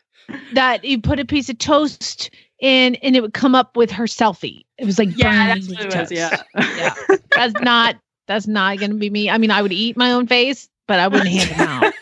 that 0.53 0.85
you 0.85 1.01
put 1.01 1.21
a 1.21 1.25
piece 1.25 1.49
of 1.49 1.59
toast 1.59 2.31
in 2.61 2.95
and 2.97 3.17
it 3.17 3.21
would 3.21 3.35
come 3.35 3.55
up 3.55 3.77
with 3.77 3.91
her 3.91 4.05
selfie. 4.05 4.63
It 4.79 4.85
was 4.85 4.99
like 4.99 5.17
yeah, 5.17 5.55
that's 5.55 5.69
what 5.69 5.81
it 5.81 5.95
was. 5.95 6.13
Yeah, 6.13 6.43
yeah. 6.57 6.95
That's 7.31 7.55
not 7.61 7.97
that's 8.27 8.47
not 8.47 8.79
going 8.79 8.93
to 8.93 8.97
be 8.97 9.11
me. 9.11 9.31
I 9.31 9.39
mean, 9.39 9.51
I 9.51 9.63
would 9.63 9.73
eat 9.73 9.97
my 9.97 10.13
own 10.13 10.27
face, 10.27 10.69
but 10.87 11.01
I 11.01 11.09
wouldn't 11.09 11.29
hand 11.29 11.51
them 11.51 11.69
out. 11.69 11.93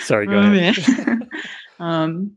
Sorry, 0.00 0.26
go 0.26 0.34
oh, 0.34 0.52
ahead. 0.52 1.28
um, 1.78 2.36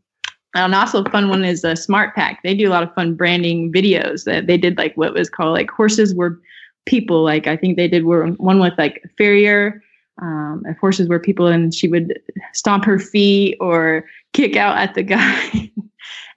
and 0.64 0.74
also 0.74 1.04
a 1.04 1.10
fun 1.10 1.30
one 1.30 1.44
is 1.44 1.64
a 1.64 1.74
SmartPak. 1.74 2.38
They 2.44 2.56
do 2.56 2.70
a 2.70 2.72
lot 2.72 2.84
of 2.84 2.94
fun 2.94 3.16
branding 3.16 3.72
videos 3.72 4.24
that 4.24 4.48
they 4.48 4.58
did 4.58 4.78
like 4.78 4.96
what 4.96 5.14
was 5.14 5.30
called 5.30 5.54
like 5.54 5.70
horses 5.70 6.16
were 6.16 6.40
people. 6.86 7.24
Like 7.24 7.48
i 7.48 7.58
think 7.58 7.78
they 7.78 7.88
did 7.88 8.06
one 8.06 8.60
with 8.60 8.74
like 8.78 9.02
a 9.04 9.10
farrier 9.18 9.82
um, 10.22 10.64
if 10.66 10.78
horses 10.78 11.10
were 11.10 11.20
people 11.20 11.48
and 11.48 11.74
she 11.74 11.88
would 11.88 12.20
stomp 12.54 12.86
her 12.86 13.00
feet 13.00 13.58
or 13.60 14.06
kick 14.34 14.56
out 14.56 14.78
at 14.78 14.96
the 14.96 15.04
guy. 15.04 15.72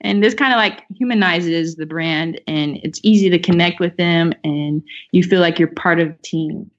And 0.00 0.22
this 0.22 0.32
kind 0.32 0.52
of 0.52 0.58
like 0.58 0.84
humanizes 0.94 1.74
the 1.74 1.84
brand 1.84 2.40
and 2.46 2.78
it's 2.84 3.00
easy 3.02 3.28
to 3.30 3.38
connect 3.38 3.80
with 3.80 3.96
them 3.96 4.32
and 4.44 4.82
you 5.10 5.24
feel 5.24 5.40
like 5.40 5.58
you're 5.58 5.68
part 5.68 5.98
of 5.98 6.20
team. 6.22 6.70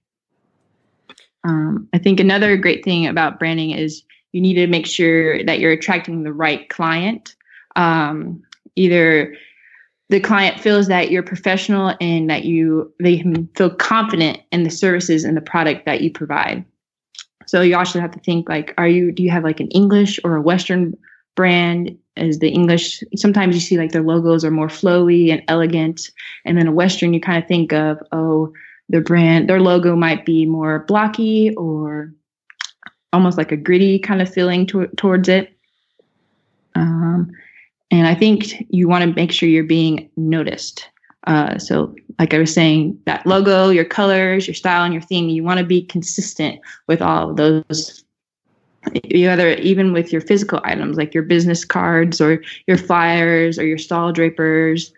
Um, 1.43 1.87
i 1.93 1.97
think 1.97 2.19
another 2.19 2.57
great 2.57 2.83
thing 2.83 3.07
about 3.07 3.39
branding 3.39 3.71
is 3.71 4.03
you 4.31 4.41
need 4.41 4.55
to 4.55 4.67
make 4.67 4.85
sure 4.85 5.43
that 5.43 5.59
you're 5.59 5.71
attracting 5.71 6.23
the 6.23 6.33
right 6.33 6.69
client. 6.69 7.35
Um, 7.75 8.43
either 8.75 9.35
the 10.09 10.19
client 10.19 10.59
feels 10.59 10.87
that 10.87 11.11
you're 11.11 11.23
professional 11.23 11.95
and 12.01 12.29
that 12.29 12.43
you 12.43 12.91
they 12.99 13.19
can 13.19 13.47
feel 13.55 13.69
confident 13.69 14.39
in 14.51 14.63
the 14.63 14.69
services 14.69 15.23
and 15.23 15.37
the 15.37 15.41
product 15.41 15.85
that 15.85 16.01
you 16.01 16.11
provide. 16.11 16.65
So 17.45 17.61
you 17.61 17.75
also 17.75 17.99
have 17.99 18.11
to 18.11 18.19
think 18.19 18.49
like, 18.49 18.73
are 18.77 18.87
you 18.87 19.11
do 19.11 19.23
you 19.23 19.31
have 19.31 19.43
like 19.43 19.59
an 19.59 19.69
English 19.69 20.19
or 20.23 20.35
a 20.35 20.41
Western 20.41 20.97
brand? 21.35 21.97
Is 22.15 22.39
the 22.39 22.49
English 22.49 23.01
sometimes 23.15 23.55
you 23.55 23.61
see 23.61 23.77
like 23.77 23.91
their 23.91 24.03
logos 24.03 24.43
are 24.43 24.51
more 24.51 24.67
flowy 24.67 25.31
and 25.31 25.43
elegant, 25.47 26.09
and 26.43 26.57
then 26.57 26.67
a 26.67 26.71
Western 26.71 27.13
you 27.13 27.21
kind 27.21 27.41
of 27.41 27.47
think 27.47 27.71
of 27.71 27.99
oh 28.11 28.51
their 28.89 29.01
brand 29.01 29.47
their 29.47 29.61
logo 29.61 29.95
might 29.95 30.25
be 30.25 30.45
more 30.45 30.79
blocky 30.87 31.53
or 31.55 32.13
almost 33.13 33.37
like 33.37 33.51
a 33.51 33.57
gritty 33.57 33.99
kind 33.99 34.21
of 34.21 34.31
feeling 34.31 34.65
to, 34.67 34.87
towards 34.97 35.29
it. 35.29 35.55
Um, 36.75 37.31
and 37.91 38.07
I 38.07 38.15
think 38.15 38.65
you 38.69 38.87
want 38.87 39.03
to 39.03 39.15
make 39.15 39.31
sure 39.31 39.49
you're 39.49 39.63
being 39.63 40.09
noticed. 40.15 40.87
Uh, 41.27 41.57
so, 41.57 41.93
like 42.17 42.33
I 42.33 42.39
was 42.39 42.53
saying, 42.53 42.99
that 43.05 43.25
logo, 43.25 43.69
your 43.69 43.85
colors, 43.85 44.47
your 44.47 44.53
style, 44.53 44.83
and 44.83 44.93
your 44.93 45.01
theme, 45.01 45.29
you 45.29 45.43
want 45.43 45.59
to 45.59 45.65
be 45.65 45.81
consistent 45.81 46.59
with 46.87 47.01
all 47.01 47.31
of 47.31 47.37
those. 47.37 48.03
Either 49.05 49.55
even 49.55 49.91
with 49.91 50.13
your 50.13 50.21
physical 50.21 50.61
items 50.63 50.95
like 50.95 51.13
your 51.13 51.23
business 51.23 51.65
cards 51.65 52.21
or 52.21 52.41
your 52.65 52.77
flyers 52.77 53.59
or 53.59 53.65
your 53.65 53.77
stall 53.77 54.13
drapers 54.13 54.93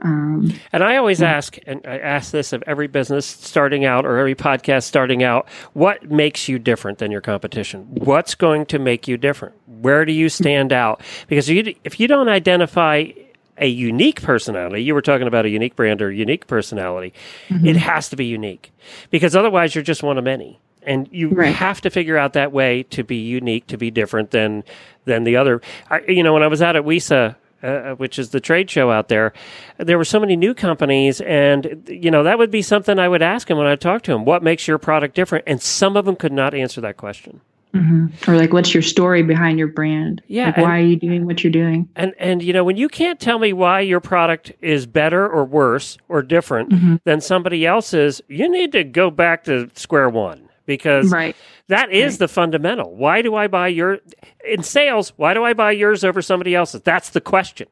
um, 0.00 0.52
and 0.72 0.84
I 0.84 0.96
always 0.96 1.22
ask, 1.22 1.56
and 1.66 1.80
I 1.86 1.98
ask 1.98 2.30
this 2.30 2.52
of 2.52 2.62
every 2.66 2.86
business 2.86 3.24
starting 3.24 3.86
out 3.86 4.04
or 4.04 4.18
every 4.18 4.34
podcast 4.34 4.84
starting 4.84 5.22
out, 5.22 5.48
what 5.72 6.10
makes 6.10 6.48
you 6.48 6.58
different 6.58 6.98
than 6.98 7.10
your 7.10 7.22
competition? 7.22 7.86
What's 7.90 8.34
going 8.34 8.66
to 8.66 8.78
make 8.78 9.08
you 9.08 9.16
different? 9.16 9.54
Where 9.66 10.04
do 10.04 10.12
you 10.12 10.28
stand 10.28 10.72
out? 10.72 11.00
Because 11.28 11.48
you, 11.48 11.74
if 11.82 11.98
you 11.98 12.08
don't 12.08 12.28
identify 12.28 13.08
a 13.56 13.68
unique 13.68 14.20
personality, 14.20 14.84
you 14.84 14.92
were 14.92 15.00
talking 15.00 15.26
about 15.26 15.46
a 15.46 15.48
unique 15.48 15.76
brand 15.76 16.02
or 16.02 16.12
unique 16.12 16.46
personality, 16.46 17.14
mm-hmm. 17.48 17.66
it 17.66 17.76
has 17.76 18.10
to 18.10 18.16
be 18.16 18.26
unique 18.26 18.72
because 19.10 19.34
otherwise 19.34 19.74
you're 19.74 19.84
just 19.84 20.02
one 20.02 20.18
of 20.18 20.24
many. 20.24 20.60
And 20.82 21.08
you 21.10 21.30
right. 21.30 21.52
have 21.52 21.80
to 21.80 21.90
figure 21.90 22.16
out 22.16 22.34
that 22.34 22.52
way 22.52 22.84
to 22.90 23.02
be 23.02 23.16
unique, 23.16 23.66
to 23.68 23.76
be 23.76 23.90
different 23.90 24.30
than 24.30 24.62
than 25.04 25.24
the 25.24 25.34
other. 25.34 25.60
I, 25.90 26.02
you 26.06 26.22
know, 26.22 26.32
when 26.32 26.44
I 26.44 26.46
was 26.46 26.62
out 26.62 26.76
at 26.76 26.84
WESA 26.84 27.34
uh, 27.66 27.68
uh, 27.68 27.94
which 27.96 28.18
is 28.18 28.30
the 28.30 28.40
trade 28.40 28.70
show 28.70 28.90
out 28.90 29.08
there, 29.08 29.32
there 29.78 29.98
were 29.98 30.04
so 30.04 30.20
many 30.20 30.36
new 30.36 30.54
companies, 30.54 31.20
and 31.20 31.84
you 31.88 32.10
know 32.10 32.22
that 32.22 32.38
would 32.38 32.50
be 32.50 32.62
something 32.62 32.98
I 32.98 33.08
would 33.08 33.22
ask 33.22 33.50
him 33.50 33.58
when 33.58 33.66
I 33.66 33.74
talk 33.74 34.02
to 34.02 34.12
him. 34.12 34.24
What 34.24 34.42
makes 34.42 34.68
your 34.68 34.78
product 34.78 35.14
different? 35.14 35.44
And 35.46 35.60
some 35.60 35.96
of 35.96 36.04
them 36.04 36.14
could 36.14 36.32
not 36.32 36.54
answer 36.54 36.80
that 36.82 36.96
question. 36.96 37.40
Mm-hmm. 37.74 38.30
Or 38.30 38.36
like, 38.36 38.52
what's 38.52 38.72
your 38.72 38.82
story 38.82 39.22
behind 39.22 39.58
your 39.58 39.68
brand? 39.68 40.22
Yeah, 40.28 40.46
like, 40.46 40.56
why 40.58 40.78
are 40.78 40.84
you 40.84 40.96
doing 40.96 41.26
what 41.26 41.42
you're 41.42 41.50
doing? 41.50 41.88
And 41.96 42.14
and 42.18 42.42
you 42.42 42.52
know 42.52 42.64
when 42.64 42.76
you 42.76 42.88
can't 42.88 43.18
tell 43.18 43.38
me 43.38 43.52
why 43.52 43.80
your 43.80 44.00
product 44.00 44.52
is 44.60 44.86
better 44.86 45.28
or 45.28 45.44
worse 45.44 45.98
or 46.08 46.22
different 46.22 46.70
mm-hmm. 46.70 46.96
than 47.04 47.20
somebody 47.20 47.66
else's, 47.66 48.22
you 48.28 48.48
need 48.48 48.72
to 48.72 48.84
go 48.84 49.10
back 49.10 49.44
to 49.44 49.70
square 49.74 50.08
one 50.08 50.45
because 50.66 51.10
right. 51.10 51.34
that 51.68 51.90
is 51.92 52.14
right. 52.14 52.18
the 52.18 52.28
fundamental. 52.28 52.94
Why 52.94 53.22
do 53.22 53.34
I 53.34 53.46
buy 53.46 53.68
your 53.68 54.00
in 54.46 54.62
sales? 54.62 55.12
Why 55.16 55.34
do 55.34 55.44
I 55.44 55.54
buy 55.54 55.72
yours 55.72 56.04
over 56.04 56.20
somebody 56.20 56.54
else's? 56.54 56.82
That's 56.82 57.10
the 57.10 57.20
question, 57.20 57.68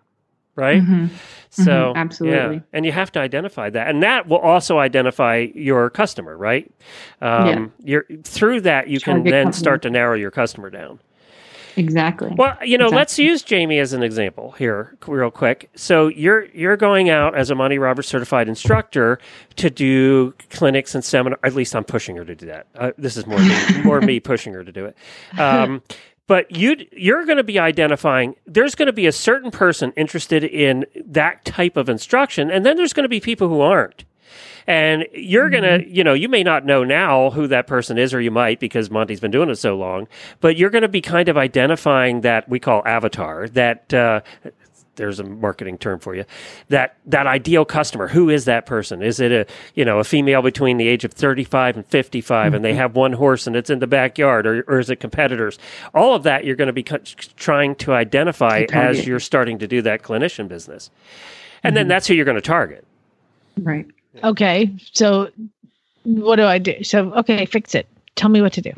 right? 0.57 0.83
Mm-hmm. 0.83 1.07
So 1.51 1.63
mm-hmm. 1.63 1.99
absolutely, 1.99 2.57
yeah. 2.57 2.63
and 2.73 2.87
you 2.87 2.93
have 2.93 3.13
to 3.13 3.21
identify 3.21 3.71
that, 3.71 3.89
and 3.89 4.03
that 4.03 4.27
will 4.27 4.39
also 4.39 4.79
identify 4.79 5.47
your 5.55 5.91
customer, 5.91 6.37
right? 6.37 6.73
Um, 7.21 7.47
yeah. 7.47 7.67
You're 7.85 8.07
through 8.25 8.63
that 8.63 8.89
you 8.89 9.01
can 9.01 9.23
then 9.23 9.53
start 9.53 9.83
to 9.83 9.91
narrow 9.91 10.17
your 10.17 10.31
customer 10.31 10.71
down. 10.71 11.01
Exactly. 11.77 12.33
Well, 12.37 12.57
you 12.63 12.79
know, 12.79 12.87
exactly. 12.87 12.97
let's 12.97 13.19
use 13.19 13.43
Jamie 13.43 13.79
as 13.79 13.93
an 13.93 14.03
example 14.03 14.53
here, 14.53 14.97
real 15.07 15.31
quick. 15.31 15.71
So 15.75 16.09
you're 16.09 16.47
you're 16.47 16.77
going 16.77 17.11
out 17.11 17.35
as 17.35 17.51
a 17.51 17.55
Monty 17.55 17.79
Roberts 17.79 18.09
certified 18.09 18.49
instructor 18.49 19.19
to 19.57 19.71
do 19.71 20.35
clinics 20.51 20.95
and 20.95 21.05
seminars. 21.05 21.41
At 21.43 21.55
least 21.55 21.75
I'm 21.75 21.85
pushing 21.85 22.17
her 22.17 22.25
to 22.25 22.35
do 22.35 22.47
that. 22.47 22.67
Uh, 22.75 22.93
this 22.97 23.17
is 23.17 23.27
more 23.27 23.39
me, 23.39 23.83
more 23.85 24.01
me 24.01 24.21
pushing 24.21 24.53
her 24.55 24.65
to 24.65 24.73
do 24.73 24.87
it. 24.87 24.97
Um, 25.39 25.83
but 26.27 26.57
you 26.57 26.87
you're 26.93 27.25
going 27.25 27.37
to 27.37 27.45
be 27.45 27.59
identifying. 27.59 28.37
There's 28.47 28.75
going 28.75 28.87
to 28.87 28.93
be 28.93 29.07
a 29.07 29.13
certain 29.13 29.51
person 29.51 29.93
interested 29.97 30.45
in 30.45 30.87
that 31.07 31.45
type 31.45 31.77
of 31.77 31.89
instruction, 31.89 32.51
and 32.51 32.65
then 32.65 32.77
there's 32.77 32.93
going 32.93 33.05
to 33.05 33.09
be 33.09 33.21
people 33.21 33.49
who 33.49 33.61
aren't. 33.61 34.05
And 34.67 35.07
you're 35.13 35.51
going 35.51 35.63
to, 35.63 35.79
mm-hmm. 35.85 35.95
you 35.95 36.05
know, 36.05 36.15
you 36.15 36.29
may 36.29 36.43
not 36.43 36.65
know 36.65 36.85
now 36.85 37.31
who 37.31 37.47
that 37.49 37.67
person 37.67 37.99
is, 37.99 38.15
or 38.15 38.21
you 38.21 38.31
might 38.31 38.61
because 38.61 38.91
Monty's 38.91 39.21
been 39.21 39.31
doing 39.31 39.51
it 39.51 39.57
so 39.57 39.77
long, 39.77 40.09
but 40.41 40.57
you're 40.57 40.71
going 40.71 40.83
to 40.83 40.89
be 40.89 41.01
kind 41.01 41.29
of 41.29 41.37
identifying 41.37 42.23
that 42.23 42.49
we 42.49 42.59
call 42.59 42.83
avatar, 42.87 43.49
that, 43.49 43.93
uh, 43.93 44.21
there's 44.97 45.21
a 45.21 45.25
marketing 45.25 45.79
term 45.79 45.99
for 45.99 46.15
you 46.15 46.25
that 46.69 46.97
that 47.07 47.27
ideal 47.27 47.65
customer. 47.65 48.09
Who 48.09 48.31
is 48.31 48.45
that 48.45 48.67
person? 48.67 49.03
Is 49.03 49.21
it 49.21 49.33
a 49.33 49.47
you 49.75 49.85
know 49.85 49.99
a 49.99 50.05
female 50.05 50.43
between 50.43 50.77
the 50.77 50.89
age 50.89 51.05
of 51.05 51.13
35 51.13 51.77
and 51.77 51.87
55 51.87 52.55
and 52.55 52.65
they 52.65 52.71
mm-hmm. 52.71 52.79
have 52.79 52.97
one 52.97 53.13
horse 53.13 53.47
and 53.47 53.57
it's 53.57 53.71
in 53.71 53.79
the 53.79 53.87
backyard 53.87 54.47
or, 54.47 54.65
or 54.69 54.79
is 54.79 54.91
it 54.91 54.97
competitors? 54.97 55.59
All 55.95 56.15
of 56.15 56.23
that 56.25 56.45
you're 56.45 56.57
going 56.57 56.67
to 56.67 56.73
be 56.73 56.83
co- 56.83 56.99
trying 57.37 57.75
to 57.77 57.93
identify 57.93 58.67
as 58.73 59.07
you're 59.07 59.21
starting 59.21 59.59
to 59.59 59.67
do 59.67 59.83
that 59.83 60.03
clinician 60.03 60.49
business. 60.49 60.91
And 61.63 61.77
then 61.77 61.85
mm-hmm. 61.85 61.91
that's 61.91 62.07
who 62.07 62.15
you're 62.15 62.25
going 62.25 62.37
to 62.37 62.41
target. 62.41 62.87
Right. 63.59 63.87
Okay. 64.23 64.75
So 64.93 65.31
what 66.05 66.37
do 66.37 66.45
I 66.45 66.59
do? 66.59 66.85
So 66.85 67.13
okay, 67.15 67.47
fix 67.47 67.75
it. 67.75 67.89
Tell 68.17 68.31
me 68.31 68.41
what 68.41 68.53
to 68.53 68.61
do. 68.61 68.73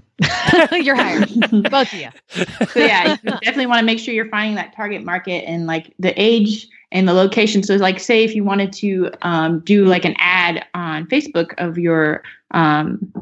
You're 0.72 0.96
hired. 0.96 1.28
Both 1.70 1.92
of 1.92 2.00
you. 2.00 2.08
So 2.28 2.80
yeah, 2.80 3.16
you 3.22 3.30
definitely 3.42 3.66
want 3.66 3.80
to 3.80 3.84
make 3.84 3.98
sure 3.98 4.14
you're 4.14 4.30
finding 4.30 4.54
that 4.56 4.74
target 4.74 5.04
market 5.04 5.44
and 5.46 5.66
like 5.66 5.92
the 5.98 6.18
age 6.20 6.68
and 6.90 7.06
the 7.06 7.12
location. 7.12 7.62
So 7.62 7.74
like 7.76 8.00
say 8.00 8.24
if 8.24 8.34
you 8.34 8.44
wanted 8.44 8.72
to 8.74 9.10
um, 9.22 9.60
do 9.60 9.84
like 9.84 10.06
an 10.06 10.14
ad 10.18 10.64
on 10.72 11.06
Facebook 11.06 11.52
of 11.58 11.76
your 11.76 12.22
um, 12.52 13.12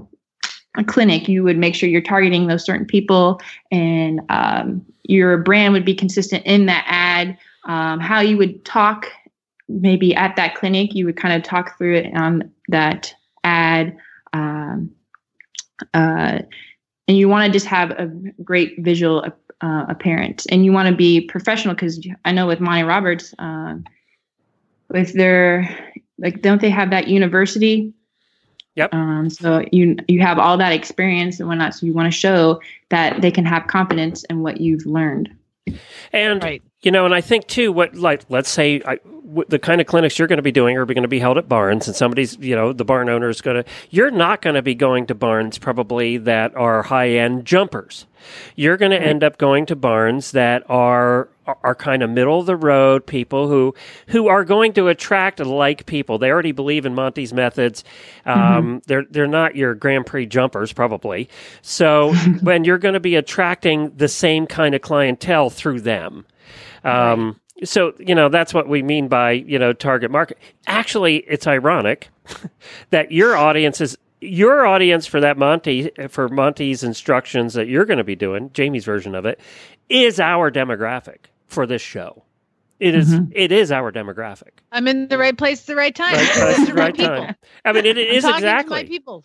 a 0.76 0.84
clinic, 0.84 1.28
you 1.28 1.42
would 1.42 1.56
make 1.56 1.74
sure 1.74 1.88
you're 1.88 2.00
targeting 2.00 2.46
those 2.46 2.64
certain 2.64 2.86
people 2.86 3.40
and 3.70 4.20
um, 4.28 4.84
your 5.04 5.38
brand 5.38 5.72
would 5.72 5.84
be 5.84 5.94
consistent 5.94 6.44
in 6.46 6.66
that 6.66 6.84
ad. 6.86 7.36
Um, 7.64 7.98
how 7.98 8.20
you 8.20 8.36
would 8.36 8.64
talk 8.64 9.10
maybe 9.68 10.14
at 10.14 10.36
that 10.36 10.54
clinic, 10.54 10.94
you 10.94 11.06
would 11.06 11.16
kind 11.16 11.34
of 11.34 11.42
talk 11.42 11.76
through 11.78 11.96
it 11.96 12.14
on 12.14 12.52
that 12.68 13.14
ad. 13.42 13.96
Um, 14.32 14.90
uh, 15.92 16.40
and 17.06 17.18
you 17.18 17.28
want 17.28 17.46
to 17.46 17.52
just 17.52 17.66
have 17.66 17.90
a 17.92 18.06
great 18.42 18.76
visual 18.78 19.24
uh, 19.60 19.86
appearance 19.88 20.46
and 20.46 20.64
you 20.64 20.72
want 20.72 20.88
to 20.88 20.94
be 20.94 21.20
professional 21.20 21.74
because 21.74 22.04
i 22.24 22.32
know 22.32 22.46
with 22.46 22.60
monty 22.60 22.82
roberts 22.82 23.34
um, 23.38 23.84
with 24.88 25.12
their 25.14 25.68
like 26.18 26.42
don't 26.42 26.60
they 26.60 26.70
have 26.70 26.90
that 26.90 27.08
university 27.08 27.92
Yep. 28.76 28.92
um, 28.92 29.30
so 29.30 29.64
you 29.70 29.96
you 30.08 30.20
have 30.20 30.38
all 30.38 30.58
that 30.58 30.72
experience 30.72 31.38
and 31.38 31.48
whatnot 31.48 31.74
so 31.74 31.86
you 31.86 31.92
want 31.92 32.12
to 32.12 32.18
show 32.18 32.60
that 32.90 33.22
they 33.22 33.30
can 33.30 33.44
have 33.44 33.68
confidence 33.68 34.24
in 34.24 34.42
what 34.42 34.60
you've 34.60 34.84
learned 34.84 35.30
And 36.12 36.42
Right. 36.42 36.62
you 36.82 36.90
know, 36.90 37.06
and 37.06 37.14
I 37.14 37.20
think 37.20 37.46
too, 37.46 37.72
what 37.72 37.94
like 37.94 38.24
let's 38.28 38.50
say 38.50 38.82
I, 38.86 38.98
w- 39.34 39.46
the 39.48 39.58
kind 39.58 39.80
of 39.80 39.86
clinics 39.86 40.18
you're 40.18 40.28
going 40.28 40.38
to 40.38 40.42
be 40.42 40.52
doing 40.52 40.76
are 40.76 40.86
going 40.86 41.02
to 41.02 41.08
be 41.08 41.18
held 41.18 41.38
at 41.38 41.48
barns, 41.48 41.86
and 41.86 41.96
somebody's 41.96 42.38
you 42.38 42.54
know 42.54 42.72
the 42.72 42.84
barn 42.84 43.08
owner 43.08 43.28
is 43.28 43.40
going 43.40 43.62
to. 43.62 43.70
You're 43.90 44.10
not 44.10 44.42
going 44.42 44.54
to 44.54 44.62
be 44.62 44.74
going 44.74 45.06
to 45.06 45.14
barns 45.14 45.58
probably 45.58 46.16
that 46.18 46.54
are 46.56 46.82
high 46.82 47.10
end 47.10 47.44
jumpers. 47.44 48.06
You're 48.56 48.76
going 48.76 48.92
to 48.92 49.00
end 49.00 49.22
up 49.22 49.36
going 49.38 49.66
to 49.66 49.76
barns 49.76 50.32
that 50.32 50.64
are 50.70 51.28
are, 51.46 51.74
kind 51.74 52.02
of 52.02 52.10
middle 52.10 52.40
of 52.40 52.46
the 52.46 52.56
road 52.56 53.06
people 53.06 53.48
who 53.48 53.74
who 54.08 54.28
are 54.28 54.44
going 54.44 54.72
to 54.74 54.88
attract 54.88 55.40
like 55.40 55.86
people. 55.86 56.18
They 56.18 56.30
already 56.30 56.52
believe 56.52 56.86
in 56.86 56.94
Monty's 56.94 57.32
methods. 57.32 57.84
Um, 58.24 58.80
They're 58.86 59.04
they're 59.10 59.26
not 59.26 59.56
your 59.56 59.74
Grand 59.74 60.06
Prix 60.06 60.26
jumpers 60.26 60.72
probably. 60.72 61.28
So 61.62 62.14
when 62.40 62.64
you're 62.64 62.78
going 62.78 62.94
to 62.94 63.00
be 63.00 63.16
attracting 63.16 63.94
the 63.96 64.08
same 64.08 64.46
kind 64.46 64.74
of 64.74 64.80
clientele 64.80 65.50
through 65.50 65.80
them. 65.80 66.26
Um, 66.82 67.40
So 67.62 67.94
you 67.98 68.14
know 68.14 68.28
that's 68.28 68.52
what 68.52 68.68
we 68.68 68.82
mean 68.82 69.08
by 69.08 69.32
you 69.32 69.58
know 69.58 69.72
target 69.72 70.10
market. 70.10 70.38
Actually, 70.66 71.18
it's 71.18 71.46
ironic 71.46 72.08
that 72.90 73.12
your 73.12 73.36
audience 73.36 73.80
is 73.80 73.96
your 74.20 74.66
audience 74.66 75.06
for 75.06 75.20
that 75.20 75.38
Monty 75.38 75.90
for 76.08 76.28
Monty's 76.28 76.82
instructions 76.82 77.54
that 77.54 77.68
you're 77.68 77.84
going 77.84 77.98
to 77.98 78.04
be 78.04 78.16
doing, 78.16 78.50
Jamie's 78.52 78.84
version 78.84 79.14
of 79.14 79.24
it, 79.26 79.38
is 79.88 80.18
our 80.18 80.50
demographic 80.50 81.26
for 81.46 81.66
this 81.66 81.82
show. 81.82 82.24
It 82.80 82.94
is- 82.94 83.14
mm-hmm. 83.14 83.30
it 83.34 83.52
is 83.52 83.70
our 83.70 83.92
demographic. 83.92 84.50
I'm 84.72 84.88
in 84.88 85.08
the 85.08 85.18
right 85.18 85.36
place 85.36 85.60
at 85.60 85.66
the 85.66 85.76
right 85.76 85.94
time. 85.94 86.14
Right 86.14 86.28
place, 86.32 86.66
the 86.66 86.74
right 86.74 86.76
right 86.76 86.96
people. 86.96 87.16
time. 87.16 87.36
I 87.64 87.72
mean, 87.72 87.86
it, 87.86 87.96
it 87.96 88.08
I'm 88.08 88.14
is 88.16 88.24
exactly 88.24 88.80
to 88.80 88.84
my 88.84 88.88
people. 88.88 89.24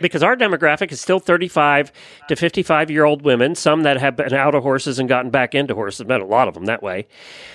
Because 0.00 0.22
our 0.22 0.36
demographic 0.36 0.92
is 0.92 1.00
still 1.00 1.20
35 1.20 1.92
to 2.28 2.36
55 2.36 2.90
year 2.90 3.04
old 3.04 3.22
women, 3.22 3.54
some 3.54 3.82
that 3.82 3.98
have 3.98 4.16
been 4.16 4.32
out 4.32 4.54
of 4.54 4.62
horses 4.62 4.98
and 4.98 5.08
gotten 5.08 5.30
back 5.30 5.54
into 5.54 5.74
horses, 5.74 6.06
met 6.06 6.20
a 6.20 6.24
lot 6.24 6.48
of 6.48 6.54
them 6.54 6.66
that 6.66 6.82
way. 6.82 7.06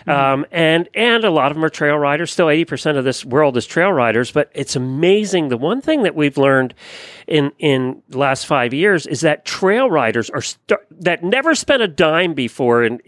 Um, 0.08 0.46
and, 0.52 0.88
and 0.94 1.24
a 1.24 1.32
lot 1.32 1.52
of 1.52 1.56
them 1.56 1.66
are 1.66 1.70
trail 1.70 1.98
riders. 1.98 2.32
Still 2.32 2.48
80% 2.48 2.98
of 2.98 3.04
this 3.04 3.26
world 3.26 3.58
is 3.58 3.66
trail 3.66 3.92
riders, 3.92 4.32
but 4.32 4.52
it's 4.54 4.76
amazing. 4.76 5.50
The 5.50 5.58
one 5.58 5.82
thing 5.82 6.04
that 6.04 6.16
we've 6.16 6.38
learned 6.38 6.74
in, 7.28 7.52
in 7.60 8.02
the 8.10 8.18
last 8.18 8.46
five 8.46 8.74
years 8.74 9.08
is 9.08 9.22
that 9.22 9.46
trail 9.46 9.90
riders 9.90 10.30
are 10.30 10.42
st- 10.42 10.80
that 10.92 11.24
never 11.24 11.56
spent 11.56 11.82
a 11.82 11.88
dime 11.88 12.34
before 12.34 12.84
and 12.84 13.02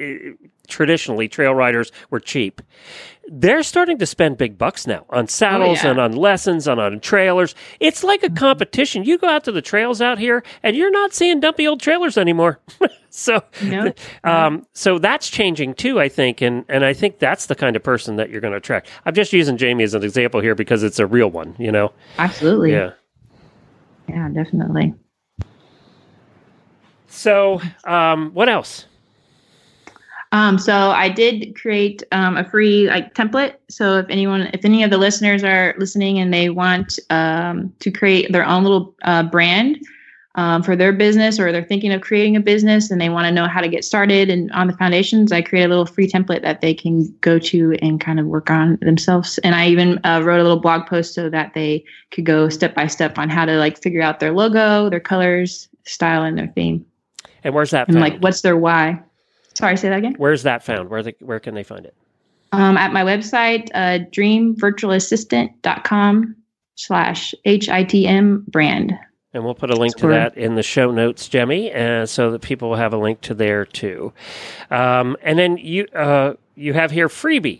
traditionally 0.68 1.28
trail 1.28 1.54
riders 1.54 1.92
were 2.10 2.20
cheap. 2.20 2.62
They're 3.30 3.64
starting 3.64 3.98
to 3.98 4.06
spend 4.06 4.38
big 4.38 4.58
bucks 4.58 4.88
now 4.88 5.06
on 5.10 5.28
saddles 5.28 5.84
yeah. 5.84 5.92
and 5.92 6.00
on 6.00 6.14
lessons 6.14 6.66
and 6.68 6.80
on 6.80 7.00
trailers. 7.02 7.56
It's 7.82 8.04
like 8.04 8.24
a 8.24 8.30
competition. 8.30 9.04
You 9.04 9.18
go 9.18 9.28
out 9.28 9.44
to 9.46 9.52
the 9.52 9.62
trails 9.62 10.02
out 10.02 10.18
here 10.18 10.44
and 10.64 10.78
you're 10.78 10.92
not 10.92 11.14
seeing 11.14 11.42
dumpy 11.42 11.68
old 11.68 11.82
trailers 11.82 12.18
anymore. 12.18 12.60
so 13.10 13.44
No. 13.62 13.94
um, 14.24 14.66
so 14.74 14.98
that's 14.98 15.30
changing 15.30 15.74
too, 15.74 16.00
I 16.00 16.08
think, 16.08 16.42
and 16.42 16.64
and 16.70 16.86
I 16.86 16.94
think 16.94 17.20
that's 17.20 17.48
the 17.48 17.56
kind 17.56 17.76
of 17.76 17.84
person 17.84 18.16
that 18.16 18.30
you're 18.30 18.42
going 18.42 18.54
to 18.54 18.58
attract. 18.58 18.88
I'm 19.06 19.14
just 19.14 19.34
using 19.34 19.58
Jamie 19.58 19.84
as 19.84 19.94
an 19.94 20.04
example 20.04 20.40
here 20.40 20.56
because 20.56 20.84
it's 20.84 21.00
a 21.00 21.06
real 21.06 21.30
one, 21.30 21.56
you 21.60 21.72
know. 21.72 21.92
absolutely 22.18 22.72
Yeah. 22.72 22.92
yeah 24.08 24.30
definitely 24.30 24.94
So, 27.08 27.62
um, 27.84 28.32
what 28.34 28.48
else? 28.48 28.86
Um, 30.32 30.58
so 30.60 30.92
I 30.92 31.10
did 31.10 31.56
create 31.56 32.04
um, 32.12 32.36
a 32.38 32.44
free 32.44 32.88
like 32.88 33.14
template. 33.14 33.56
So 33.70 33.98
if 33.98 34.06
anyone, 34.10 34.50
if 34.54 34.66
any 34.66 34.84
of 34.84 34.90
the 34.90 34.98
listeners 34.98 35.44
are 35.44 35.74
listening 35.78 36.20
and 36.20 36.34
they 36.34 36.50
want 36.50 37.00
um, 37.10 37.74
to 37.80 37.92
create 37.92 38.32
their 38.32 38.46
own 38.46 38.64
little 38.64 38.94
uh, 39.04 39.24
brand 39.24 39.80
um, 40.36 40.62
for 40.62 40.76
their 40.76 40.94
business, 40.94 41.40
or 41.40 41.52
they're 41.52 41.64
thinking 41.64 41.94
of 41.94 42.02
creating 42.02 42.36
a 42.36 42.42
business 42.42 42.92
and 42.92 43.00
they 43.02 43.10
want 43.10 43.26
to 43.26 43.32
know 43.32 43.48
how 43.48 43.62
to 43.62 43.70
get 43.70 43.86
started 43.86 44.30
and 44.30 44.52
on 44.52 44.68
the 44.68 44.74
foundations, 44.74 45.32
I 45.32 45.42
create 45.42 45.64
a 45.64 45.70
little 45.70 45.86
free 45.86 46.08
template 46.10 46.44
that 46.44 46.62
they 46.62 46.74
can 46.74 47.12
go 47.22 47.40
to 47.40 47.78
and 47.82 48.00
kind 48.00 48.20
of 48.20 48.28
work 48.28 48.52
on 48.52 48.78
themselves. 48.82 49.40
And 49.40 49.56
I 49.56 49.68
even 49.68 50.00
uh, 50.04 50.22
wrote 50.24 50.40
a 50.40 50.44
little 50.44 50.60
blog 50.60 50.86
post 50.88 51.16
so 51.16 51.30
that 51.30 51.54
they 51.54 51.86
could 52.12 52.26
go 52.26 52.50
step 52.50 52.76
by 52.76 52.88
step 52.88 53.18
on 53.18 53.30
how 53.30 53.46
to 53.46 53.58
like 53.58 53.82
figure 53.82 54.02
out 54.02 54.20
their 54.20 54.34
logo, 54.34 54.90
their 54.90 55.00
colors, 55.00 55.70
style, 55.86 56.24
and 56.24 56.38
their 56.38 56.48
theme, 56.48 56.86
And 57.44 57.56
where's 57.56 57.72
that 57.72 57.88
and 57.88 57.96
found? 57.96 58.02
like 58.02 58.20
what's 58.20 58.42
their 58.42 58.58
why. 58.58 59.02
Sorry, 59.58 59.76
say 59.76 59.90
that 59.90 59.98
again. 59.98 60.14
where's 60.18 60.44
that 60.44 60.64
found? 60.64 60.90
Where 60.90 61.02
the, 61.02 61.16
where 61.20 61.40
can 61.40 61.56
they 61.56 61.64
find 61.64 61.84
it? 61.86 61.96
um, 62.52 62.78
at 62.78 62.94
my 62.94 63.04
website, 63.04 63.70
uh, 63.74 64.00
dreamvirtualassistant.com 64.12 66.36
slash 66.76 67.34
HITM 67.46 68.46
brand. 68.48 68.94
And 69.34 69.44
we'll 69.44 69.56
put 69.56 69.72
a 69.72 69.76
link 69.76 69.96
to 69.98 70.08
that 70.08 70.38
in 70.38 70.56
the 70.56 70.64
show 70.64 70.92
notes, 70.92 71.28
Jemmy, 71.28 71.74
uh, 71.74 72.06
so 72.06 72.32
that 72.32 72.42
people 72.42 72.70
will 72.70 72.78
have 72.78 72.94
a 72.94 72.98
link 72.98 73.20
to 73.22 73.34
there 73.34 73.66
too. 73.66 74.14
Um, 74.72 75.18
and 75.22 75.38
then 75.38 75.58
you 75.58 75.86
uh, 75.94 76.36
you 76.56 76.72
have 76.74 76.92
here 76.92 77.10
freebie. 77.10 77.60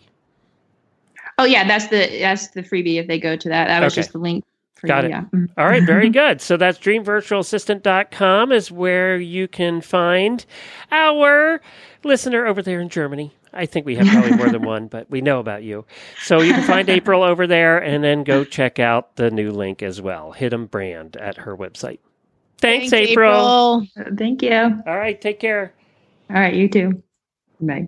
Oh 1.38 1.44
yeah, 1.46 1.68
that's 1.68 1.88
the 1.88 2.08
that's 2.20 2.48
the 2.50 2.64
freebie 2.64 2.96
if 3.00 3.08
they 3.08 3.20
go 3.20 3.36
to 3.36 3.50
that. 3.50 3.68
That 3.68 3.84
was 3.84 3.94
Okay. 3.94 4.02
just 4.02 4.14
the 4.14 4.20
link. 4.20 4.46
For 4.80 4.88
Got 4.88 5.04
you, 5.04 5.10
it. 5.10 5.12
Yeah. 5.12 5.24
Mhm. 5.34 5.50
All 5.58 5.66
right, 5.66 5.84
very 5.84 6.10
good. 6.22 6.42
So 6.42 6.56
that's 6.58 6.78
dreamvirtualassistant.com 6.80 8.52
is 8.52 8.72
where 8.72 9.18
you 9.18 9.48
can 9.48 9.82
find 9.82 10.46
our 10.92 11.62
listener 12.04 12.46
over 12.46 12.62
there 12.62 12.80
in 12.80 12.90
Germany. 12.90 13.34
I 13.54 13.66
think 13.66 13.86
we 13.86 13.96
have 13.96 14.08
probably 14.08 14.38
more 14.38 14.50
than 14.50 14.62
one, 14.66 14.88
but 14.88 15.10
we 15.10 15.22
know 15.22 15.40
about 15.40 15.64
you. 15.64 15.86
So 16.22 16.42
you 16.42 16.54
can 16.54 16.64
find 16.64 16.90
April 16.90 17.24
over 17.24 17.48
there 17.48 17.80
and 17.80 18.04
then 18.04 18.24
go 18.24 18.44
check 18.44 18.78
out 18.78 19.16
the 19.16 19.32
new 19.32 19.52
link 19.52 19.82
as 19.82 20.00
well. 20.02 20.32
Hit 20.32 20.54
'em 20.54 20.68
brand 20.68 21.18
at 21.18 21.38
her 21.38 21.58
website. 21.58 22.00
Thanks, 22.60 22.92
April. 22.94 23.84
Uh, 23.98 24.04
Thank 24.18 24.42
you. 24.44 24.52
All 24.86 24.98
right, 24.98 25.20
take 25.20 25.40
care. 25.40 25.74
All 26.30 26.36
right, 26.36 26.54
you 26.54 26.68
too. 26.70 27.02
Bye. 27.62 27.88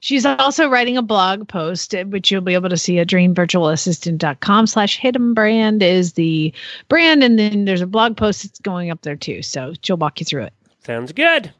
She's 0.00 0.24
also 0.24 0.68
writing 0.68 0.96
a 0.96 1.02
blog 1.02 1.46
post, 1.46 1.94
which 2.06 2.30
you'll 2.30 2.40
be 2.40 2.54
able 2.54 2.70
to 2.70 2.76
see 2.76 2.98
at 2.98 3.06
dreamvirtualassistant.com 3.08 4.66
slash 4.66 4.98
hidden 4.98 5.34
brand 5.34 5.82
is 5.82 6.14
the 6.14 6.54
brand. 6.88 7.22
And 7.22 7.38
then 7.38 7.66
there's 7.66 7.82
a 7.82 7.86
blog 7.86 8.16
post 8.16 8.42
that's 8.42 8.58
going 8.60 8.90
up 8.90 9.02
there 9.02 9.16
too. 9.16 9.42
So 9.42 9.74
she'll 9.82 9.98
walk 9.98 10.18
you 10.18 10.24
through 10.24 10.44
it. 10.44 10.54
Sounds 10.84 11.12
good. 11.12 11.52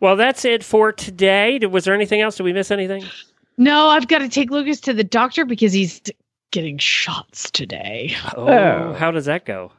Well, 0.00 0.16
that's 0.16 0.44
it 0.44 0.64
for 0.64 0.90
today. 0.92 1.58
Was 1.58 1.84
there 1.84 1.94
anything 1.94 2.20
else? 2.20 2.36
Did 2.36 2.42
we 2.42 2.52
miss 2.52 2.72
anything? 2.72 3.04
No, 3.56 3.86
I've 3.86 4.08
got 4.08 4.18
to 4.18 4.28
take 4.28 4.50
Lucas 4.50 4.80
to 4.80 4.92
the 4.92 5.04
doctor 5.04 5.44
because 5.44 5.72
he's 5.72 6.02
getting 6.50 6.78
shots 6.78 7.50
today. 7.52 8.16
Oh, 8.36 8.92
how 8.98 9.12
does 9.12 9.26
that 9.26 9.44
go? 9.44 9.70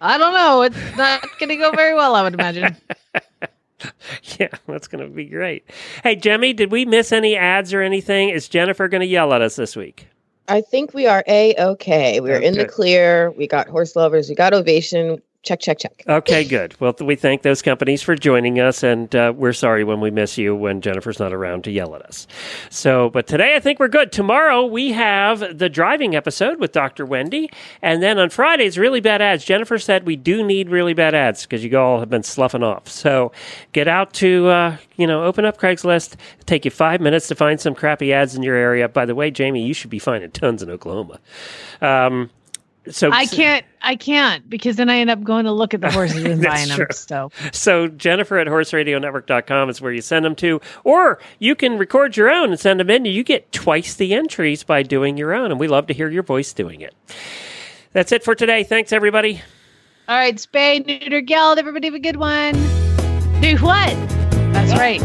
I 0.00 0.16
don't 0.16 0.32
know. 0.32 0.62
It's 0.62 0.96
not 0.96 1.22
going 1.38 1.48
to 1.48 1.56
go 1.56 1.72
very 1.72 1.94
well, 1.94 2.14
I 2.14 2.22
would 2.22 2.34
imagine. 2.34 2.76
Yeah, 4.38 4.48
that's 4.66 4.88
going 4.88 5.02
to 5.02 5.10
be 5.10 5.24
great. 5.24 5.70
Hey, 6.02 6.16
Jemmy, 6.16 6.52
did 6.52 6.70
we 6.70 6.84
miss 6.84 7.12
any 7.12 7.36
ads 7.36 7.72
or 7.72 7.80
anything? 7.80 8.28
Is 8.28 8.48
Jennifer 8.48 8.88
going 8.88 9.00
to 9.00 9.06
yell 9.06 9.32
at 9.32 9.40
us 9.40 9.56
this 9.56 9.76
week? 9.76 10.08
I 10.48 10.60
think 10.60 10.94
we 10.94 11.06
are 11.06 11.24
a 11.26 11.54
okay. 11.56 12.20
We're 12.20 12.38
in 12.38 12.54
the 12.54 12.66
clear. 12.66 13.30
We 13.32 13.46
got 13.46 13.68
HorseLoverZ. 13.68 14.28
We 14.28 14.34
got 14.34 14.54
ovation. 14.54 15.20
Check, 15.46 15.60
check, 15.60 15.78
check. 15.78 16.02
Okay, 16.08 16.42
good. 16.42 16.74
Well, 16.80 16.92
we 17.00 17.14
thank 17.14 17.42
those 17.42 17.62
companies 17.62 18.02
for 18.02 18.16
joining 18.16 18.58
us, 18.58 18.82
and 18.82 19.14
uh, 19.14 19.32
we're 19.34 19.52
sorry 19.52 19.84
when 19.84 20.00
we 20.00 20.10
miss 20.10 20.36
you 20.36 20.56
when 20.56 20.80
Jennifer's 20.80 21.20
not 21.20 21.32
around 21.32 21.62
to 21.64 21.70
yell 21.70 21.94
at 21.94 22.02
us. 22.02 22.26
So, 22.68 23.10
but 23.10 23.28
today 23.28 23.54
I 23.54 23.60
think 23.60 23.78
we're 23.78 23.86
good. 23.86 24.10
Tomorrow 24.10 24.66
we 24.66 24.90
have 24.90 25.56
the 25.56 25.68
driving 25.68 26.16
episode 26.16 26.58
with 26.58 26.72
Dr. 26.72 27.06
Wendy, 27.06 27.48
and 27.80 28.02
then 28.02 28.18
on 28.18 28.28
Fridays, 28.28 28.76
really 28.76 29.00
bad 29.00 29.22
ads. 29.22 29.44
Jennifer 29.44 29.78
said 29.78 30.04
we 30.04 30.16
do 30.16 30.42
need 30.42 30.68
really 30.68 30.94
bad 30.94 31.14
ads 31.14 31.42
because 31.42 31.62
you 31.62 31.78
all 31.78 32.00
have 32.00 32.10
been 32.10 32.24
sloughing 32.24 32.64
off. 32.64 32.88
So, 32.88 33.30
get 33.72 33.86
out 33.86 34.12
to 34.14 34.48
uh, 34.48 34.76
you 34.96 35.06
know 35.06 35.22
open 35.22 35.44
up 35.44 35.58
Craigslist. 35.60 36.16
Take 36.46 36.64
you 36.64 36.72
five 36.72 37.00
minutes 37.00 37.28
to 37.28 37.36
find 37.36 37.60
some 37.60 37.76
crappy 37.76 38.12
ads 38.12 38.34
in 38.34 38.42
your 38.42 38.56
area. 38.56 38.88
By 38.88 39.06
the 39.06 39.14
way, 39.14 39.30
Jamie, 39.30 39.64
you 39.64 39.74
should 39.74 39.90
be 39.90 40.00
finding 40.00 40.32
tons 40.32 40.60
in 40.60 40.70
Oklahoma. 40.70 41.20
Um, 41.80 42.30
so 42.90 43.10
I 43.12 43.26
can't. 43.26 43.64
I 43.82 43.96
can't 43.96 44.48
because 44.48 44.76
then 44.76 44.88
I 44.90 44.96
end 44.96 45.10
up 45.10 45.22
going 45.22 45.44
to 45.44 45.52
look 45.52 45.74
at 45.74 45.80
the 45.80 45.90
horses 45.92 46.24
and 46.24 46.42
That's 46.42 46.66
buying 46.68 46.78
them. 46.78 46.88
So 46.90 47.30
So 47.52 47.88
Jennifer 47.88 48.38
at 48.38 48.46
horseradionetwork.com 48.48 49.70
is 49.70 49.80
where 49.80 49.92
you 49.92 50.00
send 50.02 50.24
them 50.24 50.34
to, 50.36 50.60
or 50.84 51.20
you 51.38 51.54
can 51.54 51.78
record 51.78 52.16
your 52.16 52.30
own 52.30 52.50
and 52.50 52.58
send 52.60 52.80
them 52.80 52.90
in. 52.90 53.04
You 53.04 53.22
get 53.22 53.52
twice 53.52 53.94
the 53.94 54.14
entries 54.14 54.62
by 54.64 54.82
doing 54.82 55.16
your 55.16 55.34
own, 55.34 55.50
and 55.50 55.60
we 55.60 55.68
love 55.68 55.86
to 55.88 55.94
hear 55.94 56.08
your 56.08 56.22
voice 56.22 56.52
doing 56.52 56.80
it. 56.80 56.94
That's 57.92 58.12
it 58.12 58.22
for 58.24 58.34
today. 58.34 58.62
Thanks, 58.64 58.92
everybody. 58.92 59.40
all 60.08 60.16
right, 60.16 60.34
spay, 60.36 60.84
neuter, 60.84 61.20
geld. 61.20 61.58
Everybody 61.58 61.86
have 61.86 61.94
a 61.94 61.98
good 62.00 62.16
one. 62.16 62.54
Do 63.40 63.56
what? 63.58 63.94
That's 64.52 64.72
right. 64.78 65.02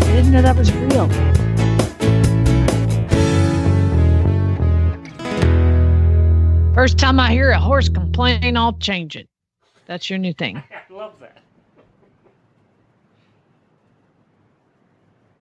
I 0.00 0.12
didn't 0.14 0.32
know 0.32 0.42
that 0.42 0.56
was 0.56 0.72
real. 0.72 1.08
First 6.78 6.96
time 6.96 7.18
I 7.18 7.32
hear 7.32 7.50
a 7.50 7.58
horse 7.58 7.88
complain, 7.88 8.56
I'll 8.56 8.74
change 8.74 9.16
it. 9.16 9.28
That's 9.86 10.08
your 10.08 10.20
new 10.20 10.32
thing. 10.32 10.62
I 10.88 10.92
love 10.92 11.14
that. 11.18 11.38